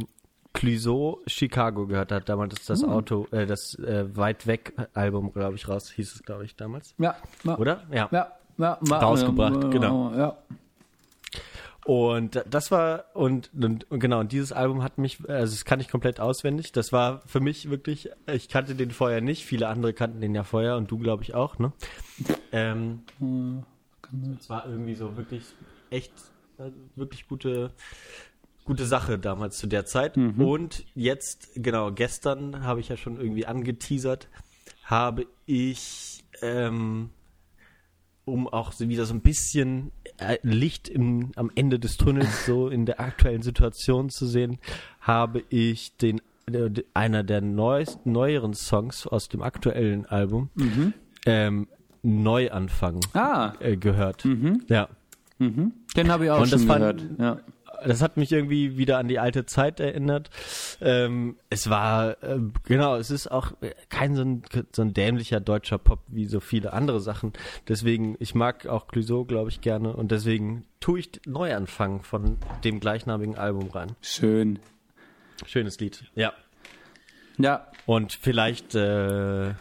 Clouseau 0.53 1.21
Chicago 1.27 1.87
gehört, 1.87 2.11
hat 2.11 2.29
damals 2.29 2.63
das, 2.65 2.83
hm. 2.83 2.89
Auto, 2.89 3.27
äh, 3.31 3.45
das 3.45 3.75
äh, 3.79 4.05
Weit 4.15 4.47
Weg 4.47 4.73
Album, 4.93 5.33
glaube 5.33 5.55
ich, 5.55 5.67
raus, 5.67 5.89
hieß 5.89 6.15
es, 6.15 6.23
glaube 6.23 6.45
ich, 6.45 6.55
damals. 6.55 6.93
Ja. 6.97 7.15
ja. 7.43 7.57
Oder? 7.57 7.83
Ja. 7.91 8.07
Ja. 8.11 8.31
ja 8.57 8.97
Rausgebracht, 8.97 9.71
genau. 9.71 10.11
Ja. 10.15 10.37
Und 11.85 12.41
das 12.49 12.71
war, 12.71 13.05
und, 13.13 13.49
und, 13.53 13.89
und, 13.91 13.99
genau, 13.99 14.21
und 14.21 14.31
dieses 14.31 14.53
Album 14.53 14.83
hat 14.83 14.97
mich, 14.97 15.17
also 15.27 15.53
das 15.53 15.65
kann 15.65 15.81
ich 15.81 15.89
komplett 15.89 16.21
auswendig. 16.21 16.71
Das 16.71 16.93
war 16.93 17.21
für 17.25 17.41
mich 17.41 17.69
wirklich, 17.69 18.09
ich 18.31 18.47
kannte 18.47 18.75
den 18.75 18.91
vorher 18.91 19.19
nicht, 19.19 19.43
viele 19.43 19.67
andere 19.67 19.93
kannten 19.93 20.21
den 20.21 20.33
ja 20.33 20.43
vorher 20.43 20.77
und 20.77 20.89
du 20.89 20.97
glaube 20.97 21.23
ich 21.23 21.35
auch, 21.35 21.59
ne? 21.59 21.73
Ähm, 22.53 23.01
es 24.39 24.49
war 24.49 24.65
irgendwie 24.65 24.95
so 24.95 25.17
wirklich 25.17 25.43
echt, 25.89 26.13
äh, 26.57 26.69
wirklich 26.95 27.27
gute, 27.27 27.71
gute 28.65 28.85
Sache 28.85 29.19
damals 29.19 29.57
zu 29.57 29.67
der 29.67 29.85
Zeit. 29.85 30.17
Mhm. 30.17 30.41
Und 30.41 30.85
jetzt, 30.95 31.49
genau, 31.55 31.91
gestern 31.91 32.63
habe 32.63 32.79
ich 32.79 32.89
ja 32.89 32.97
schon 32.97 33.17
irgendwie 33.17 33.45
angeteasert, 33.45 34.27
habe 34.83 35.25
ich, 35.45 36.23
ähm, 36.41 37.09
um 38.25 38.47
auch 38.47 38.71
so 38.71 38.87
wieder 38.87 39.05
so 39.05 39.13
ein 39.13 39.21
bisschen 39.21 39.91
äh, 40.17 40.37
Licht 40.43 40.87
im, 40.87 41.31
am 41.35 41.51
Ende 41.55 41.79
des 41.79 41.97
Tunnels 41.97 42.45
so 42.45 42.69
in 42.69 42.85
der 42.85 42.99
aktuellen 42.99 43.41
Situation 43.41 44.09
zu 44.09 44.25
sehen, 44.25 44.59
habe 45.01 45.43
ich 45.49 45.97
den 45.97 46.21
äh, 46.51 46.69
einer 46.93 47.23
der 47.23 47.41
neuesten, 47.41 48.11
neueren 48.11 48.53
Songs 48.53 49.07
aus 49.07 49.27
dem 49.27 49.41
aktuellen 49.41 50.05
Album 50.05 50.49
mhm. 50.55 50.93
ähm, 51.25 51.67
Neuanfang 52.01 52.99
ah. 53.13 53.53
äh, 53.59 53.77
gehört. 53.77 54.25
Mhm. 54.25 54.63
Ja. 54.67 54.89
Mhm. 55.39 55.73
Den 55.95 56.11
habe 56.11 56.25
ich 56.25 56.31
auch 56.31 56.41
Und 56.41 56.49
schon 56.49 56.67
gehört. 56.67 57.01
Fand, 57.01 57.19
ja 57.19 57.39
das 57.85 58.01
hat 58.01 58.17
mich 58.17 58.31
irgendwie 58.31 58.77
wieder 58.77 58.97
an 58.97 59.07
die 59.07 59.19
alte 59.19 59.45
Zeit 59.45 59.79
erinnert. 59.79 60.29
Ähm, 60.81 61.37
es 61.49 61.69
war, 61.69 62.21
äh, 62.23 62.39
genau, 62.65 62.95
es 62.95 63.11
ist 63.11 63.31
auch 63.31 63.53
kein 63.89 64.15
so 64.15 64.23
ein, 64.23 64.43
so 64.71 64.81
ein 64.81 64.93
dämlicher 64.93 65.39
deutscher 65.39 65.77
Pop 65.77 65.99
wie 66.07 66.25
so 66.25 66.39
viele 66.39 66.73
andere 66.73 66.99
Sachen. 66.99 67.33
Deswegen, 67.67 68.15
ich 68.19 68.35
mag 68.35 68.65
auch 68.67 68.87
Clouseau, 68.87 69.25
glaube 69.25 69.49
ich, 69.49 69.61
gerne 69.61 69.93
und 69.95 70.11
deswegen 70.11 70.65
tue 70.79 70.99
ich 70.99 71.09
Neuanfang 71.25 72.03
von 72.03 72.37
dem 72.63 72.79
gleichnamigen 72.79 73.35
Album 73.35 73.69
rein. 73.69 73.93
Schön. 74.01 74.59
Schönes 75.45 75.79
Lied, 75.79 76.05
ja. 76.15 76.33
Ja. 77.37 77.67
Und 77.85 78.13
vielleicht 78.13 78.75
äh, 78.75 79.53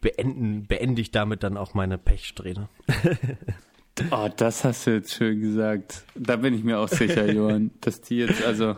beenden, 0.00 0.66
beende 0.66 1.00
ich 1.00 1.10
damit 1.10 1.42
dann 1.42 1.56
auch 1.56 1.74
meine 1.74 1.98
Pechsträhne. 1.98 2.68
Oh, 4.10 4.28
das 4.36 4.64
hast 4.64 4.86
du 4.86 4.92
jetzt 4.92 5.14
schön 5.14 5.40
gesagt. 5.40 6.04
Da 6.14 6.36
bin 6.36 6.54
ich 6.54 6.64
mir 6.64 6.78
auch 6.78 6.88
sicher, 6.88 7.26
Johann, 7.32 7.70
dass 7.80 8.00
die 8.00 8.18
jetzt, 8.18 8.42
also, 8.44 8.76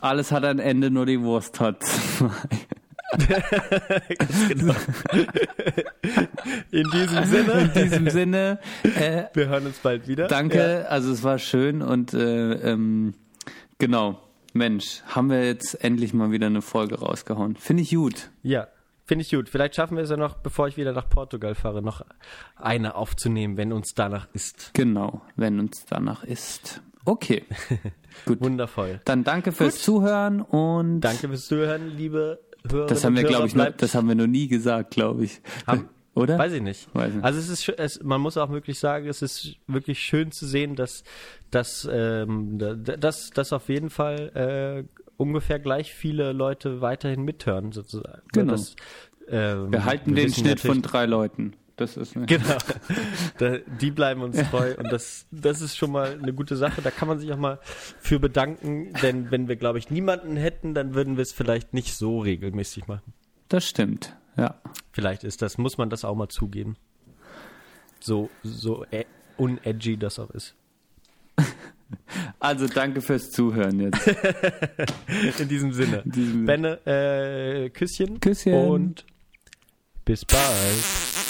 alles 0.00 0.32
hat 0.32 0.44
ein 0.44 0.58
Ende, 0.58 0.90
nur 0.90 1.06
die 1.06 1.20
Wurst 1.20 1.60
hat. 1.60 1.84
Genau. 4.48 4.74
In 6.72 6.90
diesem 6.90 7.24
Sinne. 7.24 7.52
In 7.74 7.82
diesem 7.82 8.10
Sinne. 8.10 8.58
Äh, 8.82 9.24
Wir 9.34 9.46
hören 9.46 9.66
uns 9.66 9.78
bald 9.78 10.08
wieder. 10.08 10.26
Danke, 10.26 10.58
ja. 10.58 10.88
also 10.88 11.12
es 11.12 11.22
war 11.22 11.38
schön 11.38 11.80
und 11.80 12.12
äh, 12.12 12.54
ähm, 12.54 13.14
genau. 13.78 14.20
Mensch, 14.52 15.02
haben 15.06 15.30
wir 15.30 15.44
jetzt 15.44 15.74
endlich 15.84 16.14
mal 16.14 16.30
wieder 16.30 16.46
eine 16.46 16.62
Folge 16.62 16.98
rausgehauen. 16.98 17.56
Finde 17.56 17.82
ich 17.82 17.94
gut. 17.94 18.30
Ja, 18.42 18.68
Finde 19.04 19.22
ich 19.22 19.30
gut. 19.30 19.48
Vielleicht 19.48 19.74
schaffen 19.74 19.96
wir 19.96 20.04
es 20.04 20.10
ja 20.10 20.16
noch, 20.16 20.36
bevor 20.36 20.68
ich 20.68 20.76
wieder 20.76 20.92
nach 20.92 21.08
Portugal 21.08 21.54
fahre, 21.54 21.82
noch 21.82 22.04
eine 22.56 22.94
aufzunehmen, 22.94 23.56
wenn 23.56 23.72
uns 23.72 23.94
danach 23.94 24.28
ist. 24.32 24.70
Genau, 24.72 25.22
wenn 25.36 25.60
uns 25.60 25.84
danach 25.88 26.24
ist. 26.24 26.82
Okay. 27.04 27.44
gut. 28.26 28.40
Wundervoll. 28.40 29.00
Dann 29.04 29.24
danke 29.24 29.52
fürs 29.52 29.74
gut. 29.74 29.82
Zuhören 29.82 30.40
und. 30.40 31.00
Danke 31.00 31.28
fürs 31.28 31.46
Zuhören, 31.46 31.96
liebe 31.96 32.40
Hörer. 32.70 32.86
Das 32.86 33.04
haben 33.04 33.16
wir, 33.16 33.24
glaube 33.24 33.46
ich, 33.46 33.54
noch, 33.54 33.70
das 33.72 33.94
haben 33.94 34.08
wir 34.08 34.14
noch 34.14 34.26
nie 34.26 34.48
gesagt, 34.48 34.92
glaube 34.92 35.24
ich. 35.24 35.42
Haben, 35.66 35.88
Oder? 36.14 36.38
Weiß 36.38 36.52
ich 36.52 36.62
nicht. 36.62 36.88
Weiß 36.94 37.12
nicht. 37.12 37.24
Also 37.24 37.40
es 37.40 37.48
ist, 37.48 37.68
es, 37.68 38.02
man 38.02 38.20
muss 38.20 38.36
auch 38.36 38.50
wirklich 38.50 38.78
sagen, 38.78 39.08
es 39.08 39.20
ist 39.20 39.56
wirklich 39.66 39.98
schön 39.98 40.30
zu 40.30 40.46
sehen, 40.46 40.76
dass, 40.76 41.02
dass, 41.50 41.88
ähm, 41.90 42.56
dass, 42.58 43.30
dass 43.30 43.52
auf 43.52 43.68
jeden 43.68 43.90
Fall 43.90 44.86
äh, 44.86 45.03
ungefähr 45.16 45.58
gleich 45.58 45.94
viele 45.94 46.32
Leute 46.32 46.80
weiterhin 46.80 47.22
mithören, 47.22 47.72
sozusagen. 47.72 48.22
Genau. 48.32 48.52
Das, 48.52 48.76
ähm, 49.28 49.72
wir 49.72 49.84
halten 49.84 50.14
wir 50.14 50.24
den 50.24 50.34
Schnitt 50.34 50.60
von 50.60 50.82
drei 50.82 51.06
Leuten. 51.06 51.54
Das 51.76 51.96
ist 51.96 52.16
eine 52.16 52.26
genau. 52.26 52.56
Da, 53.38 53.58
die 53.58 53.90
bleiben 53.90 54.22
uns 54.22 54.36
treu 54.50 54.74
und 54.78 54.92
das, 54.92 55.26
das 55.32 55.60
ist 55.60 55.76
schon 55.76 55.90
mal 55.90 56.18
eine 56.20 56.32
gute 56.32 56.56
Sache. 56.56 56.82
Da 56.82 56.90
kann 56.90 57.08
man 57.08 57.18
sich 57.18 57.32
auch 57.32 57.38
mal 57.38 57.58
für 57.98 58.20
bedanken, 58.20 58.92
denn 59.02 59.30
wenn 59.30 59.48
wir, 59.48 59.56
glaube 59.56 59.78
ich, 59.78 59.90
niemanden 59.90 60.36
hätten, 60.36 60.74
dann 60.74 60.94
würden 60.94 61.16
wir 61.16 61.22
es 61.22 61.32
vielleicht 61.32 61.74
nicht 61.74 61.94
so 61.94 62.20
regelmäßig 62.20 62.86
machen. 62.86 63.12
Das 63.48 63.64
stimmt, 63.64 64.16
ja. 64.36 64.60
Vielleicht 64.92 65.24
ist 65.24 65.42
das, 65.42 65.58
muss 65.58 65.76
man 65.76 65.90
das 65.90 66.04
auch 66.04 66.14
mal 66.14 66.28
zugeben. 66.28 66.76
So, 67.98 68.30
so 68.42 68.84
e, 68.92 69.04
unedgy 69.36 69.96
das 69.96 70.18
auch 70.18 70.30
ist. 70.30 70.54
Also 72.38 72.66
danke 72.66 73.00
fürs 73.00 73.30
Zuhören 73.30 73.80
jetzt. 73.80 74.06
In 75.38 75.48
diesem 75.48 75.72
Sinne. 75.72 76.02
In 76.04 76.10
diesem 76.10 76.44
Benne, 76.46 76.86
äh, 76.86 77.70
Küsschen. 77.70 78.20
Küsschen. 78.20 78.54
Und 78.54 79.04
bis 80.04 80.24
bald. 80.24 81.23